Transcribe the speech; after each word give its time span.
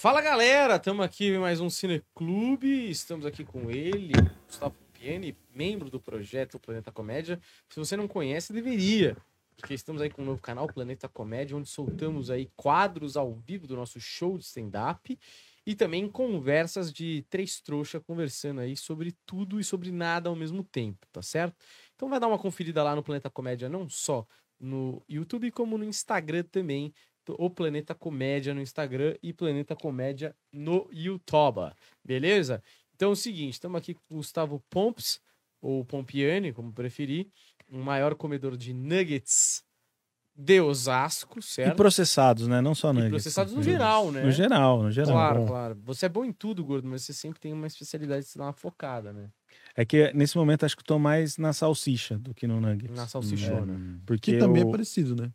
Fala 0.00 0.22
galera, 0.22 0.76
estamos 0.76 1.04
aqui 1.04 1.26
em 1.26 1.38
mais 1.38 1.60
um 1.60 1.68
Cineclube. 1.68 2.88
Estamos 2.88 3.26
aqui 3.26 3.44
com 3.44 3.70
ele, 3.70 4.14
Gustavo 4.46 4.74
Piani, 4.94 5.36
membro 5.54 5.90
do 5.90 6.00
projeto 6.00 6.58
Planeta 6.58 6.90
Comédia. 6.90 7.38
Se 7.68 7.78
você 7.78 7.98
não 7.98 8.08
conhece, 8.08 8.50
deveria, 8.50 9.14
porque 9.58 9.74
estamos 9.74 10.00
aí 10.00 10.08
com 10.08 10.22
um 10.22 10.24
novo 10.24 10.40
canal, 10.40 10.66
Planeta 10.68 11.06
Comédia, 11.06 11.54
onde 11.54 11.68
soltamos 11.68 12.30
aí 12.30 12.50
quadros 12.56 13.14
ao 13.14 13.34
vivo 13.34 13.66
do 13.66 13.76
nosso 13.76 14.00
show 14.00 14.38
de 14.38 14.44
stand-up 14.44 15.18
e 15.66 15.74
também 15.74 16.08
conversas 16.08 16.90
de 16.90 17.22
três 17.28 17.60
trouxas 17.60 18.02
conversando 18.02 18.62
aí 18.62 18.78
sobre 18.78 19.14
tudo 19.26 19.60
e 19.60 19.64
sobre 19.64 19.92
nada 19.92 20.30
ao 20.30 20.34
mesmo 20.34 20.64
tempo, 20.64 21.06
tá 21.12 21.20
certo? 21.20 21.54
Então 21.94 22.08
vai 22.08 22.18
dar 22.18 22.28
uma 22.28 22.38
conferida 22.38 22.82
lá 22.82 22.96
no 22.96 23.02
Planeta 23.02 23.28
Comédia, 23.28 23.68
não 23.68 23.86
só 23.86 24.26
no 24.58 25.02
YouTube, 25.06 25.50
como 25.50 25.76
no 25.76 25.84
Instagram 25.84 26.44
também 26.44 26.94
o 27.38 27.50
Planeta 27.50 27.94
Comédia 27.94 28.54
no 28.54 28.60
Instagram 28.60 29.16
e 29.22 29.32
Planeta 29.32 29.76
Comédia 29.76 30.34
no 30.52 30.88
YouTube, 30.92 31.72
beleza? 32.04 32.62
Então 32.94 33.10
é 33.10 33.12
o 33.12 33.16
seguinte, 33.16 33.54
estamos 33.54 33.78
aqui 33.78 33.94
com 33.94 34.02
o 34.10 34.16
Gustavo 34.16 34.62
Pomps, 34.68 35.20
ou 35.60 35.84
Pompiani, 35.84 36.52
como 36.52 36.72
preferir, 36.72 37.28
um 37.70 37.82
maior 37.82 38.14
comedor 38.14 38.56
de 38.56 38.72
nuggets 38.72 39.64
de 40.34 40.60
Osasco, 40.60 41.42
certo? 41.42 41.74
E 41.74 41.76
processados, 41.76 42.48
né? 42.48 42.60
Não 42.60 42.74
só 42.74 42.92
nuggets. 42.92 43.08
E 43.08 43.10
processados 43.10 43.52
no 43.52 43.62
geral, 43.62 44.10
né? 44.10 44.24
No 44.24 44.30
geral, 44.30 44.82
no 44.82 44.90
geral. 44.90 45.12
Claro, 45.12 45.46
claro. 45.46 45.80
Você 45.84 46.06
é 46.06 46.08
bom 46.08 46.24
em 46.24 46.32
tudo, 46.32 46.64
gordo, 46.64 46.88
mas 46.88 47.02
você 47.02 47.12
sempre 47.12 47.38
tem 47.38 47.52
uma 47.52 47.66
especialidade 47.66 48.24
de 48.24 48.30
se 48.30 48.38
dar 48.38 48.44
uma 48.44 48.52
focada, 48.52 49.12
né? 49.12 49.28
É 49.76 49.84
que 49.84 50.12
nesse 50.14 50.36
momento 50.36 50.64
acho 50.64 50.76
que 50.76 50.82
eu 50.82 50.86
tô 50.86 50.98
mais 50.98 51.36
na 51.36 51.52
salsicha 51.52 52.18
do 52.18 52.34
que 52.34 52.46
no 52.46 52.60
nuggets. 52.60 52.96
Na 52.96 53.06
salsichona. 53.06 53.74
Hum. 53.74 54.00
Porque 54.06 54.32
que 54.32 54.38
também 54.38 54.62
eu... 54.62 54.68
é 54.68 54.70
parecido, 54.70 55.14
né? 55.14 55.30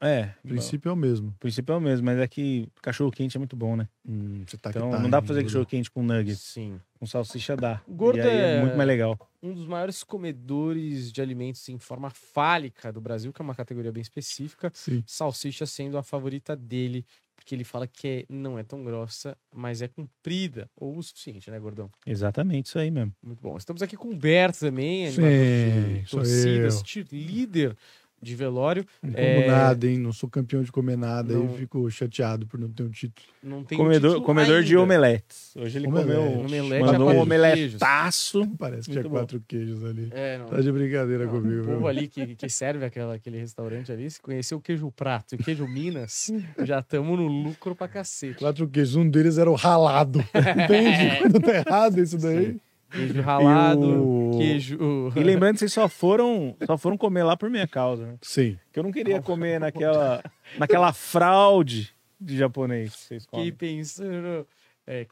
É. 0.00 0.30
O 0.42 0.48
princípio 0.48 0.88
é 0.88 0.92
o 0.92 0.96
mesmo. 0.96 1.28
O 1.28 1.38
princípio 1.38 1.72
é 1.72 1.76
o 1.76 1.80
mesmo, 1.80 2.06
mas 2.06 2.18
é 2.18 2.26
que 2.26 2.66
cachorro 2.80 3.10
quente 3.10 3.36
é 3.36 3.38
muito 3.38 3.54
bom, 3.54 3.76
né? 3.76 3.86
Hum, 4.08 4.42
tá 4.60 4.70
então 4.70 4.90
tá 4.90 4.98
não 4.98 5.10
dá 5.10 5.20
pra 5.20 5.28
fazer 5.28 5.42
cachorro 5.42 5.66
quente 5.66 5.90
com 5.90 6.02
nuggets. 6.02 6.40
Sim. 6.40 6.80
Com 6.98 7.06
salsicha 7.06 7.54
dá. 7.56 7.82
O 7.86 7.94
gordo 7.94 8.20
é, 8.20 8.56
é, 8.56 8.60
muito 8.60 8.76
mais 8.76 8.88
legal. 8.88 9.18
Um 9.42 9.52
dos 9.52 9.66
maiores 9.66 10.02
comedores 10.02 11.12
de 11.12 11.20
alimentos 11.20 11.68
em 11.68 11.78
forma 11.78 12.10
fálica 12.10 12.92
do 12.92 13.00
Brasil, 13.00 13.32
que 13.32 13.42
é 13.42 13.44
uma 13.44 13.54
categoria 13.54 13.92
bem 13.92 14.00
específica. 14.00 14.70
Sim. 14.74 15.04
Salsicha 15.06 15.66
sendo 15.66 15.98
a 15.98 16.02
favorita 16.02 16.56
dele, 16.56 17.04
porque 17.36 17.54
ele 17.54 17.64
fala 17.64 17.86
que 17.86 18.06
é, 18.06 18.24
não 18.28 18.58
é 18.58 18.62
tão 18.62 18.82
grossa, 18.82 19.36
mas 19.54 19.82
é 19.82 19.88
comprida, 19.88 20.70
ou 20.76 20.96
o 20.96 21.02
suficiente, 21.02 21.50
né, 21.50 21.58
gordão? 21.58 21.90
Exatamente, 22.06 22.66
isso 22.66 22.78
aí 22.78 22.90
mesmo. 22.90 23.14
Muito 23.22 23.40
bom. 23.40 23.56
Estamos 23.56 23.82
aqui 23.82 23.96
com 23.96 24.10
o 24.10 24.16
Berto 24.16 24.60
também, 24.60 25.10
Sim, 25.10 25.22
de 25.22 26.10
torcidas, 26.10 26.82
líder 27.10 27.76
de 28.22 28.34
velório. 28.34 28.84
Não 29.02 29.12
como 29.12 29.24
é... 29.24 29.46
nada, 29.46 29.86
hein? 29.86 29.98
Não 29.98 30.12
sou 30.12 30.28
campeão 30.28 30.62
de 30.62 30.70
comer 30.70 30.96
nada 30.96 31.34
não... 31.34 31.46
e 31.46 31.58
fico 31.58 31.90
chateado 31.90 32.46
por 32.46 32.60
não 32.60 32.68
ter 32.68 32.82
um 32.82 32.90
título. 32.90 33.26
Não 33.42 33.64
tem 33.64 33.78
comedor, 33.78 34.10
um 34.10 34.12
título 34.14 34.26
comedor 34.26 34.56
ainda. 34.56 34.66
de 34.66 34.76
omeletes. 34.76 35.56
Hoje 35.56 35.78
ele 35.78 35.86
Omelete. 35.86 36.12
comeu 36.12 36.22
um 36.22 36.44
omelete 36.44 36.84
mandou 36.84 37.10
um 37.10 37.18
omeletaço. 37.20 38.46
Parece 38.58 38.88
que 38.88 38.92
tinha 38.92 39.02
bom. 39.04 39.10
quatro 39.10 39.42
queijos 39.46 39.84
ali. 39.84 40.08
É, 40.12 40.38
não. 40.38 40.46
Tá 40.46 40.60
de 40.60 40.70
brincadeira 40.70 41.24
não, 41.24 41.32
comigo. 41.32 41.62
O 41.62 41.74
povo 41.74 41.88
ali 41.88 42.08
que, 42.08 42.36
que 42.36 42.48
serve 42.48 42.84
aquela, 42.84 43.14
aquele 43.14 43.38
restaurante 43.38 43.90
ali, 43.90 44.10
se 44.10 44.20
conheceu 44.20 44.58
o 44.58 44.60
queijo 44.60 44.90
prato 44.90 45.34
e 45.34 45.36
o 45.36 45.38
queijo 45.38 45.66
Minas, 45.66 46.30
já 46.64 46.80
estamos 46.80 47.18
no 47.18 47.26
lucro 47.26 47.74
pra 47.74 47.88
cacete. 47.88 48.38
Quatro 48.38 48.68
queijos, 48.68 48.96
um 48.96 49.08
deles 49.08 49.38
era 49.38 49.50
o 49.50 49.54
ralado. 49.54 50.20
Entende? 50.34 51.20
Quando 51.20 51.40
tá 51.40 51.54
errado 51.54 51.98
isso 51.98 52.18
daí. 52.18 52.52
Sim. 52.52 52.60
Queijo 52.90 53.22
ralado, 53.22 54.02
o... 54.02 54.38
queijo. 54.38 54.78
E 55.14 55.20
lembrando 55.20 55.54
que 55.54 55.60
vocês 55.60 55.72
só 55.72 55.88
foram, 55.88 56.56
só 56.66 56.76
foram 56.76 56.96
comer 56.96 57.22
lá 57.22 57.36
por 57.36 57.48
minha 57.48 57.66
causa, 57.66 58.06
né? 58.06 58.18
Sim. 58.20 58.58
Que 58.72 58.78
eu 58.78 58.82
não 58.82 58.90
queria 58.90 59.22
comer 59.22 59.60
naquela, 59.60 60.22
naquela 60.58 60.92
fraude 60.92 61.94
de 62.20 62.36
japonês. 62.36 62.92
Vocês 62.92 63.24
Fiquei 63.24 63.52
pensando. 63.52 64.46
É, 64.86 65.06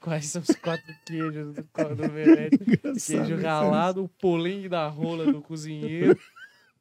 quais 0.00 0.26
são 0.26 0.42
os 0.42 0.54
quatro 0.56 0.92
queijos 1.06 1.54
do, 1.54 1.64
Venete? 2.12 2.58
Queijo 2.58 3.36
ralado, 3.40 4.04
o 4.04 4.08
polengue 4.08 4.68
da 4.68 4.88
rola 4.88 5.32
do 5.32 5.40
cozinheiro. 5.40 6.18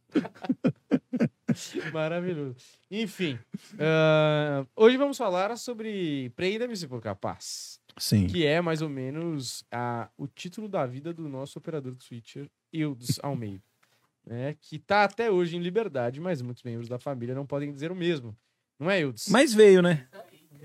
Maravilhoso. 1.94 2.58
Enfim, 2.90 3.38
uh, 3.74 4.68
hoje 4.76 4.98
vamos 4.98 5.18
falar 5.18 5.56
sobre 5.58 6.32
Prenda-me 6.36 6.76
se 6.76 6.88
for 6.88 7.02
capaz. 7.02 7.79
Sim. 7.98 8.28
Que 8.28 8.46
é 8.46 8.62
mais 8.62 8.82
ou 8.82 8.90
menos 8.90 9.64
a, 9.72 10.10
o 10.18 10.28
título 10.28 10.68
da 10.68 10.86
vida 10.86 11.14
do 11.14 11.28
nosso 11.28 11.58
operador 11.58 11.94
do 11.94 12.04
Switcher, 12.04 12.50
Ildes 12.72 13.20
Almeida. 13.22 13.64
né, 14.26 14.56
que 14.62 14.76
está 14.76 15.04
até 15.04 15.32
hoje 15.32 15.58
em 15.58 15.60
liberdade, 15.60 16.20
mas 16.20 16.42
muitos 16.42 16.64
membros 16.64 16.88
da 16.88 17.00
família 17.00 17.34
não 17.34 17.46
podem 17.46 17.72
dizer 17.72 17.92
o 17.92 17.96
mesmo. 17.96 18.36
Não 18.80 18.90
é, 18.90 19.02
Ildes? 19.02 19.28
Mas 19.30 19.54
veio, 19.54 19.82
né? 19.82 20.08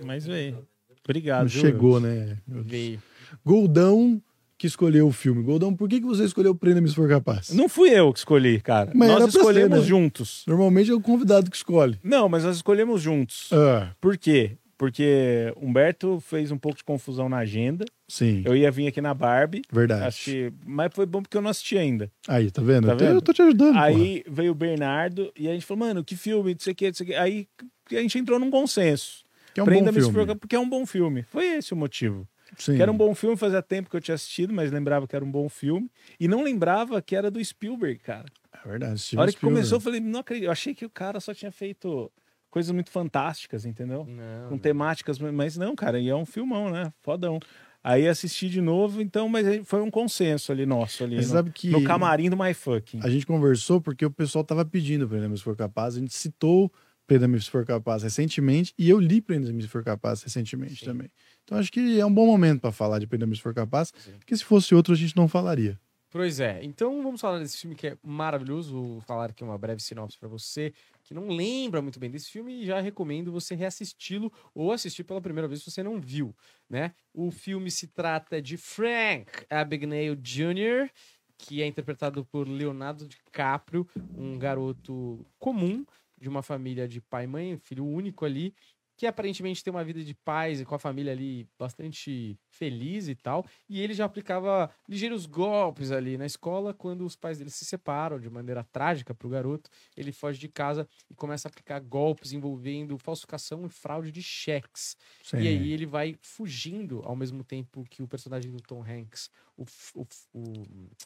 Mas 0.05 0.27
veio. 0.27 0.67
Obrigado. 1.05 1.49
Chegou, 1.49 2.01
né? 2.01 2.39
Veio. 2.47 3.03
Goldão 3.45 4.23
que 4.57 4.67
escolheu 4.67 5.09
o 5.09 5.13
filme. 5.13 5.43
Goldão, 5.43 5.75
por 5.75 5.89
que, 5.89 6.01
que 6.01 6.07
você 6.07 6.25
escolheu 6.25 6.53
o 6.53 6.55
Prêmio 6.55 6.89
Se 6.89 6.95
For 6.95 7.09
Capaz? 7.09 7.51
Não 7.51 7.69
fui 7.69 7.91
eu 7.91 8.13
que 8.13 8.21
escolhi, 8.21 8.61
cara. 8.61 8.93
Mas 8.95 9.11
nós 9.11 9.35
escolhemos 9.35 9.79
ser, 9.79 9.83
né? 9.83 9.87
juntos. 9.87 10.45
Normalmente 10.47 10.91
é 10.91 10.95
o 10.95 11.01
convidado 11.01 11.51
que 11.51 11.57
escolhe. 11.57 11.99
Não, 12.03 12.29
mas 12.29 12.45
nós 12.45 12.57
escolhemos 12.57 13.03
juntos. 13.03 13.51
Ah. 13.53 13.95
Por 14.01 14.17
quê? 14.17 14.57
Porque 14.77 15.53
Humberto 15.57 16.21
fez 16.21 16.51
um 16.51 16.59
pouco 16.59 16.79
de 16.79 16.85
confusão 16.85 17.29
na 17.29 17.39
agenda. 17.39 17.85
Sim. 18.09 18.43
Eu 18.45 18.57
ia 18.57 18.71
vir 18.71 18.89
aqui 18.89 19.01
na 19.01 19.15
Barbie. 19.15 19.63
Verdade. 19.73 20.05
Assistir, 20.05 20.53
mas 20.65 20.91
foi 20.93 21.07
bom 21.07 21.23
porque 21.23 21.37
eu 21.37 21.43
não 21.43 21.51
assisti 21.51 21.79
ainda. 21.79 22.11
Aí, 22.29 22.51
tá 22.51 22.61
vendo? 22.61 22.87
Tá 22.87 22.93
eu, 22.93 22.99
vendo? 22.99 23.15
eu 23.15 23.23
tô 23.23 23.33
te 23.33 23.43
ajudando. 23.43 23.77
Aí 23.79 24.23
porra. 24.23 24.37
veio 24.37 24.53
o 24.53 24.55
Bernardo 24.55 25.33
e 25.39 25.49
a 25.49 25.53
gente 25.53 25.65
falou, 25.65 25.87
mano, 25.87 26.05
que 26.05 26.17
filme, 26.17 26.53
não 26.53 26.61
sei 26.61 26.73
o 26.73 26.77
que, 26.77 26.87
não 26.87 26.95
sei 26.95 27.05
o 27.05 27.09
que. 27.09 27.15
Aí 27.15 27.49
a 27.93 28.01
gente 28.01 28.19
entrou 28.19 28.39
num 28.39 28.51
consenso. 28.51 29.25
Que 29.55 29.61
é 29.61 29.63
um 29.63 29.67
bom 29.67 29.93
filme. 29.93 30.37
Porque 30.37 30.57
é 30.57 30.59
um 30.59 30.69
bom 30.69 30.85
filme. 30.85 31.23
Foi 31.23 31.47
esse 31.47 31.73
o 31.73 31.77
motivo. 31.77 32.27
Sim. 32.59 32.77
Que 32.77 32.83
era 32.83 32.91
um 32.91 32.97
bom 32.97 33.15
filme, 33.15 33.37
fazia 33.37 33.63
tempo 33.63 33.91
que 33.91 33.97
eu 33.97 34.01
tinha 34.01 34.15
assistido, 34.15 34.53
mas 34.53 34.71
lembrava 34.71 35.07
que 35.07 35.15
era 35.15 35.25
um 35.25 35.31
bom 35.31 35.49
filme. 35.49 35.91
E 36.19 36.29
não 36.29 36.43
lembrava 36.43 37.01
que 37.01 37.17
era 37.17 37.31
do 37.31 37.45
Spielberg, 37.45 37.99
cara. 38.01 38.27
É 38.53 38.69
verdade. 38.69 39.03
A 39.17 39.21
hora 39.21 39.33
que 39.33 39.41
começou, 39.41 39.77
eu 39.77 39.81
falei, 39.81 40.01
não 40.01 40.21
acredito. 40.21 40.47
Eu 40.47 40.53
achei 40.53 40.75
que 40.75 40.85
o 40.85 40.91
cara 40.91 41.21
só 41.21 41.35
tinha 41.35 41.51
feito 41.51 42.11
coisas 42.55 42.71
muito 42.71 42.93
fantásticas, 42.93 43.65
entendeu? 43.65 44.07
Não, 44.07 44.45
Com 44.49 44.55
não. 44.55 44.59
temáticas, 44.59 45.19
mas 45.19 45.57
não, 45.57 45.75
cara, 45.75 45.99
e 45.99 46.09
é 46.09 46.15
um 46.15 46.25
filmão, 46.25 46.71
né? 46.71 46.93
Fodão. 47.01 47.41
Aí 47.83 48.07
assisti 48.07 48.49
de 48.49 48.61
novo, 48.61 49.03
então, 49.03 49.29
mas 49.29 49.45
foi 49.67 49.83
um 49.83 49.91
consenso 49.91 50.53
ali 50.53 50.65
nosso, 50.65 51.03
ali 51.03 51.17
Mas 51.17 51.27
no, 51.27 51.33
sabe 51.33 51.51
que 51.51 51.69
no 51.69 51.83
camarim 51.83 52.31
do 52.31 52.37
My 52.37 52.55
Fucking. 52.55 53.01
A 53.03 53.11
gente 53.11 53.27
conversou 53.27 53.81
porque 53.81 54.07
o 54.07 54.11
pessoal 54.11 54.45
tava 54.45 54.65
pedindo 54.65 55.09
Prenda-me 55.09 55.37
se 55.37 55.43
for 55.43 55.57
capaz, 55.57 55.97
a 55.97 55.99
gente 55.99 56.15
citou 56.15 56.73
Prenda-me 57.09 57.39
se 57.41 57.51
for 57.51 57.67
capaz 57.67 58.05
recentemente 58.05 58.73
e 58.79 58.89
eu 58.89 59.01
li 59.01 59.21
Prenda-me 59.21 59.61
se 59.61 59.67
for 59.69 59.83
capaz 59.83 60.23
recentemente 60.23 60.77
Sim. 60.77 60.87
também. 60.87 61.11
Então 61.43 61.59
acho 61.59 61.73
que 61.73 61.99
é 61.99 62.07
um 62.07 62.15
bom 62.15 62.25
momento 62.25 62.61
para 62.61 62.71
falar 62.71 63.01
de 63.01 63.07
Prenda-me 63.09 63.35
se 63.35 63.43
for 63.43 63.53
capaz, 63.53 63.93
Sim. 63.99 64.13
porque 64.13 64.37
se 64.37 64.45
fosse 64.45 64.77
outro 64.77 64.95
a 64.95 64.97
gente 64.97 65.17
não 65.17 65.27
falaria. 65.27 65.77
Pois 66.15 66.39
é. 66.39 66.63
Então 66.63 67.03
vamos 67.03 67.21
falar 67.21 67.41
desse 67.41 67.59
filme 67.59 67.75
que 67.75 67.89
é 67.89 67.99
maravilhoso. 68.01 68.73
Vou 68.73 69.01
falar 69.01 69.31
aqui 69.31 69.43
uma 69.43 69.59
breve 69.59 69.83
sinopse 69.83 70.17
para 70.17 70.29
você 70.29 70.73
que 71.03 71.13
não 71.13 71.27
lembra 71.27 71.83
muito 71.83 71.99
bem 71.99 72.09
desse 72.09 72.31
filme 72.31 72.63
e 72.63 72.65
já 72.65 72.81
recomendo 72.81 73.33
você 73.33 73.57
reassisti-lo 73.57 74.33
ou 74.55 74.71
assistir 74.71 75.03
pela 75.03 75.21
primeira 75.21 75.49
vez 75.49 75.61
se 75.65 75.69
você 75.73 75.83
não 75.83 76.01
viu, 76.01 76.33
né? 76.71 76.95
O 77.13 77.33
filme 77.33 77.69
se 77.69 77.89
trata 77.89 78.41
de 78.41 78.57
Frank 78.57 79.45
Abagnale 79.51 80.15
Jr., 80.15 80.89
que 81.37 81.61
é 81.61 81.67
interpretado 81.67 82.25
por 82.25 82.47
Leonardo 82.47 83.09
DiCaprio, 83.09 83.85
um 84.17 84.39
garoto 84.39 85.27
comum 85.37 85.85
de 86.17 86.29
uma 86.29 86.43
família 86.43 86.87
de 86.87 87.01
pai 87.01 87.25
e 87.25 87.27
mãe, 87.27 87.59
filho 87.59 87.85
único 87.85 88.25
ali, 88.25 88.55
que 88.97 89.07
aparentemente 89.07 89.63
tem 89.63 89.73
uma 89.73 89.85
vida 89.85 90.03
de 90.03 90.15
paz 90.15 90.61
e 90.61 90.65
com 90.65 90.75
a 90.75 90.79
família 90.79 91.13
ali 91.13 91.49
bastante 91.59 92.39
feliz 92.49 93.09
e 93.09 93.15
tal. 93.15 93.45
E 93.69 93.81
ele 93.81 93.93
já 93.93 94.05
aplicava 94.05 94.71
ligeiros 94.89 95.27
golpes 95.27 95.91
ali 95.91 96.17
na 96.17 96.27
escola 96.27 96.73
quando 96.73 97.05
os 97.05 97.17
pais 97.17 97.39
dele 97.39 97.51
se 97.51 97.65
separam 97.65 98.21
de 98.21 98.31
maneira 98.31 98.63
trágica 98.65 99.15
para 99.15 99.27
o 99.27 99.31
garoto. 99.31 99.71
Ele 99.97 100.13
foge 100.13 100.39
de 100.39 100.49
casa 100.49 100.89
e 101.11 101.15
começa 101.15 101.49
a 101.49 101.51
aplicar 101.51 101.81
golpes 101.81 102.33
envolvendo 102.33 102.97
falsificação 102.99 103.67
e 103.67 103.69
fraude 103.69 104.13
de 104.13 104.23
cheques. 104.23 104.97
Sim. 105.23 105.39
E 105.39 105.49
aí 105.49 105.73
ele 105.73 105.87
vai 105.87 106.17
fugindo 106.23 107.01
ao 107.05 107.17
mesmo 107.17 107.43
tempo 107.43 107.85
que 107.91 108.03
o 108.03 108.09
personagem 108.09 108.51
do 108.51 108.61
Tom 108.61 108.83
Hanks, 108.83 109.29
o, 109.57 109.65
o, 109.95 110.07
o 110.33 110.43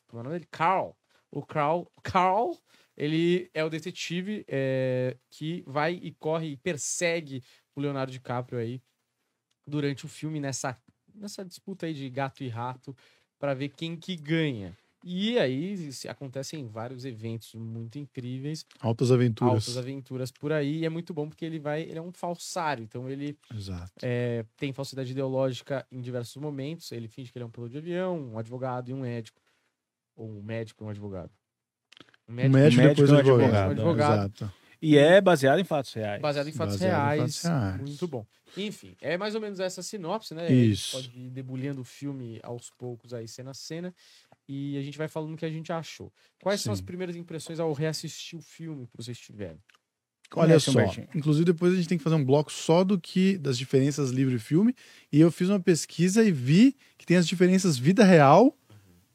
como 0.07 0.19
é 0.19 0.21
o 0.21 0.23
nome 0.23 0.31
dele? 0.31 0.49
Carl. 0.51 0.97
O 1.31 1.45
Carl, 1.45 1.87
Carl 2.03 2.55
ele 2.99 3.49
é 3.55 3.63
o 3.63 3.71
detetive 3.71 4.45
é, 4.49 5.17
que 5.31 5.63
vai 5.69 5.93
e 5.93 6.11
corre 6.13 6.49
e 6.49 6.57
persegue 6.57 7.45
o 7.79 7.83
Leonardo 7.83 8.13
DiCaprio 8.13 8.59
aí 8.59 8.83
durante 9.67 10.05
o 10.05 10.09
filme 10.09 10.41
nessa, 10.41 10.77
nessa 11.15 11.45
disputa 11.45 11.87
aí 11.87 11.95
de 11.95 12.09
gato 12.11 12.43
e 12.43 12.49
rato 12.49 12.97
para 13.39 13.55
ver 13.55 13.69
quem 13.71 13.97
que 13.97 14.17
ganha. 14.17 14.77
E 15.05 15.39
aí 15.39 15.93
se- 15.93 16.09
acontecem 16.09 16.67
vários 16.67 17.05
eventos 17.05 17.55
muito 17.55 17.99
incríveis, 17.99 18.67
Altas 18.81 19.13
aventuras. 19.13 19.53
altas 19.55 19.77
aventuras 19.77 20.33
por 20.33 20.53
aí, 20.53 20.79
e 20.81 20.85
é 20.85 20.89
muito 20.89 21.15
bom 21.15 21.29
porque 21.29 21.45
ele 21.45 21.61
vai, 21.61 21.83
ele 21.83 21.99
é 21.99 22.03
um 22.03 22.13
falsário, 22.13 22.83
então 22.83 23.09
ele 23.09 23.39
Exato. 23.55 23.93
é, 24.03 24.45
tem 24.57 24.73
falsidade 24.73 25.13
ideológica 25.13 25.87
em 25.93 26.01
diversos 26.01 26.35
momentos, 26.43 26.91
ele 26.91 27.07
finge 27.07 27.31
que 27.31 27.39
ele 27.39 27.45
é 27.45 27.47
um 27.47 27.51
piloto 27.51 27.71
de 27.73 27.79
avião, 27.79 28.33
um 28.33 28.39
advogado 28.39 28.89
e 28.91 28.93
um 28.95 29.01
médico. 29.01 29.41
Ou 30.17 30.29
um 30.29 30.43
médico 30.43 30.83
e 30.83 30.85
um 30.85 30.91
advogado. 30.91 31.31
Um 32.29 32.33
Um 32.33 32.35
médico, 32.35 32.59
médico 32.59 32.81
depois 32.89 33.09
e 33.09 33.13
um 33.13 33.15
um 33.15 33.19
advogado. 33.21 33.71
advogado. 33.71 34.35
Exato. 34.37 34.55
E 34.81 34.97
é 34.97 35.21
baseado 35.21 35.59
em 35.59 35.65
fatos 35.65 35.93
reais. 35.93 36.21
Baseado 36.23 36.49
em 36.49 36.53
fatos, 36.53 36.75
Baseado 36.75 36.93
em 36.93 37.17
reais, 37.17 37.43
fatos 37.43 37.61
reais. 37.61 37.81
Muito 37.81 38.09
bom. 38.09 38.27
Enfim, 38.57 38.97
é 39.01 39.17
mais 39.17 39.35
ou 39.35 39.41
menos 39.41 39.61
essa 39.61 39.83
sinopse, 39.83 40.35
né? 40.35 40.51
Isso. 40.51 40.97
A 40.97 41.01
gente 41.01 41.11
pode 41.11 41.27
ir 41.27 41.31
debulhando 41.31 41.81
o 41.81 41.85
filme 41.85 42.41
aos 42.43 42.71
poucos 42.71 43.13
aí, 43.13 43.27
cena 43.29 43.51
a 43.51 43.55
cena. 43.55 43.95
E 44.49 44.79
a 44.79 44.83
gente 44.83 44.97
vai 44.97 45.09
falando 45.09 45.35
o 45.35 45.37
que 45.37 45.45
a 45.45 45.51
gente 45.51 45.71
achou. 45.73 46.13
Quais 46.43 46.61
são 46.61 46.73
as 46.73 46.79
Sim. 46.79 46.85
primeiras 46.87 47.17
impressões 47.17 47.61
ao 47.61 47.73
reassistir 47.73 48.39
o 48.39 48.43
filme 48.43 48.87
que 48.87 48.97
vocês 48.97 49.19
tiveram? 49.19 49.59
Olha 50.35 50.49
Começa, 50.49 50.71
só, 50.73 50.79
Humbertinho. 50.79 51.09
inclusive 51.15 51.45
depois 51.45 51.73
a 51.73 51.77
gente 51.77 51.89
tem 51.89 51.97
que 51.97 52.05
fazer 52.05 52.17
um 52.17 52.25
bloco 52.25 52.53
só 52.53 52.85
do 52.85 53.01
que 53.01 53.39
das 53.39 53.57
diferenças 53.57 54.11
livro 54.11 54.35
e 54.35 54.39
filme. 54.39 54.75
E 55.11 55.21
eu 55.21 55.31
fiz 55.31 55.49
uma 55.49 55.61
pesquisa 55.61 56.23
e 56.23 56.31
vi 56.31 56.77
que 56.99 57.07
tem 57.07 57.17
as 57.17 57.27
diferenças 57.27 57.79
vida 57.79 58.05
real 58.05 58.58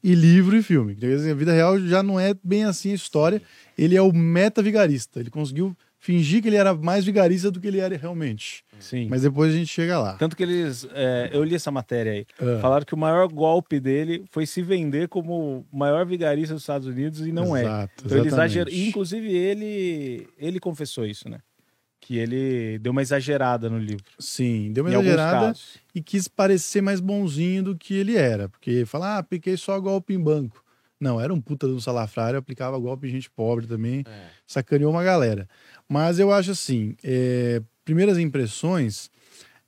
e 0.04 0.14
livro 0.14 0.54
e 0.54 0.62
filme. 0.62 0.94
A 1.30 1.34
vida 1.34 1.52
real 1.52 1.80
já 1.80 2.02
não 2.02 2.20
é 2.20 2.34
bem 2.44 2.64
assim 2.64 2.92
a 2.92 2.94
história. 2.94 3.40
Ele 3.76 3.96
é 3.96 4.02
o 4.02 4.12
meta 4.12 4.62
vigarista. 4.62 5.18
Ele 5.18 5.30
conseguiu 5.30 5.74
fingir 5.98 6.42
que 6.42 6.48
ele 6.48 6.56
era 6.56 6.74
mais 6.74 7.06
vigarista 7.06 7.50
do 7.50 7.58
que 7.58 7.66
ele 7.66 7.80
era 7.80 7.96
realmente. 7.96 8.62
Sim. 8.78 9.08
Mas 9.08 9.22
depois 9.22 9.54
a 9.54 9.56
gente 9.56 9.68
chega 9.68 9.98
lá. 9.98 10.12
Tanto 10.18 10.36
que 10.36 10.42
eles. 10.42 10.86
é, 10.92 11.30
eu 11.32 11.42
li 11.42 11.54
essa 11.54 11.70
matéria 11.70 12.12
aí. 12.12 12.26
Ah, 12.38 12.58
Falaram 12.60 12.84
que 12.84 12.92
o 12.92 12.98
maior 12.98 13.26
golpe 13.28 13.80
dele 13.80 14.22
foi 14.30 14.44
se 14.44 14.60
vender 14.60 15.08
como 15.08 15.64
o 15.72 15.76
maior 15.78 16.04
vigarista 16.04 16.52
dos 16.52 16.62
Estados 16.62 16.86
Unidos 16.86 17.26
e 17.26 17.32
não 17.32 17.56
é. 17.56 17.62
Exato, 17.62 17.92
Então 18.04 18.18
ele 18.18 18.26
exatamente. 18.28 18.58
exagerou. 18.58 18.74
e, 18.74 18.88
Inclusive, 18.90 19.34
ele, 19.34 20.28
ele 20.38 20.60
confessou 20.60 21.06
isso, 21.06 21.30
né? 21.30 21.38
Que 22.06 22.18
ele 22.18 22.78
deu 22.80 22.92
uma 22.92 23.00
exagerada 23.00 23.70
no 23.70 23.78
livro. 23.78 24.04
Sim, 24.18 24.70
deu 24.74 24.84
uma 24.84 24.90
em 24.90 24.92
exagerada 24.94 25.54
e 25.94 26.02
quis 26.02 26.28
parecer 26.28 26.82
mais 26.82 27.00
bonzinho 27.00 27.62
do 27.62 27.74
que 27.78 27.94
ele 27.94 28.14
era. 28.14 28.46
Porque 28.46 28.84
fala, 28.84 29.14
ah, 29.14 29.18
apliquei 29.18 29.56
só 29.56 29.80
golpe 29.80 30.12
em 30.12 30.20
banco. 30.20 30.62
Não, 31.00 31.18
era 31.18 31.32
um 31.32 31.40
puta 31.40 31.66
de 31.66 31.72
um 31.72 31.80
salafrário, 31.80 32.38
aplicava 32.38 32.78
golpe 32.78 33.06
em 33.06 33.10
gente 33.10 33.30
pobre 33.30 33.66
também, 33.66 34.04
É. 34.06 34.26
sacaneou 34.46 34.92
uma 34.92 35.02
galera. 35.02 35.48
Mas 35.88 36.18
eu 36.18 36.30
acho 36.30 36.50
assim, 36.50 36.94
é, 37.02 37.62
primeiras 37.86 38.18
impressões 38.18 39.10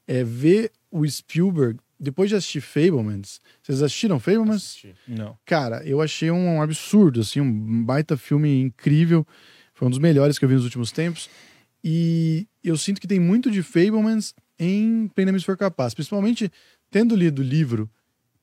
é 0.06 0.22
ver 0.22 0.70
o 0.90 1.08
Spielberg, 1.08 1.78
depois 1.98 2.28
de 2.28 2.36
assistir 2.36 2.60
Fablemans, 2.60 3.40
vocês 3.62 3.82
assistiram 3.82 4.20
Fablemans? 4.20 4.56
Assisti. 4.56 4.94
Não. 5.08 5.38
Cara, 5.46 5.82
eu 5.86 6.02
achei 6.02 6.30
um 6.30 6.60
absurdo, 6.60 7.20
assim, 7.22 7.40
um 7.40 7.82
baita 7.82 8.14
filme 8.14 8.60
incrível. 8.60 9.26
Foi 9.72 9.88
um 9.88 9.90
dos 9.90 9.98
melhores 9.98 10.38
que 10.38 10.44
eu 10.44 10.48
vi 10.50 10.54
nos 10.54 10.64
últimos 10.64 10.92
tempos. 10.92 11.30
E 11.88 12.48
eu 12.64 12.76
sinto 12.76 13.00
que 13.00 13.06
tem 13.06 13.20
muito 13.20 13.48
de 13.48 13.62
Fablemans 13.62 14.34
em 14.58 15.06
Prenda-me 15.14 15.38
se 15.38 15.46
for 15.46 15.56
capaz. 15.56 15.94
Principalmente 15.94 16.50
tendo 16.90 17.14
lido 17.14 17.38
o 17.38 17.44
livro 17.44 17.88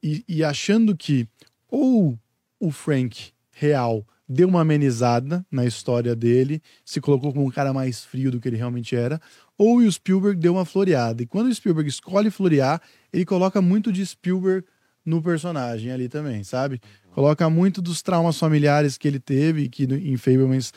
e, 0.01 0.23
e 0.29 0.45
achando 0.45 0.95
que 0.95 1.27
ou 1.69 2.17
o 2.57 2.71
Frank 2.71 3.33
real 3.51 4.07
deu 4.29 4.47
uma 4.47 4.61
amenizada 4.61 5.45
na 5.51 5.65
história 5.65 6.15
dele, 6.15 6.61
se 6.85 7.01
colocou 7.01 7.33
como 7.33 7.45
um 7.45 7.51
cara 7.51 7.73
mais 7.73 8.05
frio 8.05 8.31
do 8.31 8.39
que 8.39 8.47
ele 8.47 8.55
realmente 8.55 8.95
era, 8.95 9.19
ou 9.57 9.79
o 9.79 9.91
Spielberg 9.91 10.39
deu 10.39 10.53
uma 10.53 10.63
floreada. 10.63 11.21
E 11.21 11.25
quando 11.25 11.47
o 11.47 11.53
Spielberg 11.53 11.89
escolhe 11.89 12.31
florear, 12.31 12.81
ele 13.11 13.25
coloca 13.25 13.61
muito 13.61 13.91
de 13.91 14.05
Spielberg 14.05 14.65
no 15.05 15.21
personagem 15.21 15.91
ali 15.91 16.07
também, 16.07 16.45
sabe? 16.45 16.79
Coloca 17.11 17.49
muito 17.49 17.81
dos 17.81 18.01
traumas 18.01 18.39
familiares 18.39 18.97
que 18.97 19.05
ele 19.05 19.19
teve, 19.19 19.67
que 19.67 19.83
em 19.83 20.15
Fablemans 20.15 20.71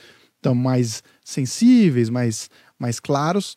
estão 0.47 0.55
mais 0.55 1.03
sensíveis, 1.25 2.09
mais, 2.09 2.49
mais 2.79 3.01
claros, 3.01 3.57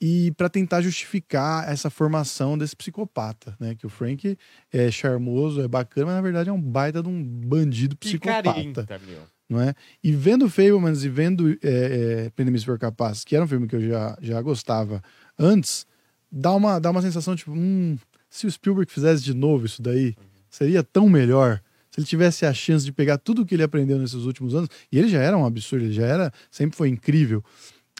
e 0.00 0.32
para 0.32 0.48
tentar 0.48 0.80
justificar 0.80 1.70
essa 1.70 1.90
formação 1.90 2.56
desse 2.56 2.74
psicopata, 2.74 3.54
né? 3.60 3.74
Que 3.74 3.84
o 3.84 3.90
Frank 3.90 4.36
é 4.72 4.90
charmoso, 4.90 5.60
é 5.60 5.68
bacana, 5.68 6.06
mas 6.06 6.14
na 6.16 6.22
verdade 6.22 6.48
é 6.48 6.52
um 6.52 6.60
baita 6.60 7.02
de 7.02 7.08
um 7.08 7.22
bandido 7.22 7.94
psicopata 7.96 8.98
meu. 9.06 9.22
não 9.48 9.60
é? 9.60 9.74
E 10.02 10.12
vendo 10.12 10.48
Fablemans 10.48 11.04
e 11.04 11.08
vendo 11.10 11.50
é, 11.50 11.56
é, 11.62 12.30
Prenda-me 12.30 12.58
se 12.58 12.64
for 12.64 12.78
capaz, 12.78 13.24
que 13.24 13.36
era 13.36 13.44
um 13.44 13.48
filme 13.48 13.68
que 13.68 13.76
eu 13.76 13.82
já, 13.82 14.16
já 14.22 14.40
gostava 14.40 15.02
antes, 15.38 15.86
dá 16.32 16.54
uma, 16.54 16.78
dá 16.78 16.90
uma 16.90 17.02
sensação 17.02 17.36
tipo, 17.36 17.52
hum, 17.52 17.98
se 18.30 18.46
o 18.46 18.50
Spielberg 18.50 18.90
fizesse 18.90 19.22
de 19.22 19.34
novo 19.34 19.66
isso 19.66 19.82
daí, 19.82 20.14
seria 20.48 20.82
tão 20.82 21.10
melhor. 21.10 21.60
Se 21.90 22.00
ele 22.00 22.06
tivesse 22.06 22.46
a 22.46 22.54
chance 22.54 22.84
de 22.84 22.92
pegar 22.92 23.18
tudo 23.18 23.44
que 23.44 23.54
ele 23.54 23.62
aprendeu 23.62 23.98
nesses 23.98 24.24
últimos 24.24 24.54
anos, 24.54 24.68
e 24.90 24.98
ele 24.98 25.08
já 25.08 25.20
era 25.20 25.36
um 25.36 25.44
absurdo, 25.44 25.84
ele 25.84 25.92
já 25.92 26.06
era, 26.06 26.32
sempre 26.50 26.76
foi 26.76 26.88
incrível, 26.88 27.42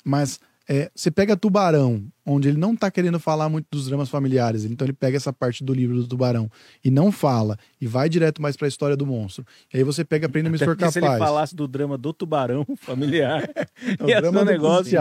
mas 0.04 0.38
é, 0.68 0.90
você 0.94 1.10
pega 1.10 1.36
Tubarão, 1.36 2.06
onde 2.24 2.48
ele 2.48 2.58
não 2.58 2.76
tá 2.76 2.90
querendo 2.90 3.18
falar 3.18 3.48
muito 3.48 3.66
dos 3.70 3.86
dramas 3.86 4.08
familiares, 4.08 4.64
então 4.64 4.86
ele 4.86 4.92
pega 4.92 5.16
essa 5.16 5.32
parte 5.32 5.64
do 5.64 5.72
livro 5.72 5.96
do 5.96 6.06
Tubarão 6.06 6.50
e 6.84 6.90
não 6.90 7.10
fala, 7.10 7.58
e 7.80 7.86
vai 7.86 8.08
direto 8.08 8.40
mais 8.42 8.56
pra 8.56 8.68
história 8.68 8.96
do 8.96 9.06
monstro. 9.06 9.44
E 9.72 9.78
aí 9.78 9.84
você 9.84 10.04
pega 10.04 10.26
Até 10.26 10.66
for 10.66 10.76
porque 10.76 10.84
capaz. 10.84 10.92
se 10.92 10.98
ele 10.98 11.18
falasse 11.18 11.56
do 11.56 11.66
drama 11.66 11.96
do 11.96 12.12
tubarão 12.12 12.66
familiar, 12.80 13.48
É 13.98 14.04
o 14.04 14.08
ia 14.08 14.20
drama 14.20 14.42
um 14.42 14.44
negócio 14.44 14.94
e 14.94 14.96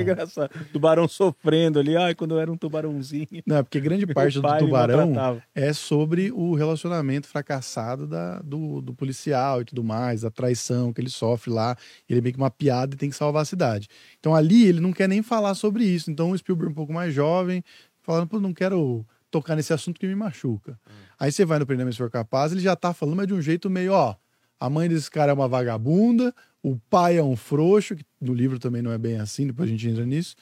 engraçado. 0.00 0.50
Tubarão 0.72 1.06
sofrendo 1.06 1.78
ali, 1.78 1.96
ai, 1.96 2.14
quando 2.14 2.34
eu 2.34 2.40
era 2.40 2.50
um 2.50 2.56
tubarãozinho. 2.56 3.26
Não, 3.46 3.56
é 3.56 3.62
porque 3.62 3.80
grande 3.80 4.06
parte 4.12 4.40
do 4.40 4.58
Tubarão 4.58 5.40
é 5.54 5.72
sobre 5.72 6.30
o 6.32 6.54
relacionamento 6.54 7.26
fracassado 7.28 8.06
da, 8.06 8.40
do, 8.40 8.80
do 8.80 8.94
policial 8.94 9.60
e 9.60 9.64
tudo 9.64 9.84
mais, 9.84 10.24
a 10.24 10.30
traição 10.30 10.92
que 10.92 11.00
ele 11.00 11.10
sofre 11.10 11.50
lá. 11.50 11.76
Ele 12.08 12.18
é 12.18 12.22
meio 12.22 12.32
que 12.34 12.40
uma 12.40 12.50
piada 12.50 12.94
e 12.94 12.98
tem 12.98 13.10
que 13.10 13.16
salvar 13.16 13.42
a 13.42 13.44
cidade. 13.44 13.88
Então 14.18 14.34
ali 14.34 14.66
ele 14.66 14.80
não 14.80 14.92
quer 14.92 15.08
nem 15.08 15.22
falar 15.22 15.54
sobre 15.54 15.84
isso. 15.84 16.10
Então 16.10 16.30
o 16.30 16.38
Spielberg 16.38 16.63
um 16.68 16.74
pouco 16.74 16.92
mais 16.92 17.14
jovem, 17.14 17.62
falando, 18.02 18.28
pô, 18.28 18.40
não 18.40 18.52
quero 18.52 19.06
tocar 19.30 19.56
nesse 19.56 19.72
assunto 19.72 19.98
que 19.98 20.06
me 20.06 20.14
machuca. 20.14 20.78
Aí 21.18 21.32
você 21.32 21.44
vai 21.44 21.58
no 21.58 21.66
Prenda-me 21.66 21.92
se 21.92 21.98
for 21.98 22.10
capaz, 22.10 22.52
ele 22.52 22.60
já 22.60 22.76
tá 22.76 22.94
falando, 22.94 23.16
mas 23.16 23.26
de 23.26 23.34
um 23.34 23.42
jeito 23.42 23.68
meio, 23.68 23.92
ó, 23.92 24.14
a 24.60 24.70
mãe 24.70 24.88
desse 24.88 25.10
cara 25.10 25.32
é 25.32 25.34
uma 25.34 25.48
vagabunda, 25.48 26.34
o 26.62 26.76
pai 26.88 27.18
é 27.18 27.22
um 27.22 27.36
frouxo, 27.36 27.96
que 27.96 28.04
no 28.20 28.32
livro 28.32 28.58
também 28.58 28.80
não 28.80 28.92
é 28.92 28.98
bem 28.98 29.18
assim, 29.18 29.46
depois 29.46 29.68
a 29.68 29.72
gente 29.72 29.88
entra 29.88 30.06
nisso. 30.06 30.34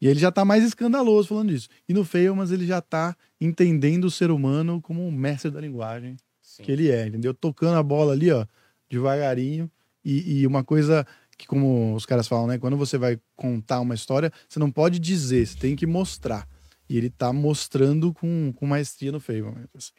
E 0.00 0.06
ele 0.06 0.20
já 0.20 0.30
tá 0.30 0.44
mais 0.44 0.62
escandaloso 0.62 1.28
falando 1.28 1.50
disso. 1.50 1.68
E 1.88 1.92
no 1.94 2.04
Feio, 2.04 2.36
ele 2.52 2.66
já 2.66 2.80
tá 2.80 3.16
entendendo 3.40 4.04
o 4.04 4.10
ser 4.10 4.30
humano 4.30 4.80
como 4.80 5.06
um 5.06 5.10
mestre 5.10 5.50
da 5.50 5.60
linguagem 5.60 6.16
Sim. 6.40 6.62
que 6.62 6.72
ele 6.72 6.90
é, 6.90 7.06
entendeu? 7.06 7.34
Tocando 7.34 7.76
a 7.76 7.82
bola 7.82 8.12
ali, 8.12 8.30
ó, 8.30 8.46
devagarinho. 8.88 9.70
E, 10.04 10.40
e 10.40 10.46
uma 10.46 10.62
coisa 10.62 11.04
que, 11.36 11.46
como 11.46 11.94
os 11.94 12.06
caras 12.06 12.26
falam, 12.26 12.46
né? 12.46 12.58
Quando 12.58 12.76
você 12.76 12.96
vai 12.96 13.18
contar 13.34 13.80
uma 13.80 13.94
história, 13.94 14.32
você 14.48 14.58
não 14.58 14.70
pode 14.70 14.98
dizer, 14.98 15.46
você 15.46 15.58
tem 15.58 15.76
que 15.76 15.86
mostrar. 15.86 16.48
E 16.88 16.96
ele 16.96 17.10
tá 17.10 17.32
mostrando 17.32 18.12
com, 18.14 18.52
com 18.52 18.66
maestria 18.66 19.12
no 19.12 19.20
Feio. 19.20 19.54
Assim. 19.74 19.92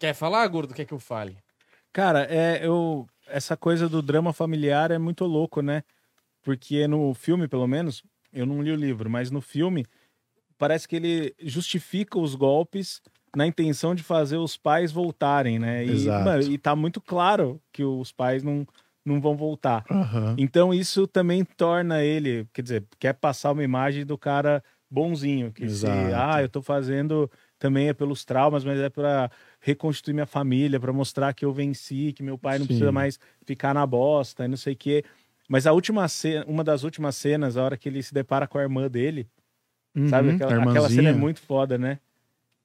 Quer 0.00 0.14
falar, 0.14 0.46
gordo? 0.48 0.74
Quer 0.74 0.84
que 0.84 0.94
eu 0.94 0.98
fale? 0.98 1.36
Cara, 1.92 2.26
é, 2.30 2.64
eu, 2.64 3.06
essa 3.26 3.56
coisa 3.56 3.88
do 3.88 4.00
drama 4.00 4.32
familiar 4.32 4.90
é 4.90 4.98
muito 4.98 5.24
louco, 5.24 5.60
né? 5.60 5.82
Porque 6.42 6.86
no 6.86 7.12
filme, 7.14 7.48
pelo 7.48 7.66
menos, 7.66 8.02
eu 8.32 8.46
não 8.46 8.62
li 8.62 8.70
o 8.70 8.76
livro, 8.76 9.10
mas 9.10 9.30
no 9.30 9.40
filme 9.40 9.84
parece 10.56 10.88
que 10.88 10.96
ele 10.96 11.34
justifica 11.40 12.18
os 12.18 12.34
golpes 12.34 13.00
na 13.36 13.46
intenção 13.46 13.94
de 13.94 14.02
fazer 14.02 14.36
os 14.36 14.56
pais 14.56 14.90
voltarem, 14.90 15.58
né? 15.58 15.84
E, 15.84 15.90
Exato. 15.90 16.24
mano, 16.24 16.42
e 16.42 16.58
tá 16.58 16.74
muito 16.74 17.00
claro 17.00 17.60
que 17.72 17.84
os 17.84 18.10
pais 18.10 18.42
não, 18.42 18.66
não 19.08 19.20
vão 19.20 19.36
voltar. 19.36 19.84
Aham. 19.90 20.34
Então 20.38 20.72
isso 20.72 21.06
também 21.06 21.44
torna 21.44 22.02
ele, 22.04 22.46
quer 22.52 22.62
dizer, 22.62 22.84
quer 22.98 23.14
passar 23.14 23.52
uma 23.52 23.64
imagem 23.64 24.04
do 24.06 24.16
cara 24.16 24.62
bonzinho, 24.90 25.52
que 25.52 25.68
se, 25.68 25.86
Exato. 25.86 26.14
ah, 26.14 26.42
eu 26.42 26.48
tô 26.48 26.62
fazendo 26.62 27.30
também 27.58 27.88
é 27.88 27.92
pelos 27.92 28.24
traumas, 28.24 28.64
mas 28.64 28.78
é 28.78 28.88
para 28.88 29.30
reconstituir 29.60 30.14
minha 30.14 30.26
família, 30.26 30.78
para 30.80 30.92
mostrar 30.92 31.34
que 31.34 31.44
eu 31.44 31.52
venci, 31.52 32.12
que 32.12 32.22
meu 32.22 32.38
pai 32.38 32.58
não 32.58 32.64
Sim. 32.64 32.68
precisa 32.68 32.92
mais 32.92 33.18
ficar 33.44 33.74
na 33.74 33.84
bosta 33.86 34.44
e 34.44 34.48
não 34.48 34.56
sei 34.56 34.74
o 34.74 34.76
quê. 34.76 35.04
Mas 35.48 35.66
a 35.66 35.72
última 35.72 36.06
cena, 36.08 36.44
uma 36.46 36.62
das 36.62 36.84
últimas 36.84 37.16
cenas, 37.16 37.56
a 37.56 37.64
hora 37.64 37.76
que 37.76 37.88
ele 37.88 38.02
se 38.02 38.14
depara 38.14 38.46
com 38.46 38.58
a 38.58 38.62
irmã 38.62 38.88
dele, 38.88 39.26
sabe? 40.08 40.28
Uhum, 40.28 40.34
Aquela, 40.36 40.52
a 40.60 40.70
aquela 40.70 40.88
cena 40.88 41.08
é 41.08 41.12
muito 41.12 41.40
foda, 41.40 41.76
né? 41.76 41.98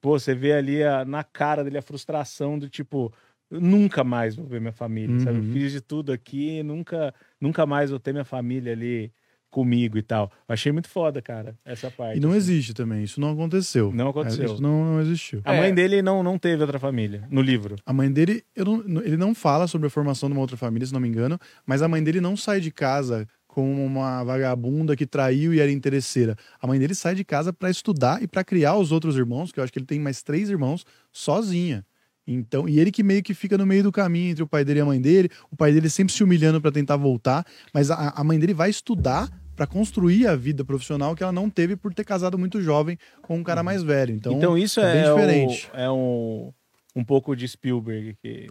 Pô, 0.00 0.18
você 0.18 0.34
vê 0.34 0.52
ali 0.52 0.82
a- 0.84 1.04
na 1.04 1.24
cara 1.24 1.64
dele 1.64 1.78
a 1.78 1.82
frustração 1.82 2.58
do 2.58 2.68
tipo, 2.68 3.12
eu 3.50 3.60
nunca 3.60 4.02
mais 4.04 4.34
vou 4.36 4.46
ver 4.46 4.60
minha 4.60 4.72
família, 4.72 5.18
sabe? 5.20 5.38
Eu 5.38 5.42
Uhum. 5.44 5.52
fiz 5.52 5.72
de 5.72 5.80
tudo 5.80 6.12
aqui, 6.12 6.62
nunca, 6.62 7.14
nunca 7.40 7.64
mais 7.66 7.90
vou 7.90 7.98
ter 7.98 8.12
minha 8.12 8.24
família 8.24 8.72
ali 8.72 9.12
comigo 9.50 9.96
e 9.96 10.02
tal. 10.02 10.32
Eu 10.48 10.52
achei 10.52 10.72
muito 10.72 10.88
foda, 10.88 11.22
cara, 11.22 11.56
essa 11.64 11.88
parte. 11.90 12.16
E 12.16 12.20
não 12.20 12.30
assim. 12.30 12.38
existe 12.38 12.74
também, 12.74 13.04
isso 13.04 13.20
não 13.20 13.30
aconteceu. 13.30 13.92
Não 13.92 14.08
aconteceu. 14.08 14.46
Isso 14.46 14.60
não, 14.62 14.84
não 14.94 15.00
existiu. 15.00 15.40
A 15.44 15.54
É. 15.54 15.56
mãe 15.56 15.72
dele 15.72 16.02
não, 16.02 16.22
não 16.24 16.36
teve 16.38 16.60
outra 16.62 16.78
família 16.80 17.24
no 17.30 17.40
livro. 17.40 17.76
A 17.86 17.92
mãe 17.92 18.10
dele, 18.12 18.42
eu 18.56 18.64
não- 18.64 19.00
ele 19.02 19.16
não 19.16 19.32
fala 19.32 19.68
sobre 19.68 19.86
a 19.86 19.90
formação 19.90 20.28
de 20.28 20.32
uma 20.32 20.40
outra 20.40 20.56
família, 20.56 20.84
se 20.86 20.92
não 20.92 20.98
me 21.00 21.06
engano, 21.08 21.38
mas 21.64 21.82
a 21.82 21.88
mãe 21.88 22.02
dele 22.02 22.20
não 22.20 22.36
sai 22.36 22.60
de 22.60 22.72
casa 22.72 23.28
como 23.46 23.84
uma 23.84 24.24
vagabunda 24.24 24.96
que 24.96 25.06
traiu 25.06 25.54
e 25.54 25.60
era 25.60 25.70
interesseira. 25.70 26.34
A 26.60 26.66
mãe 26.66 26.76
dele 26.76 26.92
sai 26.96 27.14
de 27.14 27.24
casa 27.24 27.52
para 27.52 27.70
estudar 27.70 28.20
e 28.20 28.26
para 28.26 28.42
criar 28.42 28.76
os 28.76 28.90
outros 28.90 29.16
irmãos, 29.16 29.52
que 29.52 29.60
eu 29.60 29.62
acho 29.62 29.72
que 29.72 29.78
ele 29.78 29.86
tem 29.86 30.00
mais 30.00 30.20
três 30.24 30.50
irmãos, 30.50 30.84
sozinha. 31.12 31.86
Então, 32.26 32.68
e 32.68 32.78
ele 32.80 32.90
que 32.90 33.02
meio 33.02 33.22
que 33.22 33.34
fica 33.34 33.58
no 33.58 33.66
meio 33.66 33.82
do 33.82 33.92
caminho 33.92 34.30
entre 34.30 34.42
o 34.42 34.46
pai 34.46 34.64
dele 34.64 34.78
e 34.80 34.82
a 34.82 34.86
mãe 34.86 35.00
dele, 35.00 35.28
o 35.50 35.56
pai 35.56 35.72
dele 35.72 35.90
sempre 35.90 36.12
se 36.14 36.24
humilhando 36.24 36.60
para 36.60 36.72
tentar 36.72 36.96
voltar, 36.96 37.44
mas 37.72 37.90
a, 37.90 38.10
a 38.10 38.24
mãe 38.24 38.38
dele 38.38 38.54
vai 38.54 38.70
estudar 38.70 39.28
para 39.54 39.66
construir 39.66 40.26
a 40.26 40.34
vida 40.34 40.64
profissional 40.64 41.14
que 41.14 41.22
ela 41.22 41.30
não 41.32 41.48
teve 41.50 41.76
por 41.76 41.92
ter 41.94 42.04
casado 42.04 42.38
muito 42.38 42.60
jovem 42.60 42.98
com 43.22 43.36
um 43.38 43.44
cara 43.44 43.62
mais 43.62 43.82
velho. 43.82 44.14
Então, 44.14 44.32
Então, 44.32 44.58
isso 44.58 44.80
é 44.80 44.92
bem 44.92 45.02
é, 45.02 45.12
o- 45.12 45.14
diferente. 45.16 45.70
é 45.74 45.90
um, 45.90 46.52
um 46.96 47.04
pouco 47.04 47.36
de 47.36 47.46
Spielberg 47.46 48.16
que, 48.20 48.48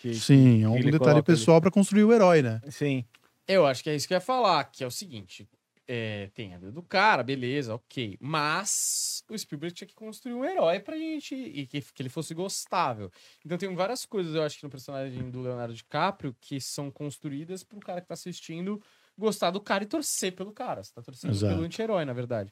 que 0.00 0.14
sim, 0.14 0.62
é 0.64 0.68
um 0.68 0.80
detalhe 0.90 1.22
pessoal 1.22 1.60
para 1.60 1.70
construir 1.70 2.04
o 2.04 2.12
herói, 2.12 2.42
né? 2.42 2.60
Sim. 2.68 3.04
Eu 3.46 3.64
acho 3.64 3.82
que 3.82 3.90
é 3.90 3.94
isso 3.94 4.08
que 4.08 4.14
eu 4.14 4.16
ia 4.16 4.20
falar, 4.20 4.64
que 4.64 4.82
é 4.82 4.86
o 4.86 4.90
seguinte. 4.90 5.48
É, 5.86 6.30
tem 6.34 6.54
a 6.54 6.58
vida 6.58 6.72
do 6.72 6.82
cara, 6.82 7.22
beleza, 7.22 7.74
ok. 7.74 8.16
Mas 8.20 9.22
o 9.30 9.38
Spielberg 9.38 9.74
tinha 9.74 9.88
que 9.88 9.94
construir 9.94 10.34
um 10.34 10.44
herói 10.44 10.80
pra 10.80 10.96
gente 10.96 11.34
e 11.34 11.66
que, 11.66 11.80
que 11.80 12.02
ele 12.02 12.08
fosse 12.08 12.34
gostável. 12.34 13.10
Então 13.44 13.58
tem 13.58 13.74
várias 13.74 14.04
coisas, 14.06 14.34
eu 14.34 14.42
acho 14.42 14.58
que 14.58 14.64
no 14.64 14.70
personagem 14.70 15.30
do 15.30 15.40
Leonardo 15.40 15.74
DiCaprio 15.74 16.36
que 16.40 16.60
são 16.60 16.90
construídas 16.90 17.62
pro 17.62 17.80
cara 17.80 18.00
que 18.00 18.08
tá 18.08 18.14
assistindo 18.14 18.82
gostar 19.16 19.50
do 19.50 19.60
cara 19.60 19.84
e 19.84 19.86
torcer 19.86 20.34
pelo 20.34 20.52
cara. 20.52 20.82
Você 20.82 20.92
tá 20.92 21.02
torcendo 21.02 21.32
Exato. 21.32 21.54
pelo 21.54 21.66
anti-herói, 21.66 22.04
na 22.04 22.12
verdade. 22.12 22.50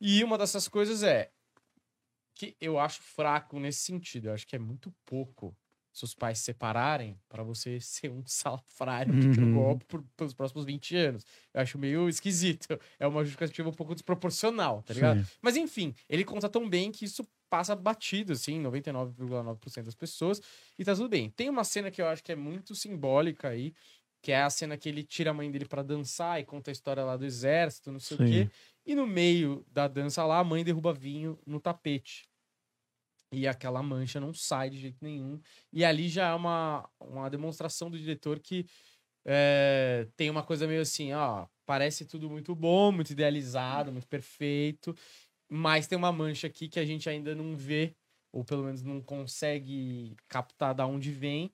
E 0.00 0.22
uma 0.22 0.36
dessas 0.36 0.68
coisas 0.68 1.02
é 1.02 1.30
que 2.34 2.54
eu 2.60 2.78
acho 2.78 3.02
fraco 3.02 3.58
nesse 3.58 3.80
sentido. 3.80 4.26
Eu 4.26 4.34
acho 4.34 4.46
que 4.46 4.56
é 4.56 4.58
muito 4.58 4.94
pouco 5.06 5.56
seus 5.98 6.14
pais 6.14 6.38
se 6.38 6.44
separarem 6.44 7.18
pra 7.28 7.42
você 7.42 7.78
ser 7.80 8.10
um 8.10 8.22
salafrário 8.26 9.14
que 9.16 9.28
Uhum. 9.28 9.50
golpe 9.50 9.84
por, 9.86 10.02
pelos 10.16 10.34
próximos 10.34 10.64
20 10.64 10.94
anos. 10.96 11.24
Eu 11.54 11.60
acho 11.62 11.78
meio 11.78 12.08
esquisito. 12.08 12.78
É 12.98 13.06
uma 13.06 13.22
justificativa 13.24 13.68
um 13.68 13.72
pouco 13.72 13.94
desproporcional, 13.94 14.82
tá 14.82 14.94
ligado? 14.94 15.20
Sim. 15.20 15.26
Mas 15.42 15.56
enfim, 15.56 15.94
ele 16.08 16.24
conta 16.24 16.48
tão 16.48 16.68
bem 16.68 16.90
que 16.92 17.04
isso 17.04 17.26
passa 17.48 17.76
batido, 17.76 18.32
assim, 18.32 18.60
99,9% 18.60 19.84
das 19.84 19.94
pessoas, 19.94 20.40
e 20.78 20.84
tá 20.84 20.94
tudo 20.94 21.08
bem. 21.08 21.30
Tem 21.30 21.48
uma 21.48 21.64
cena 21.64 21.90
que 21.90 22.02
eu 22.02 22.08
acho 22.08 22.22
que 22.22 22.32
é 22.32 22.36
muito 22.36 22.74
simbólica 22.74 23.48
aí, 23.48 23.72
que 24.22 24.32
é 24.32 24.42
a 24.42 24.50
cena 24.50 24.76
que 24.76 24.88
ele 24.88 25.04
tira 25.04 25.30
a 25.30 25.34
mãe 25.34 25.50
dele 25.50 25.66
pra 25.66 25.82
dançar 25.82 26.40
e 26.40 26.44
conta 26.44 26.70
a 26.70 26.72
história 26.72 27.04
lá 27.04 27.16
do 27.16 27.24
exército, 27.24 27.92
não 27.92 28.00
sei 28.00 28.16
o 28.16 28.18
Sim. 28.18 28.24
quê. 28.24 28.50
E 28.84 28.94
no 28.94 29.06
meio 29.06 29.64
da 29.70 29.86
dança 29.88 30.24
lá, 30.24 30.38
a 30.40 30.44
mãe 30.44 30.64
derruba 30.64 30.92
vinho 30.92 31.38
no 31.46 31.60
tapete. 31.60 32.24
E 33.32 33.46
aquela 33.46 33.82
mancha 33.82 34.20
não 34.20 34.32
sai 34.32 34.70
de 34.70 34.78
jeito 34.78 34.98
nenhum. 35.02 35.40
E 35.72 35.84
ali 35.84 36.08
já 36.08 36.28
é 36.28 36.34
uma, 36.34 36.88
uma 37.00 37.28
demonstração 37.28 37.90
do 37.90 37.98
diretor 37.98 38.38
que 38.38 38.66
é, 39.24 40.06
tem 40.16 40.30
uma 40.30 40.42
coisa 40.42 40.66
meio 40.66 40.80
assim, 40.80 41.12
ó, 41.12 41.46
parece 41.64 42.04
tudo 42.06 42.30
muito 42.30 42.54
bom, 42.54 42.92
muito 42.92 43.10
idealizado, 43.10 43.90
muito 43.90 44.06
perfeito, 44.06 44.96
mas 45.48 45.88
tem 45.88 45.98
uma 45.98 46.12
mancha 46.12 46.46
aqui 46.46 46.68
que 46.68 46.78
a 46.78 46.84
gente 46.84 47.08
ainda 47.08 47.34
não 47.34 47.56
vê, 47.56 47.96
ou 48.32 48.44
pelo 48.44 48.62
menos 48.62 48.82
não 48.82 49.00
consegue 49.00 50.14
captar 50.28 50.74
da 50.74 50.86
onde 50.86 51.10
vem, 51.10 51.52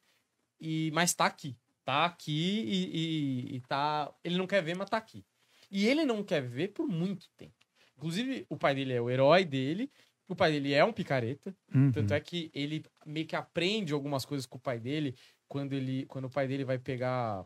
e 0.60 0.90
mas 0.92 1.14
tá 1.14 1.26
aqui. 1.26 1.56
Tá 1.84 2.04
aqui 2.04 2.62
e, 2.64 3.54
e, 3.54 3.56
e 3.56 3.60
tá. 3.62 4.12
Ele 4.22 4.36
não 4.36 4.46
quer 4.46 4.62
ver, 4.62 4.76
mas 4.76 4.88
tá 4.88 4.96
aqui. 4.96 5.24
E 5.70 5.88
ele 5.88 6.04
não 6.04 6.22
quer 6.22 6.40
ver 6.40 6.68
por 6.68 6.86
muito 6.86 7.28
tempo. 7.36 7.54
Inclusive, 7.96 8.46
o 8.48 8.56
pai 8.56 8.74
dele 8.74 8.92
é 8.92 9.00
o 9.00 9.10
herói 9.10 9.44
dele. 9.44 9.90
O 10.32 10.36
pai 10.36 10.52
dele 10.52 10.72
é 10.72 10.84
um 10.84 10.92
picareta. 10.92 11.54
Uhum. 11.74 11.92
Tanto 11.92 12.14
é 12.14 12.20
que 12.20 12.50
ele 12.54 12.84
meio 13.06 13.26
que 13.26 13.36
aprende 13.36 13.92
algumas 13.92 14.24
coisas 14.24 14.46
com 14.46 14.56
o 14.56 14.60
pai 14.60 14.80
dele 14.80 15.14
quando 15.48 15.72
ele 15.74 16.06
quando 16.06 16.24
o 16.24 16.30
pai 16.30 16.48
dele 16.48 16.64
vai 16.64 16.78
pegar 16.78 17.44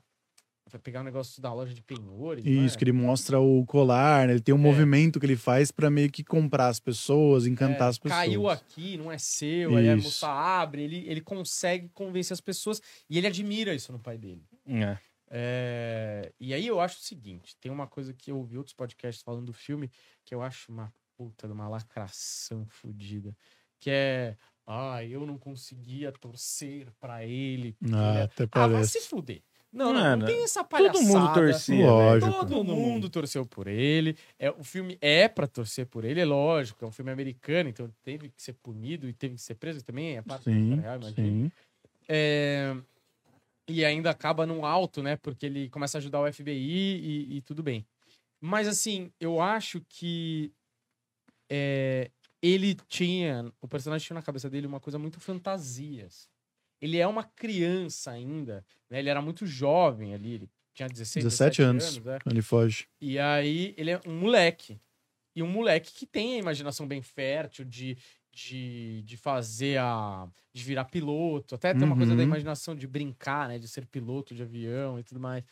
vai 0.68 0.80
pegar 0.80 1.00
um 1.00 1.04
negócio 1.04 1.40
da 1.40 1.52
loja 1.52 1.72
de 1.72 1.80
penhores. 1.82 2.44
não 2.44 2.50
é? 2.62 2.66
Isso, 2.66 2.76
que 2.76 2.82
ele 2.82 2.92
mostra 2.92 3.38
o 3.38 3.64
colar, 3.66 4.26
né? 4.26 4.32
ele 4.34 4.40
tem 4.40 4.52
um 4.54 4.58
É. 4.58 4.60
movimento 4.60 5.20
que 5.20 5.26
ele 5.26 5.36
faz 5.36 5.70
pra 5.70 5.88
meio 5.88 6.10
que 6.10 6.24
comprar 6.24 6.66
as 6.66 6.80
pessoas, 6.80 7.46
encantar 7.46 7.86
É, 7.86 7.90
as 7.90 7.98
pessoas. 7.98 8.18
Caiu 8.20 8.48
aqui, 8.48 8.96
não 8.96 9.10
é 9.12 9.16
seu, 9.18 9.76
aí 9.76 9.88
a 9.88 9.94
Isso. 9.94 10.04
moça 10.06 10.28
abre, 10.28 10.82
ele, 10.82 11.04
ele 11.08 11.20
consegue 11.20 11.88
convencer 11.94 12.32
as 12.34 12.40
pessoas 12.40 12.80
e 13.08 13.16
ele 13.16 13.28
admira 13.28 13.74
isso 13.76 13.92
no 13.92 14.00
pai 14.00 14.18
dele. 14.18 14.42
É. 14.66 14.98
É, 15.28 16.32
E 16.40 16.52
aí 16.54 16.66
eu 16.66 16.80
acho 16.80 16.98
o 16.98 17.02
seguinte: 17.02 17.56
tem 17.60 17.70
uma 17.70 17.86
coisa 17.86 18.12
que 18.12 18.30
eu 18.30 18.36
ouvi 18.38 18.56
outros 18.58 18.74
podcasts 18.74 19.22
falando 19.22 19.46
do 19.46 19.52
filme 19.52 19.90
que 20.24 20.34
eu 20.34 20.42
acho 20.42 20.70
uma 20.72 20.92
puta 21.16 21.46
de 21.46 21.52
uma 21.52 21.68
lacração 21.68 22.66
fodida. 22.66 23.34
Que 23.80 23.90
é. 23.90 24.36
Ah, 24.66 25.02
eu 25.04 25.24
não 25.24 25.38
conseguia 25.38 26.10
torcer 26.10 26.88
pra 27.00 27.24
ele. 27.24 27.76
Ah, 27.92 28.18
é- 28.18 28.22
até 28.22 28.44
Ah, 28.44 28.48
vai 28.66 28.70
parece. 28.70 29.00
se 29.00 29.08
fuder. 29.08 29.42
Não, 29.72 29.92
não, 29.92 29.94
não 29.94 30.00
Mano, 30.00 30.26
tem 30.26 30.42
essa 30.42 30.64
palhaçada. 30.64 31.04
Todo 31.04 31.06
mundo 31.06 31.34
torcia. 31.34 31.86
Lógico. 31.86 32.32
Todo 32.46 32.64
mundo 32.64 33.10
torceu 33.10 33.44
por 33.44 33.66
ele. 33.66 34.16
É, 34.38 34.50
o 34.50 34.64
filme 34.64 34.96
é 35.00 35.28
pra 35.28 35.46
torcer 35.46 35.86
por 35.86 36.04
ele, 36.04 36.20
é 36.20 36.24
lógico. 36.24 36.84
É 36.84 36.88
um 36.88 36.92
filme 36.92 37.10
americano, 37.10 37.68
então 37.68 37.90
teve 38.02 38.30
que 38.30 38.42
ser 38.42 38.54
punido 38.54 39.06
e 39.08 39.12
teve 39.12 39.34
que 39.34 39.42
ser 39.42 39.54
preso 39.54 39.84
também. 39.84 40.16
É 40.16 40.22
parte 40.22 40.44
Sim, 40.44 40.76
real, 40.76 41.02
sim. 41.14 41.52
É, 42.08 42.74
E 43.68 43.84
ainda 43.84 44.10
acaba 44.10 44.46
num 44.46 44.64
alto, 44.64 45.02
né? 45.02 45.16
Porque 45.16 45.44
ele 45.46 45.68
começa 45.68 45.98
a 45.98 46.00
ajudar 46.00 46.20
o 46.20 46.26
FBI 46.32 47.00
e, 47.02 47.36
e 47.36 47.40
tudo 47.42 47.62
bem. 47.62 47.84
Mas 48.40 48.66
assim, 48.68 49.12
eu 49.20 49.40
acho 49.40 49.80
que 49.88 50.52
é, 51.50 52.10
ele 52.42 52.74
tinha, 52.88 53.50
o 53.60 53.68
personagem 53.68 54.06
tinha 54.06 54.14
na 54.14 54.22
cabeça 54.22 54.48
dele 54.50 54.66
uma 54.66 54.80
coisa 54.80 54.98
muito 54.98 55.20
fantasias. 55.20 56.28
Ele 56.80 56.98
é 56.98 57.06
uma 57.06 57.24
criança 57.24 58.10
ainda, 58.10 58.64
né? 58.90 58.98
Ele 58.98 59.08
era 59.08 59.22
muito 59.22 59.46
jovem 59.46 60.14
ali, 60.14 60.34
ele 60.34 60.50
tinha 60.74 60.88
16, 60.88 61.24
17 61.24 61.62
anos. 61.62 61.98
né? 61.98 62.18
Ele 62.26 62.42
foge. 62.42 62.86
E 63.00 63.18
aí 63.18 63.74
ele 63.78 63.90
é 63.90 64.00
um 64.06 64.18
moleque. 64.18 64.78
E 65.34 65.42
um 65.42 65.48
moleque 65.48 65.92
que 65.92 66.06
tem 66.06 66.36
a 66.36 66.38
imaginação 66.38 66.86
bem 66.86 67.02
fértil 67.02 67.64
de, 67.64 67.96
de, 68.32 69.02
de 69.04 69.16
fazer 69.16 69.78
a. 69.78 70.28
de 70.52 70.62
virar 70.64 70.84
piloto. 70.86 71.54
Até 71.54 71.72
tem 71.74 71.84
uma 71.84 71.96
coisa 71.96 72.14
da 72.14 72.22
Uhum. 72.22 72.28
imaginação 72.28 72.74
de 72.74 72.86
brincar, 72.86 73.48
né? 73.48 73.58
De 73.58 73.68
ser 73.68 73.86
piloto 73.86 74.34
de 74.34 74.42
avião 74.42 74.98
e 74.98 75.02
tudo 75.02 75.20
mais. 75.20 75.44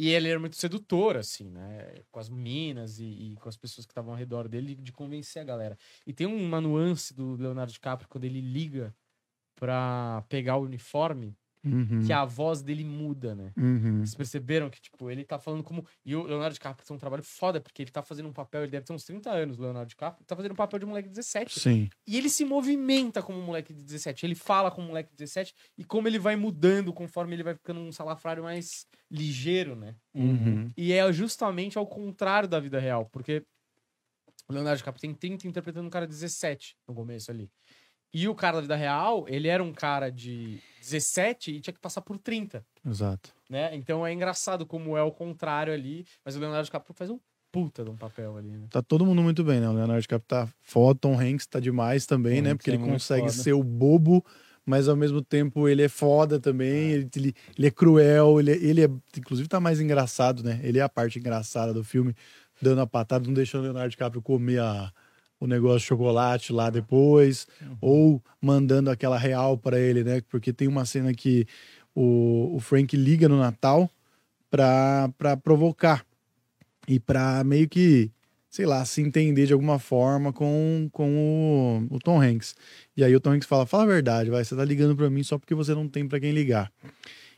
E 0.00 0.10
ele 0.10 0.28
era 0.28 0.38
muito 0.38 0.54
sedutor, 0.54 1.16
assim, 1.16 1.50
né? 1.50 2.02
Com 2.12 2.20
as 2.20 2.28
minas 2.28 3.00
e, 3.00 3.32
e 3.32 3.36
com 3.36 3.48
as 3.48 3.56
pessoas 3.56 3.84
que 3.84 3.90
estavam 3.90 4.12
ao 4.12 4.16
redor 4.18 4.46
dele, 4.48 4.76
de 4.76 4.92
convencer 4.92 5.42
a 5.42 5.44
galera. 5.44 5.76
E 6.06 6.12
tem 6.12 6.24
uma 6.26 6.60
nuance 6.60 7.12
do 7.12 7.34
Leonardo 7.34 7.72
DiCaprio 7.72 8.08
quando 8.08 8.22
ele 8.24 8.40
liga 8.40 8.94
pra 9.56 10.24
pegar 10.28 10.56
o 10.56 10.62
uniforme, 10.62 11.36
Uhum. 11.64 12.04
que 12.06 12.12
a 12.12 12.24
voz 12.24 12.62
dele 12.62 12.84
muda, 12.84 13.34
né? 13.34 13.52
Uhum. 13.56 13.98
Vocês 13.98 14.14
perceberam 14.14 14.70
que, 14.70 14.80
tipo, 14.80 15.10
ele 15.10 15.24
tá 15.24 15.38
falando 15.38 15.62
como. 15.62 15.84
E 16.04 16.14
o 16.14 16.22
Leonardo 16.22 16.54
DiCaprio 16.54 16.86
tem 16.86 16.96
um 16.96 16.98
trabalho 16.98 17.22
foda, 17.22 17.60
porque 17.60 17.82
ele 17.82 17.90
tá 17.90 18.02
fazendo 18.02 18.28
um 18.28 18.32
papel, 18.32 18.62
ele 18.62 18.70
deve 18.70 18.86
ter 18.86 18.92
uns 18.92 19.04
30 19.04 19.30
anos, 19.30 19.58
o 19.58 19.62
Leonardo 19.62 19.88
DiCaprio, 19.88 20.24
tá 20.26 20.36
fazendo 20.36 20.52
um 20.52 20.56
papel 20.56 20.78
de 20.78 20.84
um 20.84 20.88
moleque 20.88 21.08
de 21.08 21.14
17. 21.14 21.60
Sim. 21.60 21.90
E 22.06 22.16
ele 22.16 22.28
se 22.28 22.44
movimenta 22.44 23.22
como 23.22 23.38
um 23.38 23.44
moleque 23.44 23.72
de 23.72 23.82
17. 23.82 24.24
Ele 24.24 24.34
fala 24.34 24.70
como 24.70 24.86
um 24.86 24.88
moleque 24.90 25.10
de 25.10 25.16
17 25.16 25.54
e 25.76 25.84
como 25.84 26.08
ele 26.08 26.18
vai 26.18 26.36
mudando 26.36 26.92
conforme 26.92 27.34
ele 27.34 27.42
vai 27.42 27.54
ficando 27.54 27.80
um 27.80 27.92
salafrário 27.92 28.42
mais 28.42 28.86
ligeiro, 29.10 29.74
né? 29.74 29.94
Uhum. 30.14 30.70
E 30.76 30.92
é 30.92 31.12
justamente 31.12 31.78
ao 31.78 31.86
contrário 31.86 32.48
da 32.48 32.60
vida 32.60 32.78
real, 32.78 33.06
porque 33.06 33.44
o 34.48 34.52
Leonardo 34.52 34.78
DiCaprio 34.78 35.00
tem 35.00 35.14
30 35.14 35.46
interpretando 35.46 35.86
um 35.86 35.90
cara 35.90 36.06
de 36.06 36.12
17 36.12 36.74
no 36.88 36.94
começo 36.94 37.30
ali. 37.30 37.50
E 38.12 38.26
o 38.28 38.34
cara 38.34 38.56
da 38.56 38.60
vida 38.62 38.76
real, 38.76 39.24
ele 39.28 39.48
era 39.48 39.62
um 39.62 39.72
cara 39.72 40.10
de 40.10 40.58
17 40.80 41.52
e 41.52 41.60
tinha 41.60 41.74
que 41.74 41.80
passar 41.80 42.00
por 42.00 42.16
30 42.18 42.64
Exato. 42.86 43.30
né? 43.48 43.74
Então 43.74 44.06
é 44.06 44.12
engraçado 44.12 44.64
como 44.64 44.96
é 44.96 45.02
o 45.02 45.10
contrário 45.12 45.72
ali, 45.72 46.06
mas 46.24 46.34
o 46.36 46.40
Leonardo 46.40 46.64
DiCaprio 46.64 46.94
faz 46.94 47.10
um 47.10 47.18
puta 47.52 47.82
de 47.84 47.90
um 47.90 47.96
papel 47.96 48.36
ali, 48.36 48.50
né? 48.50 48.66
Tá 48.70 48.82
todo 48.82 49.04
mundo 49.06 49.22
muito 49.22 49.42
bem, 49.44 49.60
né? 49.60 49.68
O 49.68 49.72
Leonardo 49.72 50.00
DiCaprio 50.00 50.26
tá 50.26 50.48
foda, 50.62 50.98
Tom 51.00 51.18
Hanks 51.20 51.46
tá 51.46 51.60
demais 51.60 52.06
também, 52.06 52.40
né? 52.42 52.54
Porque 52.54 52.70
é 52.70 52.74
ele 52.74 52.78
muito 52.82 52.92
consegue 52.92 53.28
foda. 53.28 53.32
ser 53.32 53.52
o 53.52 53.62
bobo, 53.62 54.24
mas 54.64 54.88
ao 54.88 54.96
mesmo 54.96 55.22
tempo 55.22 55.68
ele 55.68 55.82
é 55.82 55.88
foda 55.88 56.38
também, 56.40 56.90
ele, 56.92 57.08
ele, 57.16 57.34
ele 57.56 57.66
é 57.66 57.70
cruel, 57.70 58.38
ele, 58.40 58.52
é- 58.52 58.56
ele 58.56 58.84
é, 58.84 58.88
inclusive 59.16 59.48
tá 59.48 59.58
mais 59.60 59.80
engraçado, 59.80 60.42
né? 60.42 60.60
Ele 60.62 60.78
é 60.78 60.82
a 60.82 60.88
parte 60.88 61.18
engraçada 61.18 61.72
do 61.74 61.82
filme, 61.84 62.14
dando 62.60 62.80
a 62.82 62.86
patada, 62.86 63.26
não 63.26 63.34
deixando 63.34 63.60
o 63.60 63.64
Leonardo 63.64 63.90
DiCaprio 63.90 64.20
comer 64.22 64.60
a- 64.60 64.92
o 65.40 65.46
negócio 65.46 65.80
de 65.80 65.86
chocolate 65.86 66.52
lá 66.52 66.70
depois, 66.70 67.46
ou 67.80 68.22
mandando 68.40 68.90
aquela 68.90 69.18
real 69.18 69.56
pra 69.56 69.78
ele, 69.78 70.02
né? 70.02 70.20
Porque 70.28 70.52
tem 70.52 70.66
uma 70.66 70.84
cena 70.84 71.14
que 71.14 71.46
o, 71.94 72.56
o 72.56 72.60
Frank 72.60 72.96
liga 72.96 73.28
no 73.28 73.38
Natal 73.38 73.90
pra, 74.50 75.10
pra 75.16 75.36
provocar 75.36 76.04
e 76.86 76.98
pra 76.98 77.44
meio 77.44 77.68
que, 77.68 78.10
sei 78.48 78.66
lá, 78.66 78.84
se 78.84 79.00
entender 79.00 79.46
de 79.46 79.52
alguma 79.52 79.78
forma 79.78 80.32
com, 80.32 80.88
com 80.92 81.86
o, 81.90 81.94
o 81.94 81.98
Tom 81.98 82.20
Hanks. 82.20 82.56
E 82.96 83.04
aí 83.04 83.14
o 83.14 83.20
Tom 83.20 83.32
Hanks 83.32 83.46
fala: 83.46 83.66
fala 83.66 83.84
a 83.84 83.86
verdade, 83.86 84.30
vai, 84.30 84.44
você 84.44 84.56
tá 84.56 84.64
ligando 84.64 84.96
pra 84.96 85.10
mim 85.10 85.22
só 85.22 85.38
porque 85.38 85.54
você 85.54 85.74
não 85.74 85.88
tem 85.88 86.08
pra 86.08 86.18
quem 86.18 86.32
ligar. 86.32 86.72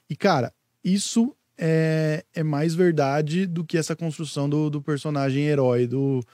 E 0.08 0.16
cara, 0.16 0.52
isso 0.84 1.34
é, 1.58 2.24
é 2.34 2.42
mais 2.42 2.74
verdade 2.74 3.46
do 3.46 3.64
que 3.64 3.76
essa 3.76 3.94
construção 3.94 4.48
do, 4.48 4.70
do 4.70 4.80
personagem 4.80 5.44
herói, 5.44 5.86
do 5.86 6.24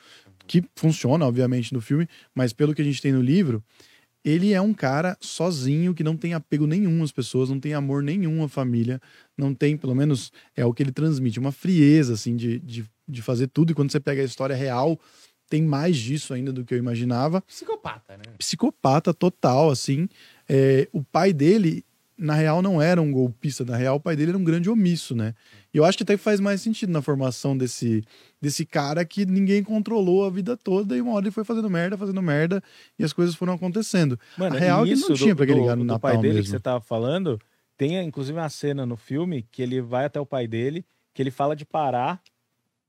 que 0.47 0.65
funciona, 0.75 1.26
obviamente, 1.26 1.73
no 1.73 1.81
filme, 1.81 2.09
mas 2.35 2.53
pelo 2.53 2.75
que 2.75 2.83
a 2.83 2.85
gente 2.85 3.03
tem 3.03 3.12
no 3.12 3.21
livro, 3.21 3.62
ele 4.25 4.53
é 4.53 4.61
um 4.61 4.75
cara 4.75 5.17
sozinho 5.21 5.95
que 5.95 6.03
não 6.03 6.17
tem 6.17 6.35
apego 6.35 6.67
nenhum 6.67 7.00
às 7.05 7.12
pessoas, 7.12 7.49
não 7.49 7.61
tem 7.61 7.75
amor 7.75 8.03
nenhum 8.03 8.43
à 8.43 8.49
família, 8.49 9.00
não 9.38 9.55
tem, 9.55 9.76
pelo 9.76 9.95
menos 9.95 10.33
é 10.57 10.65
o 10.65 10.75
que 10.75 10.83
ele 10.83 10.91
transmite, 10.91 11.38
uma 11.38 11.53
frieza, 11.53 12.15
assim, 12.15 12.35
de, 12.35 12.59
de, 12.59 12.85
de 13.09 13.23
fazer 13.23 13.47
tudo. 13.47 13.71
E 13.71 13.75
quando 13.75 13.93
você 13.93 14.00
pega 14.00 14.21
a 14.21 14.25
história 14.25 14.57
real, 14.57 14.99
tem 15.49 15.62
mais 15.62 15.97
disso 15.97 16.35
ainda 16.35 16.53
do 16.53 16.65
que 16.65 16.75
eu 16.75 16.79
imaginava. 16.79 17.41
Psicopata, 17.43 18.17
né? 18.17 18.25
Psicopata 18.37 19.15
total, 19.15 19.71
assim. 19.71 20.09
É, 20.49 20.88
o 20.93 21.05
pai 21.05 21.33
dele, 21.33 21.85
na 22.19 22.35
real, 22.35 22.61
não 22.61 22.83
era 22.83 23.00
um 23.00 23.12
golpista, 23.12 23.65
na 23.65 23.76
real, 23.76 23.95
o 23.95 24.00
pai 24.00 24.17
dele 24.17 24.31
era 24.31 24.38
um 24.38 24.45
grande 24.45 24.69
omisso, 24.69 25.15
né? 25.15 25.35
Eu 25.78 25.85
acho 25.85 25.97
que 25.99 26.02
até 26.04 26.16
faz 26.16 26.40
mais 26.40 26.61
sentido 26.62 26.90
na 26.92 27.02
formação 27.02 27.56
desse, 27.56 28.02
desse 28.40 28.64
cara 28.64 29.04
que 29.04 29.26
ninguém 29.26 29.62
controlou 29.62 30.25
a 30.25 30.30
vida 30.30 30.56
toda 30.56 30.97
e 30.97 31.00
uma 31.00 31.12
hora 31.12 31.25
ele 31.26 31.30
foi 31.33 31.45
fazendo 31.45 31.68
merda, 31.71 31.97
fazendo 31.99 32.23
merda 32.23 32.62
e 32.99 33.04
as 33.04 33.12
coisas 33.12 33.35
foram 33.35 33.54
acontecendo. 33.54 34.18
Mano, 34.38 34.56
A 34.56 34.59
real 34.59 34.83
é 34.85 34.87
que 34.87 34.92
isso 34.95 35.09
não 35.11 35.16
tinha 35.16 35.35
pra 35.37 35.47
que 35.47 35.52
do- 35.54 35.61
ligar 35.61 35.76
no 35.76 35.83
do 35.85 35.87
Natal 35.87 36.00
pai 36.00 36.16
dele 36.18 36.35
que 36.35 36.38
mesmo. 36.40 36.50
você 36.50 36.61
tava 36.61 36.80
falando, 36.80 37.38
tem 37.76 37.97
inclusive 38.04 38.38
uma 38.38 38.49
cena 38.49 38.87
no 38.87 38.97
filme 38.97 39.42
que 39.50 39.61
ele 39.62 39.80
vai 39.80 40.04
até 40.06 40.18
o 40.21 40.26
pai 40.26 40.47
dele 40.47 40.85
que 41.14 41.23
ele 41.23 41.30
fala 41.30 41.56
de 41.56 41.64
parar, 41.64 42.21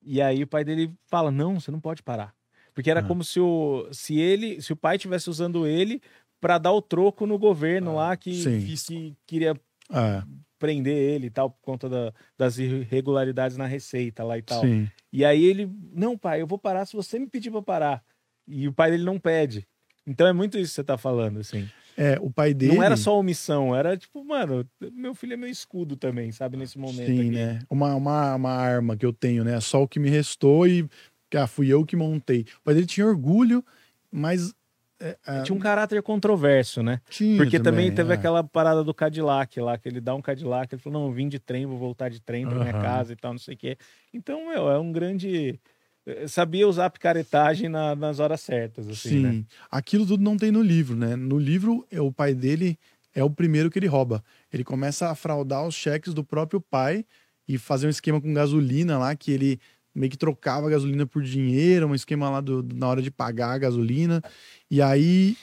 e 0.03 0.21
aí 0.21 0.43
o 0.43 0.47
pai 0.47 0.63
dele 0.63 0.91
fala: 1.09 1.31
Não, 1.31 1.59
você 1.59 1.71
não 1.71 1.79
pode 1.79 2.03
parar. 2.03 2.33
Porque 2.73 2.91
era 2.91 2.99
Ah. 2.99 3.03
como 3.03 3.23
se 3.23 3.39
o, 3.39 3.87
se 3.91 4.19
ele, 4.19 4.61
se 4.61 4.71
o 4.71 4.75
pai 4.75 4.97
estivesse 4.97 5.29
usando 5.29 5.65
ele 5.65 6.01
para 6.39 6.57
dar 6.57 6.71
o 6.73 6.81
troco 6.81 7.25
no 7.25 7.37
governo 7.39 7.91
Ah, 7.91 8.09
lá 8.09 8.17
que, 8.17 8.33
sim. 8.33 8.65
que 8.65 9.15
queria 9.25 9.59
É, 9.91 10.21
prender 10.59 10.95
ele 10.95 11.27
e 11.27 11.29
tal, 11.29 11.49
por 11.49 11.61
conta 11.61 11.87
da- 11.89 12.13
das 12.37 12.57
irregularidades 12.57 13.57
na 13.57 13.65
receita 13.65 14.23
lá 14.23 14.37
e 14.37 14.41
tal. 14.41 14.61
sim. 14.63 14.87
E 15.11 15.23
aí 15.23 15.43
ele, 15.43 15.71
não, 15.93 16.17
pai, 16.17 16.41
eu 16.41 16.47
vou 16.47 16.57
parar 16.59 16.85
se 16.85 16.95
você 16.95 17.17
me 17.17 17.27
pedir 17.27 17.49
pra 17.49 17.61
parar. 17.61 18.03
E 18.47 18.67
o 18.67 18.73
pai 18.73 18.91
dele 18.91 19.03
não 19.03 19.19
pede. 19.19 19.65
Então 20.05 20.27
é 20.27 20.33
muito 20.33 20.57
isso 20.57 20.71
que 20.71 20.75
você 20.75 20.83
tá 20.83 20.97
falando, 20.97 21.39
assim. 21.39 21.67
É, 21.97 22.17
o 22.21 22.29
pai 22.29 22.53
dele. 22.53 22.75
Não 22.75 22.83
era 22.83 22.95
só 22.95 23.17
omissão, 23.17 23.75
era 23.75 23.97
tipo, 23.97 24.23
mano, 24.23 24.65
meu 24.93 25.15
filho 25.15 25.33
é 25.33 25.37
meu 25.37 25.49
escudo 25.49 25.95
também, 25.97 26.31
sabe, 26.31 26.55
nesse 26.57 26.77
momento. 26.77 27.07
Sim, 27.07 27.21
aqui. 27.21 27.31
né? 27.31 27.59
Uma, 27.69 27.95
uma, 27.95 28.35
uma 28.35 28.51
arma 28.51 28.95
que 28.95 29.05
eu 29.05 29.11
tenho, 29.11 29.43
né? 29.43 29.59
Só 29.59 29.81
o 29.83 29.87
que 29.87 29.99
me 29.99 30.09
restou 30.09 30.67
e. 30.67 30.87
Ah, 31.35 31.47
fui 31.47 31.67
eu 31.67 31.83
que 31.85 31.95
montei. 31.95 32.45
O 32.59 32.63
pai 32.63 32.75
dele 32.75 32.85
tinha 32.85 33.05
orgulho, 33.07 33.63
mas. 34.11 34.53
É, 34.99 35.17
é, 35.27 35.41
Tinha 35.43 35.55
um 35.55 35.59
caráter 35.59 36.01
controverso, 36.01 36.81
né? 36.81 37.01
tinha 37.09 37.37
Porque 37.37 37.59
também, 37.59 37.91
teve 37.93 38.11
é. 38.11 38.13
aquela 38.15 38.43
parada 38.43 38.83
do 38.83 38.93
Cadillac 38.93 39.59
lá, 39.59 39.77
que 39.77 39.87
ele 39.87 40.01
dá 40.01 40.15
um 40.15 40.21
Cadillac, 40.21 40.73
ele 40.73 40.81
falou, 40.81 41.01
não, 41.01 41.07
eu 41.07 41.13
vim 41.13 41.27
de 41.27 41.39
trem, 41.39 41.65
vou 41.65 41.77
voltar 41.77 42.09
de 42.09 42.19
trem 42.19 42.45
pra 42.47 42.57
minha 42.59 42.71
Aham. 42.73 42.81
casa 42.81 43.13
e 43.13 43.15
tal, 43.15 43.31
não 43.33 43.39
sei 43.39 43.53
o 43.55 43.57
quê. 43.57 43.77
Então, 44.13 44.47
meu, 44.49 44.69
é 44.69 44.79
um 44.79 44.91
grande... 44.91 45.59
eh, 46.05 46.27
Sabia 46.27 46.67
usar 46.67 46.85
a 46.85 46.89
picaretagem 46.89 47.69
na- 47.69 47.95
nas 47.95 48.19
horas 48.19 48.41
certas, 48.41 48.87
assim, 48.87 49.09
Sim. 49.09 49.21
né? 49.21 49.45
Aquilo 49.69 50.05
tudo 50.05 50.23
não 50.23 50.37
tem 50.37 50.51
no 50.51 50.61
livro, 50.61 50.95
né? 50.95 51.15
No 51.15 51.37
livro, 51.37 51.85
é, 51.91 52.01
o 52.01 52.11
pai 52.11 52.33
dele 52.33 52.77
é 53.13 53.23
o 53.23 53.29
primeiro 53.29 53.69
que 53.69 53.77
ele 53.79 53.87
rouba. 53.87 54.23
Ele 54.51 54.63
começa 54.63 55.09
a 55.09 55.15
fraudar 55.15 55.65
os 55.67 55.75
cheques 55.75 56.13
do 56.13 56.23
próprio 56.23 56.59
pai 56.61 57.05
e 57.47 57.57
fazer 57.57 57.87
um 57.87 57.89
esquema 57.89 58.19
com 58.21 58.33
gasolina 58.33 58.97
lá, 58.97 59.15
que 59.15 59.31
ele 59.31 59.59
meio 59.97 60.11
que 60.11 60.17
trocava 60.17 60.69
gasolina 60.69 61.07
por 61.07 61.23
dinheiro, 61.23 61.87
um 61.87 61.95
esquema 61.95 62.29
lá 62.29 62.39
do, 62.39 62.63
na 62.73 62.87
hora 62.87 63.01
de 63.01 63.09
pagar 63.09 63.53
a 63.53 63.57
gasolina. 63.57 64.21
E 64.69 64.81
aí 64.81 65.35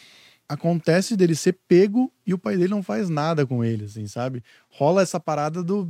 acontece 0.49 1.16
dele 1.16 1.34
ser 1.34 1.58
pego 1.66 2.12
e 2.25 2.32
o 2.32 2.38
pai 2.38 2.56
dele 2.56 2.70
não 2.70 2.82
faz 2.82 3.08
nada 3.08 3.44
com 3.44 3.64
ele, 3.64 3.84
assim, 3.84 4.06
sabe? 4.06 4.42
Rola 4.70 5.02
essa 5.02 5.18
parada 5.18 5.62
do. 5.62 5.88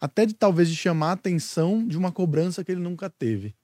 Até 0.00 0.24
de 0.24 0.34
talvez 0.34 0.68
de 0.68 0.76
chamar 0.76 1.10
a 1.10 1.12
atenção 1.12 1.86
de 1.86 1.96
uma 1.98 2.10
cobrança 2.10 2.64
que 2.64 2.72
ele 2.72 2.80
nunca 2.80 3.10
teve. 3.10 3.54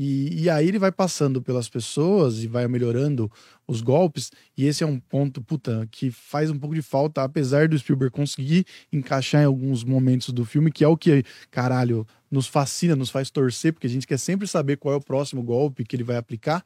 E, 0.00 0.44
e 0.44 0.48
aí 0.48 0.68
ele 0.68 0.78
vai 0.78 0.92
passando 0.92 1.42
pelas 1.42 1.68
pessoas 1.68 2.44
e 2.44 2.46
vai 2.46 2.68
melhorando 2.68 3.28
os 3.66 3.80
golpes. 3.80 4.30
E 4.56 4.64
esse 4.64 4.84
é 4.84 4.86
um 4.86 5.00
ponto, 5.00 5.42
puta, 5.42 5.88
que 5.90 6.08
faz 6.08 6.52
um 6.52 6.56
pouco 6.56 6.72
de 6.72 6.82
falta, 6.82 7.24
apesar 7.24 7.66
do 7.66 7.76
Spielberg 7.76 8.14
conseguir 8.14 8.64
encaixar 8.92 9.42
em 9.42 9.46
alguns 9.46 9.82
momentos 9.82 10.28
do 10.32 10.44
filme, 10.44 10.70
que 10.70 10.84
é 10.84 10.88
o 10.88 10.96
que, 10.96 11.24
caralho, 11.50 12.06
nos 12.30 12.46
fascina, 12.46 12.94
nos 12.94 13.10
faz 13.10 13.28
torcer, 13.28 13.72
porque 13.72 13.88
a 13.88 13.90
gente 13.90 14.06
quer 14.06 14.20
sempre 14.20 14.46
saber 14.46 14.76
qual 14.76 14.94
é 14.94 14.96
o 14.96 15.00
próximo 15.00 15.42
golpe 15.42 15.84
que 15.84 15.96
ele 15.96 16.04
vai 16.04 16.16
aplicar. 16.16 16.64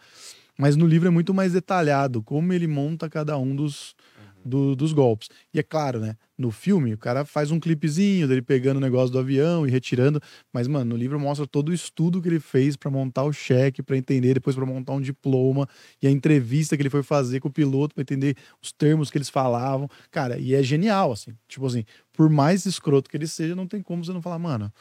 Mas 0.59 0.77
no 0.77 0.87
livro 0.87 1.09
é 1.09 1.11
muito 1.11 1.33
mais 1.33 1.55
detalhado 1.55 2.23
como 2.23 2.53
ele 2.53 2.67
monta 2.67 3.09
cada 3.09 3.39
um 3.39 3.57
dos, 3.57 3.97
do- 4.45 4.75
dos 4.77 4.93
golpes. 4.93 5.29
E 5.53 5.59
é 5.59 5.63
claro, 5.63 6.01
né? 6.01 6.17
No 6.37 6.51
filme, 6.51 6.93
o 6.95 6.99
cara 6.99 7.25
faz 7.25 7.51
um 7.51 7.61
clipezinho 7.61 8.27
dele 8.27 8.43
pegando 8.43 8.79
o 8.79 8.81
negócio 8.81 9.11
do 9.13 9.19
avião 9.19 9.67
e 9.67 9.71
retirando. 9.71 10.21
Mas, 10.53 10.67
mano, 10.67 10.91
no 10.91 10.97
livro 10.97 11.19
mostra 11.21 11.47
todo 11.47 11.69
o 11.69 11.73
estudo 11.73 12.21
que 12.21 12.29
ele 12.29 12.41
fez 12.41 12.77
pra 12.77 12.91
montar 12.91 13.25
o 13.25 13.33
cheque, 13.33 13.83
pra 13.83 13.97
entender, 13.97 14.35
depois 14.35 14.57
pra 14.57 14.67
montar 14.67 14.93
um 14.93 15.01
diploma, 15.01 15.69
e 16.03 16.07
a 16.07 16.11
entrevista 16.11 16.77
que 16.77 16.83
ele 16.83 16.91
foi 16.91 17.03
fazer 17.03 17.41
com 17.41 17.49
o 17.49 17.53
piloto 17.53 17.95
pra 17.95 18.03
entender 18.03 18.37
os 18.63 18.73
termos 18.73 19.11
que 19.11 19.19
eles 19.19 19.29
falavam. 19.29 19.89
Cara, 20.11 20.39
e 20.39 20.55
é 20.55 20.63
genial, 20.63 21.13
assim. 21.13 21.33
Tipo 21.49 21.67
assim, 21.67 21.85
por 22.13 22.29
mais 22.31 22.67
escroto 22.67 23.09
que 23.11 23.17
ele 23.17 23.27
seja, 23.27 23.55
não 23.55 23.67
tem 23.67 23.83
como 23.83 24.05
você 24.05 24.13
não 24.13 24.23
falar, 24.23 24.39
mano, 24.39 24.73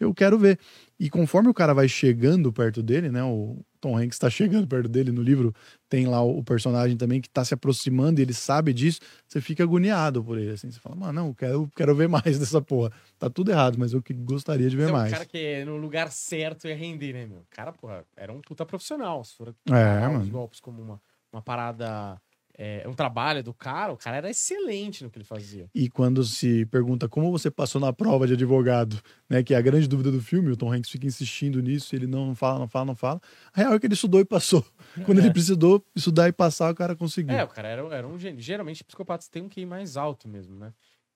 eu 0.00 0.14
quero 0.14 0.38
ver. 0.38 0.58
E 0.98 1.10
conforme 1.10 1.48
o 1.48 1.54
cara 1.54 1.74
vai 1.74 1.88
chegando 1.88 2.52
perto 2.52 2.82
dele, 2.82 3.10
né? 3.10 3.22
O 3.24 3.58
Tom 3.78 3.96
Hanks 3.96 4.18
tá 4.18 4.28
chegando 4.28 4.66
perto 4.66 4.88
dele 4.88 5.10
no 5.12 5.22
livro, 5.22 5.54
tem 5.88 6.06
lá 6.06 6.22
o, 6.22 6.42
personagem 6.44 6.96
também 6.96 7.20
que 7.20 7.28
tá 7.28 7.44
se 7.44 7.54
aproximando 7.54 8.20
e 8.20 8.22
ele 8.22 8.34
sabe 8.34 8.72
disso, 8.72 9.00
você 9.26 9.40
fica 9.40 9.62
agoniado 9.62 10.22
por 10.22 10.38
ele, 10.38 10.50
assim. 10.52 10.70
Você 10.70 10.80
fala, 10.80 10.96
mano, 10.96 11.12
não, 11.12 11.26
eu 11.28 11.34
quero, 11.34 11.70
quero 11.74 11.94
ver 11.94 12.08
mais 12.08 12.38
dessa 12.38 12.60
porra. 12.60 12.92
Tá 13.18 13.28
tudo 13.30 13.50
errado, 13.50 13.78
mas 13.78 13.92
eu 13.92 14.02
que 14.02 14.12
gostaria 14.12 14.68
de 14.68 14.76
ver 14.76 14.84
Então, 14.84 14.94
o 14.94 14.98
mais. 14.98 15.12
cara 15.12 15.24
que 15.24 15.38
é 15.38 15.64
no 15.64 15.76
lugar 15.76 16.10
certo 16.10 16.68
ia 16.68 16.76
render, 16.76 17.12
né, 17.12 17.26
meu? 17.26 17.38
O 17.40 17.46
cara, 17.50 17.72
porra, 17.72 18.04
era 18.16 18.32
um 18.32 18.40
puta 18.40 18.64
profissional. 18.66 19.24
Se 19.24 19.34
for 19.36 19.54
É, 19.70 20.08
mano. 20.08 20.26
golpes 20.28 20.60
como 20.60 20.80
uma, 20.82 21.00
uma 21.32 21.42
parada, 21.42 22.20
é, 22.60 22.82
um 22.88 22.92
trabalho 22.92 23.40
do 23.40 23.54
cara, 23.54 23.92
o 23.92 23.96
cara 23.96 24.16
era 24.16 24.28
excelente 24.28 25.04
no 25.04 25.10
que 25.10 25.16
ele 25.16 25.24
fazia. 25.24 25.70
E 25.72 25.88
quando 25.88 26.24
se 26.24 26.66
pergunta 26.66 27.08
como 27.08 27.30
você 27.30 27.52
passou 27.52 27.80
na 27.80 27.92
prova 27.92 28.26
de 28.26 28.32
advogado, 28.32 29.00
né? 29.30 29.44
Que 29.44 29.54
é 29.54 29.56
a 29.56 29.60
grande 29.60 29.86
dúvida 29.86 30.10
do 30.10 30.20
filme, 30.20 30.50
o 30.50 30.56
Tom 30.56 30.72
Hanks 30.72 30.90
fica 30.90 31.06
insistindo 31.06 31.62
nisso, 31.62 31.94
ele 31.94 32.08
não 32.08 32.34
fala, 32.34 32.58
não 32.58 32.66
fala, 32.66 32.86
não 32.86 32.96
fala. 32.96 33.20
A 33.54 33.60
real 33.60 33.74
é 33.74 33.78
que 33.78 33.86
ele 33.86 33.94
estudou 33.94 34.18
e 34.18 34.24
passou. 34.24 34.66
Quando 35.06 35.18
ele 35.18 35.30
precisou 35.30 35.86
estudar 35.94 36.26
e 36.26 36.32
passar, 36.32 36.72
o 36.72 36.74
cara 36.74 36.96
conseguiu. 36.96 37.36
É, 37.36 37.44
o 37.44 37.48
cara 37.48 37.68
era, 37.68 37.82
era 37.94 38.08
um 38.08 38.18
gênio. 38.18 38.40
Geralmente, 38.40 38.82
psicopatas 38.82 39.28
têm 39.28 39.42
um 39.42 39.48
QI 39.48 39.64
mais 39.64 39.96
alto 39.96 40.26
mesmo, 40.26 40.58
né? 40.58 40.72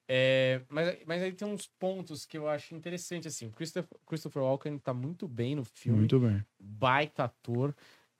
É, 0.06 0.60
mas, 0.68 0.96
mas 1.06 1.22
aí 1.22 1.32
tem 1.32 1.48
uns 1.48 1.66
pontos 1.66 2.24
que 2.24 2.38
eu 2.38 2.48
acho 2.48 2.74
interessante, 2.74 3.26
assim. 3.26 3.46
O 3.46 3.50
Christopher, 3.50 3.98
Christopher 4.06 4.42
Walken 4.42 4.78
tá 4.78 4.94
muito 4.94 5.26
bem 5.26 5.56
no 5.56 5.64
filme. 5.64 6.00
Muito 6.00 6.20
bem. 6.20 6.44
baita 6.60 7.24
ator. 7.24 7.74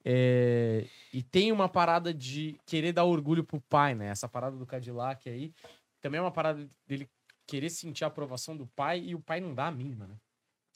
É, 0.04 0.86
e 1.12 1.22
tem 1.22 1.52
uma 1.52 1.68
parada 1.68 2.12
de 2.12 2.58
querer 2.66 2.92
dar 2.92 3.04
orgulho 3.04 3.44
pro 3.44 3.60
pai, 3.60 3.94
né? 3.94 4.06
Essa 4.08 4.28
parada 4.28 4.56
do 4.56 4.66
Cadillac 4.66 5.28
aí. 5.28 5.52
Também 6.00 6.18
é 6.18 6.22
uma 6.22 6.32
parada 6.32 6.68
dele 6.86 7.08
querer 7.46 7.70
sentir 7.70 8.04
a 8.04 8.08
aprovação 8.08 8.56
do 8.56 8.66
pai 8.66 9.00
e 9.00 9.14
o 9.14 9.20
pai 9.20 9.40
não 9.40 9.54
dá 9.54 9.66
a 9.66 9.70
mínima, 9.72 10.06
né? 10.06 10.16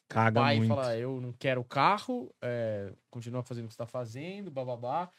Caga 0.08 0.40
o 0.40 0.42
pai 0.44 0.56
muito. 0.58 0.68
fala, 0.68 0.96
eu 0.96 1.20
não 1.20 1.32
quero 1.32 1.60
o 1.60 1.64
carro, 1.64 2.32
é, 2.40 2.92
continua 3.10 3.42
fazendo 3.42 3.64
o 3.64 3.68
que 3.68 3.74
você 3.74 3.78
tá 3.78 3.86
fazendo, 3.86 4.50
bababá. 4.50 5.10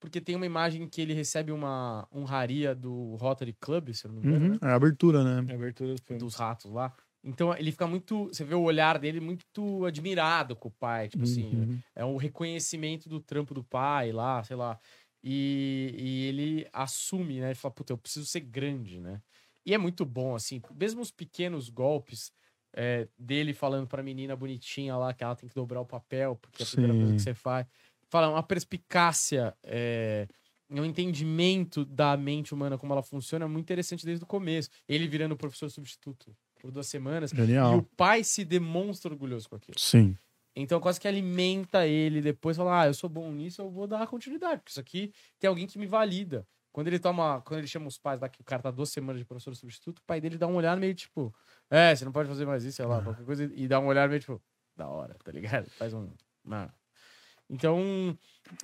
Porque 0.00 0.20
tem 0.20 0.34
uma 0.34 0.46
imagem 0.46 0.88
que 0.88 1.00
ele 1.00 1.14
recebe 1.14 1.52
uma 1.52 2.08
honraria 2.12 2.74
do 2.74 3.14
Rotary 3.14 3.52
Club, 3.52 3.92
se 3.92 4.04
eu 4.04 4.12
não 4.12 4.20
me 4.20 4.26
engano, 4.26 4.44
Uhum. 4.46 4.52
né? 4.54 4.58
É 4.60 4.66
a 4.66 4.74
abertura, 4.74 5.22
né? 5.22 5.52
A 5.52 5.54
abertura 5.54 5.94
do 5.94 6.02
filme. 6.02 6.18
dos 6.18 6.34
ratos 6.34 6.72
lá. 6.72 6.92
Então 7.24 7.54
ele 7.56 7.70
fica 7.70 7.86
muito. 7.86 8.26
Você 8.28 8.44
vê 8.44 8.54
o 8.54 8.62
olhar 8.62 8.98
dele 8.98 9.20
muito 9.20 9.84
admirado 9.86 10.56
com 10.56 10.68
o 10.68 10.72
pai. 10.72 11.08
Tipo 11.08 11.24
assim, 11.24 11.56
Uhum. 11.56 11.80
é 11.94 12.04
um 12.04 12.16
reconhecimento 12.16 13.08
do 13.08 13.20
trampo 13.20 13.54
do 13.54 13.62
pai 13.64 14.12
lá, 14.12 14.42
sei 14.42 14.56
lá. 14.56 14.78
E, 15.22 15.94
e 15.96 16.24
ele 16.26 16.68
assume, 16.72 17.40
né? 17.40 17.48
Ele 17.48 17.54
fala, 17.54 17.72
puta, 17.74 17.92
eu 17.92 17.98
preciso 17.98 18.26
ser 18.26 18.40
grande, 18.40 19.00
né? 19.00 19.20
E 19.64 19.72
é 19.72 19.78
muito 19.78 20.04
bom, 20.04 20.34
assim, 20.34 20.60
mesmo 20.74 21.00
os 21.00 21.12
pequenos 21.12 21.68
golpes 21.68 22.32
é, 22.74 23.08
dele 23.16 23.54
falando 23.54 23.86
pra 23.86 24.02
menina 24.02 24.34
bonitinha 24.34 24.96
lá 24.96 25.14
que 25.14 25.22
ela 25.22 25.36
tem 25.36 25.48
que 25.48 25.54
dobrar 25.54 25.80
o 25.80 25.86
papel, 25.86 26.34
porque 26.36 26.62
é 26.62 26.64
a 26.64 26.68
primeira 26.68 26.94
coisa 26.94 27.14
que 27.14 27.22
você 27.22 27.34
faz. 27.34 27.66
Fala, 28.10 28.28
uma 28.28 28.42
perspicácia, 28.42 29.56
é, 29.62 30.26
um 30.68 30.84
entendimento 30.84 31.84
da 31.84 32.16
mente 32.16 32.52
humana, 32.52 32.76
como 32.76 32.92
ela 32.92 33.02
funciona, 33.02 33.44
é 33.44 33.48
muito 33.48 33.64
interessante 33.66 34.04
desde 34.04 34.24
o 34.24 34.26
começo. 34.26 34.68
Ele 34.88 35.06
virando 35.06 35.36
professor 35.36 35.70
substituto 35.70 36.36
por 36.62 36.70
duas 36.70 36.86
semanas. 36.86 37.32
E 37.32 37.36
Genial. 37.36 37.78
o 37.78 37.82
pai 37.82 38.22
se 38.22 38.44
demonstra 38.44 39.12
orgulhoso 39.12 39.48
com 39.48 39.56
aquilo. 39.56 39.78
Sim. 39.78 40.16
Então 40.54 40.78
quase 40.80 41.00
que 41.00 41.08
alimenta 41.08 41.86
ele 41.86 42.20
depois 42.20 42.56
fala: 42.56 42.82
"Ah, 42.82 42.86
eu 42.86 42.94
sou 42.94 43.10
bom 43.10 43.30
nisso, 43.32 43.60
eu 43.60 43.70
vou 43.70 43.86
dar 43.86 44.06
continuidade, 44.06 44.58
porque 44.58 44.70
isso 44.70 44.80
aqui 44.80 45.12
tem 45.40 45.48
alguém 45.48 45.66
que 45.66 45.78
me 45.78 45.86
valida". 45.86 46.46
Quando 46.70 46.86
ele 46.86 46.98
toma, 46.98 47.42
quando 47.42 47.58
ele 47.58 47.66
chama 47.66 47.86
os 47.86 47.98
pais 47.98 48.20
que 48.30 48.40
o 48.40 48.44
cara 48.44 48.62
tá 48.62 48.70
duas 48.70 48.88
semanas 48.90 49.20
de 49.20 49.26
professor 49.26 49.54
substituto, 49.54 49.98
o 49.98 50.04
pai 50.06 50.20
dele 50.20 50.38
dá 50.38 50.46
um 50.46 50.54
olhar 50.54 50.76
meio 50.76 50.94
tipo: 50.94 51.34
"É, 51.68 51.94
você 51.94 52.04
não 52.04 52.12
pode 52.12 52.28
fazer 52.28 52.46
mais 52.46 52.64
isso, 52.64 52.76
sei 52.76 52.86
lá, 52.86 53.02
qualquer 53.02 53.24
coisa" 53.24 53.50
e 53.54 53.66
dá 53.66 53.80
um 53.80 53.86
olhar 53.86 54.08
meio 54.08 54.20
tipo: 54.20 54.40
"Da 54.76 54.88
hora", 54.88 55.16
tá 55.24 55.32
ligado? 55.32 55.68
Faz 55.70 55.92
um, 55.92 56.08
uma... 56.44 56.72
Então, 57.50 58.16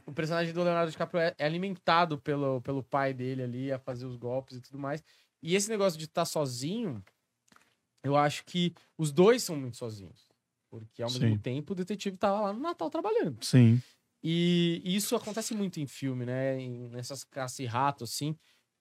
o 0.07 0.13
personagem 0.13 0.55
do 0.55 0.63
Leonardo 0.63 0.91
DiCaprio 0.91 1.21
é, 1.21 1.35
é 1.37 1.45
alimentado 1.45 2.19
pelo, 2.19 2.61
pelo 2.63 2.83
pai 2.83 3.13
dele 3.13 3.43
ali 3.43 3.73
a 3.73 3.79
fazer 3.79 4.07
os 4.07 4.17
golpes 4.17 4.57
e 4.57 4.61
tudo 4.61 4.79
mais. 4.79 5.03
E 5.43 5.55
esse 5.55 5.69
negócio 5.69 5.99
de 5.99 6.07
estar 6.07 6.25
sozinho, 6.25 7.03
eu 8.03 8.17
acho 8.17 8.45
que 8.45 8.73
os 8.97 9.11
dois 9.13 9.43
são 9.43 9.57
muito 9.57 9.77
sozinhos. 9.77 10.27
Porque 10.71 11.03
ao 11.03 11.11
mesmo 11.11 11.31
Sim. 11.35 11.39
tempo 11.39 11.73
o 11.73 11.77
detetive 11.77 12.17
tava 12.19 12.41
lá 12.41 12.53
no 12.53 12.61
Natal 12.61 12.91
trabalhando. 12.91 13.43
Sim. 13.43 13.81
E 14.23 14.83
isso 14.85 15.17
acontece 15.17 15.55
muito 15.55 15.81
em 15.81 15.87
filme, 15.87 16.27
né? 16.27 16.61
Em- 16.61 16.89
nessas 16.89 17.25
caça 17.25 17.63
e 17.63 17.67
rato, 17.67 18.05
assim. 18.05 18.37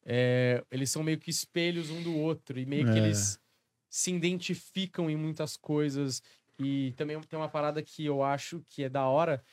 é, 0.10 0.64
eles 0.72 0.90
são 0.90 1.04
meio 1.04 1.18
que 1.20 1.30
espelhos 1.30 1.90
um 1.90 2.02
do 2.02 2.16
outro. 2.16 2.58
E 2.58 2.66
meio 2.66 2.86
que 2.86 2.92
É. 2.98 2.98
eles 2.98 3.38
se 3.90 4.10
identificam 4.12 5.10
em 5.10 5.18
muitas 5.18 5.58
coisas. 5.58 6.22
E 6.60 6.94
também 6.96 7.20
tem 7.22 7.38
uma 7.38 7.50
parada 7.50 7.84
que 7.84 8.06
eu 8.06 8.24
acho 8.24 8.62
que 8.70 8.84
é 8.84 8.90
da 8.90 9.06
hora. 9.06 9.44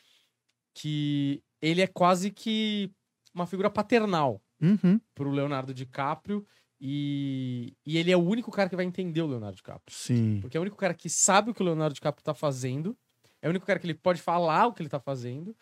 Que 0.75 1.43
ele 1.61 1.81
é 1.83 1.87
quase 1.87 2.31
que 2.31 2.91
uma 3.35 3.47
figura 3.47 3.69
paternal 3.71 4.41
Uhum. 4.61 5.01
pro 5.15 5.31
Leonardo 5.31 5.75
DiCaprio. 5.75 6.47
E, 6.87 7.73
e 7.87 7.97
ele 7.97 8.11
é 8.13 8.17
o 8.17 8.21
único 8.23 8.51
cara 8.51 8.69
que 8.69 8.77
vai 8.77 8.85
entender 8.85 9.23
o 9.23 9.27
Leonardo 9.27 9.57
DiCaprio. 9.57 9.97
Sim. 9.97 10.39
Porque 10.43 10.55
é 10.55 10.61
o 10.61 10.63
único 10.63 10.77
cara 10.77 10.93
que 10.93 11.09
sabe 11.09 11.51
o 11.51 11.55
que 11.55 11.63
o 11.63 11.65
Leonardo 11.65 11.95
DiCaprio 11.95 12.23
tá 12.23 12.35
fazendo. 12.35 12.95
É 13.41 13.47
o 13.47 13.51
único 13.51 13.65
cara 13.65 13.79
que 13.79 13.87
ele 13.87 13.95
pode 13.95 14.21
falar 14.21 14.67
o 14.67 14.75
que 14.75 14.83
ele 14.83 14.91
tá 14.91 15.01
fazendo. 15.01 15.57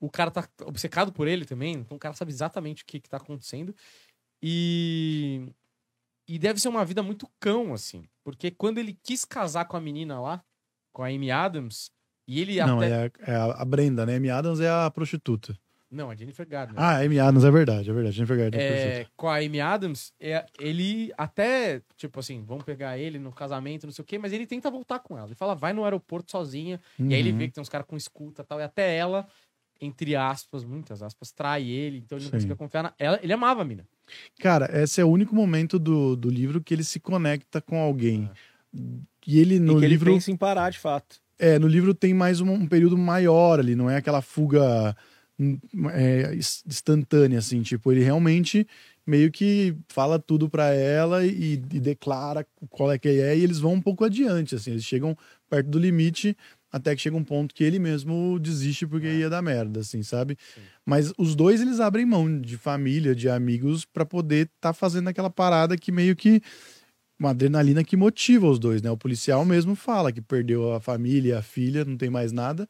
O 0.00 0.08
cara 0.08 0.30
tá 0.30 0.48
obcecado 0.64 1.12
por 1.12 1.26
ele 1.26 1.44
também, 1.44 1.74
então 1.74 1.96
o 1.96 2.00
cara 2.00 2.14
sabe 2.14 2.30
exatamente 2.30 2.84
o 2.84 2.86
que, 2.86 3.00
que 3.00 3.08
tá 3.08 3.16
acontecendo. 3.16 3.74
E. 4.40 5.48
E 6.28 6.38
deve 6.38 6.60
ser 6.60 6.68
uma 6.68 6.84
vida 6.84 7.02
muito 7.02 7.26
cão, 7.40 7.72
assim. 7.72 8.04
Porque 8.22 8.50
quando 8.50 8.78
ele 8.78 8.96
quis 9.02 9.24
casar 9.24 9.64
com 9.64 9.76
a 9.76 9.80
menina 9.80 10.20
lá, 10.20 10.44
com 10.92 11.02
a 11.02 11.08
Amy 11.08 11.30
Adams. 11.30 11.90
E 12.28 12.40
ele 12.40 12.58
Não, 12.58 12.76
até. 12.78 12.90
é, 12.90 12.94
a, 13.26 13.32
é 13.32 13.34
a- 13.36 13.62
a 13.62 13.64
Brenda, 13.64 14.04
né? 14.04 14.16
Amy 14.16 14.28
Adams 14.28 14.60
é 14.60 14.68
a 14.68 14.90
prostituta. 14.90 15.58
Não, 15.90 16.10
a 16.10 16.14
Jennifer 16.14 16.46
Gardner. 16.46 16.78
Ah, 16.78 16.96
a 16.96 17.00
Amy 17.00 17.18
Adams 17.18 17.44
é 17.44 17.50
verdade, 17.50 17.88
é 17.90 17.92
verdade. 17.94 18.14
Jennifer 18.16 18.36
Gardner 18.36 18.60
é 18.60 19.00
É, 19.00 19.06
com 19.16 19.26
a 19.28 19.36
Amy 19.38 19.58
Adams, 19.60 20.12
é, 20.20 20.44
ele 20.60 21.10
até, 21.16 21.80
tipo 21.96 22.20
assim, 22.20 22.44
vamos 22.44 22.64
pegar 22.64 22.98
ele 22.98 23.18
no 23.18 23.32
casamento, 23.32 23.86
não 23.86 23.92
sei 23.92 24.02
o 24.02 24.06
quê, 24.06 24.18
mas 24.18 24.32
ele 24.32 24.46
tenta 24.46 24.70
voltar 24.70 24.98
com 24.98 25.16
ela. 25.16 25.26
Ele 25.28 25.34
fala, 25.34 25.54
vai 25.54 25.72
no 25.72 25.84
aeroporto 25.84 26.30
sozinha. 26.30 26.78
E 26.98 27.14
aí 27.14 27.20
ele 27.20 27.32
Uhum. 27.32 27.38
vê 27.38 27.48
que 27.48 27.54
tem 27.54 27.62
uns 27.62 27.70
caras 27.70 27.86
com 27.86 27.96
escuta 27.96 28.42
e 28.42 28.44
tal. 28.44 28.60
E 28.60 28.64
até 28.64 28.96
ela, 28.96 29.26
entre 29.80 30.14
aspas, 30.14 30.62
muitas 30.62 31.02
aspas, 31.02 31.32
trai 31.32 31.64
ele. 31.66 31.98
Então 31.98 32.18
ele 32.18 32.24
não 32.26 32.30
Sim. 32.32 32.36
conseguia 32.36 32.56
confiar 32.56 32.82
na. 32.82 32.92
Ela, 32.98 33.18
ele 33.22 33.32
amava 33.32 33.62
a 33.62 33.64
mina. 33.64 33.86
Cara, 34.40 34.68
esse 34.82 35.00
é 35.00 35.04
o 35.04 35.08
único 35.08 35.34
momento 35.34 35.78
do, 35.78 36.14
do 36.16 36.28
livro 36.28 36.62
que 36.62 36.74
ele 36.74 36.84
se 36.84 37.00
conecta 37.00 37.62
com 37.62 37.78
alguém. 37.80 38.30
É. 38.74 38.78
E 39.26 39.38
ele 39.40 39.58
no 39.58 39.72
e 39.72 39.78
que 39.78 39.84
ele 39.86 39.88
livro. 39.94 40.12
pensa 40.12 40.30
em 40.30 40.36
parar, 40.36 40.70
de 40.70 40.78
fato. 40.78 41.16
É, 41.38 41.58
no 41.58 41.66
livro 41.68 41.94
tem 41.94 42.12
mais 42.12 42.40
um, 42.42 42.50
um 42.52 42.66
período 42.66 42.98
maior 42.98 43.58
ali, 43.60 43.74
não 43.76 43.88
é 43.88 43.96
aquela 43.96 44.20
fuga 44.20 44.94
é, 45.92 46.34
is- 46.34 46.62
instantânea, 46.66 47.38
assim, 47.38 47.62
tipo, 47.62 47.92
ele 47.92 48.02
realmente 48.02 48.66
meio 49.06 49.30
que 49.30 49.74
fala 49.88 50.18
tudo 50.18 50.50
pra 50.50 50.66
ela 50.74 51.24
e, 51.24 51.52
e 51.54 51.56
declara 51.80 52.46
qual 52.68 52.92
é 52.92 52.98
que 52.98 53.08
é, 53.08 53.36
e 53.36 53.42
eles 53.42 53.58
vão 53.58 53.74
um 53.74 53.80
pouco 53.80 54.04
adiante, 54.04 54.54
assim, 54.54 54.72
eles 54.72 54.84
chegam 54.84 55.16
perto 55.48 55.68
do 55.68 55.78
limite 55.78 56.36
até 56.70 56.94
que 56.94 57.00
chega 57.00 57.16
um 57.16 57.24
ponto 57.24 57.54
que 57.54 57.64
ele 57.64 57.78
mesmo 57.78 58.38
desiste 58.38 58.86
porque 58.86 59.06
ia 59.06 59.30
dar 59.30 59.40
merda, 59.40 59.80
assim, 59.80 60.02
sabe? 60.02 60.36
Sim. 60.54 60.60
Mas 60.84 61.12
os 61.16 61.34
dois, 61.34 61.60
eles 61.62 61.80
abrem 61.80 62.04
mão 62.04 62.40
de 62.40 62.58
família, 62.58 63.14
de 63.14 63.28
amigos, 63.28 63.86
pra 63.86 64.04
poder 64.04 64.50
estar 64.54 64.74
fazendo 64.74 65.08
aquela 65.08 65.30
parada 65.30 65.76
que 65.78 65.90
meio 65.90 66.14
que 66.14 66.42
uma 67.18 67.30
adrenalina 67.30 67.82
que 67.82 67.96
motiva 67.96 68.46
os 68.48 68.58
dois, 68.58 68.80
né? 68.82 68.90
O 68.90 68.96
policial 68.96 69.44
mesmo 69.44 69.74
fala 69.74 70.12
que 70.12 70.20
perdeu 70.20 70.72
a 70.74 70.80
família, 70.80 71.38
a 71.38 71.42
filha, 71.42 71.84
não 71.84 71.96
tem 71.96 72.10
mais 72.10 72.32
nada. 72.32 72.68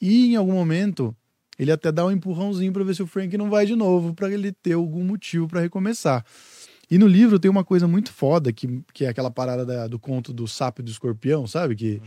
E 0.00 0.32
em 0.32 0.36
algum 0.36 0.52
momento, 0.52 1.16
ele 1.62 1.72
até 1.72 1.90
dá 1.90 2.04
um 2.06 2.10
empurrãozinho 2.10 2.72
pra 2.72 2.84
ver 2.84 2.94
se 2.94 3.02
o 3.02 3.06
Frank 3.06 3.36
não 3.36 3.48
vai 3.50 3.64
de 3.66 3.74
novo, 3.74 4.14
pra 4.14 4.30
ele 4.30 4.52
ter 4.52 4.72
algum 4.74 5.02
motivo 5.04 5.48
pra 5.48 5.60
recomeçar. 5.60 6.24
E 6.90 6.98
no 6.98 7.06
livro 7.06 7.38
tem 7.38 7.50
uma 7.50 7.64
coisa 7.64 7.88
muito 7.88 8.12
foda, 8.12 8.52
que, 8.52 8.82
que 8.92 9.04
é 9.04 9.08
aquela 9.08 9.30
parada 9.30 9.64
da- 9.64 9.86
do 9.86 9.98
conto 9.98 10.32
do 10.32 10.46
sapo 10.46 10.80
e 10.80 10.84
do 10.84 10.90
escorpião, 10.90 11.46
sabe? 11.46 11.74
Que, 11.74 12.02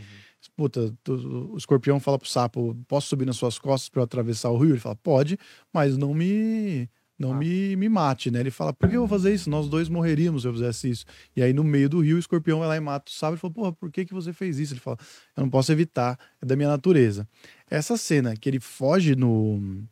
puta, 0.56 0.94
tu- 1.02 1.50
o 1.52 1.56
escorpião 1.56 1.98
fala 1.98 2.18
pro 2.18 2.28
sapo, 2.28 2.76
posso 2.86 3.08
subir 3.08 3.24
nas 3.26 3.36
suas 3.36 3.58
costas 3.58 3.88
pra 3.88 4.00
eu 4.00 4.04
atravessar 4.04 4.50
o 4.50 4.58
rio? 4.58 4.70
Ele 4.70 4.78
fala, 4.78 4.94
pode, 4.96 5.36
mas 5.72 5.96
não 5.96 6.14
me... 6.14 6.88
Não 7.18 7.32
Ah. 7.32 7.36
me, 7.36 7.74
me 7.76 7.88
mate, 7.88 8.30
né? 8.30 8.40
Ele 8.40 8.50
fala, 8.50 8.72
por 8.72 8.88
que 8.88 8.96
eu 8.96 9.00
vou 9.00 9.08
fazer 9.08 9.32
isso? 9.32 9.48
Nós 9.48 9.68
dois 9.68 9.88
morreríamos 9.88 10.42
se 10.42 10.48
eu 10.48 10.52
fizesse 10.52 10.90
isso. 10.90 11.04
E 11.34 11.42
aí, 11.42 11.52
no 11.52 11.64
meio 11.64 11.88
do 11.88 12.00
rio, 12.00 12.16
o 12.16 12.18
escorpião 12.18 12.58
vai 12.58 12.68
lá 12.68 12.76
e 12.76 12.80
mata 12.80 13.10
o 13.10 13.14
sapo. 13.14 13.32
Ele 13.34 13.40
fala, 13.40 13.52
porra, 13.54 13.72
por 13.72 13.90
que, 13.90 14.04
que 14.04 14.12
você 14.12 14.32
fez 14.32 14.58
isso? 14.58 14.74
Ele 14.74 14.80
fala, 14.80 14.98
eu 15.36 15.42
não 15.42 15.48
posso 15.50 15.72
evitar, 15.72 16.18
é 16.42 16.44
da 16.46 16.54
minha 16.56 16.68
natureza. 16.68 17.26
Essa 17.70 17.96
cena 17.96 18.36
que 18.36 18.48
ele 18.48 18.60
foge 18.60 19.16
no 19.16 19.82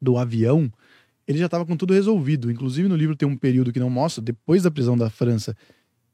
do 0.00 0.18
avião, 0.18 0.70
ele 1.26 1.38
já 1.38 1.46
estava 1.46 1.64
com 1.64 1.76
tudo 1.76 1.94
resolvido. 1.94 2.50
Inclusive, 2.50 2.88
no 2.88 2.96
livro 2.96 3.16
tem 3.16 3.26
um 3.28 3.36
período 3.36 3.72
que 3.72 3.80
não 3.80 3.88
mostra, 3.90 4.22
depois 4.22 4.62
da 4.62 4.70
prisão 4.70 4.96
da 4.96 5.08
França, 5.08 5.56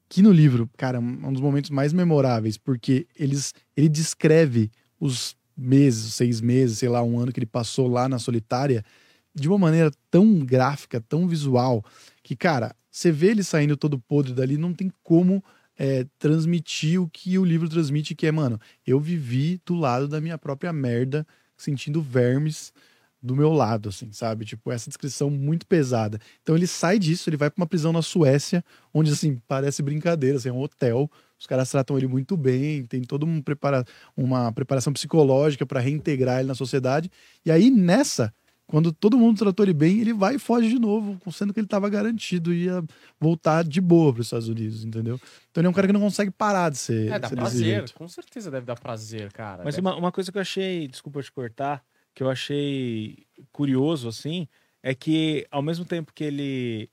que 0.07 0.21
no 0.21 0.31
livro, 0.31 0.69
cara, 0.77 0.99
um 0.99 1.31
dos 1.31 1.41
momentos 1.41 1.69
mais 1.69 1.93
memoráveis, 1.93 2.57
porque 2.57 3.07
eles, 3.17 3.53
ele 3.75 3.87
descreve 3.89 4.69
os 4.99 5.35
meses, 5.55 6.13
seis 6.13 6.41
meses, 6.41 6.77
sei 6.79 6.89
lá, 6.89 7.01
um 7.03 7.19
ano 7.19 7.31
que 7.31 7.39
ele 7.39 7.45
passou 7.45 7.87
lá 7.87 8.07
na 8.09 8.19
solitária, 8.19 8.83
de 9.33 9.47
uma 9.47 9.57
maneira 9.57 9.91
tão 10.09 10.39
gráfica, 10.39 11.01
tão 11.01 11.27
visual, 11.27 11.83
que, 12.23 12.35
cara, 12.35 12.75
você 12.89 13.11
vê 13.11 13.27
ele 13.27 13.43
saindo 13.43 13.77
todo 13.77 13.99
podre 13.99 14.33
dali, 14.33 14.57
não 14.57 14.73
tem 14.73 14.91
como 15.01 15.43
é, 15.77 16.05
transmitir 16.19 17.01
o 17.01 17.09
que 17.09 17.37
o 17.39 17.45
livro 17.45 17.69
transmite, 17.69 18.13
que 18.13 18.27
é, 18.27 18.31
mano, 18.31 18.59
eu 18.85 18.99
vivi 18.99 19.59
do 19.65 19.73
lado 19.73 20.07
da 20.07 20.19
minha 20.19 20.37
própria 20.37 20.73
merda, 20.73 21.25
sentindo 21.57 22.01
vermes 22.01 22.73
do 23.21 23.35
meu 23.35 23.53
lado, 23.53 23.89
assim, 23.89 24.11
sabe? 24.11 24.45
Tipo, 24.45 24.71
essa 24.71 24.89
descrição 24.89 25.29
muito 25.29 25.65
pesada. 25.67 26.19
Então 26.41 26.55
ele 26.55 26.65
sai 26.65 26.97
disso, 26.97 27.29
ele 27.29 27.37
vai 27.37 27.51
pra 27.51 27.61
uma 27.61 27.67
prisão 27.67 27.93
na 27.93 28.01
Suécia, 28.01 28.63
onde, 28.93 29.11
assim, 29.11 29.39
parece 29.47 29.83
brincadeira, 29.83 30.37
assim, 30.37 30.49
é 30.49 30.51
um 30.51 30.59
hotel, 30.59 31.09
os 31.39 31.45
caras 31.45 31.69
tratam 31.69 31.97
ele 31.97 32.07
muito 32.07 32.35
bem, 32.35 32.85
tem 32.85 33.01
toda 33.03 33.25
um 33.25 33.41
prepara 33.41 33.85
uma 34.17 34.51
preparação 34.51 34.91
psicológica 34.91 35.65
para 35.65 35.79
reintegrar 35.79 36.39
ele 36.39 36.47
na 36.47 36.55
sociedade. 36.55 37.11
E 37.45 37.51
aí, 37.51 37.69
nessa, 37.69 38.33
quando 38.71 38.93
todo 38.93 39.17
mundo 39.17 39.37
tratou 39.37 39.65
ele 39.65 39.73
bem, 39.73 39.99
ele 39.99 40.13
vai 40.13 40.35
e 40.35 40.39
foge 40.39 40.69
de 40.69 40.79
novo, 40.79 41.19
sendo 41.31 41.53
que 41.53 41.59
ele 41.59 41.67
estava 41.67 41.89
garantido 41.89 42.53
e 42.53 42.63
ia 42.65 42.81
voltar 43.19 43.63
de 43.65 43.81
boa 43.81 44.13
para 44.13 44.21
os 44.21 44.27
Estados 44.27 44.47
Unidos, 44.47 44.85
entendeu? 44.85 45.19
Então 45.51 45.59
ele 45.61 45.67
é 45.67 45.69
um 45.69 45.73
cara 45.73 45.87
que 45.87 45.93
não 45.93 45.99
consegue 45.99 46.31
parar 46.31 46.69
de 46.71 46.77
ser, 46.77 47.11
É, 47.11 47.19
dá 47.19 47.27
ser 47.27 47.35
prazer. 47.35 47.91
Com 47.91 48.07
certeza 48.07 48.49
deve 48.49 48.65
dar 48.65 48.79
prazer, 48.79 49.31
cara. 49.33 49.63
Mas 49.65 49.75
Deve- 49.75 49.85
uma, 49.85 49.95
uma 49.97 50.11
coisa 50.11 50.31
que 50.31 50.37
eu 50.37 50.41
achei, 50.41 50.87
desculpa 50.87 51.21
te 51.21 51.31
cortar, 51.31 51.83
que 52.15 52.23
eu 52.23 52.29
achei 52.29 53.25
curioso, 53.51 54.07
assim, 54.07 54.47
é 54.81 54.95
que 54.95 55.45
ao 55.51 55.61
mesmo 55.61 55.83
tempo 55.85 56.13
que 56.13 56.23
ele 56.23 56.89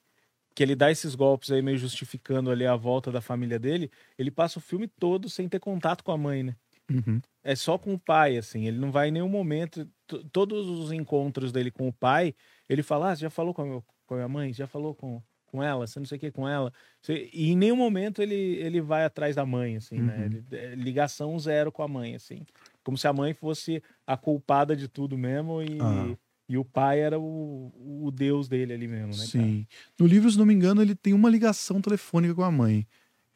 que 0.55 0.63
ele 0.65 0.75
dá 0.75 0.91
esses 0.91 1.15
golpes 1.15 1.53
aí 1.53 1.63
meio 1.63 1.79
justificando 1.79 2.51
ali 2.51 2.67
a 2.67 2.75
volta 2.75 3.13
da 3.13 3.21
família 3.21 3.61
dele, 3.61 3.89
ele 4.19 4.29
passa 4.29 4.59
o 4.59 4.61
filme 4.61 4.89
todo 4.89 5.29
sem 5.31 5.49
ter 5.49 5.61
contato 5.61 6.03
com 6.03 6.11
a 6.11 6.19
mãe, 6.19 6.43
né? 6.43 6.57
Uhum. 6.91 7.21
É 7.45 7.55
só 7.55 7.77
com 7.79 7.95
o 7.95 7.99
pai, 7.99 8.37
assim, 8.37 8.67
ele 8.67 8.79
não 8.79 8.91
vai 8.91 9.09
em 9.09 9.13
nenhum 9.13 9.29
momento, 9.29 9.89
todos 10.33 10.69
os 10.69 10.93
encontros 10.93 11.53
dele 11.53 11.71
com 11.71 11.89
o 11.89 11.93
pai, 11.93 12.35
ele 12.69 12.83
fala, 12.83 13.11
ah, 13.11 13.17
você 13.17 13.23
já 13.23 13.31
falou 13.31 13.53
com 13.55 13.63
a, 13.63 13.65
meu- 13.67 13.85
com 14.07 14.15
a 14.15 14.17
minha 14.19 14.29
mãe? 14.29 14.53
Já 14.53 14.67
falou 14.67 14.95
com, 14.95 15.23
com 15.47 15.63
ela? 15.63 15.87
Você 15.87 15.99
não 15.99 16.07
sei 16.07 16.17
o 16.17 16.21
que 16.21 16.31
com 16.31 16.49
ela? 16.49 16.73
Você- 17.01 17.29
e 17.33 17.51
em 17.51 17.57
nenhum 17.57 17.77
momento 17.77 18.21
ele, 18.23 18.35
ele 18.35 18.81
vai 18.81 19.05
atrás 19.05 19.37
da 19.37 19.45
mãe, 19.47 19.77
assim, 19.77 19.99
né? 19.99 20.17
Uhum. 20.17 20.25
Ele- 20.25 20.45
é, 20.53 20.75
ligação 20.75 21.39
zero 21.39 21.71
com 21.73 21.83
a 21.83 21.89
mãe, 21.89 22.15
assim. 22.15 22.45
Como 22.83 22.97
se 22.99 23.07
a 23.07 23.13
mãe 23.13 23.33
fosse 23.35 23.83
a 24.07 24.17
culpada 24.17 24.75
de 24.77 24.89
tudo 24.89 25.17
mesmo 25.17 25.63
e, 25.63 25.79
Ah. 25.81 26.17
e 26.49 26.57
o 26.59 26.65
pai 26.65 27.01
era 27.01 27.19
o, 27.19 27.73
o 28.07 28.11
deus 28.11 28.49
dele 28.49 28.73
ali 28.73 28.89
mesmo, 28.89 29.09
né? 29.09 29.17
cara? 29.17 29.27
Sim. 29.29 29.67
No 29.99 30.07
livro, 30.07 30.31
se 30.31 30.39
não 30.39 30.47
me 30.47 30.55
engano, 30.55 30.81
ele 30.83 30.95
tem 30.95 31.13
uma 31.13 31.29
ligação 31.31 31.81
telefônica 31.83 32.35
com 32.35 32.43
a 32.43 32.51
mãe. 32.51 32.87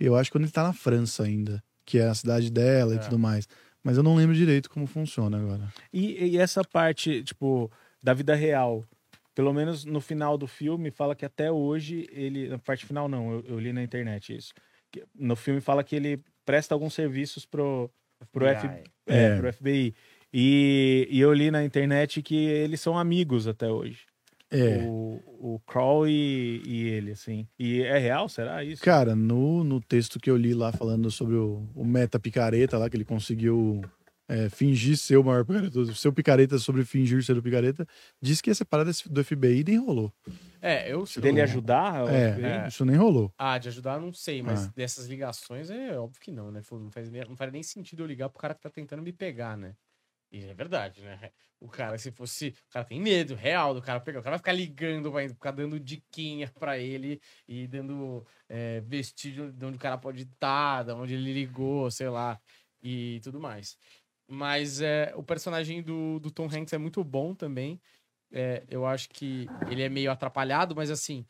Eu 0.00 0.16
acho 0.16 0.30
que 0.30 0.36
quando 0.38 0.44
ele 0.44 0.52
tá 0.52 0.62
na 0.64 0.72
França 0.72 1.22
ainda, 1.22 1.62
que 1.84 1.98
é 1.98 2.06
a 2.06 2.14
cidade 2.14 2.50
dela 2.50 2.94
e 2.94 2.98
É. 2.98 3.00
tudo 3.00 3.18
mais. 3.18 3.46
Mas 3.82 3.96
eu 3.96 4.02
não 4.02 4.14
lembro 4.14 4.34
direito 4.34 4.70
como 4.70 4.86
funciona 4.86 5.38
agora. 5.38 5.72
E, 5.92 6.24
e 6.26 6.38
essa 6.38 6.62
parte, 6.62 7.22
tipo, 7.24 7.70
da 8.02 8.14
vida 8.14 8.34
real, 8.34 8.84
pelo 9.34 9.52
menos 9.52 9.84
no 9.84 10.00
final 10.00 10.38
do 10.38 10.46
filme, 10.46 10.90
fala 10.90 11.16
que 11.16 11.24
até 11.24 11.50
hoje 11.50 12.06
ele. 12.12 12.48
Na 12.48 12.58
parte 12.58 12.86
final, 12.86 13.08
não, 13.08 13.32
eu, 13.32 13.44
eu 13.48 13.58
li 13.58 13.72
na 13.72 13.82
internet 13.82 14.36
isso. 14.36 14.52
Que 14.90 15.02
No 15.14 15.34
filme 15.34 15.60
fala 15.60 15.82
que 15.82 15.96
ele 15.96 16.20
presta 16.44 16.74
alguns 16.74 16.94
serviços 16.94 17.44
pro, 17.46 17.90
pro, 18.30 18.46
F, 18.46 18.68
FBI. 18.68 18.82
é, 19.08 19.22
É. 19.24 19.36
pro 19.38 19.52
FBI. 19.52 19.94
E, 20.32 21.08
e 21.10 21.20
eu 21.20 21.32
li 21.32 21.50
na 21.50 21.64
internet 21.64 22.22
que 22.22 22.36
eles 22.36 22.80
são 22.80 22.96
amigos 22.98 23.46
até 23.48 23.68
hoje. 23.68 24.00
É. 24.52 24.84
O, 24.86 25.20
o 25.56 25.60
Crawl 25.66 26.06
e, 26.06 26.62
e 26.64 26.88
ele, 26.88 27.12
assim. 27.12 27.48
E 27.58 27.82
é 27.82 27.98
real? 27.98 28.28
Será 28.28 28.62
isso? 28.62 28.82
Cara, 28.82 29.14
no, 29.16 29.64
no 29.64 29.80
texto 29.80 30.20
que 30.20 30.30
eu 30.30 30.36
li 30.36 30.52
lá 30.54 30.70
falando 30.72 31.10
sobre 31.10 31.36
o, 31.36 31.66
o 31.74 31.84
meta 31.84 32.20
picareta 32.20 32.76
lá, 32.76 32.90
que 32.90 32.96
ele 32.96 33.04
conseguiu 33.04 33.80
é, 34.28 34.48
fingir 34.50 34.96
ser 34.96 35.16
o 35.16 35.24
maior 35.24 35.44
picareta, 35.44 35.94
ser 35.94 36.08
o 36.08 36.12
picareta 36.12 36.58
sobre 36.58 36.84
fingir 36.84 37.22
ser 37.24 37.36
o 37.36 37.42
picareta, 37.42 37.86
diz 38.20 38.40
que 38.40 38.50
essa 38.50 38.64
parada 38.64 38.90
do 39.10 39.24
FBI 39.24 39.64
nem 39.66 39.78
rolou. 39.78 40.12
É, 40.60 40.92
eu. 40.92 41.04
Dele 41.20 41.40
eu- 41.40 41.44
ajudar? 41.44 42.06
É, 42.12 42.32
FBI? 42.34 42.68
isso 42.68 42.84
nem 42.84 42.96
rolou. 42.96 43.32
Ah, 43.38 43.58
de 43.58 43.68
ajudar, 43.68 43.98
não 44.00 44.12
sei, 44.12 44.42
mas 44.42 44.66
Ah. 44.66 44.72
dessas 44.76 45.06
ligações 45.06 45.70
é 45.70 45.98
óbvio 45.98 46.20
que 46.20 46.30
não, 46.30 46.52
né? 46.52 46.60
Não 46.70 46.90
faz, 46.90 47.10
nem- 47.10 47.24
não 47.28 47.36
faz 47.36 47.50
nem 47.52 47.62
sentido 47.62 48.02
eu 48.02 48.06
ligar 48.06 48.28
pro 48.28 48.38
cara 48.38 48.54
que 48.54 48.60
tá 48.60 48.70
tentando 48.70 49.02
me 49.02 49.12
pegar, 49.12 49.56
né? 49.56 49.74
E 50.32 50.44
é 50.46 50.54
verdade, 50.54 51.02
né? 51.02 51.30
O 51.60 51.68
cara, 51.68 51.98
se 51.98 52.10
fosse. 52.10 52.48
O 52.70 52.72
cara 52.72 52.86
tem 52.86 52.98
medo 52.98 53.34
real 53.34 53.74
do 53.74 53.82
cara 53.82 54.00
pegar. 54.00 54.20
O 54.20 54.22
cara 54.22 54.32
vai 54.32 54.38
ficar 54.38 54.52
ligando, 54.52 55.12
vai 55.12 55.28
ficar 55.28 55.50
dando 55.50 55.78
diquinha 55.78 56.50
pra 56.58 56.78
ele 56.78 57.20
e 57.46 57.68
dando 57.68 58.26
é, 58.48 58.80
vestígio 58.80 59.52
de 59.52 59.64
onde 59.66 59.76
o 59.76 59.80
cara 59.80 59.98
pode 59.98 60.22
estar, 60.22 60.84
de 60.84 60.92
onde 60.92 61.14
ele 61.14 61.34
ligou, 61.34 61.90
sei 61.90 62.08
lá, 62.08 62.40
e 62.82 63.20
tudo 63.22 63.38
mais. 63.38 63.76
Mas 64.26 64.80
é, 64.80 65.12
o 65.14 65.22
personagem 65.22 65.82
do, 65.82 66.18
do 66.18 66.30
Tom 66.30 66.46
Hanks 66.46 66.72
é 66.72 66.78
muito 66.78 67.04
bom 67.04 67.34
também. 67.34 67.78
É, 68.32 68.64
eu 68.70 68.86
acho 68.86 69.10
que 69.10 69.46
ele 69.70 69.82
é 69.82 69.90
meio 69.90 70.10
atrapalhado, 70.10 70.74
mas 70.74 70.90
assim, 70.90 71.26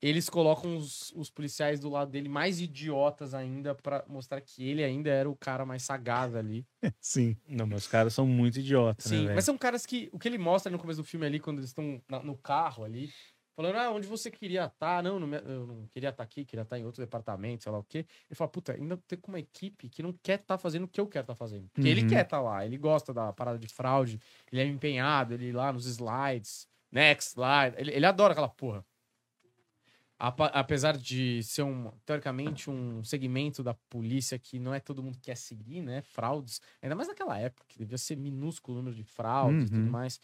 eles 0.00 0.28
colocam 0.28 0.76
os, 0.76 1.12
os 1.12 1.30
policiais 1.30 1.80
do 1.80 1.88
lado 1.90 2.10
dele 2.10 2.28
mais 2.28 2.60
idiotas 2.60 3.34
ainda 3.34 3.74
pra 3.74 4.04
mostrar 4.08 4.40
que 4.40 4.64
ele 4.68 4.84
ainda 4.84 5.10
era 5.10 5.28
o 5.30 5.36
cara 5.36 5.64
mais 5.66 5.82
sagaz 5.84 6.34
ali. 6.34 6.66
Sim. 7.00 7.36
Não, 7.48 7.66
mas 7.66 7.82
os 7.82 7.88
caras 7.88 8.14
são 8.14 8.26
muito 8.26 8.58
idiotas, 8.60 9.10
né, 9.12 9.22
Sim, 9.22 9.22
velho? 9.22 9.34
mas 9.34 9.44
são 9.44 9.58
caras 9.58 9.84
que 9.84 10.08
o 10.12 10.18
que 10.18 10.26
ele 10.28 10.38
mostra 10.38 10.72
no 10.72 10.78
começo 10.78 11.00
do 11.02 11.04
filme 11.06 11.26
ali 11.26 11.38
quando 11.38 11.58
eles 11.58 11.68
estão 11.70 12.02
no 12.24 12.36
carro 12.38 12.82
ali, 12.84 13.14
falando: 13.54 13.76
"Ah, 13.76 13.90
onde 13.90 14.06
você 14.06 14.30
queria 14.30 14.64
estar? 14.66 15.02
Não, 15.02 15.18
não 15.20 15.26
me- 15.26 15.36
eu 15.38 15.66
não 15.66 15.86
queria 15.88 16.08
estar 16.10 16.22
aqui, 16.22 16.44
queria 16.46 16.62
estar 16.62 16.78
em 16.78 16.84
outro 16.86 17.02
departamento, 17.02 17.62
sei 17.64 17.72
lá 17.72 17.78
o 17.78 17.84
quê". 17.84 18.06
Ele 18.28 18.34
fala: 18.36 18.50
"Puta, 18.50 18.72
ainda 18.72 18.96
tem 19.06 19.18
uma 19.28 19.38
equipe 19.38 19.90
que 19.90 20.02
não 20.02 20.14
quer 20.22 20.40
estar 20.40 20.56
fazendo 20.58 20.84
o 20.84 20.88
que 20.88 20.98
eu 21.00 21.06
quero 21.06 21.24
estar 21.24 21.34
fazendo". 21.34 21.68
Porque 21.70 21.88
ele 21.88 22.02
Uhum. 22.02 22.04
quer 22.04 22.24
estar 22.24 22.40
lá, 22.40 22.64
ele 22.64 22.78
gosta 22.78 23.12
da 23.12 23.32
parada 23.34 23.58
de 23.58 23.68
fraude, 23.68 24.18
ele 24.50 24.62
é 24.62 24.64
empenhado, 24.66 25.34
ele 25.34 25.52
lá 25.52 25.72
nos 25.72 25.84
slides, 25.86 26.66
next 26.90 27.32
slide, 27.34 27.76
ele, 27.78 27.92
ele 27.92 28.06
adora 28.06 28.32
aquela 28.32 28.48
porra. 28.48 28.84
Apesar 30.18 30.96
de 30.96 31.42
ser 31.42 31.62
um, 31.62 31.90
teoricamente, 32.04 32.70
um 32.70 33.04
segmento 33.04 33.62
da 33.62 33.74
polícia 33.74 34.38
que 34.38 34.58
não 34.58 34.72
é 34.74 34.80
todo 34.80 35.02
mundo 35.02 35.16
que 35.16 35.24
quer 35.24 35.36
seguir, 35.36 35.82
né? 35.82 36.02
Fraudes. 36.02 36.60
Ainda 36.82 36.94
mais 36.94 37.08
naquela 37.08 37.38
época, 37.38 37.66
que 37.68 37.78
devia 37.78 37.98
ser 37.98 38.16
minúsculo 38.16 38.78
o 38.78 38.80
número 38.82 38.96
de 38.96 39.04
fraudes 39.04 39.68
e 39.68 39.72
tudo 39.72 39.88
Uhum. 39.88 39.90
mais. 39.90 40.18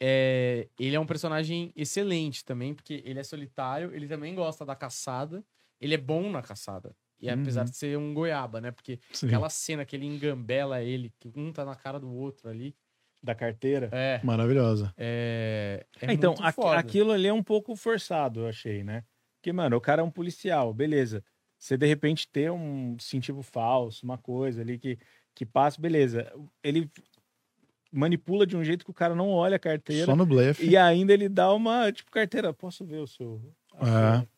É, 0.00 0.68
ele 0.78 0.94
é 0.96 1.00
um 1.00 1.06
personagem 1.06 1.72
excelente 1.76 2.44
também, 2.44 2.74
porque 2.74 3.02
ele 3.04 3.18
é 3.18 3.24
solitário, 3.24 3.94
ele 3.94 4.06
também 4.08 4.34
gosta 4.34 4.64
da 4.64 4.76
caçada, 4.76 5.44
ele 5.80 5.94
é 5.94 5.98
bom 5.98 6.30
na 6.30 6.42
caçada. 6.42 6.96
E 7.20 7.28
apesar 7.28 7.64
Uhum. 7.64 7.70
de 7.70 7.76
ser 7.76 7.98
um 7.98 8.14
goiaba, 8.14 8.60
né? 8.60 8.70
Porque 8.70 9.00
Sim. 9.12 9.28
aquela 9.28 9.50
cena 9.50 9.84
que 9.84 9.96
ele 9.96 10.06
engambela 10.06 10.82
ele, 10.82 11.10
que 11.18 11.28
um 11.36 11.52
tá 11.52 11.64
na 11.64 11.74
cara 11.74 11.98
do 11.98 12.10
outro 12.12 12.48
ali. 12.48 12.76
Da 13.22 13.34
carteira. 13.34 13.88
É. 13.92 14.20
Maravilhosa. 14.22 14.92
É, 14.96 15.84
é 16.00 16.12
então, 16.12 16.32
muito 16.32 16.44
aqui- 16.44 16.54
foda. 16.54 16.78
aquilo 16.78 17.10
ali 17.12 17.26
é 17.26 17.32
um 17.32 17.42
pouco 17.42 17.74
forçado, 17.74 18.40
eu 18.40 18.46
achei, 18.48 18.84
né? 18.84 19.02
Porque, 19.36 19.52
mano, 19.52 19.76
o 19.76 19.80
cara 19.80 20.02
é 20.02 20.04
um 20.04 20.10
policial, 20.10 20.72
beleza. 20.72 21.22
Você, 21.58 21.76
de 21.76 21.86
repente, 21.86 22.28
ter 22.28 22.50
um 22.52 22.94
distintivo 22.94 23.42
falso, 23.42 24.04
uma 24.04 24.16
coisa 24.18 24.60
ali 24.62 24.78
que, 24.78 24.98
que 25.34 25.44
passa, 25.44 25.80
beleza. 25.80 26.32
Ele 26.62 26.88
manipula 27.90 28.46
de 28.46 28.56
um 28.56 28.62
jeito 28.62 28.84
que 28.84 28.90
o 28.90 28.94
cara 28.94 29.14
não 29.14 29.30
olha 29.30 29.56
a 29.56 29.60
carteira. 29.60 30.06
Só 30.06 30.14
no 30.16 30.26
blefe. 30.26 30.64
E 30.68 30.76
ainda 30.76 31.12
ele 31.12 31.28
dá 31.28 31.52
uma, 31.52 31.90
tipo, 31.90 32.10
carteira, 32.10 32.52
posso 32.52 32.84
ver 32.84 32.98
o 32.98 33.06
seu... 33.06 33.40
É. 33.80 33.84
sua?" 33.84 34.28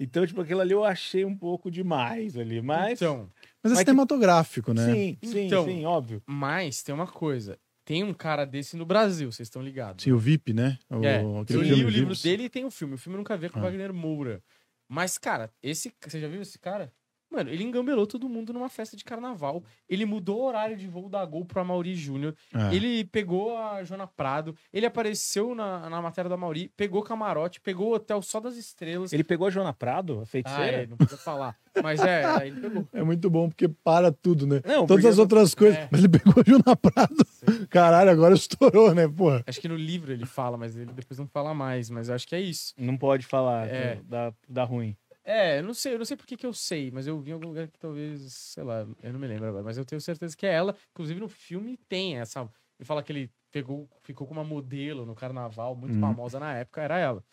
Então, 0.00 0.26
tipo, 0.26 0.40
aquilo 0.40 0.60
ali 0.60 0.72
eu 0.72 0.84
achei 0.84 1.24
um 1.24 1.36
pouco 1.36 1.70
demais 1.70 2.36
ali, 2.36 2.60
mas... 2.60 3.00
Então, 3.00 3.30
Mas 3.62 3.72
é 3.72 3.74
Mas 3.76 3.78
que- 3.78 3.84
cinematográfico, 3.84 4.74
né? 4.74 4.84
Sim, 4.92 5.18
sim, 5.22 5.46
Então, 5.46 5.64
sim, 5.64 5.84
óbvio. 5.84 6.20
mas 6.26 6.82
tem 6.82 6.92
uma 6.94 7.06
coisa. 7.06 7.56
Tem 7.84 8.02
um 8.02 8.14
cara 8.14 8.46
desse 8.46 8.76
no 8.76 8.86
Brasil, 8.86 9.30
vocês 9.30 9.46
estão 9.46 9.62
ligados. 9.62 10.04
Sim, 10.04 10.12
o 10.12 10.18
VIP, 10.18 10.52
né? 10.54 10.78
O, 10.88 11.04
É, 11.04 11.22
eu 11.50 11.60
li 11.62 11.84
o 11.84 11.88
livro 11.88 12.14
dele 12.16 12.44
e 12.44 12.48
tem 12.48 12.64
o 12.64 12.70
filme. 12.70 12.94
O 12.94 12.98
filme 12.98 13.18
nunca 13.18 13.36
vê 13.36 13.50
com 13.50 13.58
o 13.58 13.62
Ah. 13.62 13.66
Wagner 13.66 13.92
Moura. 13.92 14.42
Mas, 14.88 15.18
cara, 15.18 15.52
esse. 15.62 15.92
Você 16.02 16.20
já 16.20 16.28
viu 16.28 16.40
esse 16.40 16.58
cara? 16.58 16.92
Mano, 17.34 17.50
ele 17.50 17.64
engambelou 17.64 18.06
todo 18.06 18.28
mundo 18.28 18.52
numa 18.52 18.68
festa 18.68 18.96
de 18.96 19.02
carnaval. 19.04 19.62
Ele 19.88 20.04
mudou 20.04 20.40
o 20.40 20.44
horário 20.46 20.76
de 20.76 20.86
voo 20.86 21.08
da 21.08 21.24
Gol 21.24 21.44
pro 21.44 21.60
Amaury 21.60 21.94
Júnior. 21.94 22.34
É. 22.54 22.74
Ele 22.74 23.04
pegou 23.04 23.56
a 23.56 23.82
Jona 23.82 24.06
Prado. 24.06 24.54
Ele 24.72 24.86
apareceu 24.86 25.54
na, 25.54 25.88
na 25.90 26.00
matéria 26.00 26.28
do 26.28 26.34
Amaury. 26.34 26.70
Pegou 26.76 27.02
camarote. 27.02 27.60
Pegou 27.60 27.88
o 27.90 27.94
hotel 27.94 28.22
só 28.22 28.38
das 28.40 28.56
estrelas. 28.56 29.12
Ele 29.12 29.24
pegou 29.24 29.46
a 29.46 29.50
Joana 29.50 29.72
Prado, 29.72 30.20
a 30.20 30.22
Ah, 30.22 30.26
feiticeira? 30.26 30.82
é, 30.82 30.86
não 30.86 30.96
precisa 30.96 31.20
falar. 31.20 31.56
Mas 31.82 32.00
é, 32.00 32.24
aí 32.24 32.48
ele 32.50 32.60
pegou. 32.60 32.88
É 32.92 33.02
muito 33.02 33.28
bom, 33.28 33.48
porque 33.48 33.66
para 33.68 34.12
tudo, 34.12 34.46
né? 34.46 34.60
Não, 34.64 34.86
Todas 34.86 35.04
as 35.04 35.18
outras 35.18 35.54
coisas. 35.56 35.76
É. 35.76 35.88
Mas 35.90 36.00
ele 36.04 36.08
pegou 36.08 36.34
a 36.40 36.48
Juna 36.48 36.76
Prado. 36.76 37.66
Caralho, 37.68 38.10
agora 38.10 38.34
estourou, 38.34 38.94
né, 38.94 39.08
porra? 39.08 39.42
Acho 39.46 39.60
que 39.60 39.66
no 39.68 39.76
livro 39.76 40.12
ele 40.12 40.24
fala, 40.24 40.56
mas 40.56 40.76
ele 40.76 40.92
depois 40.92 41.18
não 41.18 41.26
fala 41.26 41.52
mais. 41.52 41.90
Mas 41.90 42.08
eu 42.08 42.14
acho 42.14 42.26
que 42.28 42.34
é 42.36 42.40
isso. 42.40 42.72
Não 42.78 42.96
pode 42.96 43.26
falar, 43.26 43.66
É. 43.68 43.98
dá, 44.04 44.32
dá 44.48 44.62
ruim. 44.64 44.96
É, 45.24 45.58
eu 45.58 45.62
não 45.62 45.72
sei, 45.72 45.94
eu 45.94 45.98
não 45.98 46.04
sei 46.04 46.16
por 46.16 46.26
que 46.26 46.44
eu 46.44 46.52
sei, 46.52 46.90
mas 46.90 47.06
eu 47.06 47.18
vi 47.18 47.30
em 47.30 47.32
algum 47.32 47.48
lugar 47.48 47.66
que 47.68 47.78
talvez, 47.78 48.30
sei 48.34 48.62
lá, 48.62 48.80
eu 49.02 49.12
não 49.12 49.18
me 49.18 49.26
lembro 49.26 49.48
agora, 49.48 49.64
mas 49.64 49.78
eu 49.78 49.84
tenho 49.84 50.00
certeza 50.00 50.36
que 50.36 50.46
é 50.46 50.52
ela. 50.52 50.76
Inclusive 50.90 51.18
no 51.18 51.28
filme 51.28 51.78
tem 51.88 52.18
essa. 52.18 52.40
Ele 52.78 52.86
fala 52.86 53.02
que 53.02 53.10
ele 53.10 53.32
pegou, 53.50 53.88
ficou 54.02 54.26
com 54.26 54.34
uma 54.34 54.44
modelo 54.44 55.06
no 55.06 55.14
carnaval, 55.14 55.74
muito 55.74 55.94
Uhum. 55.94 56.00
famosa 56.00 56.38
na 56.38 56.54
época, 56.54 56.82
era 56.82 56.98
ela. 56.98 57.24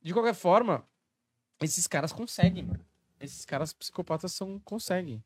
De 0.00 0.12
qualquer 0.14 0.34
forma, 0.34 0.88
esses 1.60 1.86
caras 1.86 2.12
conseguem, 2.12 2.64
mano. 2.64 2.84
Esses 3.20 3.44
caras 3.44 3.72
psicopatas 3.74 4.32
são, 4.32 4.58
conseguem. 4.60 5.22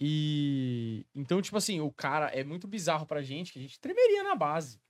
E. 0.00 1.04
Então, 1.14 1.42
tipo 1.42 1.56
assim, 1.58 1.80
o 1.80 1.90
cara 1.92 2.28
é 2.28 2.42
muito 2.42 2.66
bizarro 2.66 3.04
pra 3.06 3.20
gente 3.22 3.52
que 3.52 3.58
a 3.58 3.62
gente 3.62 3.78
tremeria 3.78 4.22
na 4.22 4.34
base. 4.34 4.80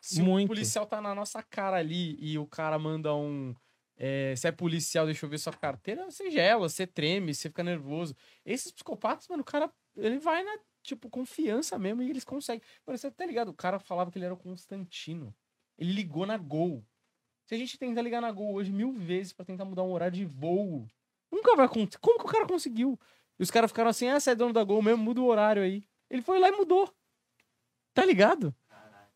Se 0.00 0.22
o 0.22 0.24
Muito. 0.24 0.46
policial 0.48 0.86
tá 0.86 1.00
na 1.00 1.14
nossa 1.14 1.42
cara 1.42 1.76
ali 1.76 2.16
e 2.20 2.38
o 2.38 2.46
cara 2.46 2.78
manda 2.78 3.14
um. 3.14 3.54
É, 4.02 4.34
se 4.34 4.48
é 4.48 4.50
policial, 4.50 5.04
deixa 5.04 5.26
eu 5.26 5.28
ver 5.28 5.36
sua 5.36 5.52
carteira, 5.52 6.10
você 6.10 6.30
gela, 6.30 6.66
você 6.66 6.86
treme, 6.86 7.34
você 7.34 7.50
fica 7.50 7.62
nervoso. 7.62 8.16
Esses 8.46 8.72
psicopatas, 8.72 9.28
mano, 9.28 9.42
o 9.42 9.44
cara, 9.44 9.70
ele 9.94 10.18
vai 10.18 10.42
na, 10.42 10.58
tipo, 10.82 11.10
confiança 11.10 11.78
mesmo 11.78 12.00
e 12.00 12.08
eles 12.08 12.24
conseguem. 12.24 12.62
Mano, 12.86 12.96
você 12.96 13.10
tá 13.10 13.26
ligado? 13.26 13.48
O 13.48 13.54
cara 13.54 13.78
falava 13.78 14.10
que 14.10 14.16
ele 14.16 14.24
era 14.24 14.32
o 14.32 14.38
Constantino. 14.38 15.34
Ele 15.76 15.92
ligou 15.92 16.24
na 16.24 16.38
Gol. 16.38 16.82
Se 17.44 17.54
a 17.54 17.58
gente 17.58 17.76
tentar 17.76 18.00
ligar 18.00 18.22
na 18.22 18.32
Gol 18.32 18.54
hoje 18.54 18.72
mil 18.72 18.90
vezes 18.90 19.34
pra 19.34 19.44
tentar 19.44 19.66
mudar 19.66 19.82
um 19.82 19.92
horário 19.92 20.16
de 20.16 20.24
voo, 20.24 20.88
nunca 21.30 21.54
vai 21.54 21.66
acontecer. 21.66 21.98
Como 21.98 22.18
que 22.18 22.24
o 22.24 22.28
cara 22.28 22.46
conseguiu? 22.46 22.98
E 23.38 23.42
os 23.42 23.50
caras 23.50 23.70
ficaram 23.70 23.90
assim, 23.90 24.08
ah, 24.08 24.18
você 24.18 24.30
é 24.30 24.34
dono 24.34 24.54
da 24.54 24.64
Gol 24.64 24.80
mesmo, 24.80 25.04
muda 25.04 25.20
o 25.20 25.26
horário 25.26 25.62
aí. 25.62 25.84
Ele 26.08 26.22
foi 26.22 26.40
lá 26.40 26.48
e 26.48 26.52
mudou. 26.52 26.90
Tá 27.92 28.06
ligado? 28.06 28.54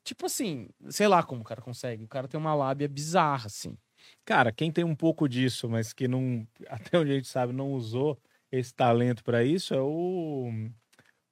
Tipo 0.02 0.26
assim, 0.26 0.68
sei 0.90 1.08
lá 1.08 1.22
como 1.22 1.40
o 1.40 1.44
cara 1.44 1.62
consegue. 1.62 2.04
O 2.04 2.08
cara 2.08 2.28
tem 2.28 2.38
uma 2.38 2.54
lábia 2.54 2.86
bizarra, 2.86 3.46
assim. 3.46 3.78
Cara, 4.24 4.50
quem 4.52 4.70
tem 4.72 4.84
um 4.84 4.94
pouco 4.94 5.28
disso, 5.28 5.68
mas 5.68 5.92
que 5.92 6.08
não, 6.08 6.46
até 6.68 6.98
onde 6.98 7.12
a 7.12 7.14
gente 7.14 7.28
sabe, 7.28 7.52
não 7.52 7.72
usou 7.72 8.18
esse 8.50 8.72
talento 8.72 9.24
pra 9.24 9.42
isso 9.42 9.74
é 9.74 9.80
o, 9.80 10.48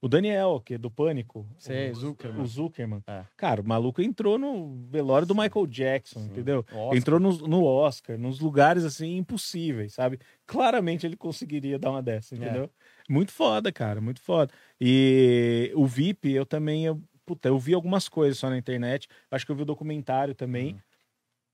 o 0.01 0.09
Daniel, 0.09 0.61
que 0.65 0.75
é 0.75 0.79
do 0.79 0.91
Pânico. 0.91 1.47
Sei, 1.57 1.91
o, 1.91 1.95
Zuckerman. 1.95 2.43
O 2.43 2.47
Zuckerman. 2.47 3.03
É. 3.07 3.25
Cara, 3.37 3.61
o 3.61 3.65
maluco 3.65 4.03
entrou 4.03 4.37
no 4.39 4.75
velório 4.89 5.27
do 5.27 5.35
Michael 5.35 5.67
Jackson, 5.69 6.19
Sim. 6.21 6.27
entendeu? 6.27 6.65
Oscar. 6.73 6.97
Entrou 6.97 7.21
no, 7.21 7.33
no 7.39 7.65
Oscar, 7.65 8.19
nos 8.19 8.41
lugares 8.41 8.85
assim 8.85 9.17
impossíveis, 9.17 9.95
sabe? 9.95 10.19
Claramente 10.47 11.07
ele 11.07 11.17
conseguiria 11.17 11.79
dar 11.79 11.91
uma 11.91 12.03
dessa, 12.03 12.35
É. 12.35 12.39
entendeu? 12.39 12.69
Muito 13.09 13.31
foda, 13.31 13.71
cara, 13.71 14.01
muito 14.01 14.21
foda. 14.21 14.53
E 14.81 15.71
o 15.77 15.87
VIP, 15.87 16.33
eu 16.33 16.45
também, 16.45 16.87
eu, 16.87 17.01
puta, 17.25 17.49
eu 17.49 17.59
vi 17.59 17.73
algumas 17.73 18.09
coisas 18.09 18.39
só 18.39 18.51
na 18.51 18.59
internet. 18.59 19.07
Acho 19.31 19.47
que 19.47 19.53
eu 19.53 19.57
vi 19.57 19.63
o 19.63 19.67
documentário 19.67 20.35
também. 20.35 20.73
Uhum. 20.73 20.81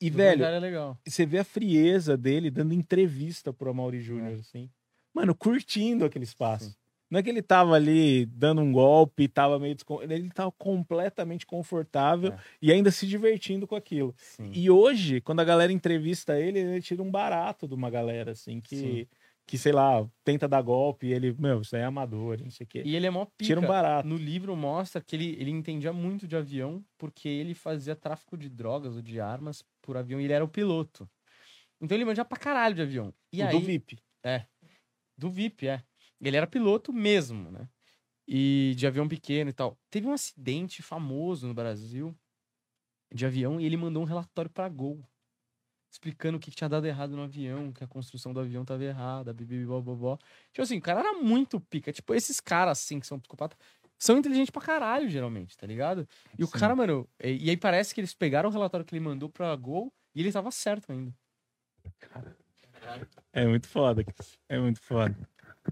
E, 0.01 0.11
O 0.11 0.13
velho, 0.13 0.45
é 0.45 0.97
você 1.05 1.27
vê 1.27 1.39
a 1.39 1.45
frieza 1.45 2.17
dele 2.17 2.51
dando 2.51 2.73
entrevista 2.73 3.53
pro 3.53 3.71
Amaury 3.71 4.01
Júnior, 4.01 4.39
assim. 4.39 4.71
Mano, 5.13 5.35
curtindo 5.35 6.05
aquele 6.05 6.25
espaço. 6.25 6.71
Sim. 6.71 6.77
Não 7.11 7.19
é 7.19 7.23
que 7.23 7.31
ele 7.31 7.41
tava 7.41 7.73
ali 7.75 8.27
dando 8.27 8.61
um 8.61 8.71
golpe, 8.71 9.27
tava 9.29 9.59
meio 9.59 9.75
descon... 9.75 10.03
Ele 10.03 10.29
tava 10.31 10.53
completamente 10.53 11.47
confortável 11.47 12.33
É. 12.33 12.39
e 12.61 12.71
ainda 12.71 12.91
se 12.91 13.07
divertindo 13.07 13.67
com 13.67 13.75
aquilo. 13.75 14.15
Sim. 14.19 14.51
E 14.53 14.71
hoje, 14.71 15.21
quando 15.23 15.41
a 15.41 15.45
galera 15.45 15.73
entrevista 15.73 16.39
ele, 16.39 16.59
ele 16.59 16.83
tira 16.83 17.03
um 17.03 17.11
barato 17.11 17.67
de 17.67 17.75
uma 17.75 17.89
galera, 17.89 18.33
assim, 18.33 18.61
que, 18.61 18.77
Sim. 18.77 19.07
Que 19.49 19.57
sei 19.57 19.73
lá, 19.73 20.07
tenta 20.23 20.47
dar 20.47 20.61
golpe 20.61 21.07
e 21.07 21.15
ele, 21.15 21.35
meu, 21.39 21.63
isso 21.63 21.75
aí 21.75 21.81
é 21.81 21.87
amador, 21.87 22.39
não 22.43 22.51
sei 22.51 22.67
o 22.67 22.69
quê. 22.69 22.83
E 22.85 22.95
ele 22.95 23.07
é 23.07 23.11
mó 23.11 23.25
pica. 23.25 23.47
Tira 23.47 23.61
um 23.61 23.67
barato. 23.67 24.07
No 24.07 24.19
livro 24.19 24.55
mostra 24.55 25.01
que 25.01 25.17
ele, 25.17 25.37
ele 25.41 25.51
entendia 25.51 25.91
muito 25.91 26.29
de 26.29 26.37
avião 26.37 26.85
porque 26.99 27.27
ele 27.27 27.55
fazia 27.55 27.97
tráfico 27.97 28.37
de 28.37 28.51
drogas 28.51 28.95
ou 28.95 29.01
de 29.01 29.19
armas 29.19 29.65
por 29.81 29.97
avião 29.97 30.21
e 30.21 30.25
ele 30.25 30.35
era 30.35 30.45
o 30.45 30.49
piloto. 30.49 31.09
Então 31.81 31.97
ele 31.97 32.05
manjava 32.05 32.29
pra 32.29 32.37
caralho 32.37 32.75
de 32.75 32.83
avião. 32.83 33.15
E 33.33 33.41
o 33.41 33.47
aí, 33.47 33.51
do 33.51 33.61
VIP. 33.61 33.99
Do 35.17 35.31
VIP, 35.31 35.67
é. 35.67 35.83
Ele 36.21 36.37
era 36.37 36.47
piloto 36.47 36.93
mesmo, 36.93 37.51
né? 37.51 37.67
E 38.27 38.75
de 38.77 38.87
avião 38.87 39.09
pequeno 39.09 39.49
e 39.49 39.55
tal. 39.55 39.79
Teve 39.89 40.07
um 40.07 40.13
acidente 40.13 40.83
famoso 40.83 41.49
no 41.49 41.55
Brasil 41.55 42.15
de 43.11 43.25
avião 43.25 43.59
e 43.59 43.65
ele 43.65 43.79
mandou 43.79 44.03
um 44.03 44.07
relatório 44.07 44.51
pra 44.51 44.69
Gol. 44.69 45.03
Explicando 45.91 46.37
o 46.37 46.41
que 46.41 46.51
que 46.51 46.57
tinha 46.57 46.69
dado 46.69 46.87
errado 46.87 47.17
no 47.17 47.23
avião, 47.23 47.73
que 47.73 47.83
a 47.83 47.87
construção 47.87 48.33
do 48.33 48.41
avião 48.41 48.65
tava 48.65 48.85
errada, 48.85 49.33
bibibobobó. 49.33 50.19
Tipo 50.53 50.63
assim, 50.63 50.79
o 50.79 50.83
cara 50.83 51.01
era 51.01 51.15
muito 51.15 51.59
pica. 51.61 51.93
Tipo, 51.93 52.15
esses 52.15 52.41
caras, 52.41 52.79
assim, 52.79 53.01
que 53.01 53.07
são 53.07 53.19
psicopatas, 53.19 53.59
são 53.99 54.19
inteligentes 54.19 54.51
pra 54.51 54.63
caralho, 54.63 55.09
geralmente, 55.09 55.57
tá 55.57 55.67
ligado? 55.67 56.07
E 56.39 56.45
o 56.45 56.47
Sim. 56.47 56.59
cara, 56.59 56.77
mano, 56.77 57.09
e, 57.23 57.47
e 57.47 57.51
aí 57.51 57.57
parece 57.57 57.95
que 57.95 58.01
eles 58.01 58.15
pegaram 58.15 58.49
o 58.49 58.53
relatório 58.53 58.85
que 58.85 58.95
ele 58.95 59.05
mandou 59.05 59.29
pra 59.29 59.55
Gol 59.57 59.93
e 60.15 60.21
ele 60.21 60.31
tava 60.31 60.51
certo 60.51 60.93
ainda. 60.93 61.13
É 63.33 63.47
muito 63.47 63.67
foda. 63.67 64.05
É 64.49 64.59
muito 64.59 64.81
foda. 64.81 65.17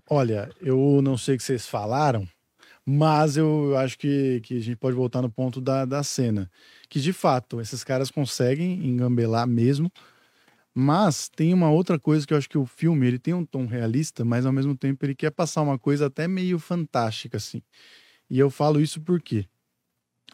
Olha, 0.09 0.51
eu 0.61 1.01
não 1.03 1.17
sei 1.17 1.35
o 1.35 1.39
que 1.39 1.45
vocês 1.45 1.67
falaram, 1.67 2.29
mas 2.89 3.37
eu 3.37 3.77
acho 3.77 3.99
que, 3.99 4.41
que 4.45 4.59
a 4.59 4.61
gente 4.61 4.77
pode 4.77 4.95
voltar 4.95 5.21
no 5.21 5.29
ponto 5.29 5.61
da, 5.61 5.85
da 5.85 6.05
cena. 6.05 6.49
Que 6.89 7.01
de 7.01 7.13
fato, 7.13 7.61
esses 7.61 7.83
caras 7.83 8.13
conseguem 8.13 8.87
engambelar 8.87 9.45
mesmo, 9.45 9.91
mas 10.73 11.29
tem 11.29 11.53
uma 11.53 11.69
outra 11.69 11.99
coisa 11.99 12.25
que 12.25 12.33
eu 12.33 12.39
acho 12.39 12.49
que 12.49 12.59
o 12.59 12.65
filme 12.65 13.07
ele 13.07 13.19
tem 13.19 13.35
um 13.35 13.45
tom 13.45 13.67
realista, 13.67 14.25
mas 14.25 14.47
ao 14.47 14.53
mesmo 14.53 14.77
tempo 14.77 15.05
ele 15.05 15.17
quer 15.17 15.31
passar 15.31 15.63
uma 15.63 15.77
coisa 15.77 16.07
até 16.07 16.29
meio 16.29 16.61
fantástica, 16.61 17.39
assim. 17.39 17.61
E 18.31 18.39
eu 18.39 18.51
falo 18.51 18.81
isso 18.81 19.01
porque 19.01 19.47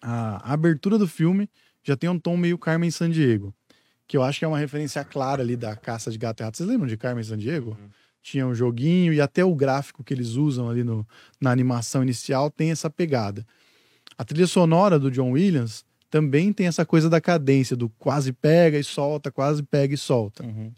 a, 0.03 0.53
abertura 0.53 0.99
do 0.99 1.09
filme 1.09 1.49
já 1.83 1.97
tem 1.97 2.11
um 2.11 2.19
tom 2.19 2.37
meio 2.37 2.59
Carmen 2.59 2.91
Sandiego, 2.91 3.55
que 4.07 4.17
eu 4.17 4.23
acho 4.23 4.41
que 4.41 4.45
é 4.45 4.49
uma 4.49 4.59
referência 4.59 5.03
clara 5.05 5.43
ali 5.43 5.57
da 5.57 5.75
caça 5.75 6.11
de 6.11 6.19
gato 6.19 6.41
e 6.41 6.45
rato. 6.45 6.59
Vocês 6.59 6.69
lembram 6.69 6.87
de 6.87 6.99
Carmen 6.99 7.25
Sandiego? 7.25 7.79
Tinha 8.23 8.47
um 8.47 8.55
joguinho 8.55 9.13
e 9.13 9.21
até 9.21 9.45
o 9.45 9.55
gráfico 9.55 10.05
que 10.05 10.15
eles 10.15 10.37
usam 10.37 10.71
ali 10.71 10.85
no, 10.85 11.07
na 11.41 11.51
animação 11.51 12.03
inicial 12.03 12.51
tem 12.51 12.71
essa 12.71 12.89
pegada. 12.89 13.45
A 14.17 14.25
trilha 14.25 14.47
sonora 14.47 14.99
do 14.99 15.11
John 15.11 15.33
Williams 15.33 15.85
também 16.09 16.53
tem 16.53 16.67
essa 16.67 16.85
coisa 16.87 17.11
da 17.11 17.21
cadência, 17.21 17.75
do 17.75 17.89
quase 17.89 18.33
pega 18.33 18.79
e 18.79 18.85
solta, 18.85 19.31
quase 19.31 19.63
pega 19.63 19.95
e 19.95 19.99
solta. 19.99 20.45
Uhum. 20.45 20.73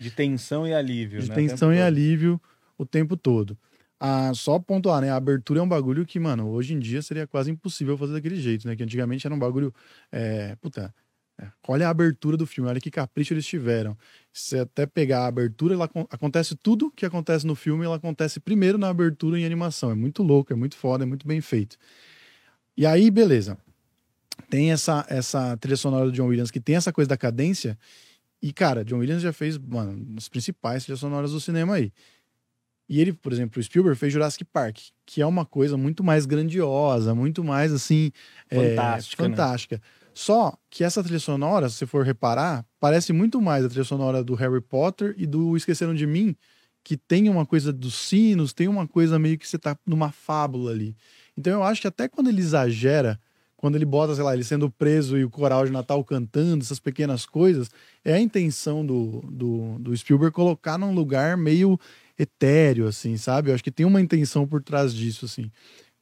De 0.00 0.10
tensão 0.10 0.66
e 0.66 0.72
alívio. 0.72 1.20
De 1.20 1.28
né? 1.28 1.34
Tensão 1.34 1.72
e 1.72 1.76
todo. 1.76 1.84
alívio 1.84 2.40
o 2.78 2.86
tempo 2.86 3.16
todo. 3.16 3.58
Ah, 3.98 4.32
só 4.34 4.58
pontuar, 4.58 5.00
né? 5.00 5.10
A 5.10 5.16
abertura 5.16 5.58
é 5.58 5.62
um 5.62 5.68
bagulho 5.68 6.04
que, 6.04 6.20
mano, 6.20 6.48
hoje 6.48 6.74
em 6.74 6.78
dia 6.78 7.00
seria 7.00 7.26
quase 7.26 7.50
impossível 7.50 7.96
fazer 7.96 8.12
daquele 8.12 8.36
jeito, 8.36 8.66
né? 8.68 8.76
Que 8.76 8.82
antigamente 8.82 9.26
era 9.26 9.34
um 9.34 9.38
bagulho. 9.38 9.74
É, 10.12 10.54
puta, 10.56 10.94
É, 11.38 11.48
olha 11.68 11.86
a 11.86 11.90
abertura 11.90 12.36
do 12.36 12.46
filme, 12.46 12.70
olha 12.70 12.80
que 12.80 12.90
capricho 12.90 13.34
eles 13.34 13.46
tiveram. 13.46 13.96
Se 14.32 14.48
você 14.50 14.58
até 14.60 14.86
pegar 14.86 15.20
a 15.24 15.26
abertura, 15.26 15.74
ela, 15.74 15.84
acon- 15.84 16.06
acontece 16.10 16.56
tudo 16.56 16.90
que 16.90 17.04
acontece 17.04 17.46
no 17.46 17.54
filme, 17.54 17.84
ela 17.84 17.96
acontece 17.96 18.40
primeiro 18.40 18.78
na 18.78 18.88
abertura 18.88 19.38
em 19.38 19.44
animação. 19.44 19.90
É 19.90 19.94
muito 19.94 20.22
louco, 20.22 20.52
é 20.52 20.56
muito 20.56 20.76
foda, 20.76 21.04
é 21.04 21.06
muito 21.06 21.26
bem 21.26 21.40
feito. 21.42 21.76
E 22.76 22.86
aí, 22.86 23.10
beleza. 23.10 23.58
Tem 24.48 24.70
essa, 24.72 25.04
essa 25.08 25.56
trilha 25.58 25.76
sonora 25.76 26.06
do 26.06 26.12
John 26.12 26.26
Williams 26.26 26.50
que 26.50 26.60
tem 26.60 26.76
essa 26.76 26.92
coisa 26.92 27.08
da 27.08 27.16
cadência. 27.16 27.78
E, 28.42 28.52
cara, 28.52 28.84
John 28.84 28.98
Williams 28.98 29.22
já 29.22 29.32
fez, 29.32 29.58
mano, 29.58 30.14
as 30.16 30.28
principais 30.28 30.84
trilhas 30.84 31.00
sonoras 31.00 31.32
do 31.32 31.40
cinema 31.40 31.74
aí. 31.74 31.92
E 32.88 33.00
ele, 33.00 33.12
por 33.12 33.32
exemplo, 33.32 33.58
o 33.58 33.62
Spielberg 33.62 33.98
fez 33.98 34.12
Jurassic 34.12 34.44
Park, 34.44 34.78
que 35.04 35.20
é 35.20 35.26
uma 35.26 35.44
coisa 35.44 35.76
muito 35.76 36.04
mais 36.04 36.24
grandiosa, 36.24 37.14
muito 37.14 37.42
mais 37.42 37.72
assim. 37.72 38.12
é, 38.48 38.56
Fantástica, 39.28 39.76
né? 39.78 39.84
Só 40.16 40.56
que 40.70 40.82
essa 40.82 41.04
trilha 41.04 41.20
sonora, 41.20 41.68
se 41.68 41.84
for 41.84 42.02
reparar, 42.02 42.64
parece 42.80 43.12
muito 43.12 43.38
mais 43.38 43.66
a 43.66 43.68
trilha 43.68 43.84
sonora 43.84 44.24
do 44.24 44.34
Harry 44.34 44.62
Potter 44.62 45.14
e 45.18 45.26
do 45.26 45.54
Esqueceram 45.54 45.94
de 45.94 46.06
Mim, 46.06 46.34
que 46.82 46.96
tem 46.96 47.28
uma 47.28 47.44
coisa 47.44 47.70
dos 47.70 47.94
sinos, 47.94 48.54
tem 48.54 48.66
uma 48.66 48.88
coisa 48.88 49.18
meio 49.18 49.36
que 49.36 49.46
você 49.46 49.58
tá 49.58 49.76
numa 49.84 50.10
fábula 50.10 50.70
ali. 50.70 50.96
Então 51.36 51.52
eu 51.52 51.62
acho 51.62 51.82
que 51.82 51.86
até 51.86 52.08
quando 52.08 52.30
ele 52.30 52.40
exagera, 52.40 53.20
quando 53.58 53.76
ele 53.76 53.84
bota, 53.84 54.14
sei 54.14 54.24
lá, 54.24 54.32
ele 54.32 54.42
sendo 54.42 54.70
preso 54.70 55.18
e 55.18 55.24
o 55.24 55.28
coral 55.28 55.66
de 55.66 55.70
Natal 55.70 56.02
cantando, 56.02 56.64
essas 56.64 56.80
pequenas 56.80 57.26
coisas, 57.26 57.70
é 58.02 58.14
a 58.14 58.20
intenção 58.20 58.86
do, 58.86 59.20
do, 59.30 59.78
do 59.78 59.94
Spielberg 59.94 60.34
colocar 60.34 60.78
num 60.78 60.94
lugar 60.94 61.36
meio 61.36 61.78
etéreo, 62.18 62.88
assim, 62.88 63.18
sabe? 63.18 63.50
Eu 63.50 63.54
acho 63.54 63.62
que 63.62 63.70
tem 63.70 63.84
uma 63.84 64.00
intenção 64.00 64.46
por 64.46 64.62
trás 64.62 64.94
disso, 64.94 65.26
assim. 65.26 65.50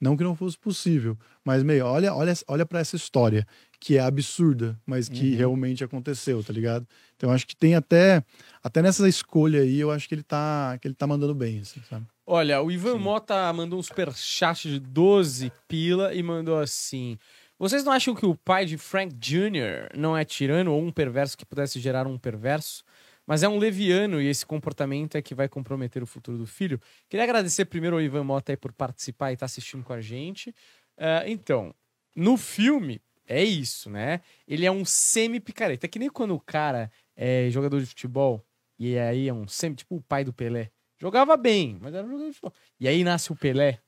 Não 0.00 0.16
que 0.16 0.22
não 0.24 0.36
fosse 0.36 0.58
possível, 0.58 1.16
mas 1.44 1.62
meio, 1.62 1.86
olha, 1.86 2.14
olha, 2.14 2.34
olha 2.46 2.66
para 2.66 2.80
essa 2.80 2.94
história, 2.94 3.46
que 3.84 3.98
é 3.98 4.00
absurda, 4.00 4.80
mas 4.86 5.10
que 5.10 5.32
Uhum. 5.32 5.36
realmente 5.36 5.84
aconteceu, 5.84 6.42
tá 6.42 6.52
ligado? 6.54 6.86
Então 7.16 7.30
acho 7.30 7.46
que 7.46 7.54
tem 7.54 7.74
até 7.74 8.24
até 8.62 8.80
nessa 8.80 9.06
escolha 9.06 9.60
aí, 9.60 9.78
eu 9.78 9.90
acho 9.90 10.08
que 10.08 10.14
ele 10.14 10.22
tá 10.22 10.78
que 10.80 10.88
ele 10.88 10.94
tá 10.94 11.06
mandando 11.06 11.34
bem, 11.34 11.58
assim, 11.60 11.82
sabe? 11.90 12.06
Olha, 12.26 12.62
o 12.62 12.72
Ivan 12.72 12.94
Sim. 12.94 12.98
Mota 13.00 13.52
mandou 13.52 13.78
um 13.78 13.82
superchat 13.82 14.68
de 14.70 14.80
12 14.80 15.52
pila 15.68 16.14
e 16.14 16.22
mandou 16.22 16.58
assim: 16.58 17.18
Vocês 17.58 17.84
não 17.84 17.92
acham 17.92 18.14
que 18.14 18.24
o 18.24 18.34
pai 18.34 18.64
de 18.64 18.78
Frank 18.78 19.14
Jr. 19.16 19.90
não 19.94 20.16
é 20.16 20.24
tirano 20.24 20.72
ou 20.72 20.80
um 20.82 20.90
perverso 20.90 21.36
que 21.36 21.44
pudesse 21.44 21.78
gerar 21.78 22.06
um 22.06 22.16
perverso? 22.16 22.82
Mas 23.26 23.42
é 23.42 23.48
um 23.48 23.58
leviano 23.58 24.18
e 24.20 24.26
esse 24.28 24.46
comportamento 24.46 25.16
é 25.16 25.20
que 25.22 25.34
vai 25.34 25.46
comprometer 25.48 26.02
o 26.02 26.06
futuro 26.06 26.38
do 26.38 26.46
filho. 26.46 26.80
Queria 27.10 27.24
agradecer 27.24 27.66
primeiro 27.66 27.96
ao 27.96 28.02
Ivan 28.02 28.24
Mota 28.24 28.52
aí 28.52 28.56
por 28.56 28.72
participar 28.72 29.30
e 29.30 29.34
estar 29.34 29.44
assistindo 29.46 29.82
com 29.84 29.92
a 29.92 30.00
gente. 30.00 30.54
Ah, 30.96 31.24
então, 31.26 31.74
no 32.16 32.36
filme, 32.38 33.00
é 33.26 33.42
isso, 33.42 33.90
né? 33.90 34.20
Ele 34.46 34.66
é 34.66 34.70
um 34.70 34.84
semi-picareta. 34.84 35.86
É 35.86 35.88
que 35.88 35.98
nem 35.98 36.10
quando 36.10 36.34
o 36.34 36.40
cara 36.40 36.90
é 37.16 37.48
jogador 37.50 37.80
de 37.80 37.86
futebol 37.86 38.44
e 38.78 38.98
aí 38.98 39.28
é 39.28 39.32
um 39.32 39.46
semi, 39.46 39.76
tipo 39.76 39.96
o 39.96 40.02
pai 40.02 40.24
do 40.24 40.32
Pelé. 40.32 40.70
Jogava 40.98 41.36
bem, 41.36 41.78
mas 41.80 41.94
era 41.94 42.06
um 42.06 42.10
jogador 42.10 42.28
de 42.28 42.34
futebol. 42.34 42.54
E 42.78 42.88
aí 42.88 43.04
nasce 43.04 43.32
o 43.32 43.36
Pelé. 43.36 43.80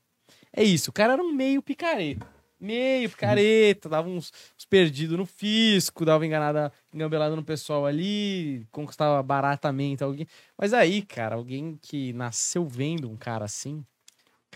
É 0.52 0.62
isso, 0.62 0.90
o 0.90 0.92
cara 0.92 1.14
era 1.14 1.22
um 1.22 1.32
meio 1.32 1.62
picareta. 1.62 2.26
Meio 2.58 3.10
picareta, 3.10 3.88
dava 3.88 4.08
uns, 4.08 4.32
uns 4.58 4.64
perdidos 4.64 5.18
no 5.18 5.26
fisco, 5.26 6.06
dava 6.06 6.24
enganada, 6.24 6.72
engambelada 6.92 7.36
no 7.36 7.44
pessoal 7.44 7.84
ali, 7.84 8.66
conquistava 8.72 9.22
baratamente 9.22 10.02
alguém. 10.02 10.26
Mas 10.56 10.72
aí, 10.72 11.02
cara, 11.02 11.34
alguém 11.34 11.78
que 11.82 12.14
nasceu 12.14 12.66
vendo 12.66 13.10
um 13.10 13.16
cara 13.16 13.44
assim, 13.44 13.84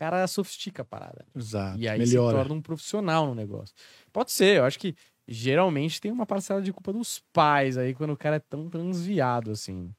cara 0.00 0.26
sofistica 0.26 0.82
a 0.82 0.84
parada. 0.84 1.24
Exato. 1.36 1.78
E 1.78 1.88
aí 1.88 1.98
melhora. 1.98 2.30
se 2.38 2.42
torna 2.42 2.54
um 2.54 2.62
profissional 2.62 3.26
no 3.26 3.34
negócio. 3.34 3.74
Pode 4.12 4.32
ser, 4.32 4.56
eu 4.56 4.64
acho 4.64 4.78
que 4.78 4.94
geralmente 5.28 6.00
tem 6.00 6.10
uma 6.10 6.26
parcela 6.26 6.60
de 6.62 6.72
culpa 6.72 6.92
dos 6.92 7.22
pais 7.32 7.76
aí 7.78 7.94
quando 7.94 8.12
o 8.12 8.16
cara 8.16 8.36
é 8.36 8.40
tão 8.40 8.68
transviado 8.68 9.50
assim. 9.50 9.92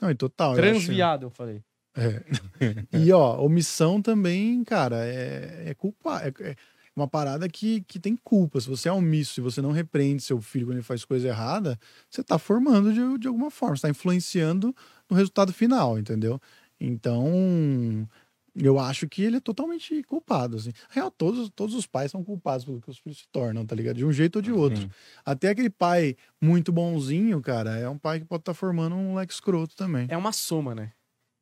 Não, 0.00 0.10
e 0.10 0.14
total. 0.14 0.56
eu 0.56 0.62
acho- 0.62 0.62
Transviado, 0.72 1.26
eu 1.26 1.30
falei. 1.30 1.62
E 2.92 3.12
ó, 3.12 3.40
omissão 3.40 4.02
também, 4.02 4.64
cara, 4.64 4.96
é, 5.06 5.64
é 5.70 5.74
culpa. 5.74 6.20
É, 6.22 6.50
é 6.50 6.56
uma 6.96 7.08
parada 7.08 7.48
que, 7.48 7.80
que 7.82 7.98
tem 7.98 8.16
culpa. 8.16 8.60
Se 8.60 8.68
você 8.68 8.88
é 8.88 8.92
omisso, 8.92 9.34
se 9.34 9.40
você 9.40 9.60
não 9.62 9.72
repreende 9.72 10.22
seu 10.22 10.40
filho 10.40 10.66
quando 10.66 10.76
ele 10.76 10.82
faz 10.82 11.04
coisa 11.04 11.28
errada, 11.28 11.78
você 12.10 12.22
tá 12.22 12.38
formando 12.38 12.92
de, 12.92 13.18
de 13.18 13.26
alguma 13.28 13.50
forma, 13.50 13.76
você 13.76 13.82
tá 13.82 13.90
influenciando 13.90 14.74
no 15.10 15.16
resultado 15.16 15.52
final, 15.52 15.98
entendeu? 15.98 16.40
Então, 16.80 18.08
eu 18.54 18.78
acho 18.78 19.08
que 19.08 19.22
ele 19.22 19.36
é 19.36 19.40
totalmente 19.40 20.02
culpado. 20.04 20.56
Assim. 20.56 20.70
Na 20.88 20.94
real, 20.94 21.10
todos, 21.10 21.50
todos 21.50 21.74
os 21.74 21.86
pais 21.86 22.10
são 22.10 22.22
culpados 22.22 22.64
pelo 22.64 22.80
que 22.80 22.90
os 22.90 22.98
filhos 22.98 23.18
se 23.18 23.28
tornam, 23.32 23.66
tá 23.66 23.74
ligado? 23.74 23.96
De 23.96 24.04
um 24.04 24.12
jeito 24.12 24.36
ou 24.36 24.42
de 24.42 24.52
outro. 24.52 24.82
Sim. 24.82 24.90
Até 25.24 25.48
aquele 25.50 25.70
pai 25.70 26.16
muito 26.40 26.72
bonzinho, 26.72 27.40
cara, 27.40 27.76
é 27.78 27.88
um 27.88 27.98
pai 27.98 28.20
que 28.20 28.24
pode 28.26 28.42
estar 28.42 28.54
formando 28.54 28.94
um 28.94 29.10
moleque 29.10 29.32
escroto 29.32 29.74
também. 29.74 30.06
É 30.08 30.16
uma 30.16 30.32
soma, 30.32 30.74
né? 30.74 30.92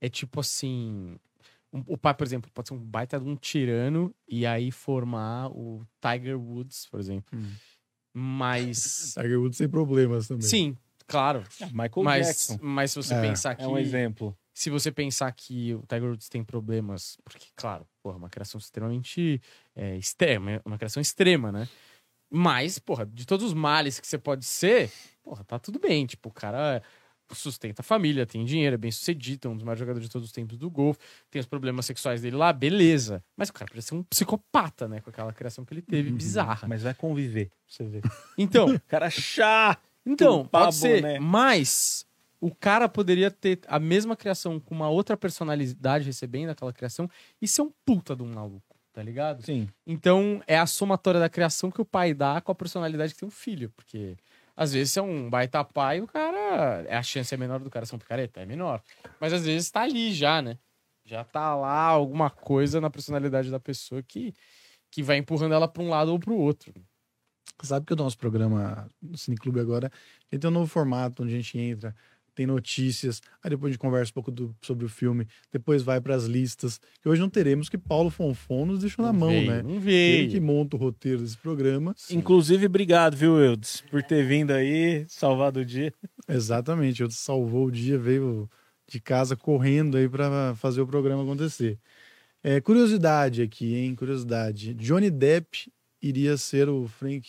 É 0.01 0.09
tipo 0.09 0.41
assim. 0.41 1.17
um- 1.73 1.85
o 1.87 1.97
pai, 1.97 2.13
por 2.15 2.27
exemplo, 2.27 2.51
pode 2.53 2.69
ser 2.69 2.75
um 2.75 2.79
baita 2.79 3.19
de 3.19 3.27
um 3.27 3.35
tirano 3.37 4.15
e 4.29 4.45
aí 4.45 4.71
formar 4.71 5.49
o 5.51 5.87
Tiger 6.03 6.39
Woods, 6.39 6.87
por 6.91 7.01
exemplo. 7.01 7.39
Hum. 7.39 7.51
Mas. 8.15 9.15
Tiger 9.19 9.41
Woods 9.41 9.57
sem 9.57 9.69
problemas 9.69 10.29
também. 10.29 10.43
Sim, 10.47 10.77
claro. 11.07 11.43
Ah, 11.61 11.67
Michael 11.73 12.03
Mas, 12.05 12.27
Jackson 12.27 12.59
mas 12.61 12.91
se 12.93 12.97
você 13.03 13.15
É, 13.15 13.21
pensar 13.21 13.55
que. 13.55 13.63
é 13.63 13.67
um 13.69 13.79
exemplo. 13.79 14.37
Se 14.55 14.69
você 14.71 14.91
pensar 14.93 15.31
que 15.33 15.75
o 15.75 15.83
Tiger 15.89 16.11
Woods 16.11 16.29
tem 16.29 16.45
problemas, 16.45 17.17
porque, 17.25 17.47
claro, 17.57 17.87
porra, 18.03 18.17
uma 18.17 18.29
criação 18.31 18.59
extremamente 18.59 19.41
é, 19.75 19.97
extrema, 19.97 20.61
uma 20.65 20.77
criação 20.79 21.01
extrema, 21.01 21.51
né? 21.51 21.69
Mas, 22.31 22.79
porra, 22.79 23.05
de 23.07 23.27
todos 23.27 23.47
os 23.47 23.55
males 23.55 24.01
que 24.01 24.07
você 24.07 24.19
pode 24.19 24.45
ser, 24.45 24.91
porra, 25.23 25.45
tá 25.45 25.59
tudo 25.59 25.79
bem. 25.79 26.07
Tipo, 26.07 26.29
o 26.31 26.33
cara 26.33 26.83
sustenta 27.35 27.81
a 27.81 27.85
família, 27.85 28.27
tem 28.27 28.45
dinheiro, 28.45 28.75
é 28.75 28.77
bem 28.77 28.91
sucedido, 28.91 29.49
é 29.49 29.51
um 29.51 29.55
dos 29.55 29.63
maiores 29.65 29.81
jogadores 29.81 30.07
de 30.07 30.13
todos 30.13 30.29
os 30.29 30.33
tempos 30.33 30.59
do 30.59 30.69
golfe, 30.71 31.01
tem 31.31 31.41
os 31.41 31.47
problemas 31.47 31.87
sexuais 31.87 32.21
dele 32.21 32.37
lá, 32.37 32.53
beleza. 32.53 33.25
Mas 33.37 33.49
o 33.49 33.55
cara 33.55 33.71
parece 33.71 33.89
ser 33.89 33.95
um 33.95 34.03
psicopata, 34.03 34.87
né? 34.87 35.01
Com 35.01 35.09
aquela 35.09 35.33
criação 35.33 35.65
que 35.65 35.73
ele 35.73 35.81
teve, 35.83 36.11
Uhum. 36.11 36.17
bizarra. 36.17 36.69
Mas 36.69 36.83
vai 36.83 36.93
conviver, 36.95 37.47
pra 37.49 37.57
você 37.69 37.85
ver. 37.85 38.03
Então, 38.37 38.67
Cara 38.87 39.09
chato. 39.09 39.83
então, 40.05 40.47
Pá, 40.47 40.65
pode 40.65 40.75
ser, 40.77 41.01
boné. 41.01 41.19
mas 41.21 42.07
o 42.43 42.53
cara 42.53 42.89
poderia 42.89 43.31
ter 43.31 43.61
a 43.69 43.79
mesma 43.79 44.17
criação 44.17 44.59
com 44.59 44.75
uma 44.75 44.89
outra 44.89 45.17
personalidade 45.17 46.07
recebendo 46.07 46.51
aquela 46.51 46.73
criação 46.73 47.09
e 47.41 47.47
ser 47.47 47.63
um 47.63 47.71
puta 47.87 48.17
de 48.17 48.23
um 48.25 48.35
maluco, 48.35 48.77
tá 48.93 49.01
ligado? 49.01 49.47
Sim. 49.47 49.69
Então, 49.87 50.43
é 50.45 50.59
a 50.59 50.67
somatória 50.67 51.21
da 51.21 51.29
criação 51.29 51.71
que 51.71 51.81
o 51.81 51.85
pai 51.85 52.13
dá 52.13 52.41
com 52.41 52.51
a 52.51 52.55
personalidade 52.55 53.15
que 53.15 53.21
tem 53.21 53.29
o 53.29 53.31
filho, 53.31 53.71
porque 53.77 54.17
às 54.57 54.73
vezes 54.73 54.97
é 54.97 55.03
um 55.03 55.31
baita 55.31 55.63
pai, 55.63 56.01
o 56.01 56.09
cara, 56.09 56.85
a 56.91 57.03
chance 57.05 57.33
é 57.33 57.39
menor 57.39 57.61
do 57.61 57.71
cara 57.71 57.87
ser 57.87 57.95
um 57.95 58.01
picareta, 58.01 58.41
é 58.41 58.45
menor. 58.45 58.83
Mas 59.21 59.33
às 59.33 59.47
vezes 59.47 59.71
tá 59.71 59.83
ali 59.83 60.13
já, 60.13 60.43
né? 60.43 60.59
Já 61.05 61.23
tá 61.23 61.55
lá 61.55 61.85
alguma 61.85 62.29
coisa 62.29 62.81
na 62.81 62.91
personalidade 62.91 63.53
da 63.53 63.61
pessoa 63.61 64.03
que 64.03 64.35
que 64.91 65.03
vai 65.03 65.17
empurrando 65.17 65.55
ela 65.55 65.67
pra 65.67 65.83
um 65.83 65.89
lado 65.89 66.11
ou 66.11 66.19
pro 66.19 66.35
outro. 66.35 66.75
Sabe 67.63 67.87
que 67.87 67.93
o 67.93 67.97
nosso 67.97 68.19
programa 68.19 68.89
no 69.01 69.17
Cineclube 69.17 69.61
agora 69.61 69.91
ele 70.31 70.41
tem 70.41 70.51
um 70.51 70.53
novo 70.53 70.67
formato 70.67 71.23
onde 71.23 71.33
a 71.33 71.37
gente 71.37 71.59
entra, 71.59 71.95
tem 72.35 72.47
notícias, 72.47 73.21
aí 73.43 73.51
depois 73.51 73.71
a 73.71 73.73
gente 73.73 73.79
conversa 73.81 74.11
um 74.11 74.15
pouco 74.15 74.31
do- 74.31 74.57
sobre 74.63 74.85
o 74.87 74.89
filme, 74.89 75.27
depois 75.53 75.83
vai 75.83 76.01
para 76.01 76.15
as 76.15 76.25
listas, 76.25 76.81
que 77.01 77.09
hoje 77.09 77.21
não 77.21 77.29
teremos, 77.29 77.69
que 77.69 77.77
Paulo 77.79 78.09
Fonfon 78.11 78.67
nos 78.67 78.79
deixou 78.81 79.05
na 79.05 79.13
Não 79.13 79.21
mão, 79.21 79.29
veio, 79.31 79.51
né? 79.51 79.63
Não 79.63 79.71
Ele 79.73 79.81
veio. 79.81 80.31
que 80.31 80.41
monta 80.41 80.77
o 80.77 80.79
roteiro 80.79 81.21
desse 81.23 81.37
programa. 81.37 81.95
Inclusive, 82.11 82.67
obrigado, 82.67 83.17
viu, 83.17 83.39
Eudes, 83.39 83.83
por 83.91 84.03
ter 84.03 84.25
vindo 84.27 84.51
aí, 84.53 85.05
salvado 85.09 85.61
o 85.61 85.65
dia. 85.65 85.93
Exatamente, 86.29 87.03
eu 87.03 87.11
salvou 87.11 87.67
o 87.67 87.71
dia, 87.71 87.99
veio 87.99 88.49
de 88.89 89.01
casa 89.01 89.37
correndo 89.37 89.97
aí 89.97 90.09
para 90.09 90.55
fazer 90.57 90.81
o 90.81 90.87
programa 90.87 91.23
acontecer. 91.23 91.79
É, 92.43 92.61
curiosidade 92.61 93.41
aqui, 93.43 93.75
hein? 93.77 93.95
Curiosidade. 93.95 94.75
Johnny 94.75 95.11
Depp 95.11 95.71
iria 96.03 96.37
ser 96.37 96.69
o 96.69 96.89
Frank 96.89 97.29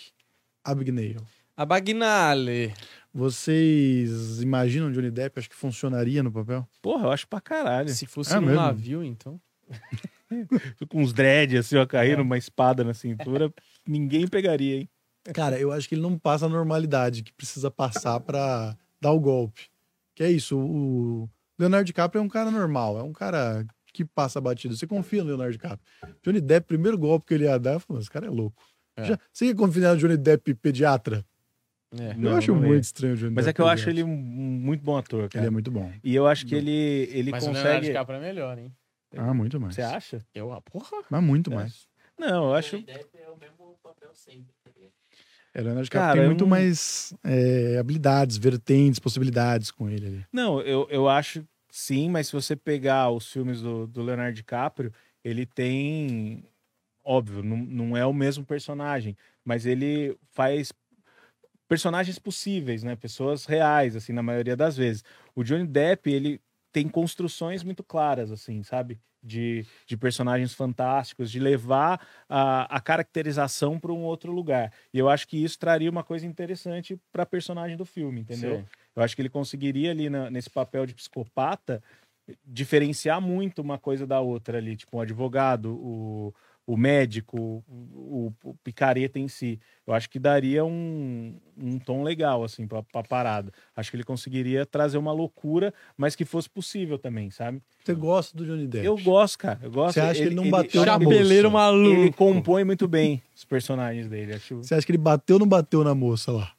Abagnale. 0.63 1.17
A 1.55 1.65
Bagnale. 1.65 2.73
Vocês 3.13 4.41
imaginam 4.41 4.91
Johnny 4.91 5.11
Depp? 5.11 5.37
Acho 5.39 5.49
que 5.49 5.55
funcionaria 5.55 6.23
no 6.23 6.31
papel? 6.31 6.67
Porra, 6.81 7.05
eu 7.05 7.11
acho 7.11 7.27
pra 7.27 7.39
caralho. 7.39 7.89
Se 7.89 8.05
fosse 8.05 8.33
É 8.33 8.39
num 8.39 8.47
mesmo? 8.47 8.55
navio, 8.61 9.03
então. 9.03 9.39
Com 10.89 11.01
uns 11.01 11.13
dread, 11.13 11.57
assim, 11.57 11.77
ó, 11.77 11.85
caindo 11.85 12.21
uma 12.23 12.37
espada 12.37 12.83
na 12.83 12.93
cintura, 12.93 13.53
ninguém 13.87 14.27
pegaria, 14.27 14.77
hein? 14.77 14.89
Cara, 15.33 15.59
eu 15.59 15.71
acho 15.71 15.87
que 15.87 15.95
ele 15.95 16.01
não 16.01 16.17
passa 16.17 16.47
a 16.47 16.49
normalidade 16.49 17.21
que 17.23 17.31
precisa 17.31 17.69
passar 17.69 18.19
pra 18.19 18.75
dar 18.99 19.11
o 19.11 19.19
golpe. 19.19 19.69
Que 20.15 20.23
é 20.23 20.31
isso, 20.31 20.57
o 20.57 21.29
Leonardo 21.57 21.85
DiCaprio 21.85 22.19
é 22.19 22.23
um 22.23 22.27
cara 22.29 22.49
normal, 22.49 22.97
é 22.99 23.03
um 23.03 23.13
cara 23.13 23.63
que 23.93 24.03
passa 24.03 24.41
batido. 24.41 24.75
Você 24.75 24.87
confia 24.87 25.21
no 25.21 25.27
Leonardo 25.29 25.51
DiCaprio. 25.53 25.79
Johnny 26.23 26.41
Depp, 26.41 26.67
primeiro 26.67 26.97
golpe 26.97 27.27
que 27.27 27.33
ele 27.35 27.43
ia 27.45 27.59
dar, 27.59 27.73
eu 27.73 27.79
falei, 27.79 28.01
esse 28.01 28.09
cara 28.11 28.25
é 28.25 28.29
louco. 28.29 28.61
É. 28.97 29.05
Já, 29.05 29.19
você 29.31 29.45
ia 29.45 29.55
confiar 29.55 29.93
no 29.93 29.99
Johnny 29.99 30.17
Depp 30.17 30.53
pediatra? 30.55 31.23
É. 31.99 32.13
Não, 32.15 32.31
eu 32.31 32.37
acho 32.37 32.51
não 32.53 32.59
muito 32.61 32.73
ia. 32.73 32.79
estranho 32.79 33.13
o 33.13 33.17
Johnny 33.17 33.33
Mas 33.35 33.45
Depp 33.45 33.49
é 33.49 33.53
que 33.53 33.61
eu 33.61 33.67
acho 33.67 33.89
ele 33.89 34.03
um 34.03 34.07
muito 34.07 34.83
bom 34.83 34.97
ator, 34.97 35.29
cara. 35.29 35.43
Ele 35.43 35.47
é 35.47 35.51
muito 35.51 35.69
bom. 35.69 35.91
E 36.03 36.15
eu 36.15 36.25
acho 36.27 36.45
que 36.45 36.55
ele, 36.55 36.71
ele 37.11 37.31
Mas 37.31 37.43
o 37.43 37.47
Leonardo 37.47 37.67
consegue. 37.69 37.87
DiCaprio 37.87 38.17
é 38.17 38.21
melhor, 38.21 38.57
hein? 38.57 38.73
Ah, 39.15 39.33
muito 39.33 39.59
mais. 39.59 39.75
Você 39.75 39.81
acha? 39.83 40.25
Eu, 40.33 40.51
ah, 40.51 40.59
porra. 40.61 41.03
Mas 41.09 41.23
muito 41.23 41.51
É. 41.51 41.55
mais. 41.55 41.87
Não, 42.17 42.45
eu 42.49 42.55
acho. 42.55 42.71
Johnny 42.77 42.83
Depp 42.85 43.09
é 43.17 43.29
o 43.29 43.37
mesmo 43.37 43.77
papel 43.83 44.09
sempre. 44.13 44.45
tá? 44.63 44.71
É, 45.53 45.61
o 45.61 45.63
Leonardo 45.65 45.83
DiCaprio 45.83 46.07
Cara, 46.07 46.19
tem 46.19 46.25
muito 46.27 46.41
não- 46.41 46.49
mais 46.49 47.13
é, 47.23 47.77
habilidades, 47.77 48.37
vertentes, 48.37 48.99
possibilidades 48.99 49.69
com 49.69 49.87
ele 49.87 50.07
ali. 50.07 50.25
Não, 50.33 50.59
eu, 50.61 50.87
eu 50.89 51.07
acho 51.07 51.45
sim, 51.69 52.09
mas 52.09 52.25
se 52.27 52.33
você 52.33 52.55
pegar 52.55 53.11
os 53.11 53.31
filmes 53.31 53.61
do, 53.61 53.85
do 53.85 54.01
Leonardo 54.01 54.33
DiCaprio, 54.35 54.91
ele 55.23 55.45
tem. 55.45 56.43
Óbvio, 57.05 57.43
não, 57.43 57.57
não 57.57 57.97
é 57.97 58.03
o 58.05 58.13
mesmo 58.13 58.43
personagem, 58.45 59.15
mas 59.45 59.65
ele 59.65 60.17
faz 60.31 60.71
personagens 61.73 62.19
possíveis, 62.19 62.83
né? 62.83 62.95
Pessoas 62.95 63.45
reais, 63.45 63.95
assim, 63.95 64.13
na 64.13 64.21
maioria 64.21 64.55
das 64.55 64.77
vezes. 64.77 65.03
O 65.35 65.43
Johnny 65.43 65.65
Depp, 65.65 66.07
ele 66.11 66.39
tem 66.71 66.87
construções 66.87 67.63
muito 67.63 67.83
claras, 67.83 68.31
assim, 68.31 68.61
sabe? 68.61 68.99
De, 69.23 69.65
de 69.87 69.97
personagens 69.97 70.53
fantásticos, 70.53 71.31
de 71.31 71.39
levar 71.39 71.99
a, 72.29 72.75
a 72.77 72.79
caracterização 72.79 73.79
para 73.79 73.91
um 73.91 74.03
outro 74.03 74.31
lugar. 74.31 74.71
E 74.93 74.99
eu 74.99 75.09
acho 75.09 75.27
que 75.27 75.43
isso 75.43 75.57
traria 75.57 75.89
uma 75.89 76.03
coisa 76.03 76.27
interessante 76.27 76.95
para 77.11 77.25
personagem 77.25 77.75
do 77.75 77.85
filme, 77.85 78.21
entendeu? 78.21 78.57
Sim. 78.57 78.65
Eu 78.95 79.01
acho 79.01 79.15
que 79.15 79.21
ele 79.23 79.29
conseguiria 79.29 79.89
ali 79.89 80.11
na- 80.11 80.29
nesse 80.29 80.51
papel 80.51 80.85
de 80.85 80.93
psicopata 80.93 81.81
diferenciar 82.45 83.19
muito 83.19 83.61
uma 83.61 83.79
coisa 83.79 84.05
da 84.05 84.19
outra 84.19 84.57
ali, 84.59 84.75
tipo 84.75 84.95
um 84.97 85.01
advogado, 85.01 85.73
o, 85.75 86.33
o 86.65 86.77
médico, 86.77 87.63
o, 87.67 88.31
o 88.43 88.53
picareta 88.63 89.19
em 89.19 89.27
si. 89.27 89.59
Eu 89.85 89.93
acho 89.93 90.09
que 90.09 90.17
daria 90.17 90.63
um, 90.63 91.35
um 91.57 91.77
tom 91.77 92.03
legal 92.03 92.43
assim 92.43 92.65
pra, 92.65 92.81
pra 92.81 93.03
parada. 93.03 93.51
Acho 93.75 93.91
que 93.91 93.97
ele 93.97 94.03
conseguiria 94.03 94.65
trazer 94.65 94.97
uma 94.97 95.11
loucura, 95.11 95.73
mas 95.97 96.15
que 96.15 96.23
fosse 96.23 96.49
possível 96.49 96.97
também, 96.97 97.29
sabe? 97.29 97.61
Você 97.83 97.93
gosta 97.93 98.37
do 98.37 98.45
Johnny 98.45 98.65
Depp? 98.65 98.85
Eu 98.85 98.97
gosto, 98.97 99.37
cara. 99.39 99.59
Eu 99.61 99.71
gosto. 99.71 99.95
Você 99.95 99.99
acha 99.99 100.21
que 100.21 100.27
ele 100.27 100.35
não 100.35 100.49
bateu 100.49 100.81
ele, 100.81 100.91
na 100.91 100.99
Chapeleiro 100.99 101.51
moça. 101.51 101.63
maluco. 101.63 101.99
ele 101.99 102.11
compõe 102.13 102.63
muito 102.63 102.87
bem 102.87 103.21
os 103.35 103.43
personagens 103.43 104.07
dele. 104.07 104.35
Acho 104.35 104.55
Você 104.57 104.73
acha 104.73 104.85
que 104.85 104.91
ele 104.91 104.97
bateu 104.97 105.35
ou 105.35 105.39
não 105.41 105.47
bateu 105.47 105.83
na 105.83 105.93
moça 105.93 106.31
lá? 106.31 106.52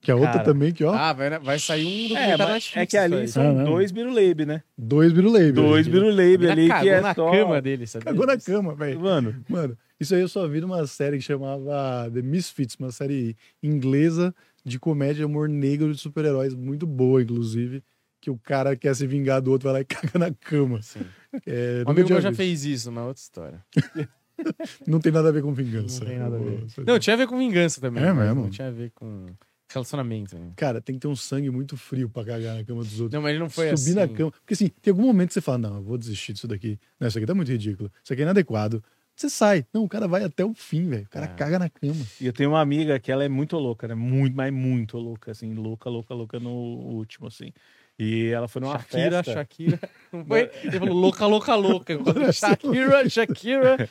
Que 0.00 0.12
a 0.12 0.14
outra 0.16 0.32
Cara. 0.34 0.44
também, 0.44 0.72
que 0.72 0.84
ó, 0.84 0.92
Ah, 0.94 1.12
vai, 1.12 1.38
vai 1.40 1.58
sair 1.58 1.84
um 1.84 1.88
É, 1.88 2.08
documentário 2.08 2.38
na 2.38 2.44
mas 2.46 2.52
Netflix 2.54 2.76
é 2.76 2.86
que 2.86 2.96
ali 2.96 3.28
são 3.28 3.60
Ah, 3.60 3.64
dois 3.64 3.90
biruleibe, 3.90 4.46
né? 4.46 4.62
dois 4.76 5.12
biruleibe. 5.12 5.52
Dois 5.52 5.86
ali. 5.86 5.92
biruleibe 5.92 6.48
ali 6.48 6.66
que 6.68 6.88
é 6.88 7.00
na 7.00 7.14
só... 7.14 7.30
cama 7.32 7.60
dele, 7.60 7.86
sabe? 7.86 8.04
Cagou 8.04 8.26
na 8.26 8.38
cama, 8.38 8.74
velho. 8.76 9.00
Mano, 9.00 9.44
Mano, 9.48 9.76
isso 9.98 10.14
aí 10.14 10.20
eu 10.20 10.28
só 10.28 10.46
vi 10.46 10.60
numa 10.60 10.86
série 10.86 11.16
que 11.18 11.24
chamava 11.24 12.08
The 12.14 12.22
Misfits, 12.22 12.76
uma 12.78 12.92
série 12.92 13.36
inglesa 13.60 14.32
de 14.64 14.78
comédia 14.78 15.26
humor 15.26 15.48
negro 15.48 15.92
de 15.92 15.98
super-heróis, 16.00 16.54
muito 16.54 16.86
boa, 16.86 17.20
inclusive. 17.22 17.82
Que 18.20 18.30
o 18.30 18.38
cara 18.38 18.76
quer 18.76 18.94
se 18.94 19.06
vingar 19.06 19.40
do 19.40 19.50
outro, 19.50 19.66
vai 19.70 19.74
lá 19.74 19.80
e 19.80 19.84
caga 20.12 20.16
na 20.18 20.32
cama. 20.32 20.80
Sim. 20.82 21.00
É, 21.46 21.82
Um 21.86 21.90
amigo 21.90 22.08
meu 22.08 22.20
já 22.20 22.32
fez 22.32 22.64
isso, 22.64 22.88
uma 22.90 23.04
outra 23.04 23.20
história. 23.20 23.64
Não 24.86 25.00
tem 25.00 25.10
nada 25.10 25.28
a 25.28 25.32
ver 25.32 25.42
com 25.42 25.52
vingança. 25.52 26.00
Não 26.00 26.06
tem 26.10 26.18
nada 26.18 26.36
a 26.36 26.38
ver. 26.38 26.64
Não, 26.86 26.98
tinha 26.98 27.14
a 27.14 27.16
ver 27.16 27.26
com 27.26 27.36
vingança 27.36 27.80
também. 27.80 28.04
É 28.04 28.12
mesmo? 28.12 28.42
Não 28.42 28.50
tinha 28.50 28.68
a 28.68 28.70
ver 28.70 28.90
com 28.94 29.26
relacionamento. 29.74 30.38
Né? 30.38 30.52
Cara, 30.56 30.80
tem 30.80 30.94
que 30.96 31.00
ter 31.00 31.08
um 31.08 31.16
sangue 31.16 31.50
muito 31.50 31.76
frio 31.76 32.08
pra 32.08 32.24
cagar 32.24 32.56
na 32.56 32.64
cama 32.64 32.82
dos 32.82 33.00
outros. 33.00 33.12
Não, 33.14 33.22
mas 33.22 33.30
ele 33.30 33.38
não 33.38 33.50
foi 33.50 33.66
Subir 33.76 33.90
assim. 33.90 33.94
na 33.94 34.08
cama. 34.08 34.30
Porque 34.32 34.54
assim, 34.54 34.68
tem 34.82 34.90
algum 34.92 35.04
momento 35.06 35.28
que 35.28 35.34
você 35.34 35.40
fala, 35.40 35.58
não, 35.58 35.76
eu 35.76 35.82
vou 35.82 35.98
desistir 35.98 36.32
disso 36.32 36.48
daqui. 36.48 36.78
Não, 36.98 37.08
isso 37.08 37.18
aqui 37.18 37.26
tá 37.26 37.34
muito 37.34 37.50
ridículo. 37.50 37.90
Isso 38.02 38.12
aqui 38.12 38.22
é 38.22 38.24
inadequado. 38.24 38.82
Você 39.14 39.28
sai. 39.28 39.66
Não, 39.74 39.82
o 39.84 39.88
cara 39.88 40.06
vai 40.06 40.22
até 40.22 40.44
o 40.44 40.54
fim, 40.54 40.88
velho. 40.88 41.02
O 41.04 41.08
cara 41.08 41.26
É. 41.26 41.28
caga 41.34 41.58
na 41.58 41.68
cama. 41.68 42.06
E 42.20 42.26
eu 42.26 42.32
tenho 42.32 42.50
uma 42.50 42.60
amiga 42.60 42.98
que 43.00 43.10
ela 43.10 43.24
é 43.24 43.28
muito 43.28 43.56
louca, 43.58 43.88
né? 43.88 43.94
Muito, 43.96 44.36
mas 44.36 44.52
muito 44.52 44.96
louca, 44.96 45.32
assim, 45.32 45.52
louca, 45.54 45.90
louca, 45.90 46.14
louca 46.14 46.38
no 46.38 46.50
último, 46.50 47.26
assim. 47.26 47.52
E 47.98 48.28
ela 48.28 48.46
foi 48.46 48.62
numa 48.62 48.78
Shakira, 48.78 49.24
festa. 49.24 49.32
Shakira. 49.32 49.80
Foi? 50.28 50.50
Ele 50.62 50.78
falou 50.78 50.94
louca, 50.96 51.26
louca, 51.26 51.54
louca. 51.56 52.32
Shakira, 52.32 53.08
Shakira. 53.10 53.90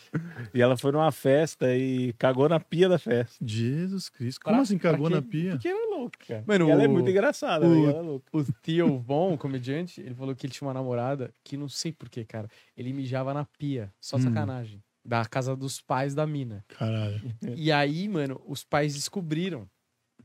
E 0.54 0.62
ela 0.62 0.78
foi 0.78 0.92
numa 0.94 1.12
festa 1.12 1.76
e 1.76 2.14
cagou 2.14 2.48
na 2.48 2.60
pia 2.60 2.88
da 2.88 2.98
festa. 2.98 3.36
Jesus 3.46 4.08
Cristo. 4.10 4.40
Como 4.44 4.56
Pra- 4.56 4.64
assim 4.64 4.78
cagou 4.78 5.10
na 5.10 5.22
pia? 5.22 5.52
Porque 5.52 5.68
ela 5.68 5.80
é 5.94 5.98
louca. 6.00 6.18
cara. 6.26 6.44
Mano, 6.48 6.70
ela 6.70 6.84
é 6.84 6.88
o- 6.88 6.92
muito 6.92 7.10
engraçada, 7.10 7.68
o- 7.68 7.70
né? 7.70 7.90
Ela 7.92 8.00
é 8.00 8.02
louca. 8.02 8.26
O 8.32 8.44
Theo 8.62 8.98
Von, 8.98 9.34
o 9.34 9.38
comediante, 9.38 10.00
ele 10.02 10.16
falou 10.16 10.34
que 10.34 10.46
ele 10.46 10.54
tinha 10.54 10.68
uma 10.68 10.74
namorada 10.74 11.32
que 11.44 11.58
não 11.58 11.68
sei 11.68 11.92
porquê, 11.92 12.24
cara. 12.24 12.48
Ele 12.78 12.94
mijava 12.94 13.34
na 13.34 13.44
pia. 13.46 13.94
Só 14.00 14.16
Hum. 14.18 14.22
sacanagem. 14.22 14.82
Da 15.06 15.26
casa 15.26 15.56
dos 15.56 15.82
pais 15.82 16.16
da 16.16 16.26
mina. 16.26 16.64
Caralho. 16.70 17.22
E 17.56 17.72
aí, 17.72 18.08
mano, 18.08 18.42
os 18.48 18.64
pais 18.64 18.94
descobriram. 18.96 19.70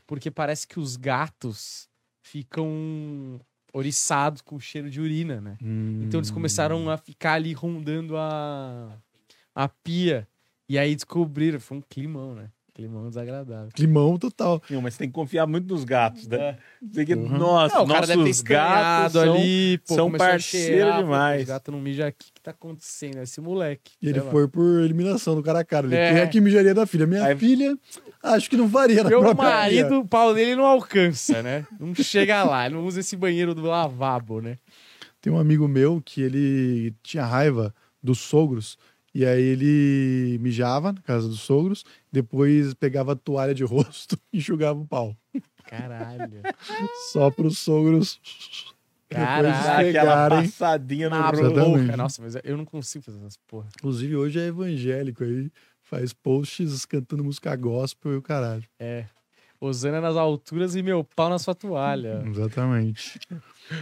Porque 0.07 0.31
parece 0.31 0.67
que 0.69 0.79
os 0.81 0.97
gatos 0.97 1.89
ficam 2.23 3.41
oriçados 3.73 4.43
com 4.43 4.59
cheiro 4.61 4.91
de 4.91 5.01
urina, 5.01 5.41
né? 5.41 5.57
Então 6.03 6.19
eles 6.21 6.31
começaram 6.31 6.91
a 6.91 6.97
ficar 6.97 7.35
ali 7.35 7.53
rondando 7.53 8.17
a, 8.17 8.99
a 9.55 9.69
pia. 9.69 10.29
E 10.69 10.79
aí 10.79 10.95
descobriram. 10.95 11.59
Foi 11.61 11.79
um 11.79 11.83
climão, 11.83 12.35
né? 12.35 12.51
Climão 12.75 13.07
desagradável. 13.09 13.69
Climão 13.75 14.17
total. 14.17 14.63
Não, 14.71 14.81
mas 14.81 14.95
você 14.95 15.01
tem 15.01 15.09
que 15.09 15.13
confiar 15.15 15.47
muito 15.47 15.69
nos 15.75 15.85
gatos, 15.85 16.27
né? 16.27 16.57
Tem 16.95 17.05
que, 17.05 17.15
Uhum. 17.15 17.29
Nossa, 17.37 17.77
Não, 17.77 17.85
o 17.85 17.89
cara 17.89 18.07
deve 18.07 18.23
ter 18.23 18.29
nossos 18.29 18.41
gatos 18.43 19.13
são... 19.13 19.35
ali, 19.35 19.79
pô, 19.87 19.95
são 19.95 20.05
começou 20.07 20.27
a 20.27 20.31
parceiro 20.31 20.67
cheirar, 20.73 20.97
pô, 20.97 21.03
demais. 21.03 21.43
O 21.43 21.47
gato 21.47 21.71
não 21.73 21.81
mija 21.81 22.07
aqui. 22.07 22.31
O 22.31 22.33
que 22.33 22.41
tá 22.41 22.51
acontecendo? 22.53 23.19
Esse 23.21 23.43
moleque. 23.43 23.93
E 24.01 24.09
ele 24.09 24.21
lá. 24.21 24.31
foi 24.31 24.49
por 24.49 24.81
eliminação 24.83 25.35
do 25.35 25.43
cara 25.43 25.61
a 25.61 25.65
cara. 25.65 25.87
Ele, 25.87 25.97
É. 25.97 26.13
Quem 26.13 26.19
é 26.23 26.27
que 26.27 26.41
mijaria 26.41 26.73
da 26.75 26.87
filha? 26.87 27.07
Minha 27.07 27.25
Aí- 27.27 27.37
filha, 27.37 27.77
acho 28.23 28.49
que 28.49 28.57
não 28.57 28.69
faria 28.71 29.03
na 29.05 29.11
Meu 29.11 29.21
própria 29.21 29.51
marido, 29.51 30.01
o 30.01 30.09
pau 30.09 30.33
dele 30.35 30.57
não 30.57 30.65
alcança, 30.65 31.43
né? 31.43 31.67
Não 31.79 31.95
chega 31.95 32.43
lá, 32.43 32.65
ele 32.65 32.75
não 32.77 32.87
usa 32.87 33.01
esse 33.01 33.17
banheiro 33.17 33.55
do 33.55 33.63
lavabo, 33.63 34.41
né? 34.41 34.57
Tem 35.21 35.31
um 35.31 35.39
amigo 35.39 35.69
meu 35.69 36.01
que 36.03 36.23
ele 36.23 36.95
tinha 37.03 37.25
raiva 37.27 37.75
dos 38.03 38.19
sogros. 38.19 38.79
E 39.15 39.27
aí 39.27 39.43
ele 39.43 40.39
mijava 40.41 40.93
na 40.93 41.01
casa 41.03 41.29
dos 41.29 41.41
sogros, 41.41 41.85
depois 42.11 42.73
pegava 42.75 43.13
a 43.13 43.17
toalha 43.17 43.55
de 43.55 43.63
rosto 43.65 44.19
e 44.33 44.39
enxugava 44.39 44.81
o 44.81 44.87
pau. 44.87 45.15
Caralho. 45.67 46.41
Só 47.13 47.31
para 47.31 47.47
os 47.47 47.59
sogros 47.59 48.21
Caralho. 49.09 49.89
aquela 49.91 50.29
passadinha 50.29 51.11
no 51.11 51.19
Na 51.19 51.33
boca. 51.33 51.97
Nossa, 51.97 52.23
mas 52.23 52.35
eu 52.43 52.57
não 52.57 52.65
consigo 52.65 53.05
fazer 53.05 53.19
essas 53.19 53.37
porra. 53.47 53.69
Inclusive 53.79 54.17
hoje 54.17 54.41
é 54.41 54.47
evangélico 54.47 55.25
aí, 55.25 55.51
faz 55.83 56.13
posts 56.13 56.85
cantando 56.87 57.23
música 57.23 57.55
gospel 57.55 58.15
e 58.15 58.17
o 58.17 58.23
caralho. 58.23 58.65
É. 58.79 59.07
Osana 59.61 60.01
nas 60.01 60.17
alturas 60.17 60.75
e 60.75 60.83
meu 60.83 61.05
pau 61.05 61.29
na 61.31 61.39
sua 61.39 61.55
toalha. 61.55 62.25
Exatamente. 62.27 63.21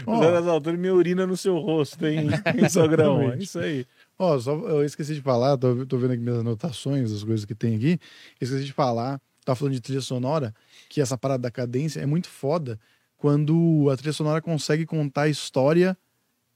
Ó, 0.07 0.19
Usando 0.19 0.37
as 0.37 0.47
alturas, 0.47 0.79
minha 0.79 0.93
urina 0.93 1.27
no 1.27 1.39
seu 1.39 1.57
rosto, 1.57 2.07
hein, 2.07 2.29
sogrão? 2.69 3.21
É 3.21 3.25
Exatamente. 3.25 3.45
isso 3.45 3.59
aí. 3.59 3.87
Ó, 4.23 4.39
só 4.39 4.53
eu 4.53 4.85
esqueci 4.85 5.15
de 5.15 5.23
falar, 5.23 5.57
tô, 5.57 5.87
tô 5.87 5.97
vendo 5.97 6.11
aqui 6.13 6.23
minhas 6.23 6.41
anotações, 6.41 7.11
as 7.11 7.25
coisas 7.25 7.47
que 7.47 7.55
tem 7.55 7.75
aqui. 7.75 7.99
Esqueci 8.39 8.67
de 8.67 8.73
falar, 8.75 9.19
tava 9.47 9.57
falando 9.57 9.73
de 9.73 9.81
trilha 9.81 10.03
sonora, 10.03 10.55
que 10.91 11.01
essa 11.01 11.17
parada 11.17 11.43
da 11.45 11.51
cadência 11.51 12.01
é 12.01 12.05
muito 12.07 12.29
foda 12.29 12.79
quando 13.17 13.89
a 13.91 13.97
trilha 13.97 14.13
sonora 14.13 14.43
consegue 14.43 14.85
contar 14.85 15.23
a 15.23 15.29
história 15.31 15.97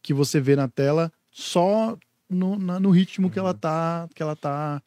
que 0.02 0.12
você 0.12 0.38
vê 0.40 0.54
na 0.54 0.68
tela 0.68 1.10
só 1.30 1.96
no, 2.28 2.58
na- 2.58 2.78
no 2.78 2.90
ritmo 2.90 3.30
que 3.30 3.38
ela 3.38 3.54
tá, 3.54 4.08
que 4.14 4.22
ela 4.22 4.36
tá 4.36 4.82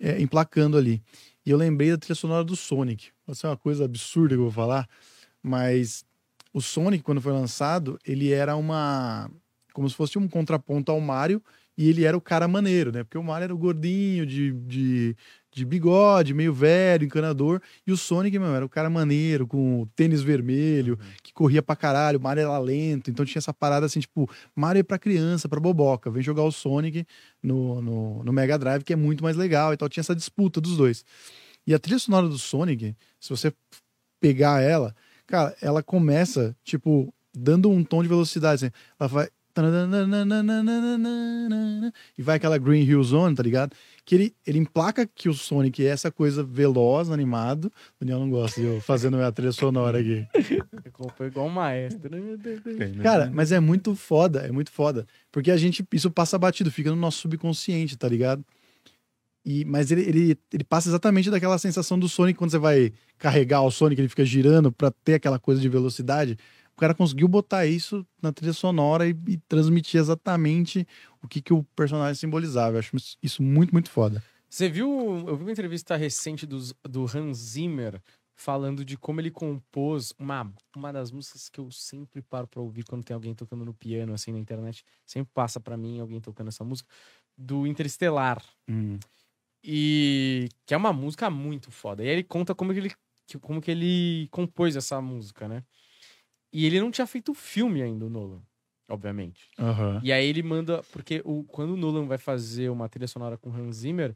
é, 0.00 0.18
emplacando 0.18 0.78
ali. 0.78 1.02
E 1.44 1.50
eu 1.50 1.58
lembrei 1.58 1.90
da 1.90 1.98
trilha 1.98 2.14
sonora 2.14 2.42
do 2.42 2.56
Sonic. 2.56 3.10
Pode 3.26 3.36
ser 3.36 3.46
uma 3.46 3.58
coisa 3.58 3.84
absurda 3.84 4.34
que 4.34 4.38
eu 4.40 4.44
vou 4.44 4.50
falar, 4.52 4.88
mas 5.42 6.02
o 6.50 6.62
Sonic, 6.62 7.04
quando 7.04 7.20
foi 7.20 7.32
lançado, 7.32 7.98
ele 8.06 8.32
era 8.32 8.56
uma. 8.56 9.30
como 9.74 9.88
se 9.88 9.94
fosse 9.94 10.18
um 10.18 10.26
contraponto 10.26 10.90
ao 10.90 10.98
Mario, 11.00 11.42
e 11.76 11.88
ele 11.88 12.04
era 12.04 12.16
o 12.16 12.20
cara 12.20 12.46
maneiro, 12.46 12.92
né? 12.92 13.04
Porque 13.04 13.18
o 13.18 13.22
Mario 13.22 13.44
era 13.44 13.54
o 13.54 13.58
gordinho, 13.58 14.26
de, 14.26 14.52
de, 14.52 15.16
de 15.50 15.64
bigode, 15.64 16.34
meio 16.34 16.52
velho, 16.52 17.04
encanador, 17.04 17.60
e 17.86 17.92
o 17.92 17.96
Sonic, 17.96 18.38
meu, 18.38 18.54
era 18.54 18.64
o 18.64 18.68
cara 18.68 18.90
maneiro, 18.90 19.46
com 19.46 19.86
tênis 19.96 20.22
vermelho, 20.22 20.98
que 21.22 21.32
corria 21.32 21.62
pra 21.62 21.74
caralho, 21.74 22.18
o 22.18 22.22
Mario 22.22 22.42
era 22.42 22.58
lento, 22.58 23.10
então 23.10 23.24
tinha 23.24 23.40
essa 23.40 23.54
parada 23.54 23.86
assim, 23.86 24.00
tipo, 24.00 24.28
Mario 24.54 24.80
é 24.80 24.82
pra 24.82 24.98
criança, 24.98 25.48
pra 25.48 25.60
boboca, 25.60 26.10
vem 26.10 26.22
jogar 26.22 26.42
o 26.42 26.52
Sonic 26.52 27.06
no, 27.42 27.80
no, 27.80 28.24
no 28.24 28.32
Mega 28.32 28.58
Drive, 28.58 28.84
que 28.84 28.92
é 28.92 28.96
muito 28.96 29.22
mais 29.24 29.36
legal 29.36 29.72
e 29.72 29.76
tal, 29.76 29.88
tinha 29.88 30.02
essa 30.02 30.14
disputa 30.14 30.60
dos 30.60 30.76
dois. 30.76 31.04
E 31.66 31.74
a 31.74 31.78
trilha 31.78 31.98
sonora 31.98 32.28
do 32.28 32.38
Sonic, 32.38 32.94
se 33.20 33.30
você 33.30 33.52
pegar 34.20 34.60
ela, 34.60 34.94
cara, 35.26 35.56
ela 35.60 35.82
começa, 35.82 36.56
tipo, 36.64 37.12
dando 37.34 37.70
um 37.70 37.82
tom 37.82 38.02
de 38.02 38.08
velocidade, 38.08 38.66
assim, 38.66 38.74
ela 38.98 39.08
vai. 39.08 39.28
E 42.16 42.22
vai 42.22 42.36
aquela 42.36 42.58
Green 42.58 42.82
Hill 42.82 43.02
Zone, 43.02 43.34
tá 43.34 43.42
ligado? 43.42 43.76
Que 44.04 44.14
ele, 44.14 44.34
ele 44.46 44.58
emplaca 44.58 45.06
que 45.06 45.28
o 45.28 45.34
Sonic 45.34 45.84
é 45.84 45.90
essa 45.90 46.10
coisa 46.10 46.42
veloz, 46.42 47.10
animado. 47.10 47.66
O 47.66 47.70
Daniel 48.00 48.20
não 48.20 48.30
gosta 48.30 48.60
de 48.60 48.66
eu 48.66 48.80
fazendo 48.80 49.20
a 49.20 49.30
trilha 49.30 49.52
sonora 49.52 50.00
aqui. 50.00 50.26
Foi 51.16 51.26
igual 51.26 51.46
um 51.46 51.50
maestro. 51.50 52.10
Cara, 53.02 53.30
mas 53.32 53.52
é 53.52 53.60
muito 53.60 53.94
foda, 53.94 54.40
é 54.40 54.50
muito 54.50 54.72
foda. 54.72 55.06
Porque 55.30 55.50
a 55.50 55.56
gente, 55.56 55.86
isso 55.92 56.10
passa 56.10 56.38
batido, 56.38 56.70
fica 56.70 56.90
no 56.90 56.96
nosso 56.96 57.18
subconsciente, 57.18 57.96
tá 57.96 58.08
ligado? 58.08 58.44
E, 59.44 59.64
mas 59.64 59.90
ele, 59.90 60.02
ele, 60.02 60.38
ele 60.52 60.64
passa 60.64 60.88
exatamente 60.88 61.30
daquela 61.30 61.58
sensação 61.58 61.98
do 61.98 62.08
Sonic 62.08 62.38
quando 62.38 62.50
você 62.50 62.58
vai 62.58 62.92
carregar 63.18 63.62
o 63.62 63.70
Sonic, 63.70 64.00
ele 64.00 64.08
fica 64.08 64.24
girando 64.24 64.70
pra 64.70 64.90
ter 64.90 65.14
aquela 65.14 65.38
coisa 65.38 65.60
de 65.60 65.68
velocidade. 65.68 66.38
O 66.76 66.80
cara 66.80 66.94
conseguiu 66.94 67.28
botar 67.28 67.66
isso 67.66 68.06
na 68.20 68.32
trilha 68.32 68.52
sonora 68.52 69.06
e, 69.06 69.16
e 69.28 69.36
transmitir 69.36 70.00
exatamente 70.00 70.86
o 71.22 71.28
que, 71.28 71.40
que 71.40 71.52
o 71.52 71.62
personagem 71.76 72.14
simbolizava. 72.14 72.76
Eu 72.76 72.78
acho 72.80 72.96
isso 73.22 73.42
muito, 73.42 73.72
muito 73.72 73.90
foda. 73.90 74.22
Você 74.48 74.68
viu, 74.68 75.24
eu 75.26 75.36
vi 75.36 75.44
uma 75.44 75.52
entrevista 75.52 75.96
recente 75.96 76.46
dos, 76.46 76.74
do 76.82 77.04
Hans 77.04 77.38
Zimmer 77.38 78.00
falando 78.34 78.84
de 78.84 78.96
como 78.96 79.20
ele 79.20 79.30
compôs 79.30 80.12
uma, 80.18 80.52
uma 80.76 80.92
das 80.92 81.10
músicas 81.10 81.48
que 81.48 81.60
eu 81.60 81.70
sempre 81.70 82.20
paro 82.22 82.46
pra 82.46 82.60
ouvir 82.60 82.84
quando 82.84 83.04
tem 83.04 83.14
alguém 83.14 83.34
tocando 83.34 83.64
no 83.64 83.72
piano, 83.72 84.12
assim, 84.12 84.32
na 84.32 84.38
internet. 84.38 84.84
Sempre 85.06 85.30
passa 85.32 85.60
pra 85.60 85.76
mim 85.76 86.00
alguém 86.00 86.20
tocando 86.20 86.48
essa 86.48 86.64
música. 86.64 86.88
Do 87.36 87.66
Interestelar. 87.66 88.42
Hum. 88.68 88.98
E 89.64 90.48
que 90.66 90.74
é 90.74 90.76
uma 90.76 90.92
música 90.92 91.30
muito 91.30 91.70
foda. 91.70 92.02
E 92.02 92.08
aí 92.08 92.14
ele 92.14 92.24
conta 92.24 92.54
como 92.54 92.72
que 92.72 92.78
ele, 92.80 92.92
como 93.40 93.60
que 93.60 93.70
ele 93.70 94.28
compôs 94.30 94.74
essa 94.74 95.00
música, 95.00 95.46
né? 95.46 95.62
E 96.52 96.66
ele 96.66 96.80
não 96.80 96.90
tinha 96.90 97.06
feito 97.06 97.32
filme 97.32 97.82
ainda, 97.82 98.06
o 98.06 98.10
Nolan, 98.10 98.42
obviamente. 98.88 99.48
Aham. 99.58 100.00
E 100.04 100.12
aí 100.12 100.26
ele 100.26 100.42
manda. 100.42 100.82
Porque 100.92 101.22
o, 101.24 101.44
quando 101.44 101.70
o 101.70 101.76
Nolan 101.76 102.06
vai 102.06 102.18
fazer 102.18 102.68
uma 102.68 102.88
trilha 102.88 103.08
sonora 103.08 103.38
com 103.38 103.50
o 103.50 103.54
Hans 103.54 103.76
Zimmer, 103.76 104.14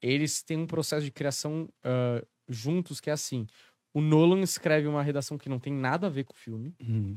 eles 0.00 0.42
têm 0.42 0.58
um 0.58 0.66
processo 0.66 1.04
de 1.04 1.10
criação 1.10 1.68
ah, 1.82 2.24
juntos 2.48 3.00
que 3.00 3.10
é 3.10 3.12
assim. 3.12 3.46
O 3.92 4.00
Nolan 4.00 4.40
escreve 4.40 4.86
uma 4.86 5.02
redação 5.02 5.38
que 5.38 5.48
não 5.48 5.58
tem 5.58 5.72
nada 5.72 6.06
a 6.06 6.10
ver 6.10 6.24
com 6.24 6.32
o 6.32 6.36
filme. 6.36 6.74
Hum. 6.80 7.16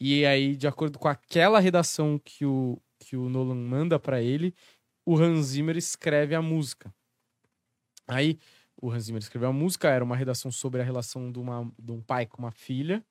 E 0.00 0.24
aí, 0.24 0.56
de 0.56 0.66
acordo 0.66 0.98
com 0.98 1.08
aquela 1.08 1.58
redação 1.58 2.20
que 2.24 2.44
o, 2.44 2.80
que 2.98 3.16
o 3.16 3.28
Nolan 3.28 3.54
manda 3.54 3.98
pra 3.98 4.20
ele, 4.20 4.54
o 5.06 5.16
Hans 5.16 5.46
Zimmer 5.46 5.76
escreve 5.76 6.34
a 6.34 6.42
música. 6.42 6.94
Aí, 8.06 8.38
o 8.80 8.90
Hans 8.90 9.04
Zimmer 9.04 9.22
escreveu 9.22 9.48
a 9.48 9.52
música, 9.52 9.88
era 9.88 10.04
uma 10.04 10.16
redação 10.16 10.50
sobre 10.50 10.80
a 10.80 10.84
relação 10.84 11.30
de, 11.30 11.38
uma, 11.38 11.70
de 11.78 11.92
um 11.92 12.00
pai 12.00 12.26
com 12.26 12.38
uma 12.38 12.50
filha, 12.50 13.04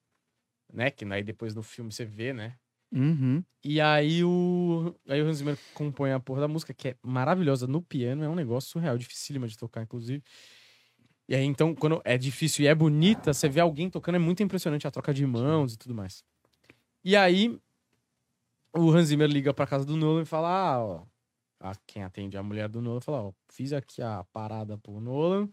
né? 0.72 0.90
Que 0.90 1.04
aí 1.04 1.22
depois 1.22 1.54
no 1.54 1.62
filme 1.62 1.92
você 1.92 2.04
vê, 2.04 2.32
né? 2.32 2.56
Uhum. 2.92 3.42
E 3.64 3.80
aí 3.80 4.22
o, 4.22 4.94
aí 5.08 5.22
o 5.22 5.26
Hans 5.26 5.38
Zimmer 5.38 5.58
compõe 5.72 6.12
a 6.12 6.20
porra 6.20 6.42
da 6.42 6.48
música, 6.48 6.74
que 6.74 6.88
é 6.88 6.96
maravilhosa 7.02 7.66
no 7.66 7.80
piano, 7.80 8.22
é 8.22 8.28
um 8.28 8.34
negócio 8.34 8.70
surreal, 8.70 8.98
dificílima 8.98 9.48
de 9.48 9.56
tocar, 9.56 9.82
inclusive. 9.82 10.22
E 11.28 11.34
aí, 11.34 11.44
então, 11.44 11.74
quando 11.74 12.02
é 12.04 12.18
difícil 12.18 12.64
e 12.64 12.68
é 12.68 12.74
bonita, 12.74 13.32
você 13.32 13.48
vê 13.48 13.60
alguém 13.60 13.88
tocando, 13.88 14.16
é 14.16 14.18
muito 14.18 14.42
impressionante 14.42 14.86
a 14.86 14.90
troca 14.90 15.14
de 15.14 15.24
mãos 15.24 15.72
e 15.72 15.78
tudo 15.78 15.94
mais. 15.94 16.22
E 17.02 17.16
aí, 17.16 17.58
o 18.74 18.90
Hans 18.90 19.08
Zimmer 19.08 19.28
liga 19.28 19.54
pra 19.54 19.66
casa 19.66 19.84
do 19.84 19.96
Nolan 19.96 20.22
e 20.22 20.26
fala: 20.26 20.48
Ah, 20.48 20.84
ó, 20.84 21.02
a, 21.60 21.74
quem 21.86 22.02
atende 22.02 22.36
a 22.36 22.42
mulher 22.42 22.68
do 22.68 22.82
Nolan 22.82 23.00
fala: 23.00 23.22
Ó, 23.22 23.32
fiz 23.48 23.72
aqui 23.72 24.02
a 24.02 24.24
parada 24.32 24.76
pro 24.76 25.00
Nolan, 25.00 25.48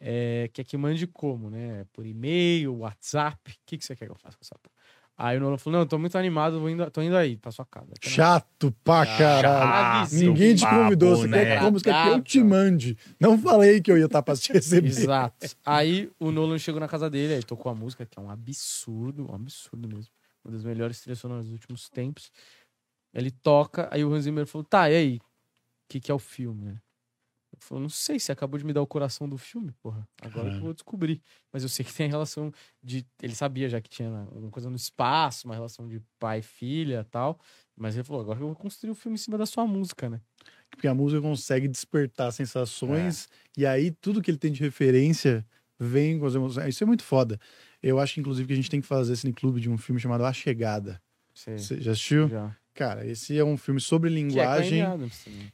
é, 0.00 0.48
quer 0.52 0.64
que 0.64 0.76
mande 0.76 1.06
como, 1.06 1.50
né? 1.50 1.84
Por 1.92 2.06
e-mail, 2.06 2.78
WhatsApp, 2.78 3.38
o 3.52 3.54
que, 3.66 3.76
que 3.76 3.84
você 3.84 3.94
quer 3.94 4.06
que 4.06 4.12
eu 4.12 4.16
faça 4.16 4.36
com 4.36 4.42
essa 4.44 4.56
porra? 4.58 4.74
Aí 5.22 5.36
o 5.36 5.40
Nolan 5.40 5.58
falou: 5.58 5.74
Não, 5.74 5.80
eu 5.84 5.86
tô 5.86 5.98
muito 5.98 6.16
animado, 6.16 6.58
vou 6.58 6.70
indo, 6.70 6.90
tô 6.90 7.02
indo 7.02 7.14
aí 7.14 7.36
pra 7.36 7.52
sua 7.52 7.66
casa. 7.66 7.92
Chato 8.00 8.74
pra 8.82 9.04
caralho. 9.04 10.06
Chavíssimo. 10.06 10.30
Ninguém 10.30 10.54
te 10.54 10.66
convidou. 10.66 11.16
Você 11.16 11.28
Babo, 11.28 11.34
quer 11.34 11.44
né? 11.44 11.54
que 11.56 11.60
como 11.62 11.78
você 11.78 11.84
quer 11.84 12.04
que 12.04 12.08
eu 12.08 12.22
te 12.22 12.42
mande? 12.42 12.98
Não 13.20 13.38
falei 13.38 13.82
que 13.82 13.92
eu 13.92 13.98
ia 13.98 14.06
estar 14.06 14.22
pra 14.22 14.34
te 14.34 14.50
receber. 14.50 14.88
Exato. 14.88 15.46
Aí 15.66 16.10
o 16.18 16.30
Nolan 16.30 16.56
chegou 16.58 16.80
na 16.80 16.88
casa 16.88 17.10
dele, 17.10 17.34
aí 17.34 17.42
tocou 17.42 17.70
a 17.70 17.74
música, 17.74 18.06
que 18.06 18.18
é 18.18 18.22
um 18.22 18.30
absurdo, 18.30 19.30
um 19.30 19.34
absurdo 19.34 19.86
mesmo. 19.86 20.10
Uma 20.42 20.52
das 20.52 20.64
melhores 20.64 20.98
trilhas 21.02 21.18
sonoras 21.18 21.44
dos 21.44 21.52
últimos 21.52 21.90
tempos. 21.90 22.32
Ele 23.12 23.30
toca, 23.30 23.90
aí 23.92 24.02
o 24.02 24.10
Hans 24.14 24.24
Zimmer 24.24 24.46
falou: 24.46 24.64
tá, 24.64 24.88
e 24.88 24.96
aí? 24.96 25.16
O 25.16 25.22
que, 25.90 26.00
que 26.00 26.10
é 26.10 26.14
o 26.14 26.18
filme, 26.18 26.64
né? 26.64 26.80
Ele 27.60 27.66
falou: 27.66 27.82
não 27.82 27.88
sei, 27.90 28.18
você 28.18 28.32
acabou 28.32 28.58
de 28.58 28.64
me 28.64 28.72
dar 28.72 28.80
o 28.80 28.86
coração 28.86 29.28
do 29.28 29.36
filme, 29.36 29.70
porra. 29.82 30.08
Agora 30.22 30.38
eu 30.38 30.44
Caralho. 30.44 30.60
vou 30.62 30.72
descobrir. 30.72 31.20
Mas 31.52 31.62
eu 31.62 31.68
sei 31.68 31.84
que 31.84 31.92
tem 31.92 32.08
relação 32.08 32.50
de. 32.82 33.06
Ele 33.22 33.34
sabia 33.34 33.68
já 33.68 33.80
que 33.80 33.88
tinha 33.90 34.08
alguma 34.08 34.50
coisa 34.50 34.70
no 34.70 34.76
espaço, 34.76 35.46
uma 35.46 35.54
relação 35.54 35.86
de 35.86 36.00
pai 36.18 36.38
e 36.38 36.42
filha 36.42 37.06
tal. 37.10 37.38
Mas 37.76 37.94
ele 37.94 38.04
falou: 38.04 38.22
agora 38.22 38.38
eu 38.40 38.46
vou 38.46 38.56
construir 38.56 38.90
o 38.90 38.94
filme 38.94 39.14
em 39.14 39.18
cima 39.18 39.36
da 39.36 39.44
sua 39.46 39.66
música, 39.66 40.08
né? 40.08 40.20
Porque 40.70 40.88
a 40.88 40.94
música 40.94 41.20
consegue 41.20 41.68
despertar 41.68 42.32
sensações 42.32 43.28
É. 43.56 43.60
e 43.60 43.66
aí 43.66 43.90
tudo 43.90 44.22
que 44.22 44.30
ele 44.30 44.38
tem 44.38 44.52
de 44.52 44.60
referência 44.60 45.44
vem 45.78 46.18
com 46.18 46.26
as 46.26 46.34
emoções. 46.34 46.68
Isso 46.74 46.82
é 46.84 46.86
muito 46.86 47.02
foda. 47.02 47.38
Eu 47.82 47.98
acho, 47.98 48.20
inclusive, 48.20 48.46
que 48.46 48.52
a 48.52 48.56
gente 48.56 48.70
tem 48.70 48.80
que 48.80 48.86
fazer 48.86 49.14
esse 49.14 49.30
clube 49.32 49.60
de 49.60 49.68
um 49.70 49.76
filme 49.78 50.00
chamado 50.00 50.24
A 50.24 50.32
Chegada. 50.32 51.02
Você 51.34 51.58
Você 51.58 51.80
já 51.80 51.92
assistiu? 51.92 52.28
já. 52.28 52.54
Cara, 52.74 53.04
esse 53.06 53.36
é 53.36 53.44
um 53.44 53.56
filme 53.56 53.80
sobre 53.80 54.08
Que 54.10 54.16
é 54.16 54.20
com 54.20 54.50
a 54.50 54.58
linguagem. 54.58 54.82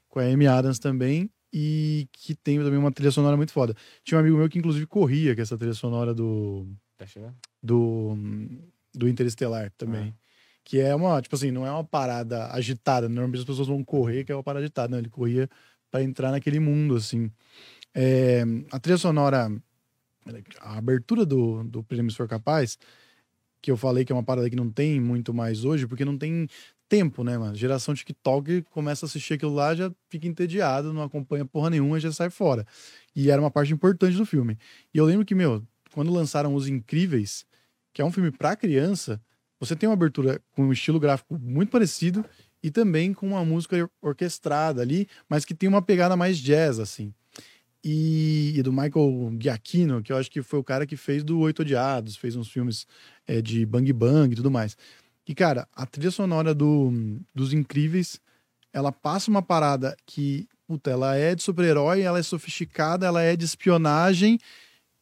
Com 0.08 0.18
a 0.20 0.24
Amy 0.24 0.46
Adams 0.46 0.78
também 0.78 1.30
e 1.58 2.06
que 2.12 2.34
tem 2.34 2.58
também 2.58 2.78
uma 2.78 2.92
trilha 2.92 3.10
sonora 3.10 3.34
muito 3.34 3.50
foda. 3.50 3.74
Tinha 4.04 4.18
um 4.18 4.20
amigo 4.20 4.36
meu 4.36 4.46
que 4.46 4.58
inclusive 4.58 4.86
corria 4.86 5.34
com 5.34 5.40
essa 5.40 5.56
trilha 5.56 5.72
sonora 5.72 6.12
do 6.12 6.66
Tá 6.98 7.06
chegando? 7.06 7.34
do 7.62 8.14
do 8.94 9.08
Interestelar 9.08 9.72
também. 9.78 10.14
Que 10.62 10.80
é 10.80 10.94
uma, 10.94 11.22
tipo 11.22 11.34
assim, 11.34 11.50
não 11.50 11.66
é 11.66 11.70
uma 11.70 11.82
parada 11.84 12.52
agitada. 12.52 13.08
Normalmente 13.08 13.38
as 13.38 13.46
pessoas 13.46 13.68
vão 13.68 13.82
correr, 13.82 14.22
que 14.24 14.32
é 14.32 14.34
uma 14.34 14.42
parada 14.42 14.64
agitada. 14.64 14.88
Não, 14.88 14.98
ele 14.98 15.08
corria 15.08 15.48
pra 15.90 16.02
entrar 16.02 16.30
naquele 16.30 16.60
mundo, 16.60 16.94
assim. 16.94 17.30
É, 17.94 18.42
a 18.70 18.78
trilha 18.78 18.98
sonora, 18.98 19.50
a 20.60 20.76
abertura 20.76 21.24
do, 21.24 21.64
do 21.64 21.82
Prêmio 21.84 22.10
Se 22.10 22.18
For 22.18 22.28
Capaz, 22.28 22.76
que 23.62 23.70
eu 23.70 23.78
falei 23.78 24.04
que 24.04 24.12
é 24.12 24.14
uma 24.14 24.24
parada 24.24 24.50
que 24.50 24.56
não 24.56 24.70
tem 24.70 25.00
muito 25.00 25.32
mais 25.32 25.64
hoje, 25.64 25.86
porque 25.86 26.04
não 26.04 26.18
tem 26.18 26.48
tempo, 26.88 27.24
né, 27.24 27.36
mano? 27.36 27.54
Geração 27.54 27.94
TikTok 27.94 28.62
começa 28.70 29.04
a 29.04 29.08
assistir 29.08 29.34
aquilo 29.34 29.54
lá, 29.54 29.74
já 29.74 29.92
fica 30.08 30.26
entediado, 30.26 30.92
não 30.92 31.02
acompanha 31.02 31.44
porra 31.44 31.70
nenhuma, 31.70 31.98
já 32.00 32.12
sai 32.12 32.30
fora. 32.30 32.66
E 33.14 33.30
era 33.30 33.40
uma 33.40 33.50
parte 33.50 33.72
importante 33.72 34.16
do 34.16 34.26
filme. 34.26 34.58
E 34.94 34.98
eu 34.98 35.04
lembro 35.04 35.24
que, 35.24 35.34
meu, 35.34 35.62
quando 35.92 36.12
lançaram 36.12 36.54
Os 36.54 36.68
Incríveis, 36.68 37.44
que 37.92 38.02
é 38.02 38.04
um 38.04 38.12
filme 38.12 38.30
pra 38.30 38.56
criança, 38.56 39.20
você 39.58 39.74
tem 39.74 39.88
uma 39.88 39.94
abertura 39.94 40.40
com 40.52 40.64
um 40.64 40.72
estilo 40.72 41.00
gráfico 41.00 41.38
muito 41.38 41.70
parecido 41.70 42.24
e 42.62 42.70
também 42.70 43.14
com 43.14 43.26
uma 43.26 43.44
música 43.44 43.76
or- 43.76 43.90
orquestrada 44.02 44.82
ali, 44.82 45.08
mas 45.28 45.44
que 45.44 45.54
tem 45.54 45.68
uma 45.68 45.80
pegada 45.82 46.16
mais 46.16 46.38
jazz, 46.38 46.78
assim. 46.78 47.12
E, 47.84 48.52
e 48.56 48.62
do 48.62 48.72
Michael 48.72 49.36
Giacchino, 49.40 50.02
que 50.02 50.12
eu 50.12 50.16
acho 50.16 50.30
que 50.30 50.42
foi 50.42 50.58
o 50.58 50.64
cara 50.64 50.84
que 50.86 50.96
fez 50.96 51.22
do 51.22 51.38
Oito 51.38 51.62
Odiados, 51.62 52.16
fez 52.16 52.34
uns 52.34 52.48
filmes 52.48 52.86
é, 53.26 53.40
de 53.40 53.64
Bang 53.64 53.90
Bang 53.92 54.32
e 54.32 54.36
tudo 54.36 54.50
mais. 54.50 54.76
E, 55.28 55.34
cara, 55.34 55.66
a 55.74 55.84
trilha 55.84 56.10
sonora 56.10 56.54
do, 56.54 56.92
dos 57.34 57.52
Incríveis, 57.52 58.20
ela 58.72 58.92
passa 58.92 59.30
uma 59.30 59.42
parada 59.42 59.96
que, 60.06 60.48
puta, 60.66 60.90
ela 60.90 61.16
é 61.16 61.34
de 61.34 61.42
super-herói, 61.42 62.02
ela 62.02 62.18
é 62.18 62.22
sofisticada, 62.22 63.06
ela 63.06 63.22
é 63.22 63.34
de 63.34 63.44
espionagem 63.44 64.38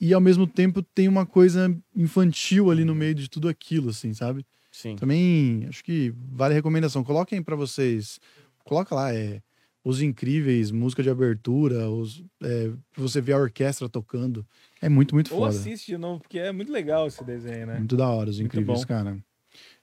e, 0.00 0.14
ao 0.14 0.20
mesmo 0.20 0.46
tempo, 0.46 0.82
tem 0.82 1.08
uma 1.08 1.26
coisa 1.26 1.76
infantil 1.94 2.70
ali 2.70 2.84
no 2.84 2.94
meio 2.94 3.14
de 3.14 3.28
tudo 3.28 3.48
aquilo, 3.48 3.90
assim, 3.90 4.14
sabe? 4.14 4.46
Sim. 4.72 4.96
Também, 4.96 5.66
acho 5.68 5.84
que 5.84 6.14
vale 6.32 6.54
a 6.54 6.56
recomendação. 6.56 7.04
Coloquem 7.04 7.42
pra 7.42 7.56
vocês, 7.56 8.18
coloca 8.64 8.94
lá, 8.94 9.14
é... 9.14 9.42
Os 9.86 10.00
Incríveis, 10.00 10.70
música 10.70 11.02
de 11.02 11.10
abertura, 11.10 11.90
os, 11.90 12.24
é, 12.42 12.72
você 12.96 13.20
vê 13.20 13.34
a 13.34 13.36
orquestra 13.36 13.86
tocando. 13.86 14.42
É 14.80 14.88
muito, 14.88 15.14
muito 15.14 15.30
Ou 15.34 15.40
foda. 15.40 15.50
assiste 15.50 15.88
de 15.88 15.98
novo, 15.98 16.20
porque 16.20 16.38
é 16.38 16.50
muito 16.50 16.72
legal 16.72 17.06
esse 17.06 17.22
desenho, 17.22 17.66
né? 17.66 17.76
Muito 17.80 17.94
da 17.94 18.08
hora, 18.08 18.30
os 18.30 18.40
incríveis, 18.40 18.82
cara. 18.86 19.22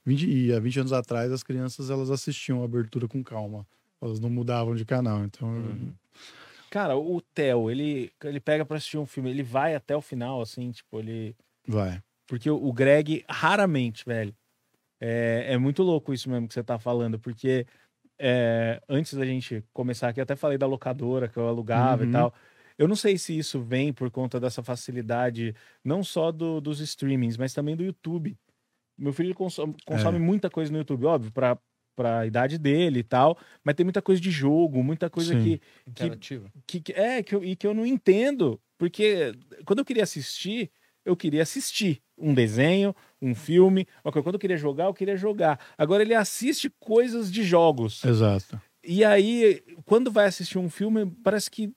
20, 0.05 0.29
e 0.29 0.53
há 0.53 0.59
20 0.59 0.79
anos 0.79 0.93
atrás, 0.93 1.31
as 1.31 1.43
crianças 1.43 1.89
elas 1.89 2.09
assistiam 2.09 2.61
a 2.61 2.65
abertura 2.65 3.07
com 3.07 3.23
calma. 3.23 3.65
Elas 4.01 4.19
não 4.19 4.29
mudavam 4.29 4.75
de 4.75 4.83
canal. 4.85 5.23
Então, 5.23 5.47
Uhum. 5.49 5.93
Cara, 6.69 6.95
o 6.97 7.19
Theo, 7.21 7.69
ele, 7.69 8.11
ele 8.23 8.39
pega 8.39 8.65
pra 8.65 8.77
assistir 8.77 8.97
um 8.97 9.05
filme, 9.05 9.29
ele 9.29 9.43
vai 9.43 9.75
até 9.75 9.93
o 9.95 10.01
final, 10.01 10.41
assim, 10.41 10.71
tipo, 10.71 10.99
ele. 10.99 11.35
vai. 11.67 12.01
Porque 12.25 12.49
o, 12.49 12.71
Greg, 12.71 13.25
raramente, 13.29 14.05
velho. 14.05 14.33
É, 14.99 15.47
é 15.49 15.57
muito 15.57 15.83
louco 15.83 16.13
isso 16.13 16.29
mesmo 16.29 16.47
que 16.47 16.53
você 16.53 16.63
tá 16.63 16.79
falando, 16.79 17.19
porque 17.19 17.65
é, 18.17 18.81
antes 18.87 19.13
da 19.15 19.25
gente 19.25 19.63
começar 19.73 20.07
aqui, 20.09 20.19
eu 20.19 20.23
até 20.23 20.35
falei 20.35 20.57
da 20.57 20.65
locadora 20.67 21.27
que 21.27 21.37
eu 21.37 21.47
alugava 21.47 22.03
Uhum. 22.03 22.09
e 22.09 22.11
tal. 22.11 22.33
Eu 22.77 22.87
não 22.87 22.95
sei 22.95 23.17
se 23.17 23.37
isso 23.37 23.61
vem 23.61 23.91
por 23.91 24.09
conta 24.09 24.39
dessa 24.39 24.63
facilidade, 24.63 25.53
não 25.83 26.03
só 26.03 26.31
do- 26.31 26.61
dos 26.61 26.79
streamings, 26.79 27.35
mas 27.35 27.53
também 27.53 27.75
do 27.75 27.83
YouTube. 27.83 28.37
Meu 28.97 29.13
filho 29.13 29.33
consome, 29.33 29.75
consome 29.85 30.19
muita 30.19 30.49
coisa 30.49 30.71
no 30.71 30.77
YouTube, 30.77 31.05
óbvio, 31.05 31.31
pra, 31.31 31.57
pra 31.95 32.25
idade 32.25 32.57
dele 32.57 32.99
e 32.99 33.03
tal, 33.03 33.37
mas 33.63 33.75
tem 33.75 33.83
muita 33.83 34.01
coisa 34.01 34.21
de 34.21 34.29
jogo, 34.31 34.83
muita 34.83 35.09
coisa 35.09 35.33
Sim. 35.33 35.43
que, 35.43 35.61
Interativa. 35.87 36.51
que, 36.67 36.79
que- 36.81 36.93
é 36.93 37.23
que 37.23 37.35
eu, 37.35 37.43
e 37.43 37.55
que 37.55 37.65
eu 37.65 37.73
não 37.73 37.85
entendo, 37.85 38.59
porque 38.77 39.33
quando 39.65 39.79
eu 39.79 39.85
queria 39.85 40.03
assistir, 40.03 40.69
eu 41.03 41.15
queria 41.15 41.41
assistir 41.41 41.99
um 42.17 42.33
desenho, 42.33 42.95
um 43.19 43.33
filme, 43.33 43.87
uma 44.05 44.11
coisa. 44.11 44.23
quando 44.23 44.35
eu 44.35 44.39
queria 44.39 44.57
jogar, 44.57 44.85
eu 44.85 44.93
queria 44.93 45.17
jogar. 45.17 45.59
Agora 45.77 46.03
ele 46.03 46.13
assiste 46.13 46.69
coisas 46.79 47.31
de 47.31 47.43
jogos. 47.43 48.03
Exato. 48.05 48.61
E 48.83 49.03
aí, 49.03 49.63
quando 49.85 50.11
vai 50.11 50.25
assistir 50.27 50.57
um 50.57 50.69
filme, 50.69 51.05
parece 51.23 51.49
que 51.49 51.71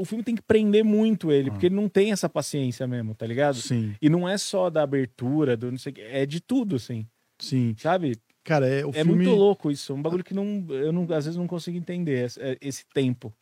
o 0.00 0.04
filme 0.04 0.22
tem 0.24 0.34
que 0.34 0.42
prender 0.42 0.84
muito 0.84 1.30
ele, 1.32 1.48
Ah. 1.48 1.52
porque 1.52 1.66
ele 1.66 1.74
não 1.74 1.88
tem 1.88 2.12
essa 2.12 2.28
paciência 2.28 2.86
mesmo, 2.86 3.14
tá 3.14 3.26
ligado? 3.26 3.56
Sim, 3.56 3.94
E 4.00 4.08
não 4.08 4.28
é 4.28 4.38
só 4.38 4.70
da 4.70 4.82
abertura, 4.82 5.56
do 5.56 5.70
não 5.70 5.78
sei 5.78 5.92
o 5.92 5.94
que, 5.94 6.00
é 6.02 6.24
de 6.24 6.40
tudo, 6.40 6.76
assim, 6.76 7.06
sim. 7.38 7.74
sabe? 7.78 8.16
Cara, 8.44 8.66
é, 8.66 8.84
o 8.86 8.90
é 8.90 9.04
filme. 9.04 9.14
muito 9.24 9.30
louco 9.30 9.70
isso, 9.70 9.92
é 9.92 9.94
um 9.94 10.00
bagulho 10.02 10.24
que 10.24 10.32
não, 10.32 10.64
eu 10.70 10.90
não, 10.92 11.02
às 11.14 11.24
vezes 11.26 11.36
não 11.36 11.46
consigo 11.46 11.76
entender 11.76 12.24
esse, 12.24 12.40
esse 12.60 12.84
tempo. 12.94 13.32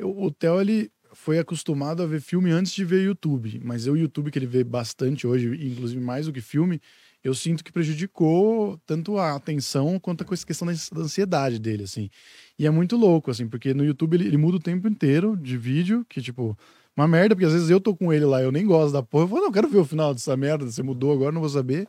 O 0.00 0.26
o 0.26 0.30
Theo, 0.30 0.60
ele 0.60 0.90
foi 1.12 1.38
acostumado 1.38 2.02
a 2.02 2.06
ver 2.06 2.20
filme 2.20 2.50
antes 2.50 2.74
de 2.74 2.84
ver 2.84 3.04
YouTube. 3.04 3.60
Mas 3.64 3.86
o 3.86 3.96
YouTube 3.96 4.30
que 4.30 4.38
ele 4.38 4.44
vê 4.46 4.64
bastante 4.64 5.26
hoje, 5.26 5.48
inclusive 5.66 6.00
mais 6.00 6.26
do 6.26 6.32
que 6.32 6.40
filme, 6.40 6.80
eu 7.26 7.34
sinto 7.34 7.64
que 7.64 7.72
prejudicou 7.72 8.78
tanto 8.86 9.18
a 9.18 9.34
atenção 9.34 9.98
quanto 9.98 10.22
a 10.22 10.26
questão 10.26 10.66
da 10.66 11.00
ansiedade 11.00 11.58
dele, 11.58 11.82
assim. 11.82 12.08
E 12.56 12.66
é 12.66 12.70
muito 12.70 12.96
louco, 12.96 13.32
assim, 13.32 13.48
porque 13.48 13.74
no 13.74 13.84
YouTube 13.84 14.14
ele, 14.14 14.26
ele 14.28 14.36
muda 14.36 14.58
o 14.58 14.60
tempo 14.60 14.86
inteiro 14.86 15.36
de 15.36 15.58
vídeo, 15.58 16.06
que, 16.08 16.22
tipo, 16.22 16.56
uma 16.96 17.08
merda, 17.08 17.34
porque 17.34 17.46
às 17.46 17.52
vezes 17.52 17.68
eu 17.68 17.80
tô 17.80 17.96
com 17.96 18.12
ele 18.12 18.24
lá, 18.24 18.40
eu 18.40 18.52
nem 18.52 18.64
gosto 18.64 18.92
da 18.92 19.02
porra, 19.02 19.24
eu 19.24 19.28
falo, 19.28 19.40
não, 19.40 19.48
eu 19.48 19.52
quero 19.52 19.68
ver 19.68 19.78
o 19.78 19.84
final 19.84 20.14
dessa 20.14 20.36
merda, 20.36 20.64
você 20.64 20.84
mudou 20.84 21.12
agora, 21.12 21.32
não 21.32 21.40
vou 21.40 21.50
saber. 21.50 21.88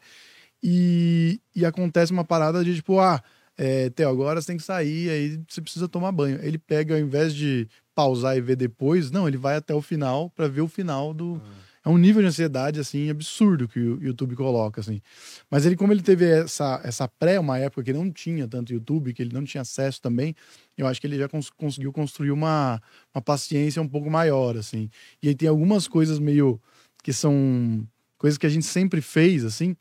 E, 0.63 1.39
e 1.55 1.63
acontece 1.63 2.11
uma 2.11 2.23
parada 2.23 2.63
de, 2.63 2.73
tipo, 2.73 2.99
ah, 2.99 3.21
é, 3.55 3.91
Theo, 3.91 4.09
agora 4.09 4.41
você 4.41 4.47
tem 4.47 4.57
que 4.57 4.63
sair, 4.63 5.11
aí 5.11 5.39
você 5.47 5.61
precisa 5.61 5.87
tomar 5.87 6.11
banho. 6.11 6.39
Ele 6.41 6.57
pega, 6.57 6.95
ao 6.95 6.99
invés 6.99 7.31
de 7.31 7.67
pausar 7.93 8.35
e 8.35 8.41
ver 8.41 8.55
depois, 8.55 9.11
não, 9.11 9.27
ele 9.27 9.37
vai 9.37 9.55
até 9.55 9.73
o 9.75 9.83
final 9.83 10.31
para 10.31 10.47
ver 10.47 10.61
o 10.61 10.67
final 10.67 11.13
do... 11.13 11.33
Hum 11.35 11.66
é 11.87 11.89
um 11.89 11.97
nível 11.97 12.21
de 12.21 12.27
ansiedade 12.27 12.81
assim 12.81 13.09
absurdo 13.09 13.65
que 13.65 13.79
o 13.79 14.03
YouTube 14.03 14.35
coloca 14.35 14.81
assim. 14.81 15.01
Mas 15.49 15.65
ele 15.65 15.77
como 15.77 15.93
ele 15.93 16.01
teve 16.01 16.25
essa 16.25 16.81
essa 16.83 17.07
pré 17.07 17.39
uma 17.39 17.57
época 17.57 17.81
que 17.81 17.93
não 17.93 18.11
tinha 18.11 18.45
tanto 18.45 18.73
YouTube, 18.73 19.13
que 19.13 19.21
ele 19.21 19.33
não 19.33 19.45
tinha 19.45 19.61
acesso 19.61 20.01
também, 20.01 20.35
eu 20.77 20.85
acho 20.85 20.99
que 20.99 21.07
ele 21.07 21.17
já 21.17 21.29
cons 21.29 21.49
conseguiu 21.49 21.93
construir 21.93 22.31
uma 22.31 22.81
uma 23.15 23.21
paciência 23.21 23.81
um 23.81 23.87
pouco 23.87 24.09
maior 24.09 24.57
assim. 24.57 24.89
E 25.23 25.29
aí 25.29 25.35
tem 25.35 25.47
algumas 25.47 25.87
coisas 25.87 26.19
meio 26.19 26.61
que 27.01 27.13
são 27.13 27.87
coisas 28.17 28.37
que 28.37 28.45
a 28.45 28.49
gente 28.49 28.65
sempre 28.65 28.99
fez 28.99 29.45
assim. 29.45 29.73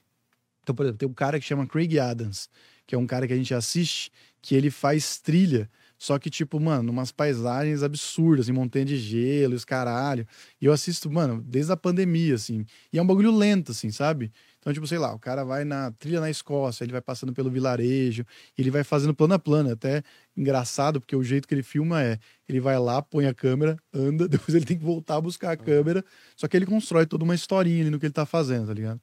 Então, 0.63 0.77
por 0.77 0.85
exemplo, 0.85 0.99
tem 0.99 1.09
um 1.09 1.15
cara 1.15 1.41
que 1.41 1.45
chama 1.45 1.67
Craig 1.67 1.99
Adams, 1.99 2.49
que 2.87 2.95
é 2.95 2.99
um 2.99 3.07
cara 3.07 3.27
que 3.27 3.33
a 3.33 3.37
gente 3.37 3.53
assiste, 3.53 4.13
que 4.41 4.55
ele 4.55 4.71
faz 4.71 5.19
trilha 5.19 5.69
só 5.99 6.19
que, 6.19 6.29
tipo, 6.29 6.61
mano, 6.61 6.93
umas 6.93 7.11
paisagens 7.11 7.83
absurdas, 7.83 8.49
em 8.49 8.53
assim, 8.53 8.59
montanha 8.59 8.85
de 8.85 8.97
gelo, 8.97 9.55
os 9.55 9.65
caralho. 9.65 10.27
E 10.61 10.67
eu 10.67 10.73
assisto, 10.73 11.11
mano, 11.11 11.43
desde 11.43 11.73
a 11.73 11.77
pandemia, 11.77 12.35
assim. 12.35 12.67
E 12.93 12.99
é 12.99 13.03
um 13.03 13.07
bagulho 13.07 13.35
lento, 13.35 13.73
assim, 13.73 13.91
sabe? 13.91 14.31
Então, 14.59 14.73
tipo, 14.73 14.87
sei 14.87 14.99
lá, 14.99 15.15
o 15.15 15.19
cara 15.19 15.45
vai 15.45 15.65
na 15.65 15.93
trilha 15.93 16.21
na 16.21 16.29
Escócia, 16.29 16.85
ele 16.85 16.93
vai 16.93 17.01
passando 17.01 17.33
pelo 17.33 17.51
vilarejo, 17.51 18.27
ele 18.59 18.71
vai 18.71 18.85
fazendo 18.85 19.15
plano 19.15 19.35
a 19.35 19.39
plano. 19.39 19.71
É 19.71 19.73
até 19.73 20.03
engraçado, 20.37 21.01
porque 21.01 21.17
o 21.17 21.23
jeito 21.23 21.49
que 21.49 21.55
ele 21.55 21.63
filma 21.63 22.03
é: 22.03 22.19
ele 22.49 22.61
vai 22.61 22.79
lá, 22.79 23.01
põe 23.01 23.27
a 23.27 23.33
câmera, 23.33 23.77
anda, 23.95 24.27
depois 24.29 24.55
ele 24.55 24.67
tem 24.67 24.77
que 24.77 24.85
voltar 24.85 25.17
a 25.17 25.21
buscar 25.21 25.53
a 25.53 25.57
câmera. 25.57 26.05
Só 26.37 26.47
que 26.47 26.57
ele 26.57 26.67
constrói 26.67 27.07
toda 27.07 27.25
uma 27.25 27.35
historinha 27.35 27.81
ali 27.81 27.91
no 27.91 27.99
que 27.99 28.07
ele 28.07 28.13
tá 28.13 28.27
fazendo, 28.27 28.67
tá 28.67 28.75
ligado? 28.75 29.01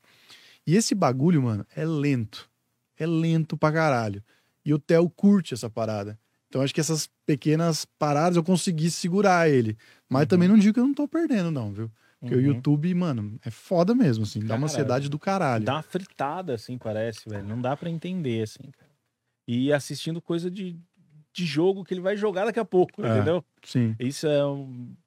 E 0.68 0.76
esse 0.76 0.94
bagulho, 0.94 1.42
mano, 1.42 1.66
é 1.76 1.86
lento. 1.86 2.50
É 2.98 3.08
lento 3.08 3.58
pra 3.58 3.72
caralho. 3.72 4.24
E 4.66 4.74
o 4.74 4.80
Theo 4.80 5.10
curte 5.10 5.54
essa 5.54 5.70
parada. 5.70 6.20
Então 6.54 6.62
acho 6.62 6.72
que 6.72 6.80
essas 6.80 7.10
pequenas 7.26 7.84
paradas 7.98 8.36
eu 8.36 8.44
consegui 8.44 8.92
segurar 8.92 9.50
ele. 9.50 9.76
Mas 10.08 10.22
uhum. 10.22 10.28
também 10.28 10.48
não 10.48 10.56
digo 10.56 10.72
que 10.72 10.80
eu 10.80 10.86
não 10.86 10.94
tô 10.94 11.08
perdendo, 11.08 11.50
não, 11.50 11.74
viu? 11.74 11.92
Porque 12.20 12.36
uhum. 12.36 12.42
o 12.42 12.44
YouTube, 12.44 12.94
mano, 12.94 13.40
é 13.44 13.50
foda 13.50 13.96
mesmo, 13.96 14.24
assim. 14.24 14.40
Dá 14.40 14.54
uma 14.54 14.66
ansiedade 14.66 15.10
do 15.10 15.18
caralho. 15.18 15.66
Dá 15.66 15.74
uma 15.74 15.82
fritada, 15.82 16.54
assim, 16.54 16.78
parece, 16.78 17.28
velho. 17.28 17.44
Não 17.44 17.60
dá 17.60 17.76
para 17.76 17.90
entender, 17.90 18.44
assim, 18.44 18.70
cara. 18.70 18.92
E 19.48 19.74
assistindo 19.74 20.22
coisa 20.22 20.52
de, 20.52 20.80
de 21.34 21.44
jogo 21.44 21.84
que 21.84 21.92
ele 21.92 22.02
vai 22.02 22.16
jogar 22.16 22.46
daqui 22.46 22.60
a 22.60 22.66
pouco, 22.66 23.04
é, 23.04 23.10
entendeu? 23.10 23.44
Sim. 23.64 23.96
Isso 24.00 24.28
é 24.28 24.46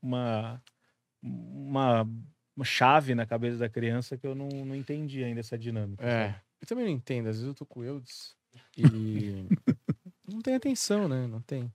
uma, 0.03 0.61
uma, 1.23 2.09
uma 2.57 2.65
chave 2.65 3.15
na 3.15 3.25
cabeça 3.25 3.59
da 3.59 3.69
criança 3.69 4.19
que 4.19 4.27
eu 4.27 4.35
não, 4.35 4.49
não 4.49 4.75
entendi 4.75 5.23
ainda 5.23 5.39
essa 5.39 5.57
dinâmica. 5.57 6.05
É. 6.05 6.27
Sabe? 6.27 6.41
Eu 6.63 6.67
também 6.67 6.85
não 6.87 6.93
entendo. 6.93 7.29
Às 7.29 7.37
vezes 7.37 7.47
eu 7.47 7.55
tô 7.55 7.65
com 7.65 7.79
o 7.79 7.85
Eudes 7.85 8.35
e 8.77 9.47
não 10.29 10.41
tem 10.41 10.55
atenção, 10.55 11.09
né? 11.09 11.27
Não 11.27 11.41
tem. 11.41 11.73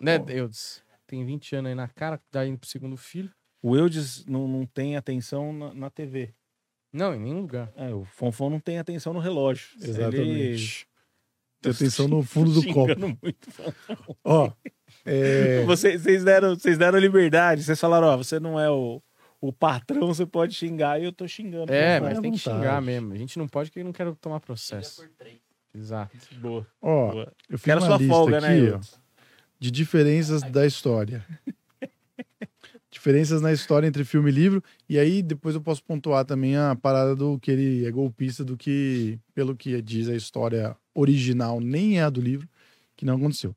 Né, 0.00 0.16
Eudes? 0.28 0.82
Tem 1.06 1.24
20 1.24 1.56
anos 1.56 1.68
aí 1.70 1.74
na 1.74 1.88
cara, 1.88 2.20
tá 2.30 2.46
indo 2.46 2.58
pro 2.58 2.68
segundo 2.68 2.96
filho. 2.96 3.30
O 3.62 3.76
Eudes 3.76 4.24
não, 4.26 4.48
não 4.48 4.64
tem 4.64 4.96
atenção 4.96 5.52
na, 5.52 5.74
na 5.74 5.90
TV. 5.90 6.34
Não, 6.92 7.14
em 7.14 7.20
nenhum 7.20 7.42
lugar. 7.42 7.72
É, 7.76 7.92
o 7.92 8.04
Fonfon 8.04 8.50
não 8.50 8.60
tem 8.60 8.78
atenção 8.78 9.12
no 9.12 9.20
relógio. 9.20 9.68
Exatamente. 9.80 10.86
Ele... 10.86 10.90
Tem 11.60 11.72
atenção 11.72 12.08
no 12.08 12.22
fundo 12.24 12.52
do 12.52 12.72
copo. 12.72 12.98
Muito 13.00 13.48
ó, 14.24 14.52
é... 15.04 15.62
vocês, 15.66 16.02
vocês, 16.02 16.24
deram, 16.24 16.54
vocês 16.54 16.78
deram 16.78 16.98
liberdade. 16.98 17.62
Vocês 17.62 17.78
falaram, 17.78 18.08
ó, 18.08 18.16
você 18.16 18.40
não 18.40 18.58
é 18.58 18.70
o, 18.70 19.02
o 19.40 19.52
patrão, 19.52 20.06
você 20.08 20.24
pode 20.26 20.54
xingar 20.54 21.00
e 21.00 21.04
eu 21.04 21.12
tô 21.12 21.28
xingando. 21.28 21.72
É, 21.72 22.00
mas 22.00 22.18
tem 22.18 22.32
que 22.32 22.38
xingar 22.38 22.80
mesmo. 22.80 23.12
A 23.12 23.16
gente 23.16 23.38
não 23.38 23.46
pode 23.46 23.70
porque 23.70 23.84
não 23.84 23.92
quero 23.92 24.16
tomar 24.16 24.40
processo. 24.40 25.08
Exato. 25.74 26.16
Boa. 26.40 26.66
Ó, 26.80 27.12
Boa. 27.12 27.32
eu 27.48 27.58
fiz 27.58 27.64
Quero 27.64 27.80
uma 27.80 27.86
sua 27.86 27.96
lista 27.98 28.12
folga, 28.14 28.40
né, 28.40 28.48
aqui, 28.48 28.70
né, 28.70 28.72
ó, 28.72 28.80
de 29.58 29.70
diferenças 29.70 30.42
da 30.42 30.66
história. 30.66 31.24
diferenças 32.90 33.40
na 33.40 33.52
história 33.52 33.86
entre 33.86 34.04
filme 34.04 34.30
e 34.30 34.34
livro. 34.34 34.62
E 34.88 34.98
aí 34.98 35.22
depois 35.22 35.54
eu 35.54 35.60
posso 35.60 35.82
pontuar 35.82 36.24
também 36.24 36.56
a 36.56 36.74
parada 36.74 37.14
do 37.14 37.38
que 37.38 37.50
ele 37.50 37.86
é 37.86 37.90
golpista 37.90 38.44
do 38.44 38.56
que, 38.56 39.18
pelo 39.34 39.56
que 39.56 39.80
diz 39.80 40.08
a 40.08 40.14
história 40.14 40.76
original, 40.94 41.60
nem 41.60 41.98
é 41.98 42.02
a 42.02 42.10
do 42.10 42.20
livro, 42.20 42.48
que 42.96 43.04
não 43.04 43.16
aconteceu. 43.16 43.54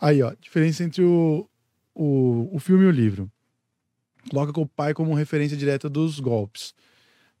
Aí, 0.00 0.22
ó, 0.22 0.34
diferença 0.40 0.82
entre 0.82 1.02
o, 1.02 1.48
o, 1.94 2.48
o 2.52 2.58
filme 2.58 2.84
e 2.84 2.88
o 2.88 2.90
livro. 2.90 3.30
Coloca 4.30 4.58
o 4.58 4.66
pai 4.66 4.94
como 4.94 5.14
referência 5.14 5.56
direta 5.56 5.88
dos 5.88 6.18
golpes. 6.18 6.74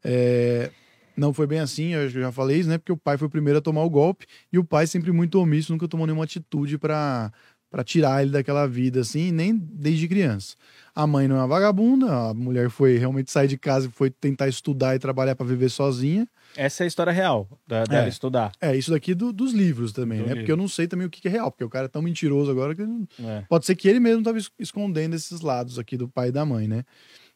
É, 0.02 0.70
não 1.16 1.32
foi 1.32 1.46
bem 1.46 1.60
assim, 1.60 1.94
eu 1.94 2.08
já 2.08 2.32
falei 2.32 2.58
isso, 2.58 2.68
né? 2.68 2.78
Porque 2.78 2.92
o 2.92 2.96
pai 2.96 3.16
foi 3.16 3.26
o 3.26 3.30
primeiro 3.30 3.58
a 3.58 3.62
tomar 3.62 3.82
o 3.82 3.90
golpe 3.90 4.26
e 4.52 4.58
o 4.58 4.64
pai 4.64 4.86
sempre 4.86 5.12
muito 5.12 5.38
omisso, 5.40 5.72
nunca 5.72 5.88
tomou 5.88 6.06
nenhuma 6.06 6.24
atitude 6.24 6.78
para 6.78 7.32
para 7.74 7.82
tirar 7.82 8.22
ele 8.22 8.30
daquela 8.30 8.68
vida 8.68 9.00
assim, 9.00 9.32
nem 9.32 9.56
desde 9.56 10.06
criança. 10.06 10.54
A 10.94 11.08
mãe 11.08 11.26
não 11.26 11.34
é 11.34 11.38
uma 11.40 11.48
vagabunda, 11.48 12.30
a 12.30 12.32
mulher 12.32 12.70
foi 12.70 12.96
realmente 12.98 13.32
sair 13.32 13.48
de 13.48 13.58
casa 13.58 13.88
e 13.88 13.90
foi 13.90 14.10
tentar 14.10 14.46
estudar 14.46 14.94
e 14.94 15.00
trabalhar 15.00 15.34
para 15.34 15.44
viver 15.44 15.68
sozinha. 15.68 16.24
Essa 16.56 16.84
é 16.84 16.84
a 16.84 16.86
história 16.86 17.12
real 17.12 17.48
da, 17.66 17.82
dela 17.82 18.06
é, 18.06 18.08
estudar. 18.08 18.52
É, 18.60 18.76
isso 18.76 18.92
daqui 18.92 19.12
do, 19.12 19.32
dos 19.32 19.52
livros 19.52 19.92
também, 19.92 20.18
do 20.18 20.22
né? 20.22 20.28
Livro. 20.28 20.42
Porque 20.42 20.52
eu 20.52 20.56
não 20.56 20.68
sei 20.68 20.86
também 20.86 21.04
o 21.04 21.10
que 21.10 21.26
é 21.26 21.30
real, 21.32 21.50
porque 21.50 21.64
o 21.64 21.68
cara 21.68 21.86
é 21.86 21.88
tão 21.88 22.00
mentiroso 22.00 22.48
agora 22.48 22.76
que 22.76 22.82
é. 22.82 23.42
pode 23.48 23.66
ser 23.66 23.74
que 23.74 23.88
ele 23.88 23.98
mesmo 23.98 24.20
estava 24.20 24.38
escondendo 24.56 25.16
esses 25.16 25.40
lados 25.40 25.76
aqui 25.76 25.96
do 25.96 26.08
pai 26.08 26.28
e 26.28 26.32
da 26.32 26.44
mãe, 26.44 26.68
né? 26.68 26.84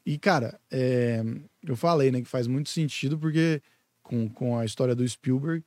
E, 0.09 0.17
cara, 0.17 0.59
é, 0.71 1.23
eu 1.63 1.77
falei, 1.77 2.11
né, 2.11 2.23
que 2.23 2.29
faz 2.29 2.47
muito 2.47 2.71
sentido 2.71 3.19
porque 3.19 3.61
com, 4.03 4.27
com 4.31 4.57
a 4.57 4.65
história 4.65 4.95
do 4.95 5.07
Spielberg, 5.07 5.63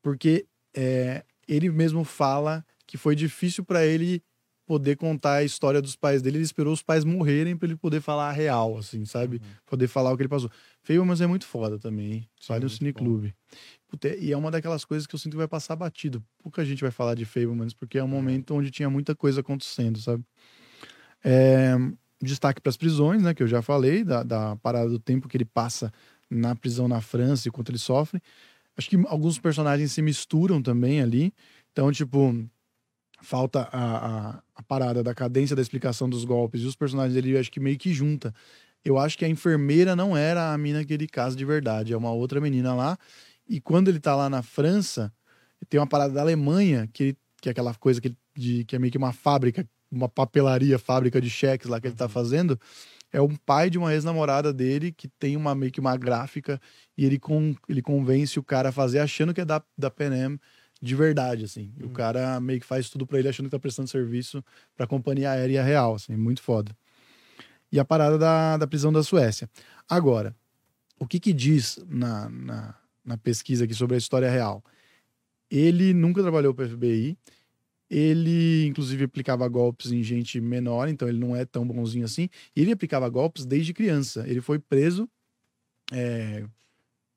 porque 0.00 0.46
é, 0.72 1.24
ele 1.48 1.68
mesmo 1.70 2.04
fala 2.04 2.64
que 2.86 2.96
foi 2.96 3.16
difícil 3.16 3.64
para 3.64 3.84
ele 3.84 4.22
poder 4.64 4.96
contar 4.96 5.38
a 5.38 5.42
história 5.42 5.82
dos 5.82 5.96
pais 5.96 6.22
dele. 6.22 6.36
Ele 6.36 6.44
esperou 6.44 6.72
os 6.72 6.84
pais 6.84 7.04
morrerem 7.04 7.56
para 7.56 7.66
ele 7.66 7.76
poder 7.76 8.00
falar 8.00 8.28
a 8.28 8.32
real, 8.32 8.78
assim, 8.78 9.04
sabe? 9.04 9.38
Uhum. 9.38 9.42
Poder 9.66 9.88
falar 9.88 10.12
o 10.12 10.16
que 10.16 10.22
ele 10.22 10.28
passou. 10.28 10.52
Feio, 10.84 11.04
mas 11.04 11.20
é 11.20 11.26
muito 11.26 11.44
foda 11.44 11.76
também, 11.76 12.12
hein? 12.12 12.28
Vale 12.46 12.62
no 12.62 12.70
Cineclube. 12.70 13.34
E 14.20 14.30
é 14.30 14.36
uma 14.36 14.52
daquelas 14.52 14.84
coisas 14.84 15.04
que 15.04 15.16
eu 15.16 15.18
sinto 15.18 15.32
que 15.32 15.38
vai 15.38 15.48
passar 15.48 15.74
batido. 15.74 16.22
Pouca 16.38 16.64
gente 16.64 16.80
vai 16.80 16.92
falar 16.92 17.16
de 17.16 17.24
Fablemans, 17.24 17.74
porque 17.74 17.98
é 17.98 18.04
um 18.04 18.08
momento 18.08 18.54
onde 18.54 18.70
tinha 18.70 18.88
muita 18.88 19.16
coisa 19.16 19.40
acontecendo, 19.40 19.98
sabe? 19.98 20.22
É, 21.24 21.74
destaque 22.22 22.60
para 22.60 22.70
as 22.70 22.76
prisões, 22.76 23.22
né? 23.22 23.34
Que 23.34 23.42
eu 23.42 23.48
já 23.48 23.62
falei, 23.62 24.04
da, 24.04 24.22
da 24.22 24.56
parada 24.56 24.88
do 24.88 24.98
tempo 24.98 25.28
que 25.28 25.36
ele 25.36 25.44
passa 25.44 25.92
na 26.28 26.54
prisão 26.54 26.86
na 26.86 27.00
França 27.00 27.48
e 27.48 27.50
quanto 27.50 27.70
ele 27.70 27.78
sofre. 27.78 28.20
Acho 28.76 28.88
que 28.88 28.96
alguns 29.06 29.38
personagens 29.38 29.92
se 29.92 30.00
misturam 30.00 30.62
também 30.62 31.00
ali. 31.00 31.32
Então, 31.72 31.90
tipo, 31.92 32.34
falta 33.22 33.68
a, 33.72 33.96
a, 34.30 34.42
a, 34.54 34.62
parada 34.62 35.02
da 35.02 35.14
cadência 35.14 35.54
da 35.54 35.62
explicação 35.62 36.08
dos 36.08 36.24
golpes 36.24 36.62
e 36.62 36.66
os 36.66 36.76
personagens 36.76 37.14
dele, 37.14 37.36
acho 37.36 37.50
que 37.50 37.60
meio 37.60 37.78
que 37.78 37.92
junta. 37.92 38.34
Eu 38.84 38.98
acho 38.98 39.18
que 39.18 39.24
a 39.24 39.28
enfermeira 39.28 39.94
não 39.94 40.16
era 40.16 40.52
a 40.52 40.58
mina 40.58 40.84
que 40.84 40.94
ele 40.94 41.06
casa 41.06 41.36
de 41.36 41.44
verdade, 41.44 41.92
é 41.92 41.96
uma 41.96 42.12
outra 42.12 42.40
menina 42.40 42.74
lá. 42.74 42.98
E 43.48 43.60
quando 43.60 43.88
ele 43.88 44.00
tá 44.00 44.14
lá 44.14 44.30
na 44.30 44.42
França, 44.42 45.12
tem 45.68 45.78
uma 45.78 45.86
parada 45.86 46.14
da 46.14 46.20
Alemanha, 46.22 46.88
que, 46.92 47.16
que 47.42 47.48
é 47.48 47.52
aquela 47.52 47.74
coisa 47.74 48.00
que, 48.00 48.14
de, 48.34 48.64
que 48.64 48.76
é 48.76 48.78
meio 48.78 48.90
que 48.90 48.98
uma 48.98 49.12
fábrica, 49.12 49.68
uma 49.90 50.08
papelaria, 50.08 50.78
fábrica 50.78 51.20
de 51.20 51.28
cheques 51.28 51.68
lá 51.68 51.80
que 51.80 51.88
ele 51.88 51.96
tá 51.96 52.04
uhum. 52.04 52.10
fazendo 52.10 52.60
é 53.12 53.20
um 53.20 53.34
pai 53.34 53.68
de 53.68 53.78
uma 53.78 53.92
ex-namorada 53.92 54.52
dele 54.52 54.92
que 54.92 55.08
tem 55.08 55.36
uma 55.36 55.54
meio 55.54 55.72
que 55.72 55.80
uma 55.80 55.96
gráfica 55.96 56.60
e 56.96 57.04
ele, 57.04 57.18
com, 57.18 57.54
ele 57.68 57.82
convence 57.82 58.38
o 58.38 58.42
cara 58.42 58.68
a 58.68 58.72
fazer 58.72 59.00
achando 59.00 59.34
que 59.34 59.40
é 59.40 59.44
da, 59.44 59.62
da 59.76 59.90
Penem 59.90 60.38
de 60.80 60.94
verdade, 60.94 61.44
assim. 61.44 61.72
Uhum. 61.78 61.88
o 61.88 61.90
cara 61.90 62.40
meio 62.40 62.60
que 62.60 62.66
faz 62.66 62.88
tudo 62.88 63.06
para 63.06 63.18
ele 63.18 63.28
achando 63.28 63.46
que 63.46 63.50
tá 63.50 63.58
prestando 63.58 63.88
serviço 63.88 64.42
pra 64.74 64.86
companhia 64.86 65.30
aérea 65.30 65.62
real, 65.62 65.94
assim, 65.94 66.16
muito 66.16 66.40
foda. 66.40 66.74
E 67.70 67.78
a 67.78 67.84
parada 67.84 68.16
da, 68.16 68.56
da 68.56 68.66
prisão 68.66 68.92
da 68.92 69.02
Suécia. 69.02 69.48
Agora, 69.88 70.34
o 70.98 71.06
que 71.06 71.20
que 71.20 71.32
diz 71.32 71.78
na, 71.86 72.30
na, 72.30 72.74
na 73.04 73.18
pesquisa 73.18 73.64
aqui 73.64 73.74
sobre 73.74 73.94
a 73.94 73.98
história 73.98 74.30
real? 74.30 74.64
Ele 75.50 75.92
nunca 75.92 76.22
trabalhou 76.22 76.54
para 76.54 76.68
FBI, 76.68 77.18
ele, 77.90 78.66
inclusive, 78.66 79.04
aplicava 79.04 79.46
golpes 79.48 79.90
em 79.90 80.02
gente 80.02 80.40
menor, 80.40 80.88
então 80.88 81.08
ele 81.08 81.18
não 81.18 81.34
é 81.34 81.44
tão 81.44 81.66
bonzinho 81.66 82.04
assim. 82.04 82.28
Ele 82.54 82.70
aplicava 82.70 83.08
golpes 83.08 83.44
desde 83.44 83.74
criança. 83.74 84.24
Ele 84.28 84.40
foi 84.40 84.58
preso 84.58 85.08
é, 85.92 86.44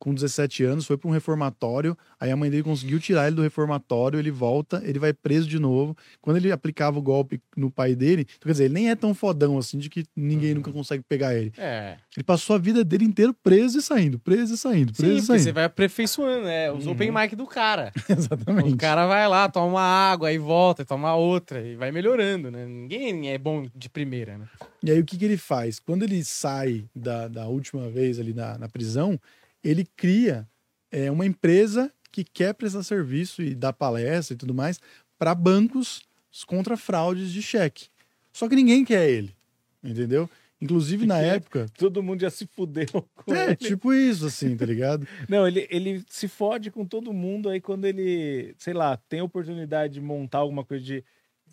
com 0.04 0.14
17 0.14 0.66
anos, 0.66 0.86
foi 0.86 0.98
para 0.98 1.08
um 1.08 1.14
reformatório, 1.14 1.98
aí 2.20 2.30
a 2.30 2.36
mãe 2.36 2.50
dele 2.50 2.62
conseguiu 2.64 3.00
tirar 3.00 3.26
ele 3.28 3.38
do 3.38 3.42
reformatório, 3.42 4.20
ele 4.20 4.32
volta, 4.32 4.82
ele 4.86 5.00
vai 5.00 5.14
preso 5.14 5.48
de 5.48 5.58
novo. 5.58 5.96
Quando 6.22 6.36
ele 6.36 6.52
aplicava 6.52 7.00
o 7.00 7.02
golpe 7.02 7.40
no 7.56 7.72
pai 7.72 7.96
dele, 7.96 8.24
então, 8.24 8.42
quer 8.48 8.52
dizer, 8.52 8.66
ele 8.66 8.74
nem 8.74 8.90
é 8.90 8.96
tão 8.98 9.14
fodão 9.14 9.58
assim 9.58 9.78
de 9.78 9.90
que 9.90 10.04
ninguém 10.14 10.50
Uhum. 10.50 10.56
nunca 10.58 10.74
consegue 10.74 11.02
pegar 11.08 11.34
ele. 11.36 11.54
É. 11.58 11.96
Ele 12.18 12.24
passou 12.26 12.54
a 12.58 12.60
vida 12.60 12.84
dele 12.84 13.06
inteiro 13.06 13.34
preso 13.34 13.80
e 13.80 13.82
saindo, 13.82 14.20
preso 14.20 14.56
e 14.56 14.58
saindo, 14.58 14.94
Sim, 14.94 15.04
preso 15.04 15.12
e 15.14 15.16
porque 15.22 15.26
saindo. 15.28 15.44
você 15.44 15.52
vai 15.54 15.64
aperfeiçoando, 15.64 16.44
né? 16.48 16.70
Os 16.70 16.86
Uhum. 16.86 16.92
open 16.92 17.10
mic 17.14 17.34
do 17.38 17.48
cara. 17.48 17.94
Exatamente. 18.10 18.74
O 18.74 18.78
cara 18.78 19.08
vai 19.08 19.26
lá, 19.30 19.48
toma 19.48 19.68
uma 19.68 19.82
água, 19.82 20.28
aí 20.28 20.38
volta, 20.38 20.82
e 20.82 20.86
toma 20.86 21.16
outra, 21.16 21.62
e 21.62 21.78
vai 21.78 21.94
melhorando, 21.94 22.52
né? 22.52 22.66
Ninguém 22.66 23.32
é 23.32 23.38
bom 23.38 23.66
de 23.74 23.90
primeira, 23.90 24.38
né? 24.38 24.48
E 24.84 24.92
aí 24.92 25.00
o 25.00 25.06
que, 25.06 25.18
que 25.18 25.24
ele 25.24 25.38
faz? 25.38 25.80
Quando 25.80 26.04
ele 26.04 26.22
sai 26.26 26.84
da, 26.94 27.30
da 27.30 27.48
última 27.48 27.90
vez 27.90 28.20
ali 28.20 28.34
na, 28.34 28.58
na 28.58 28.68
prisão, 28.68 29.18
ele 29.64 29.86
cria 29.96 30.48
é, 30.92 31.10
uma 31.10 31.26
empresa 31.26 31.92
que 32.12 32.24
quer 32.24 32.54
prestar 32.54 32.84
serviço 32.84 33.42
e 33.42 33.56
dar 33.56 33.74
palestra 33.74 34.34
e 34.36 34.38
tudo 34.38 34.54
mais 34.54 34.80
para 35.18 35.34
bancos 35.34 36.02
contra 36.46 36.76
fraudes 36.78 37.32
de 37.32 37.42
cheque. 37.42 37.88
Só 38.32 38.50
que 38.50 38.56
ninguém 38.56 38.84
quer 38.84 39.10
ele, 39.10 39.36
entendeu? 39.84 40.30
Inclusive 40.62 41.06
na 41.06 41.20
época. 41.20 41.66
Todo 41.78 42.02
mundo 42.02 42.22
já 42.22 42.30
se 42.30 42.46
fudeu 42.48 42.88
com 43.16 43.34
É, 43.36 43.48
ele. 43.48 43.56
tipo 43.56 43.94
isso, 43.94 44.26
assim, 44.28 44.56
tá 44.56 44.66
ligado? 44.66 45.06
Não, 45.28 45.48
ele, 45.48 45.68
ele 45.70 46.04
se 46.08 46.28
fode 46.28 46.72
com 46.72 46.86
todo 46.86 47.12
mundo 47.12 47.50
aí 47.50 47.60
quando 47.60 47.86
ele, 47.86 48.56
sei 48.58 48.74
lá, 48.74 48.96
tem 49.10 49.20
a 49.20 49.24
oportunidade 49.26 49.96
de 49.96 50.02
montar 50.02 50.40
alguma 50.40 50.64
coisa, 50.64 50.84
de 50.84 51.04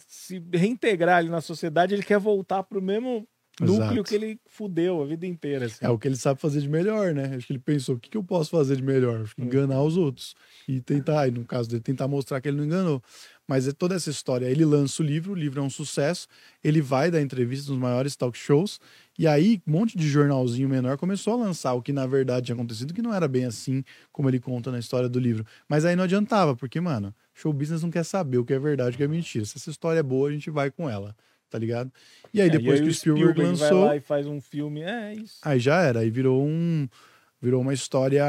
se 0.07 0.43
reintegrar 0.55 1.19
ali 1.19 1.29
na 1.29 1.41
sociedade, 1.41 1.93
ele 1.95 2.03
quer 2.05 2.19
voltar 2.19 2.63
pro 2.63 2.81
mesmo 2.81 3.27
núcleo 3.61 3.93
Exato. 3.93 4.05
que 4.05 4.15
ele 4.15 4.41
fudeu 4.47 5.03
a 5.03 5.07
vida 5.07 5.27
inteira. 5.27 5.67
Assim. 5.67 5.85
É 5.85 5.89
o 5.89 5.99
que 5.99 6.09
ele 6.09 6.17
sabe 6.17 6.41
fazer 6.41 6.61
de 6.61 6.69
melhor, 6.69 7.15
né? 7.15 7.35
Acho 7.37 7.47
que 7.47 7.53
ele 7.53 7.61
pensou: 7.61 7.97
o 7.97 7.99
que, 7.99 8.11
que 8.11 8.17
eu 8.17 8.25
posso 8.25 8.51
fazer 8.51 8.77
de 8.77 8.83
melhor? 8.83 9.29
Que 9.29 9.43
Enganar 9.43 9.83
os 9.83 9.97
outros. 9.97 10.35
E 10.67 10.81
tentar, 10.81 11.29
e 11.29 11.31
no 11.31 11.45
caso 11.45 11.69
dele, 11.69 11.83
tentar 11.83 12.09
mostrar 12.09 12.41
que 12.41 12.49
ele 12.49 12.57
não 12.57 12.65
enganou. 12.65 13.03
Mas 13.47 13.67
é 13.67 13.73
toda 13.73 13.97
essa 13.97 14.11
história. 14.11 14.47
Ele 14.47 14.65
lança 14.65 15.03
o 15.03 15.05
livro, 15.05 15.33
o 15.33 15.35
livro 15.35 15.61
é 15.61 15.63
um 15.63 15.69
sucesso. 15.69 16.29
Ele 16.63 16.81
vai 16.81 17.11
dar 17.11 17.21
entrevista 17.21 17.73
nos 17.73 17.81
maiores 17.81 18.15
talk 18.15 18.39
shows. 18.39 18.79
E 19.19 19.27
aí, 19.27 19.61
um 19.67 19.73
monte 19.73 19.99
de 19.99 20.09
jornalzinho 20.09 20.69
menor 20.69 20.97
começou 20.97 21.35
a 21.35 21.37
lançar 21.37 21.75
o 21.75 21.83
que 21.83 21.93
na 21.93 22.07
verdade 22.07 22.47
tinha 22.47 22.55
acontecido, 22.55 22.95
que 22.95 23.03
não 23.03 23.13
era 23.13 23.27
bem 23.27 23.45
assim 23.45 23.83
como 24.13 24.31
ele 24.31 24.39
conta 24.39 24.71
na 24.71 24.79
história 24.79 25.09
do 25.09 25.19
livro. 25.19 25.45
Mas 25.69 25.85
aí 25.85 25.97
não 25.97 26.05
adiantava, 26.05 26.55
porque, 26.55 26.81
mano, 26.81 27.13
show 27.35 27.53
business 27.53 27.83
não 27.83 27.91
quer 27.91 28.05
saber 28.05 28.39
o 28.39 28.45
que 28.45 28.53
é 28.53 28.59
verdade 28.59 28.93
e 28.93 28.95
o 28.95 28.97
que 28.99 29.03
é 29.03 29.09
mentira. 29.09 29.45
Se 29.45 29.59
essa 29.59 29.69
história 29.69 29.99
é 29.99 30.03
boa, 30.03 30.29
a 30.29 30.33
gente 30.33 30.49
vai 30.49 30.71
com 30.71 30.89
ela, 30.89 31.17
tá 31.51 31.59
ligado? 31.59 31.92
E 32.32 32.40
aí, 32.40 32.48
É, 32.48 32.51
depois 32.51 32.80
e 32.80 32.82
que 32.84 32.88
o 32.88 32.94
Spielberg, 32.94 33.34
vai 33.34 33.46
lançou. 33.46 33.84
lá 33.84 33.96
e 33.96 34.01
faz 34.01 34.26
um 34.26 34.40
filme, 34.40 34.82
é 34.82 35.14
isso. 35.14 35.38
Aí 35.42 35.59
já 35.59 35.82
era, 35.82 36.01
aí 36.01 36.11
virou 36.11 36.42
um 36.46 36.88
virou 37.42 37.61
uma 37.62 37.72
história 37.74 38.22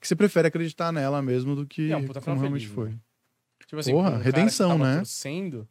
que 0.00 0.06
você 0.08 0.16
prefere 0.16 0.48
acreditar 0.48 0.92
nela 0.92 1.22
mesmo 1.22 1.54
do 1.54 1.64
que 1.66 1.90
É 1.92 1.96
um 1.96 2.04
puta 2.04 2.20
como 2.20 2.36
realmente 2.38 2.62
feliz, 2.66 2.74
foi. 2.74 2.88
né? 2.90 2.96
Tipo 3.66 3.80
assim, 3.80 3.92
Porra, 3.92 4.08
um 4.08 4.12
cara 4.12 4.22
redenção, 4.24 4.70
que 4.72 4.78
tava 4.78 4.90
né? 4.90 4.96
torcendo, 4.98 5.68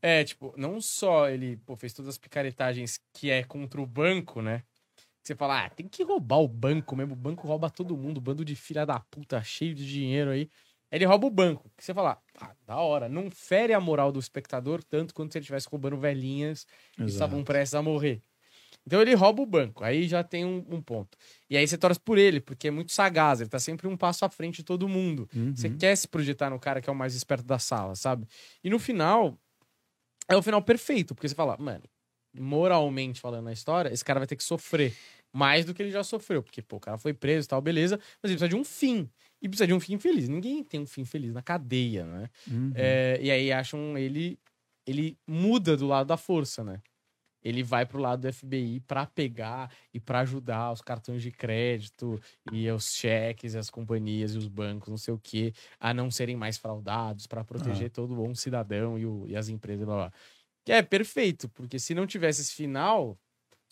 é, 0.00 0.24
tipo, 0.24 0.54
não 0.56 0.80
só 0.80 1.28
ele 1.28 1.56
pô, 1.64 1.74
fez 1.76 1.92
todas 1.92 2.10
as 2.10 2.18
picaretagens 2.18 3.00
que 3.12 3.30
é 3.30 3.42
contra 3.42 3.80
o 3.80 3.86
banco, 3.86 4.40
né? 4.42 4.62
Você 5.22 5.34
fala, 5.34 5.64
ah, 5.64 5.70
tem 5.70 5.88
que 5.88 6.02
roubar 6.04 6.36
o 6.40 6.46
banco 6.48 6.94
mesmo. 6.94 7.14
O 7.14 7.16
banco 7.16 7.46
rouba 7.48 7.70
todo 7.70 7.96
mundo, 7.96 8.20
bando 8.20 8.44
de 8.44 8.54
filha 8.54 8.84
da 8.84 9.00
puta, 9.00 9.42
cheio 9.42 9.74
de 9.74 9.86
dinheiro 9.90 10.30
aí. 10.30 10.50
Ele 10.92 11.06
rouba 11.06 11.26
o 11.26 11.30
banco. 11.30 11.70
Que 11.76 11.82
você 11.82 11.94
fala, 11.94 12.18
ah, 12.40 12.54
da 12.66 12.76
hora. 12.76 13.08
Não 13.08 13.30
fere 13.30 13.72
a 13.72 13.80
moral 13.80 14.10
do 14.10 14.18
espectador 14.18 14.82
tanto 14.82 15.14
quanto 15.14 15.32
se 15.32 15.38
ele 15.38 15.44
estivesse 15.44 15.68
roubando 15.68 15.96
velhinhas 15.96 16.66
que 16.92 17.02
Exato. 17.02 17.12
estavam 17.12 17.44
prestes 17.44 17.74
a 17.74 17.82
morrer. 17.82 18.22
Então 18.86 19.00
ele 19.00 19.14
rouba 19.14 19.40
o 19.42 19.46
banco, 19.46 19.82
aí 19.82 20.06
já 20.06 20.22
tem 20.22 20.44
um, 20.44 20.64
um 20.68 20.82
ponto. 20.82 21.16
E 21.48 21.56
aí 21.56 21.66
você 21.66 21.78
torce 21.78 21.98
por 21.98 22.18
ele, 22.18 22.40
porque 22.40 22.68
é 22.68 22.70
muito 22.70 22.92
sagaz, 22.92 23.40
ele 23.40 23.48
tá 23.48 23.58
sempre 23.58 23.88
um 23.88 23.96
passo 23.96 24.24
à 24.24 24.28
frente 24.28 24.56
de 24.56 24.64
todo 24.64 24.86
mundo. 24.86 25.28
Uhum. 25.34 25.56
Você 25.56 25.70
quer 25.70 25.96
se 25.96 26.06
projetar 26.06 26.50
no 26.50 26.60
cara 26.60 26.82
que 26.82 26.90
é 26.90 26.92
o 26.92 26.96
mais 26.96 27.14
esperto 27.14 27.44
da 27.44 27.58
sala, 27.58 27.94
sabe? 27.94 28.26
E 28.62 28.68
no 28.68 28.78
final, 28.78 29.38
é 30.28 30.36
o 30.36 30.42
final 30.42 30.60
perfeito, 30.60 31.14
porque 31.14 31.28
você 31.28 31.34
fala, 31.34 31.56
mano, 31.58 31.84
moralmente 32.38 33.20
falando 33.20 33.44
na 33.44 33.52
história, 33.52 33.90
esse 33.92 34.04
cara 34.04 34.20
vai 34.20 34.26
ter 34.26 34.36
que 34.36 34.44
sofrer 34.44 34.94
mais 35.34 35.64
do 35.64 35.74
que 35.74 35.82
ele 35.82 35.90
já 35.90 36.04
sofreu, 36.04 36.42
porque, 36.42 36.62
pô, 36.62 36.76
o 36.76 36.80
cara 36.80 36.98
foi 36.98 37.12
preso 37.14 37.46
e 37.46 37.48
tal, 37.48 37.60
beleza, 37.62 37.96
mas 38.22 38.30
ele 38.30 38.34
precisa 38.38 38.48
de 38.48 38.56
um 38.56 38.64
fim. 38.64 39.10
E 39.42 39.48
precisa 39.48 39.66
de 39.66 39.74
um 39.74 39.80
fim 39.80 39.98
feliz. 39.98 40.28
Ninguém 40.28 40.64
tem 40.64 40.80
um 40.80 40.86
fim 40.86 41.04
feliz 41.04 41.32
na 41.34 41.42
cadeia, 41.42 42.06
né? 42.06 42.30
Uhum. 42.50 42.72
É, 42.74 43.18
e 43.22 43.30
aí 43.30 43.52
acham 43.52 43.98
ele. 43.98 44.38
Ele 44.86 45.18
muda 45.26 45.76
do 45.76 45.86
lado 45.86 46.06
da 46.08 46.16
força, 46.16 46.62
né? 46.64 46.82
Ele 47.42 47.62
vai 47.62 47.84
pro 47.84 47.98
lado 48.00 48.22
do 48.22 48.28
FBI 48.28 48.80
pra 48.80 49.04
pegar 49.06 49.70
e 49.92 50.00
pra 50.00 50.20
ajudar 50.20 50.72
os 50.72 50.80
cartões 50.80 51.22
de 51.22 51.30
crédito 51.30 52.18
e 52.50 52.70
os 52.70 52.94
cheques 52.94 53.52
e 53.54 53.58
as 53.58 53.68
companhias 53.68 54.34
e 54.34 54.38
os 54.38 54.48
bancos, 54.48 54.88
não 54.88 54.96
sei 54.96 55.12
o 55.12 55.18
quê, 55.18 55.52
a 55.78 55.92
não 55.92 56.10
serem 56.10 56.36
mais 56.36 56.56
fraudados 56.56 57.26
pra 57.26 57.44
proteger 57.44 57.90
todo 57.90 58.14
bom 58.16 58.34
cidadão 58.34 58.98
e, 58.98 59.04
o- 59.06 59.26
e 59.28 59.36
as 59.36 59.48
empresas, 59.50 59.84
blá 59.84 59.94
blá. 60.08 60.12
Que 60.64 60.72
é 60.72 60.82
perfeito, 60.82 61.48
porque 61.50 61.78
se 61.78 61.94
não 61.94 62.06
tivesse 62.06 62.42
esse 62.42 62.54
final, 62.54 63.18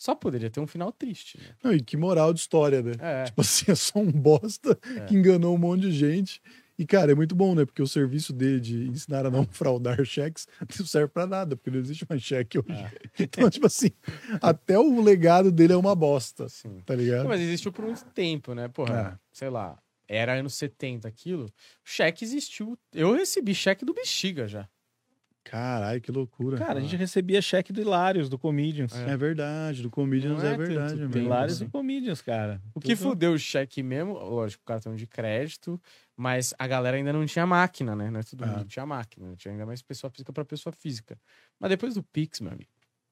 só 0.03 0.13
poderia 0.13 0.49
ter 0.49 0.59
um 0.59 0.67
final 0.67 0.91
triste, 0.91 1.37
né? 1.39 1.55
Não, 1.63 1.73
e 1.73 1.81
que 1.81 1.95
moral 1.95 2.33
de 2.33 2.41
história, 2.41 2.81
né? 2.81 2.91
É. 2.99 3.23
Tipo 3.23 3.39
assim, 3.41 3.65
é 3.71 3.75
só 3.75 3.99
um 3.99 4.11
bosta 4.11 4.77
É. 4.97 5.05
que 5.05 5.15
enganou 5.15 5.55
um 5.55 5.57
monte 5.57 5.81
de 5.83 5.91
gente. 5.93 6.41
E, 6.77 6.85
cara, 6.85 7.11
é 7.11 7.15
muito 7.15 7.33
bom, 7.35 7.53
né? 7.55 7.63
Porque 7.65 7.81
o 7.81 7.87
serviço 7.87 8.33
dele 8.33 8.59
de 8.59 8.87
ensinar 8.89 9.25
a 9.25 9.29
não 9.31 9.45
fraudar 9.49 10.03
cheques 10.03 10.45
não 10.77 10.85
serve 10.85 11.07
pra 11.07 11.25
nada, 11.25 11.55
porque 11.55 11.69
não 11.71 11.79
existe 11.79 12.05
mais 12.09 12.21
cheque 12.21 12.57
hoje. 12.59 12.71
É. 12.73 12.91
Então, 13.19 13.49
tipo 13.49 13.65
assim, 13.67 13.91
até 14.41 14.77
o 14.77 15.01
legado 15.01 15.51
dele 15.51 15.71
é 15.73 15.77
uma 15.77 15.95
bosta, 15.95 16.45
Assim. 16.45 16.81
tá 16.85 16.95
ligado? 16.95 17.21
Não, 17.23 17.29
mas 17.29 17.39
existiu 17.39 17.71
por 17.71 17.85
muito 17.85 18.03
tempo, 18.05 18.53
né? 18.53 18.67
Porra, 18.67 19.17
sei 19.31 19.49
lá, 19.49 19.77
era 20.07 20.33
anos 20.33 20.55
70 20.55 21.07
aquilo. 21.07 21.45
O 21.45 21.51
cheque 21.85 22.25
existiu. 22.25 22.77
Eu 22.93 23.13
recebi 23.15 23.55
cheque 23.55 23.85
do 23.85 23.93
Bexiga 23.93 24.47
já. 24.49 24.67
Caralho, 25.43 25.99
que 26.01 26.11
loucura. 26.11 26.57
Cara, 26.57 26.79
a 26.79 26.81
gente 26.81 26.95
recebia 26.95 27.41
cheque 27.41 27.73
do 27.73 27.81
Hilários, 27.81 28.29
do 28.29 28.37
Comedians. 28.39 28.93
É 28.95 29.15
verdade, 29.17 29.81
do 29.81 29.89
Comedians 29.89 30.41
é 30.43 30.53
é, 30.53 30.57
verdade 30.57 30.91
tanto 30.97 31.09
mesmo. 31.09 31.17
Hilários 31.27 31.55
assim. 31.57 31.65
e 31.65 31.69
Comedians, 31.69 32.21
cara. 32.21 32.61
O 32.73 32.79
que 32.79 32.95
Tudo- 32.95 33.09
fudeu 33.09 33.33
o 33.33 33.37
cheque 33.37 33.83
mesmo, 33.83 34.13
lógico, 34.13 34.63
cartão 34.65 34.95
de 34.95 35.05
crédito, 35.05 35.79
mas 36.15 36.53
a 36.57 36.65
galera 36.65 36.95
ainda 36.97 37.11
não 37.11 37.25
tinha 37.25 37.45
máquina, 37.45 37.95
né? 37.95 38.09
Não 38.09 38.19
é 38.21 38.23
todo 38.23 38.43
Ah. 38.43 38.47
mundo 38.47 38.65
tinha 38.65 38.85
máquina, 38.85 39.29
né? 39.29 39.35
tinha 39.37 39.51
ainda 39.51 39.65
mais 39.65 39.81
pessoa 39.81 40.09
física 40.09 40.31
pra 40.31 40.45
pessoa 40.45 40.71
física. 40.73 41.19
Mas 41.59 41.69
depois 41.69 41.93
do 41.93 42.01
Pix, 42.03 42.39
meu 42.39 42.51
amigo, 42.51 42.69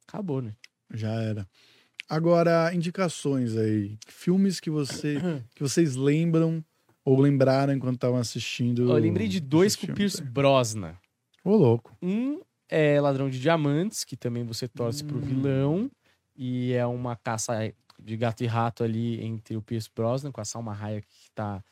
acabou, 0.07 0.41
né? 0.41 0.53
Já 0.93 1.11
era. 1.21 1.45
Agora, 2.09 2.73
indicações 2.73 3.55
aí. 3.55 3.97
Filmes 4.07 4.59
que, 4.59 4.69
você, 4.69 5.15
que 5.55 5.61
vocês 5.61 5.95
lembram 5.95 6.63
ou 7.05 7.19
lembraram 7.19 7.73
enquanto 7.73 7.95
estavam 7.95 8.17
assistindo. 8.19 8.83
Eu 8.89 8.93
lembrei 8.97 9.27
de 9.27 9.39
dois 9.39 9.75
com 9.75 9.85
o 9.87 9.93
Pierce 9.93 10.21
aí. 10.21 10.27
Brosnan. 10.27 10.95
Ô, 11.43 11.55
louco. 11.55 11.95
Um 12.01 12.41
é 12.69 12.99
Ladrão 13.01 13.29
de 13.29 13.39
Diamantes, 13.39 14.03
que 14.03 14.15
também 14.15 14.43
você 14.43 14.67
torce 14.67 15.03
pro 15.03 15.17
Hum. 15.17 15.21
vilão. 15.21 15.91
E 16.35 16.71
é 16.73 16.85
uma 16.85 17.15
caça 17.15 17.73
de 17.99 18.17
gato 18.17 18.43
e 18.43 18.47
rato 18.47 18.83
ali 18.83 19.21
entre 19.23 19.55
o 19.57 19.61
Pierce 19.61 19.89
Brosnan 19.93 20.31
com 20.31 20.41
a 20.41 20.45
Salma 20.45 20.73
Hayek, 20.73 21.07
que 21.07 21.31
tá 21.31 21.63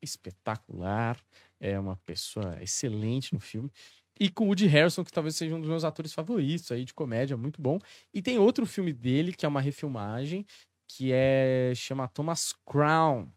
espetacular. 0.00 1.18
É 1.60 1.78
uma 1.78 1.96
pessoa 2.04 2.60
excelente 2.62 3.32
no 3.34 3.40
filme. 3.40 3.70
E 4.18 4.28
com 4.28 4.44
o 4.44 4.46
Woody 4.48 4.66
Harrelson, 4.66 5.04
que 5.04 5.12
talvez 5.12 5.36
seja 5.36 5.54
um 5.54 5.60
dos 5.60 5.68
meus 5.70 5.84
atores 5.84 6.12
favoritos 6.12 6.70
aí 6.70 6.84
de 6.84 6.92
comédia, 6.94 7.36
muito 7.36 7.60
bom. 7.60 7.78
E 8.12 8.20
tem 8.20 8.38
outro 8.38 8.66
filme 8.66 8.92
dele, 8.92 9.32
que 9.32 9.46
é 9.46 9.48
uma 9.48 9.60
refilmagem, 9.60 10.44
que 10.86 11.10
é 11.12 11.72
chama 11.74 12.08
Thomas 12.08 12.52
Crown. 12.66 13.28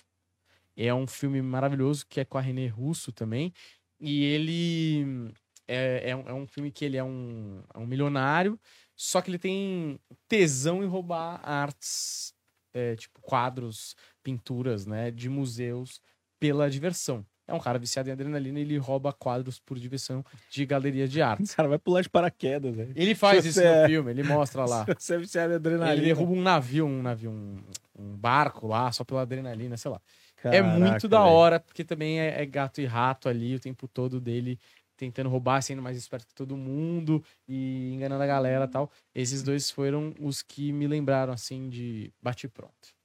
É 0.76 0.94
um 0.94 1.08
filme 1.08 1.42
maravilhoso 1.42 2.06
que 2.08 2.20
é 2.20 2.26
com 2.26 2.38
a 2.38 2.42
René 2.42 2.68
Russo 2.68 3.12
também. 3.12 3.54
E 4.00 4.24
ele 4.24 5.32
é, 5.68 6.10
é, 6.12 6.16
um, 6.16 6.30
é 6.30 6.34
um 6.34 6.48
filme 6.48 6.72
que 6.72 6.86
ele 6.86 6.98
é 6.98 7.04
um, 7.04 7.64
é 7.74 7.80
um 7.80 7.86
milionário, 7.86 8.60
só 8.96 9.22
que 9.22 9.30
ele 9.30 9.40
tem 9.40 10.00
tesão 10.28 10.84
em 10.84 10.88
roubar 10.88 11.40
artes, 11.44 12.34
é, 12.74 12.96
tipo 12.96 13.22
quadros, 13.22 13.96
pinturas, 14.24 14.86
né, 14.86 15.12
de 15.12 15.30
museus 15.30 16.02
pela 16.40 16.70
diversão. 16.70 17.26
É 17.48 17.54
um 17.54 17.60
cara 17.60 17.78
viciado 17.78 18.10
em 18.10 18.12
adrenalina 18.12 18.58
e 18.60 18.64
ele 18.64 18.78
rouba 18.78 19.14
quadros 19.14 19.60
por 19.60 19.78
diversão 19.78 20.26
de 20.50 20.66
galeria 20.66 21.08
de 21.08 21.22
arte. 21.22 21.52
O 21.52 21.56
cara 21.56 21.70
vai 21.70 21.78
pular 21.78 22.02
de 22.02 22.10
paraquedas, 22.10 22.76
velho. 22.76 22.94
Ele 22.96 23.14
faz 23.14 23.46
isso 23.46 23.62
no 23.62 23.66
é- 23.68 23.88
filme, 23.88 24.12
ele 24.12 24.24
mostra 24.24 24.66
lá. 24.66 24.86
Você 24.98 25.16
é 25.16 25.18
viciado 25.18 25.54
em 25.54 25.56
adrenalina. 25.56 25.96
Ele 25.96 26.06
derruba 26.06 26.32
um 26.34 26.42
navio, 26.42 26.86
um 26.86 27.02
navio, 27.04 27.30
um, 27.30 27.58
um 27.98 28.16
barco 28.16 28.68
lá, 28.68 28.92
só 28.92 29.04
pela 29.04 29.22
adrenalina, 29.22 29.78
sei 29.78 29.92
lá. 29.92 30.02
é 30.44 30.62
Caraca, 30.62 30.64
muito 30.64 31.08
da 31.08 31.24
hora, 31.24 31.60
porque 31.60 31.84
também 31.84 32.20
é, 32.20 32.42
é 32.42 32.46
gato 32.46 32.82
e 32.82 32.86
rato 32.86 33.30
ali 33.30 33.56
o 33.56 33.60
tempo 33.60 33.88
todo 33.88 34.20
dele 34.20 34.60
tentando 34.98 35.30
roubar, 35.30 35.62
sendo 35.62 35.82
mais 35.82 35.98
esperto 35.98 36.28
que 36.28 36.34
todo 36.34 36.56
mundo 36.56 37.24
e 37.48 37.92
enganando 37.94 38.24
a 38.24 38.28
galera 38.28 38.66
e 38.66 38.68
tal. 38.68 38.92
Esses 39.14 39.44
dois 39.44 39.70
foram 39.70 40.14
os 40.20 40.42
que 40.42 40.72
me 40.72 40.88
lembraram, 40.88 41.34
assim, 41.34 41.70
de 41.70 42.14
bate 42.22 42.48
pronto. 42.48 42.96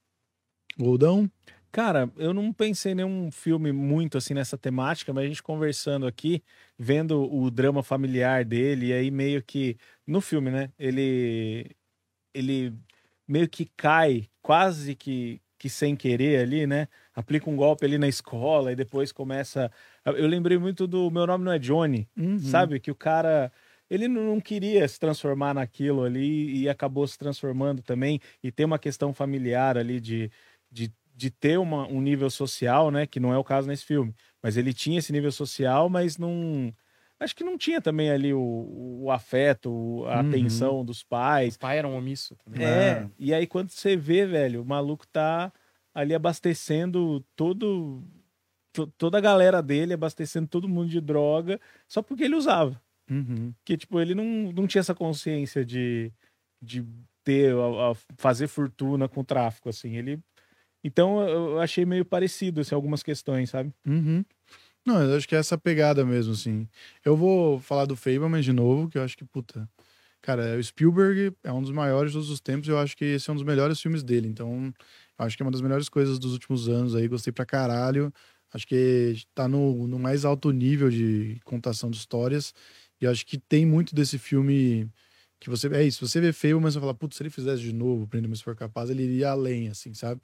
Goldão? 0.77 1.29
Cara, 1.71 2.11
eu 2.17 2.33
não 2.33 2.51
pensei 2.51 2.91
em 2.91 2.95
nenhum 2.95 3.31
filme 3.31 3.71
muito 3.71 4.17
assim 4.17 4.33
nessa 4.33 4.57
temática, 4.57 5.13
mas 5.13 5.23
a 5.23 5.27
gente 5.27 5.41
conversando 5.41 6.05
aqui, 6.05 6.43
vendo 6.77 7.33
o 7.33 7.49
drama 7.49 7.81
familiar 7.81 8.43
dele, 8.43 8.87
e 8.87 8.93
aí 8.93 9.09
meio 9.11 9.41
que 9.41 9.77
no 10.05 10.19
filme, 10.19 10.51
né? 10.51 10.69
Ele 10.77 11.69
ele 12.33 12.73
meio 13.31 13.47
que 13.49 13.65
cai, 13.77 14.27
quase 14.41 14.95
que 14.95 15.41
que 15.61 15.69
sem 15.69 15.95
querer 15.95 16.39
ali, 16.41 16.65
né? 16.65 16.87
Aplica 17.13 17.47
um 17.47 17.55
golpe 17.55 17.85
ali 17.85 17.95
na 17.99 18.07
escola 18.07 18.71
e 18.71 18.75
depois 18.75 19.11
começa. 19.11 19.71
Eu 20.03 20.25
lembrei 20.27 20.57
muito 20.57 20.87
do 20.87 21.11
Meu 21.11 21.27
Nome 21.27 21.45
Não 21.45 21.51
é 21.51 21.59
Johnny, 21.59 22.09
Uhum. 22.17 22.39
sabe? 22.39 22.79
Que 22.79 22.89
o 22.89 22.95
cara. 22.95 23.51
Ele 23.87 24.07
não 24.07 24.41
queria 24.41 24.87
se 24.87 24.97
transformar 24.99 25.53
naquilo 25.53 26.03
ali 26.03 26.61
e 26.61 26.67
acabou 26.67 27.05
se 27.05 27.15
transformando 27.15 27.83
também. 27.83 28.19
E 28.41 28.51
tem 28.51 28.65
uma 28.65 28.79
questão 28.79 29.13
familiar 29.13 29.77
ali 29.77 29.99
de, 29.99 30.31
de, 30.71 30.91
de 31.15 31.29
ter 31.29 31.59
uma, 31.59 31.87
um 31.87 32.01
nível 32.01 32.31
social, 32.31 32.89
né? 32.89 33.05
Que 33.05 33.19
não 33.19 33.31
é 33.31 33.37
o 33.37 33.43
caso 33.43 33.67
nesse 33.67 33.85
filme. 33.85 34.15
Mas 34.41 34.57
ele 34.57 34.73
tinha 34.73 34.97
esse 34.97 35.11
nível 35.11 35.31
social, 35.31 35.89
mas 35.89 36.17
não. 36.17 36.73
Acho 37.23 37.35
que 37.35 37.43
não 37.43 37.57
tinha 37.57 37.79
também 37.79 38.09
ali 38.09 38.33
o, 38.33 38.99
o 39.03 39.11
afeto, 39.11 39.69
a 40.07 40.21
Uhum. 40.21 40.27
atenção 40.29 40.83
dos 40.83 41.03
pais. 41.03 41.55
O 41.55 41.59
pai 41.59 41.77
era 41.77 41.87
um 41.87 41.95
omisso 41.95 42.35
também. 42.43 42.63
É, 42.65 42.67
É. 43.03 43.07
e 43.19 43.33
aí 43.33 43.45
quando 43.45 43.69
você 43.69 43.95
vê, 43.95 44.25
velho, 44.25 44.61
o 44.61 44.65
maluco 44.65 45.05
tá 45.07 45.53
ali 45.93 46.15
abastecendo 46.15 47.23
todo, 47.35 48.03
to- 48.73 48.87
toda 48.97 49.17
a 49.17 49.21
galera 49.21 49.61
dele, 49.61 49.93
abastecendo 49.93 50.47
todo 50.47 50.67
mundo 50.67 50.89
de 50.89 50.99
droga, 50.99 51.59
só 51.87 52.01
porque 52.01 52.23
ele 52.23 52.35
usava. 52.35 52.81
Uhum. 53.09 53.53
Que, 53.65 53.77
tipo, 53.77 53.99
ele 53.99 54.15
não, 54.15 54.51
não 54.53 54.65
tinha 54.65 54.79
essa 54.79 54.95
consciência 54.95 55.63
de, 55.65 56.11
de 56.61 56.83
ter, 57.23 57.53
a- 57.53 57.91
a 57.91 57.95
fazer 58.17 58.47
fortuna 58.47 59.07
com 59.07 59.21
o 59.21 59.23
tráfico, 59.25 59.69
assim. 59.69 59.95
Ele... 59.95 60.19
Então 60.83 61.21
eu 61.21 61.51
eu 61.51 61.59
achei 61.59 61.85
meio 61.85 62.03
parecido, 62.03 62.61
assim, 62.61 62.73
algumas 62.73 63.03
questões, 63.03 63.49
sabe? 63.51 63.71
Uhum. 63.85 64.23
Não, 64.85 65.01
eu 65.01 65.15
acho 65.15 65.27
que 65.27 65.35
é 65.35 65.39
essa 65.39 65.57
pegada 65.57 66.03
mesmo, 66.03 66.33
assim. 66.33 66.67
Eu 67.05 67.15
vou 67.15 67.59
falar 67.59 67.85
do 67.85 67.95
Fableman 67.95 68.41
de 68.41 68.51
novo, 68.51 68.89
que 68.89 68.97
eu 68.97 69.03
acho 69.03 69.15
que, 69.17 69.23
puta. 69.23 69.69
Cara, 70.21 70.57
o 70.57 70.63
Spielberg 70.63 71.35
é 71.43 71.51
um 71.51 71.61
dos 71.61 71.71
maiores 71.71 72.11
de 72.11 72.17
todos 72.17 72.29
os 72.29 72.39
tempos, 72.39 72.67
eu 72.69 72.77
acho 72.79 72.95
que 72.95 73.05
esse 73.05 73.29
é 73.29 73.33
um 73.33 73.35
dos 73.35 73.45
melhores 73.45 73.79
filmes 73.81 74.03
dele. 74.03 74.27
Então, 74.27 74.73
acho 75.17 75.37
que 75.37 75.43
é 75.43 75.45
uma 75.45 75.51
das 75.51 75.61
melhores 75.61 75.89
coisas 75.89 76.19
dos 76.19 76.33
últimos 76.33 76.67
anos 76.69 76.95
aí, 76.95 77.07
gostei 77.07 77.33
pra 77.33 77.45
caralho. 77.45 78.13
Acho 78.53 78.67
que 78.67 79.23
tá 79.33 79.47
no, 79.47 79.87
no 79.87 79.97
mais 79.99 80.25
alto 80.25 80.51
nível 80.51 80.89
de 80.89 81.39
contação 81.45 81.89
de 81.89 81.97
histórias. 81.97 82.53
E 82.99 83.07
acho 83.07 83.25
que 83.25 83.37
tem 83.37 83.65
muito 83.65 83.95
desse 83.95 84.17
filme 84.19 84.89
que 85.39 85.49
você. 85.49 85.67
É 85.69 85.83
isso, 85.83 86.07
você 86.07 86.21
vê 86.21 86.33
Fableman, 86.33 86.71
você 86.71 86.79
fala, 86.79 86.93
putz, 86.93 87.17
se 87.17 87.23
ele 87.23 87.29
fizesse 87.29 87.61
de 87.63 87.73
novo, 87.73 88.07
Prenda-me 88.07 88.35
se 88.37 88.43
for 88.43 88.55
capaz, 88.55 88.89
ele 88.89 89.03
iria 89.03 89.31
além, 89.31 89.69
assim, 89.69 89.93
sabe? 89.93 90.21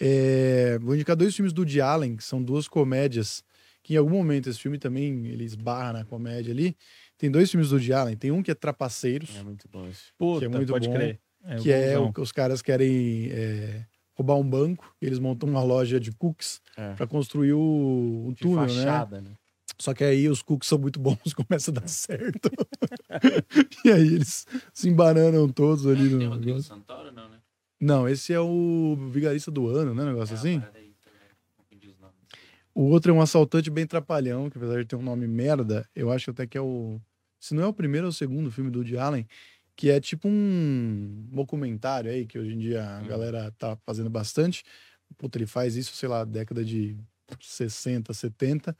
É, 0.00 0.78
vou 0.80 0.94
indicar 0.94 1.16
dois 1.16 1.34
filmes 1.34 1.52
do 1.52 1.60
Woody 1.62 1.80
Allen, 1.80 2.16
que 2.16 2.24
são 2.24 2.42
duas 2.42 2.68
comédias 2.68 3.42
que 3.86 3.94
em 3.94 3.96
algum 3.98 4.10
momento 4.16 4.48
esse 4.50 4.58
filme 4.58 4.78
também 4.78 5.26
ele 5.28 5.44
esbarra 5.44 5.92
na 5.92 6.04
comédia 6.04 6.52
ali. 6.52 6.76
Tem 7.16 7.30
dois 7.30 7.48
filmes 7.48 7.68
do 7.70 7.76
Woody 7.76 7.92
Allen. 7.92 8.16
Tem 8.16 8.32
um 8.32 8.42
que 8.42 8.50
é 8.50 8.54
Trapaceiros, 8.54 9.36
É 9.36 9.42
muito 9.44 9.68
bom 9.68 9.86
esse. 9.88 10.12
Puta, 10.18 10.44
é 10.44 10.48
muito 10.48 10.72
pode 10.72 10.88
bom, 10.88 10.94
crer. 10.94 11.20
que 11.62 11.70
é 11.70 11.96
o 11.96 12.12
que 12.12 12.20
os 12.20 12.32
caras 12.32 12.60
querem 12.60 13.28
é, 13.30 13.86
roubar 14.14 14.34
um 14.34 14.42
banco. 14.48 14.92
E 15.00 15.06
eles 15.06 15.20
montam 15.20 15.48
uma 15.48 15.62
loja 15.62 16.00
de 16.00 16.10
cookies 16.10 16.60
É. 16.76 16.94
para 16.94 17.06
construir 17.06 17.52
o, 17.52 18.24
o 18.26 18.32
De 18.34 18.40
túnel, 18.42 18.62
né? 18.66 18.74
fachada, 18.74 19.20
né? 19.20 19.30
Só 19.78 19.94
que 19.94 20.02
aí 20.02 20.28
os 20.28 20.42
cookies 20.42 20.68
são 20.68 20.78
muito 20.78 20.98
bons, 20.98 21.18
começa 21.48 21.70
a 21.70 21.74
dar 21.74 21.86
certo. 21.86 22.50
e 23.84 23.92
aí 23.92 24.14
eles 24.14 24.46
se 24.74 24.88
embananam 24.88 25.48
todos 25.48 25.86
ali 25.86 26.08
no 26.08 26.18
Tem 26.18 26.26
o 26.26 26.30
Rodrigo. 26.30 26.60
Santoro, 26.60 27.12
não, 27.12 27.28
né? 27.28 27.38
Não, 27.80 28.08
esse 28.08 28.32
é 28.32 28.40
o 28.40 28.96
vigarista 29.12 29.50
do 29.50 29.68
ano, 29.68 29.94
né? 29.94 30.04
Negócio 30.04 30.34
É, 30.34 30.38
assim. 30.38 30.54
uma 30.54 30.60
parada 30.62 30.78
aí 30.78 30.92
também, 31.04 31.20
confundi 31.56 31.88
os 31.88 31.98
nomes. 32.00 32.16
O 32.76 32.90
outro 32.90 33.10
é 33.10 33.14
um 33.14 33.22
assaltante 33.22 33.70
bem 33.70 33.86
trapalhão, 33.86 34.50
que 34.50 34.58
apesar 34.58 34.76
de 34.82 34.84
ter 34.84 34.96
um 34.96 35.02
nome 35.02 35.26
merda, 35.26 35.88
eu 35.96 36.10
acho 36.12 36.30
até 36.30 36.46
que 36.46 36.58
é 36.58 36.60
o. 36.60 37.00
Se 37.40 37.54
não 37.54 37.62
é 37.62 37.66
o 37.66 37.72
primeiro 37.72 38.06
ou 38.06 38.10
o 38.10 38.12
segundo 38.12 38.50
filme 38.50 38.70
do 38.70 38.80
Woody 38.80 38.98
Allen, 38.98 39.26
que 39.74 39.88
é 39.90 39.98
tipo 39.98 40.28
um 40.28 41.26
documentário 41.32 42.10
aí, 42.10 42.26
que 42.26 42.38
hoje 42.38 42.52
em 42.52 42.58
dia 42.58 42.84
a 42.84 43.00
Hum. 43.00 43.06
galera 43.06 43.50
tá 43.58 43.78
fazendo 43.86 44.10
bastante. 44.10 44.62
Puta, 45.16 45.38
ele 45.38 45.46
faz 45.46 45.74
isso, 45.74 45.96
sei 45.96 46.06
lá, 46.06 46.22
década 46.22 46.62
de 46.62 46.94
60, 47.40 48.12
70. 48.12 48.76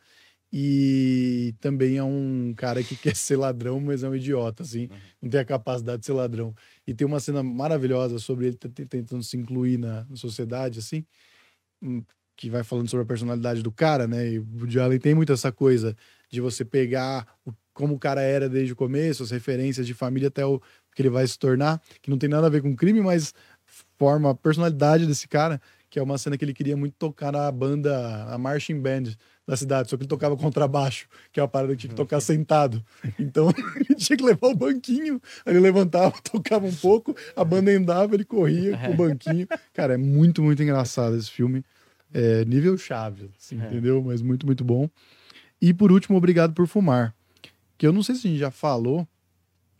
E 0.52 1.54
também 1.58 1.96
é 1.96 2.04
um 2.04 2.52
cara 2.54 2.82
que 2.84 2.96
quer 3.14 3.16
ser 3.16 3.36
ladrão, 3.36 3.80
mas 3.80 4.02
é 4.02 4.08
um 4.10 4.14
idiota, 4.14 4.62
assim. 4.62 4.88
Não 5.22 5.30
tem 5.30 5.40
a 5.40 5.44
capacidade 5.44 6.00
de 6.00 6.06
ser 6.06 6.12
ladrão. 6.12 6.54
E 6.86 6.92
tem 6.94 7.06
uma 7.06 7.18
cena 7.18 7.42
maravilhosa 7.42 8.18
sobre 8.18 8.48
ele 8.48 8.56
tentando 8.56 9.22
se 9.22 9.38
incluir 9.38 9.78
na, 9.78 10.04
na 10.04 10.16
sociedade, 10.16 10.80
assim. 10.80 11.02
Que 12.36 12.50
vai 12.50 12.62
falando 12.62 12.88
sobre 12.88 13.04
a 13.04 13.06
personalidade 13.06 13.62
do 13.62 13.72
cara, 13.72 14.06
né? 14.06 14.28
E 14.32 14.38
o 14.38 14.46
Woody 14.58 14.78
Allen 14.78 14.98
tem 14.98 15.14
muito 15.14 15.32
essa 15.32 15.50
coisa 15.50 15.96
de 16.30 16.40
você 16.40 16.64
pegar 16.64 17.26
o- 17.46 17.52
como 17.72 17.94
o 17.94 17.98
cara 17.98 18.20
era 18.20 18.48
desde 18.48 18.72
o 18.72 18.76
começo, 18.76 19.22
as 19.22 19.30
referências 19.30 19.86
de 19.86 19.94
família 19.94 20.28
até 20.28 20.44
o 20.44 20.60
que 20.94 21.02
ele 21.02 21.10
vai 21.10 21.26
se 21.26 21.38
tornar, 21.38 21.80
que 22.00 22.10
não 22.10 22.16
tem 22.18 22.28
nada 22.28 22.46
a 22.46 22.50
ver 22.50 22.62
com 22.62 22.74
crime, 22.74 23.00
mas 23.00 23.34
forma 23.98 24.30
a 24.30 24.34
personalidade 24.34 25.06
desse 25.06 25.28
cara, 25.28 25.60
que 25.90 25.98
é 25.98 26.02
uma 26.02 26.16
cena 26.18 26.36
que 26.38 26.44
ele 26.44 26.54
queria 26.54 26.76
muito 26.76 26.94
tocar 26.98 27.32
na 27.32 27.50
banda, 27.52 28.24
a 28.32 28.38
marching 28.38 28.80
band 28.80 29.04
da 29.46 29.56
cidade, 29.56 29.88
só 29.90 29.96
que 29.96 30.02
ele 30.02 30.08
tocava 30.08 30.36
contrabaixo, 30.36 31.06
que 31.32 31.38
é 31.38 31.42
uma 31.42 31.48
parada 31.48 31.72
que 31.74 31.80
tinha 31.80 31.90
que 31.90 31.96
tocar 31.96 32.20
sentado. 32.20 32.82
Então 33.18 33.48
ele 33.88 33.94
tinha 33.94 34.16
que 34.16 34.24
levar 34.24 34.48
o 34.48 34.54
banquinho, 34.56 35.20
aí 35.44 35.52
ele 35.52 35.60
levantava, 35.60 36.14
tocava 36.24 36.66
um 36.66 36.74
pouco, 36.74 37.14
a 37.36 37.44
banda 37.44 37.70
andava, 37.70 38.14
ele 38.14 38.24
corria 38.24 38.76
com 38.78 38.92
o 38.92 38.96
banquinho. 38.96 39.46
Cara, 39.74 39.94
é 39.94 39.96
muito, 39.98 40.42
muito 40.42 40.62
engraçado 40.62 41.16
esse 41.16 41.30
filme. 41.30 41.62
É, 42.12 42.44
nível 42.44 42.76
chave, 42.78 43.30
assim, 43.38 43.60
É. 43.60 43.66
entendeu? 43.66 44.02
Mas 44.02 44.22
muito, 44.22 44.46
muito 44.46 44.64
bom. 44.64 44.88
E 45.60 45.72
por 45.74 45.90
último, 45.90 46.16
Obrigado 46.16 46.54
por 46.54 46.66
Fumar. 46.66 47.14
Que 47.78 47.86
eu 47.86 47.92
não 47.92 48.02
sei 48.02 48.14
se 48.14 48.26
a 48.26 48.30
gente 48.30 48.40
já 48.40 48.50
falou 48.50 49.06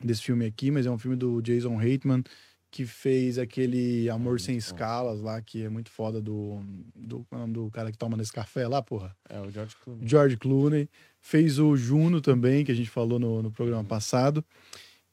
desse 0.03 0.23
filme 0.23 0.45
aqui, 0.45 0.71
mas 0.71 0.85
é 0.87 0.91
um 0.91 0.99
filme 0.99 1.17
do 1.17 1.41
Jason 1.41 1.77
Reitman, 1.77 2.23
que 2.71 2.85
fez 2.85 3.39
aquele 3.39 4.11
Amor 4.11 4.33
muito 4.33 4.43
Sem 4.43 4.57
bom. 4.57 4.59
Escalas 4.59 5.21
lá, 5.23 5.41
que 5.41 5.63
é 5.63 5.69
muito 5.69 5.91
foda 5.91 6.21
do, 6.21 6.61
do, 6.95 7.25
qual 7.25 7.41
é 7.41 7.45
o 7.45 7.47
nome 7.47 7.55
do 7.55 7.71
cara 7.71 7.91
que 7.91 7.97
toma 7.97 8.17
nesse 8.17 8.33
café 8.33 8.69
lá, 8.69 8.83
porra. 8.83 9.17
É 9.31 9.41
o 9.41 9.51
George 9.51 9.75
Clooney. 9.83 10.07
George 10.09 10.37
Clooney. 10.37 10.89
Fez 11.21 11.59
o 11.59 11.75
Juno 11.77 12.21
também, 12.21 12.65
que 12.65 12.73
a 12.73 12.75
gente 12.75 12.91
falou 12.91 13.19
no, 13.19 13.43
no 13.43 13.51
programa 13.51 13.83
passado. 13.85 14.45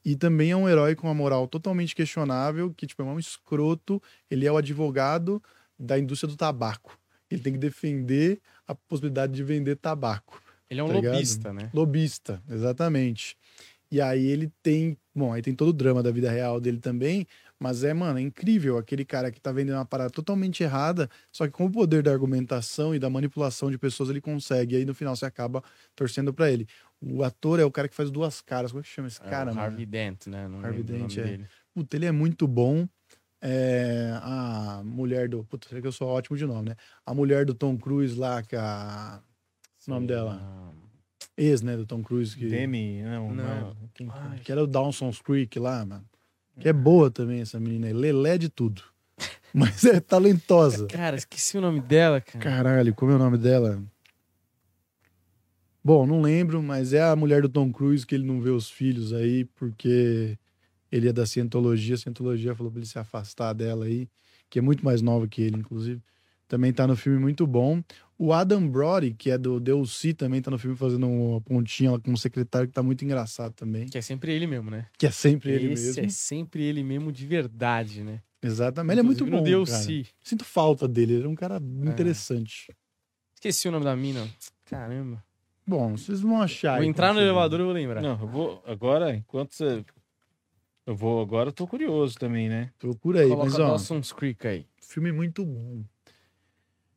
E 0.04 0.14
também 0.14 0.50
é 0.50 0.56
um 0.56 0.68
herói 0.68 0.94
com 0.94 1.06
uma 1.06 1.14
moral 1.14 1.48
totalmente 1.48 1.94
questionável, 1.94 2.74
que 2.76 2.86
tipo, 2.86 3.00
é 3.00 3.06
um 3.06 3.18
escroto. 3.18 4.02
Ele 4.30 4.46
é 4.46 4.52
o 4.52 4.58
advogado 4.58 5.42
da 5.78 5.98
indústria 5.98 6.28
do 6.28 6.36
tabaco. 6.36 6.98
Ele 7.34 7.42
tem 7.42 7.52
que 7.52 7.58
defender 7.58 8.40
a 8.66 8.74
possibilidade 8.74 9.32
de 9.32 9.42
vender 9.42 9.76
tabaco. 9.76 10.42
Ele 10.70 10.80
é 10.80 10.84
um 10.84 10.88
Tá 10.88 10.94
ligado? 10.94 11.12
lobista, 11.14 11.52
né? 11.52 11.70
Lobista, 11.74 12.42
exatamente. 12.48 13.36
E 13.90 14.00
aí 14.00 14.26
ele 14.26 14.50
tem. 14.62 14.96
Bom, 15.14 15.32
aí 15.32 15.40
tem 15.42 15.54
todo 15.54 15.68
o 15.68 15.72
drama 15.72 16.02
da 16.02 16.10
vida 16.10 16.30
real 16.30 16.60
dele 16.60 16.78
também. 16.78 17.26
Mas 17.60 17.84
é, 17.84 17.94
mano, 17.94 18.18
é 18.18 18.22
incrível 18.22 18.76
aquele 18.78 19.04
cara 19.04 19.30
que 19.30 19.40
tá 19.40 19.52
vendendo 19.52 19.76
uma 19.76 19.84
parada 19.84 20.10
totalmente 20.10 20.62
errada, 20.64 21.08
só 21.30 21.46
que 21.46 21.52
com 21.52 21.66
o 21.66 21.70
poder 21.70 22.02
da 22.02 22.10
argumentação 22.10 22.94
e 22.94 22.98
da 22.98 23.08
manipulação 23.08 23.70
de 23.70 23.78
pessoas 23.78 24.10
ele 24.10 24.20
consegue. 24.20 24.74
E 24.74 24.78
aí 24.78 24.84
no 24.84 24.92
final 24.94 25.14
você 25.14 25.24
acaba 25.24 25.62
torcendo 25.94 26.34
pra 26.34 26.50
ele. 26.50 26.66
O 27.00 27.22
ator 27.22 27.60
é 27.60 27.64
o 27.64 27.70
cara 27.70 27.88
que 27.88 27.94
faz 27.94 28.10
duas 28.10 28.40
caras. 28.40 28.72
Como 28.72 28.80
é 28.80 28.82
que 28.82 28.88
chama 28.88 29.06
esse 29.08 29.20
É 29.22 29.24
cara, 29.28 29.46
mano? 29.54 29.60
Harvey 29.60 29.86
Dent, 29.86 30.26
né? 30.26 30.48
Não 30.48 30.58
Harvey 30.64 30.82
Dent, 30.82 31.16
é. 31.18 31.22
dele. 31.22 31.46
Puta, 31.72 31.96
ele 31.96 32.06
é 32.06 32.12
muito 32.12 32.48
bom. 32.48 32.88
É, 33.46 34.18
a 34.22 34.80
mulher 34.82 35.28
do. 35.28 35.44
Puta, 35.44 35.68
sei 35.68 35.82
que 35.82 35.86
eu 35.86 35.92
sou 35.92 36.08
ótimo 36.08 36.34
de 36.34 36.46
nome, 36.46 36.70
né? 36.70 36.76
A 37.04 37.12
mulher 37.12 37.44
do 37.44 37.52
Tom 37.52 37.76
Cruise 37.76 38.18
lá, 38.18 38.42
que 38.42 38.56
a. 38.56 39.20
O 39.86 39.90
nome 39.90 40.06
dela? 40.06 40.36
lá. 40.36 40.72
Ex, 41.36 41.60
né? 41.60 41.76
Do 41.76 41.84
Tom 41.84 42.02
Cruise. 42.02 42.34
Que... 42.34 42.48
Demi, 42.48 43.02
não, 43.02 43.34
Não. 43.34 43.44
não. 43.44 43.76
Quem 43.92 44.08
que 44.08 44.16
é? 44.16 44.38
Que 44.42 44.50
era 44.50 44.64
o 44.64 44.66
Dawson's 44.66 45.20
Creek 45.20 45.58
lá, 45.58 45.84
mano. 45.84 46.06
Que 46.58 46.70
é 46.70 46.72
boa 46.72 47.10
também 47.10 47.42
essa 47.42 47.60
menina 47.60 47.86
aí. 47.86 47.92
Lelé 47.92 48.38
de 48.38 48.48
tudo. 48.48 48.82
Mas 49.52 49.84
é 49.84 50.00
talentosa. 50.00 50.86
Cara, 50.86 51.16
esqueci 51.16 51.58
o 51.58 51.60
nome 51.60 51.80
dela, 51.80 52.22
cara. 52.22 52.38
Caralho, 52.38 52.94
como 52.94 53.12
é 53.12 53.16
o 53.16 53.18
nome 53.18 53.36
dela? 53.36 53.82
Bom, 55.84 56.06
não 56.06 56.22
lembro, 56.22 56.62
mas 56.62 56.94
é 56.94 57.02
a 57.02 57.14
mulher 57.14 57.42
do 57.42 57.48
Tom 57.50 57.70
Cruise 57.70 58.06
que 58.06 58.14
ele 58.14 58.24
não 58.24 58.40
vê 58.40 58.48
os 58.48 58.70
filhos 58.70 59.12
aí 59.12 59.44
porque 59.44 60.38
ele 60.96 61.08
é 61.08 61.12
da 61.12 61.26
cientologia. 61.26 61.94
A 61.94 61.98
cientologia 61.98 62.54
falou 62.54 62.70
pra 62.70 62.80
ele 62.80 62.86
se 62.86 62.98
afastar 62.98 63.52
dela 63.52 63.86
aí, 63.86 64.08
que 64.48 64.58
é 64.58 64.62
muito 64.62 64.84
mais 64.84 65.02
nova 65.02 65.26
que 65.26 65.42
ele, 65.42 65.56
inclusive. 65.58 66.00
Também 66.46 66.72
tá 66.72 66.86
no 66.86 66.94
filme 66.94 67.18
muito 67.18 67.46
bom. 67.46 67.82
O 68.18 68.32
Adam 68.32 68.68
Brody, 68.68 69.12
que 69.14 69.30
é 69.30 69.38
do 69.38 69.58
DLC, 69.58 70.12
também 70.14 70.40
tá 70.40 70.50
no 70.50 70.58
filme 70.58 70.76
fazendo 70.76 71.08
uma 71.08 71.40
pontinha 71.40 71.92
lá 71.92 71.98
com 71.98 72.12
um 72.12 72.16
secretário 72.16 72.68
que 72.68 72.74
tá 72.74 72.82
muito 72.82 73.04
engraçado 73.04 73.52
também. 73.54 73.86
Que 73.88 73.98
é 73.98 74.02
sempre 74.02 74.32
ele 74.32 74.46
mesmo, 74.46 74.70
né? 74.70 74.86
Que 74.96 75.06
é 75.06 75.10
sempre 75.10 75.50
ele 75.52 75.72
Esse 75.72 75.86
mesmo. 75.86 76.04
é 76.04 76.08
sempre 76.10 76.62
ele 76.62 76.84
mesmo 76.84 77.10
de 77.10 77.26
verdade, 77.26 78.02
né? 78.04 78.20
Exatamente. 78.42 78.92
Ele 78.92 79.00
é 79.00 79.02
muito 79.02 79.24
bom. 79.24 79.40
no 79.42 79.66
cara. 79.66 80.04
Sinto 80.22 80.44
falta 80.44 80.86
dele. 80.86 81.14
Ele 81.14 81.24
é 81.24 81.28
um 81.28 81.34
cara 81.34 81.56
É. 81.56 81.88
interessante. 81.88 82.70
Esqueci 83.34 83.66
o 83.66 83.72
nome 83.72 83.84
da 83.86 83.96
mina. 83.96 84.28
Caramba. 84.66 85.24
Bom, 85.66 85.96
vocês 85.96 86.20
vão 86.20 86.42
achar. 86.42 86.74
Vou 86.74 86.82
aí 86.82 86.88
entrar 86.88 87.14
no 87.14 87.20
elevador 87.20 87.58
e 87.60 87.62
vou 87.64 87.72
lembrar. 87.72 88.02
Não, 88.02 88.20
eu 88.20 88.26
vou 88.28 88.62
agora, 88.66 89.16
enquanto 89.16 89.54
você. 89.54 89.82
Eu 90.86 90.94
vou 90.94 91.20
agora, 91.22 91.48
eu 91.48 91.52
tô 91.52 91.66
curioso 91.66 92.16
também, 92.18 92.48
né? 92.48 92.70
Procura 92.78 93.20
aí. 93.20 93.28
Coloca 93.28 93.44
mas, 93.50 93.58
ó, 93.58 93.68
Dawson's 93.68 94.12
Creek 94.12 94.46
aí. 94.46 94.66
filme 94.80 95.12
muito 95.12 95.44
bom. 95.44 95.82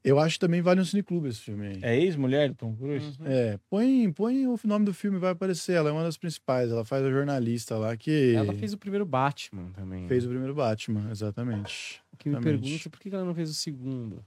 Eu 0.04 0.20
acho 0.20 0.36
que 0.36 0.40
também 0.40 0.62
vale 0.62 0.80
um 0.80 0.86
cineclube 0.86 1.28
esse 1.28 1.42
filme 1.42 1.68
aí. 1.68 1.80
É 1.82 2.00
ex-mulher 2.00 2.50
do 2.50 2.56
Tom 2.56 2.74
Cruise? 2.76 3.18
Uhum. 3.20 3.28
É, 3.28 3.60
põe, 3.70 4.10
põe 4.14 4.48
o 4.48 4.58
nome 4.64 4.86
do 4.86 4.94
filme, 4.94 5.18
vai 5.20 5.32
aparecer. 5.32 5.74
Ela 5.74 5.90
é 5.90 5.92
uma 5.92 6.04
das 6.04 6.16
principais. 6.18 6.72
Ela 6.72 6.86
faz 6.86 7.04
a 7.04 7.10
jornalista 7.10 7.78
lá 7.78 7.96
que 7.98 8.34
Ela 8.34 8.54
fez 8.54 8.72
o 8.72 8.78
primeiro 8.78 9.06
Batman 9.06 9.70
também. 9.74 10.04
né? 10.04 10.08
fez 10.08 10.26
o 10.26 10.30
primeiro 10.30 10.54
Batman, 10.56 11.10
exatamente. 11.12 12.02
que 12.18 12.30
me 12.30 12.36
Exatamente. 12.36 12.62
pergunte 12.62 12.90
por 12.90 13.00
que 13.00 13.10
ela 13.10 13.26
não 13.26 13.36
fez 13.36 13.50
o 13.50 13.54
segundo. 13.54 14.24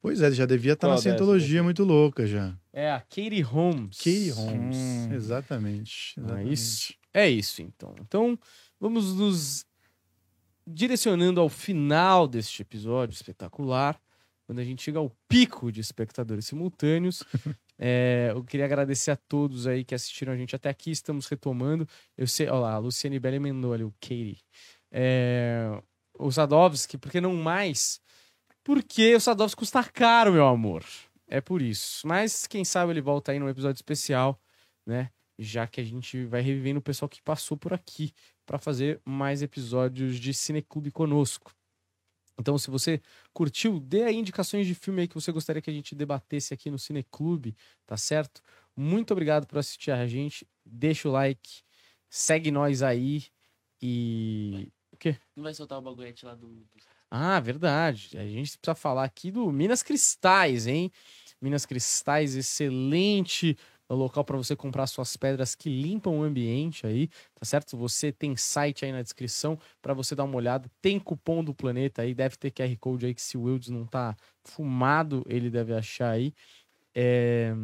Pois 0.00 0.20
é, 0.20 0.32
já 0.32 0.46
devia 0.46 0.72
estar 0.72 0.88
Qual 0.88 0.96
na 0.96 1.00
cientologia 1.00 1.62
muito 1.62 1.84
louca 1.84 2.26
já. 2.26 2.52
É 2.72 2.90
a 2.90 2.98
Katie 2.98 3.40
Holmes. 3.40 3.98
Katie 3.98 4.30
Holmes. 4.30 4.76
Hum. 4.76 5.12
Exatamente. 5.14 6.14
É 6.18 6.20
exatamente. 6.22 6.52
isso. 6.52 6.94
É 7.14 7.28
isso, 7.28 7.62
então. 7.62 7.94
Então, 8.00 8.38
vamos 8.80 9.14
nos 9.14 9.66
direcionando 10.66 11.40
ao 11.40 11.48
final 11.48 12.26
deste 12.26 12.62
episódio 12.62 13.14
espetacular, 13.14 14.00
quando 14.46 14.60
a 14.60 14.64
gente 14.64 14.82
chega 14.82 14.98
ao 14.98 15.10
pico 15.28 15.70
de 15.70 15.80
espectadores 15.80 16.46
simultâneos. 16.46 17.22
É, 17.84 18.28
eu 18.30 18.44
queria 18.44 18.64
agradecer 18.64 19.10
a 19.10 19.16
todos 19.16 19.66
aí 19.66 19.84
que 19.84 19.92
assistiram 19.92 20.32
a 20.32 20.36
gente 20.36 20.54
até 20.54 20.68
aqui. 20.68 20.92
Estamos 20.92 21.26
retomando. 21.26 21.88
Eu 22.16 22.28
sei, 22.28 22.46
olha 22.46 22.60
lá, 22.60 22.74
a 22.74 22.78
Luciane 22.78 23.18
Belli 23.18 23.36
emendou 23.36 23.72
ali, 23.72 23.82
o 23.82 23.92
Katie. 24.00 24.38
É, 24.88 25.82
o 26.16 26.30
Sadovski, 26.30 26.96
por 26.96 27.10
que 27.10 27.20
não 27.20 27.34
mais? 27.34 28.00
Porque 28.62 29.16
o 29.16 29.20
Sadovski 29.20 29.58
custa 29.58 29.82
caro, 29.82 30.32
meu 30.32 30.46
amor. 30.46 30.84
É 31.26 31.40
por 31.40 31.60
isso. 31.60 32.06
Mas 32.06 32.46
quem 32.46 32.64
sabe 32.64 32.92
ele 32.92 33.00
volta 33.00 33.32
aí 33.32 33.40
num 33.40 33.48
episódio 33.48 33.78
especial, 33.78 34.40
né? 34.86 35.10
Já 35.38 35.66
que 35.66 35.80
a 35.80 35.84
gente 35.84 36.24
vai 36.24 36.40
revivendo 36.40 36.78
o 36.78 36.82
pessoal 36.82 37.08
que 37.08 37.22
passou 37.22 37.56
por 37.56 37.72
aqui 37.72 38.12
para 38.46 38.58
fazer 38.58 39.00
mais 39.04 39.42
episódios 39.42 40.18
de 40.18 40.32
Cineclube 40.34 40.90
conosco. 40.90 41.52
Então, 42.38 42.56
se 42.58 42.70
você 42.70 43.00
curtiu, 43.32 43.78
dê 43.78 44.04
aí 44.04 44.16
indicações 44.16 44.66
de 44.66 44.74
filme 44.74 45.02
aí 45.02 45.08
que 45.08 45.14
você 45.14 45.30
gostaria 45.30 45.60
que 45.62 45.70
a 45.70 45.72
gente 45.72 45.94
debatesse 45.94 46.52
aqui 46.54 46.70
no 46.70 46.78
Cineclube, 46.78 47.54
tá 47.86 47.96
certo? 47.96 48.42
Muito 48.76 49.12
obrigado 49.12 49.46
por 49.46 49.58
assistir 49.58 49.90
a 49.90 50.06
gente. 50.06 50.46
Deixa 50.64 51.08
o 51.08 51.12
like, 51.12 51.62
segue 52.08 52.50
nós 52.50 52.82
aí 52.82 53.24
e. 53.80 54.68
Não 55.36 55.42
vai 55.42 55.52
soltar 55.52 55.78
o 55.78 55.82
baguete 55.82 56.24
lá 56.24 56.34
do- 56.34 56.66
Ah, 57.10 57.40
verdade. 57.40 58.16
A 58.16 58.26
gente 58.26 58.56
precisa 58.58 58.74
falar 58.74 59.04
aqui 59.04 59.30
do 59.30 59.50
Minas 59.52 59.82
Cristais, 59.82 60.66
hein? 60.66 60.90
Minas 61.40 61.66
Cristais, 61.66 62.34
excelente 62.36 63.56
local 63.96 64.24
para 64.24 64.36
você 64.36 64.56
comprar 64.56 64.86
suas 64.86 65.16
pedras 65.16 65.54
que 65.54 65.68
limpam 65.68 66.18
o 66.18 66.22
ambiente 66.22 66.86
aí, 66.86 67.08
tá 67.34 67.44
certo? 67.44 67.76
Você 67.76 68.12
tem 68.12 68.36
site 68.36 68.84
aí 68.84 68.92
na 68.92 69.02
descrição 69.02 69.58
para 69.80 69.94
você 69.94 70.14
dar 70.14 70.24
uma 70.24 70.36
olhada. 70.36 70.70
Tem 70.80 70.98
cupom 70.98 71.42
do 71.44 71.54
planeta 71.54 72.02
aí, 72.02 72.14
deve 72.14 72.36
ter 72.36 72.50
QR 72.50 72.76
Code 72.78 73.06
aí 73.06 73.14
que 73.14 73.22
se 73.22 73.36
o 73.36 73.42
Wilds 73.42 73.68
não 73.68 73.86
tá 73.86 74.16
fumado, 74.44 75.24
ele 75.28 75.50
deve 75.50 75.74
achar 75.74 76.10
aí. 76.10 76.32
É, 76.94 77.54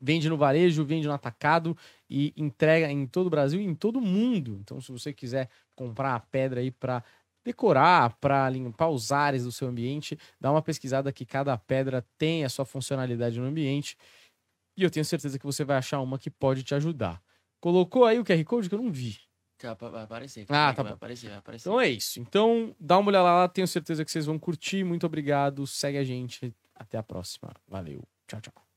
Vende 0.00 0.30
no 0.30 0.36
varejo, 0.36 0.82
vende 0.84 1.06
no 1.06 1.12
atacado 1.12 1.76
e 2.08 2.32
entrega 2.34 2.90
em 2.90 3.06
todo 3.06 3.26
o 3.26 3.30
Brasil 3.30 3.60
e 3.60 3.64
em 3.64 3.74
todo 3.74 3.98
o 3.98 4.00
mundo. 4.02 4.58
Então, 4.62 4.80
se 4.80 4.90
você 4.90 5.12
quiser 5.12 5.50
comprar 5.76 6.14
a 6.14 6.20
pedra 6.20 6.60
aí 6.60 6.70
para 6.70 7.04
decorar, 7.44 8.16
para 8.18 8.48
limpar 8.48 8.88
os 8.88 9.12
ares 9.12 9.44
do 9.44 9.52
seu 9.52 9.68
ambiente, 9.68 10.18
dá 10.40 10.50
uma 10.50 10.62
pesquisada 10.62 11.12
que 11.12 11.26
cada 11.26 11.56
pedra 11.58 12.04
tem 12.16 12.44
a 12.44 12.48
sua 12.48 12.64
funcionalidade 12.64 13.38
no 13.38 13.46
ambiente. 13.46 13.96
E 14.80 14.84
eu 14.84 14.90
tenho 14.90 15.04
certeza 15.04 15.38
que 15.38 15.44
você 15.46 15.64
vai 15.64 15.76
achar 15.76 16.00
uma 16.00 16.18
que 16.18 16.30
pode 16.30 16.62
te 16.62 16.74
ajudar. 16.74 17.22
Colocou 17.60 18.04
aí 18.04 18.18
o 18.18 18.24
QR 18.24 18.44
Code 18.44 18.68
que 18.68 18.74
eu 18.74 18.82
não 18.82 18.90
vi. 18.90 19.18
Pa- 19.58 19.74
vai 19.90 20.04
aparecer. 20.04 20.46
Ah, 20.48 20.72
tá 20.72 20.82
vai 20.82 20.92
bom. 20.92 20.96
aparecer, 20.96 21.28
vai 21.28 21.38
aparecer. 21.38 21.68
Então 21.68 21.78
é 21.80 21.88
isso. 21.88 22.18
Então 22.18 22.74
dá 22.80 22.96
uma 22.98 23.10
olhada 23.10 23.24
lá, 23.24 23.48
tenho 23.48 23.68
certeza 23.68 24.04
que 24.04 24.10
vocês 24.10 24.24
vão 24.24 24.38
curtir. 24.38 24.82
Muito 24.84 25.04
obrigado. 25.04 25.66
Segue 25.66 25.98
a 25.98 26.04
gente. 26.04 26.54
Até 26.74 26.96
a 26.96 27.02
próxima. 27.02 27.52
Valeu. 27.68 28.02
Tchau, 28.26 28.40
tchau. 28.40 28.69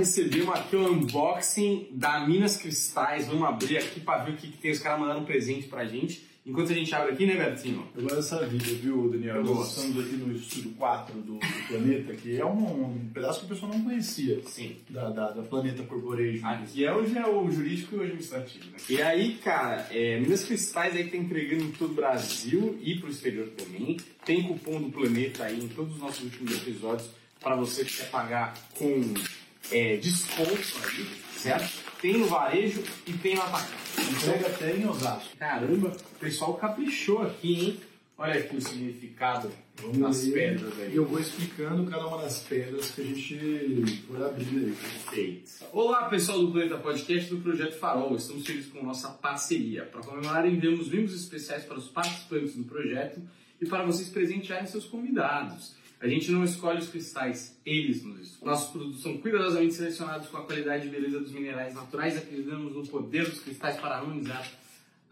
Galera, 0.00 0.04
recebemos 0.04 0.54
aqui 0.54 0.76
o 0.76 0.92
unboxing 0.92 1.88
da 1.92 2.26
Minas 2.26 2.56
Cristais. 2.56 3.26
Vamos 3.26 3.46
abrir 3.46 3.78
aqui 3.78 4.00
pra 4.00 4.18
ver 4.24 4.32
o 4.32 4.36
que, 4.36 4.48
que 4.48 4.56
tem. 4.56 4.70
Os 4.70 4.78
caras 4.78 4.98
mandaram 4.98 5.20
um 5.20 5.24
presente 5.24 5.68
pra 5.68 5.84
gente. 5.84 6.28
Enquanto 6.44 6.72
a 6.72 6.74
gente 6.74 6.92
abre 6.94 7.12
aqui, 7.12 7.26
né, 7.26 7.36
Bertinho? 7.36 7.86
Eu 7.94 8.02
gosto 8.02 8.16
dessa 8.16 8.46
vida, 8.46 8.64
viu, 8.64 9.10
Daniel? 9.10 9.36
Eu 9.36 9.44
Nós 9.44 9.56
gosto. 9.56 9.80
estamos 9.80 10.04
aqui 10.04 10.16
no 10.16 10.34
estúdio 10.34 10.70
4 10.70 11.14
do, 11.20 11.34
do 11.34 11.68
Planeta, 11.68 12.14
que 12.14 12.40
é 12.40 12.44
um, 12.44 12.86
um 12.86 13.10
pedaço 13.12 13.40
que 13.40 13.46
o 13.46 13.48
pessoal 13.50 13.72
não 13.72 13.84
conhecia 13.84 14.40
Sim. 14.46 14.76
da, 14.88 15.10
da, 15.10 15.30
da 15.32 15.42
Planeta 15.42 15.82
Corporation. 15.82 16.46
Aqui 16.46 16.84
é 16.84 16.94
hoje 16.94 17.16
é 17.16 17.26
o 17.26 17.50
jurídico 17.50 17.94
e 17.94 17.98
o 17.98 18.02
administrativo, 18.02 18.64
né? 18.70 18.78
E 18.88 19.02
aí, 19.02 19.34
cara, 19.34 19.86
é, 19.90 20.18
Minas 20.18 20.44
Cristais 20.44 20.96
aí 20.96 21.10
tá 21.10 21.16
entregando 21.16 21.64
em 21.64 21.72
todo 21.72 21.90
o 21.90 21.94
Brasil 21.94 22.78
e 22.82 22.94
pro 22.96 23.10
exterior 23.10 23.48
também. 23.48 23.98
Tem 24.24 24.42
cupom 24.42 24.80
do 24.80 24.90
Planeta 24.90 25.44
aí 25.44 25.62
em 25.62 25.68
todos 25.68 25.92
os 25.92 26.00
nossos 26.00 26.24
últimos 26.24 26.52
episódios 26.56 27.10
para 27.38 27.54
você 27.54 27.84
que 27.84 27.96
quer 27.96 28.10
pagar 28.10 28.54
com 28.76 29.14
é, 29.70 29.96
desconto 29.96 30.50
aí, 30.84 31.06
certo? 31.36 31.90
Tem 32.00 32.18
no 32.18 32.26
varejo 32.26 32.82
e 33.06 33.12
tem 33.12 33.34
no 33.34 33.42
atacado. 33.42 33.80
Entrega 33.98 34.46
até 34.46 34.76
em 34.76 34.86
Osasco. 34.86 35.36
Caramba, 35.36 35.88
o 35.88 36.18
pessoal 36.18 36.54
caprichou 36.54 37.22
aqui, 37.22 37.54
hein? 37.54 37.80
Olha 38.16 38.38
aqui 38.38 38.56
o 38.56 38.60
significado 38.60 39.50
Vamos 39.82 40.28
pedras 40.28 40.76
E 40.78 40.82
aí. 40.82 40.96
eu 40.96 41.06
vou 41.06 41.18
explicando 41.18 41.90
cada 41.90 42.06
uma 42.06 42.20
das 42.20 42.40
pedras 42.40 42.90
que 42.90 43.00
a 43.00 43.04
gente 43.04 44.02
for 44.06 44.22
abrindo 44.22 44.66
aí. 44.66 44.72
Perfeito. 44.72 45.50
Olá, 45.72 46.04
pessoal 46.08 46.38
do 46.38 46.52
Planeta 46.52 46.76
Podcast 46.76 47.30
do 47.30 47.40
Projeto 47.40 47.78
Farol. 47.78 48.14
Estamos 48.14 48.46
felizes 48.46 48.70
com 48.70 48.84
nossa 48.84 49.08
parceria. 49.08 49.84
Para 49.84 50.02
comemorar, 50.02 50.46
enviamos 50.46 50.88
livros 50.88 51.14
especiais 51.14 51.64
para 51.64 51.78
os 51.78 51.88
participantes 51.88 52.56
do 52.56 52.64
projeto 52.64 53.22
e 53.58 53.66
para 53.66 53.82
vocês 53.84 54.10
presentearem 54.10 54.66
seus 54.66 54.84
convidados. 54.84 55.74
A 56.00 56.08
gente 56.08 56.30
não 56.30 56.42
escolhe 56.42 56.78
os 56.78 56.88
cristais, 56.88 57.60
eles 57.64 58.02
nos 58.02 58.20
escolhem. 58.20 58.54
Nossos 58.54 58.70
produtos 58.70 59.02
são 59.02 59.18
cuidadosamente 59.18 59.74
selecionados 59.74 60.28
com 60.28 60.38
a 60.38 60.44
qualidade 60.44 60.86
e 60.86 60.90
beleza 60.90 61.20
dos 61.20 61.30
minerais 61.30 61.74
naturais. 61.74 62.16
Acreditamos 62.16 62.74
no 62.74 62.86
poder 62.86 63.28
dos 63.28 63.40
cristais 63.40 63.76
para 63.76 63.98
harmonizar 63.98 64.50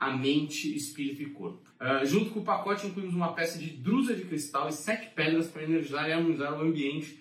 a 0.01 0.17
mente, 0.17 0.75
espírito 0.75 1.23
e 1.23 1.27
corpo. 1.27 1.61
Ah, 1.79 2.05
junto 2.05 2.31
com 2.31 2.41
o 2.41 2.45
pacote, 2.45 2.87
incluímos 2.87 3.15
uma 3.15 3.35
peça 3.35 3.59
de 3.59 3.71
drusa 3.71 4.15
de 4.15 4.23
cristal 4.23 4.69
e 4.69 4.73
sete 4.73 5.11
pedras 5.15 5.49
para 5.49 5.65
energizar 5.65 6.09
e 6.09 6.13
harmonizar 6.13 6.59
o 6.59 6.63
ambiente 6.63 7.21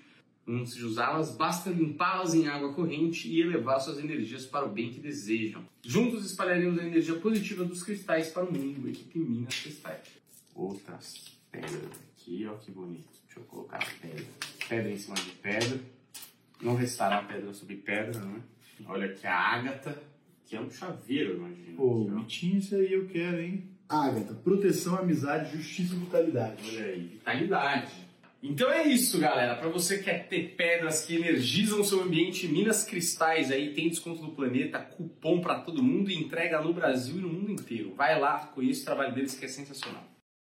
Antes 0.49 0.76
de 0.76 0.86
usá-las, 0.86 1.36
basta 1.36 1.70
limpá-las 1.70 2.34
em 2.34 2.47
água 2.47 2.74
corrente 2.74 3.28
e 3.28 3.41
elevar 3.41 3.82
suas 3.82 3.99
energias 3.99 4.45
para 4.45 4.65
o 4.65 4.70
bem 4.70 4.93
que 4.93 4.99
desejam. 5.01 5.61
Juntos 5.84 6.26
espalharemos 6.26 6.80
a 6.80 6.86
energia 6.86 7.15
positiva 7.15 7.65
dos 7.65 7.84
cristais 7.84 8.30
para 8.30 8.45
o 8.45 8.53
mundo. 8.53 8.88
Equipe 8.88 9.20
Minas 9.20 9.59
Cristais. 9.59 10.07
Outras 10.55 11.38
pedras 11.51 11.91
aqui, 12.15 12.47
ó 12.47 12.53
que 12.53 12.72
bonito. 12.72 13.16
Deixa 13.38 13.39
eu 13.39 13.43
colocar 13.45 13.85
pedra. 14.01 14.25
Pedra 14.67 14.91
em 14.91 14.97
cima 14.97 15.15
de 15.15 15.31
pedra. 15.31 15.79
Não 16.61 16.75
restará 16.75 17.21
pedra 17.21 17.53
sobre 17.53 17.75
pedra, 17.75 18.19
né? 18.19 18.41
Olha 18.85 19.07
aqui 19.07 19.27
a 19.27 19.35
ágata, 19.35 19.97
que 20.45 20.55
é 20.55 20.61
um 20.61 20.69
chaveiro, 20.71 21.38
imagina. 21.38 21.77
Pô, 21.77 22.01
Aqui, 22.01 22.11
ó. 22.11 22.15
Mitinho, 22.15 22.57
isso 22.57 22.75
aí 22.75 22.93
eu 22.93 23.07
quero, 23.07 23.39
hein? 23.39 23.63
Ágata, 23.88 24.33
proteção, 24.33 24.97
amizade, 24.97 25.55
justiça 25.55 25.93
e 25.93 25.97
vitalidade. 25.97 26.63
Olha 26.67 26.85
aí, 26.85 27.01
vitalidade. 27.13 27.91
Então 28.41 28.71
é 28.71 28.88
isso, 28.88 29.19
galera. 29.19 29.55
Para 29.55 29.69
você 29.69 29.97
que 29.97 30.05
quer 30.05 30.27
ter 30.27 30.55
pedras 30.55 31.05
que 31.05 31.15
energizam 31.15 31.81
o 31.81 31.83
seu 31.83 32.01
ambiente, 32.01 32.47
Minas 32.47 32.83
Cristais 32.83 33.51
aí 33.51 33.73
tem 33.73 33.89
desconto 33.89 34.21
do 34.21 34.31
planeta, 34.31 34.79
cupom 34.79 35.41
para 35.41 35.59
todo 35.59 35.81
mundo 35.81 36.09
e 36.11 36.17
entrega 36.17 36.61
no 36.61 36.73
Brasil 36.73 37.17
e 37.17 37.21
no 37.21 37.29
mundo 37.29 37.51
inteiro. 37.51 37.93
Vai 37.95 38.19
lá, 38.19 38.39
conheça 38.53 38.81
o 38.81 38.85
trabalho 38.85 39.13
deles 39.13 39.35
que 39.35 39.45
é 39.45 39.47
sensacional. 39.47 40.07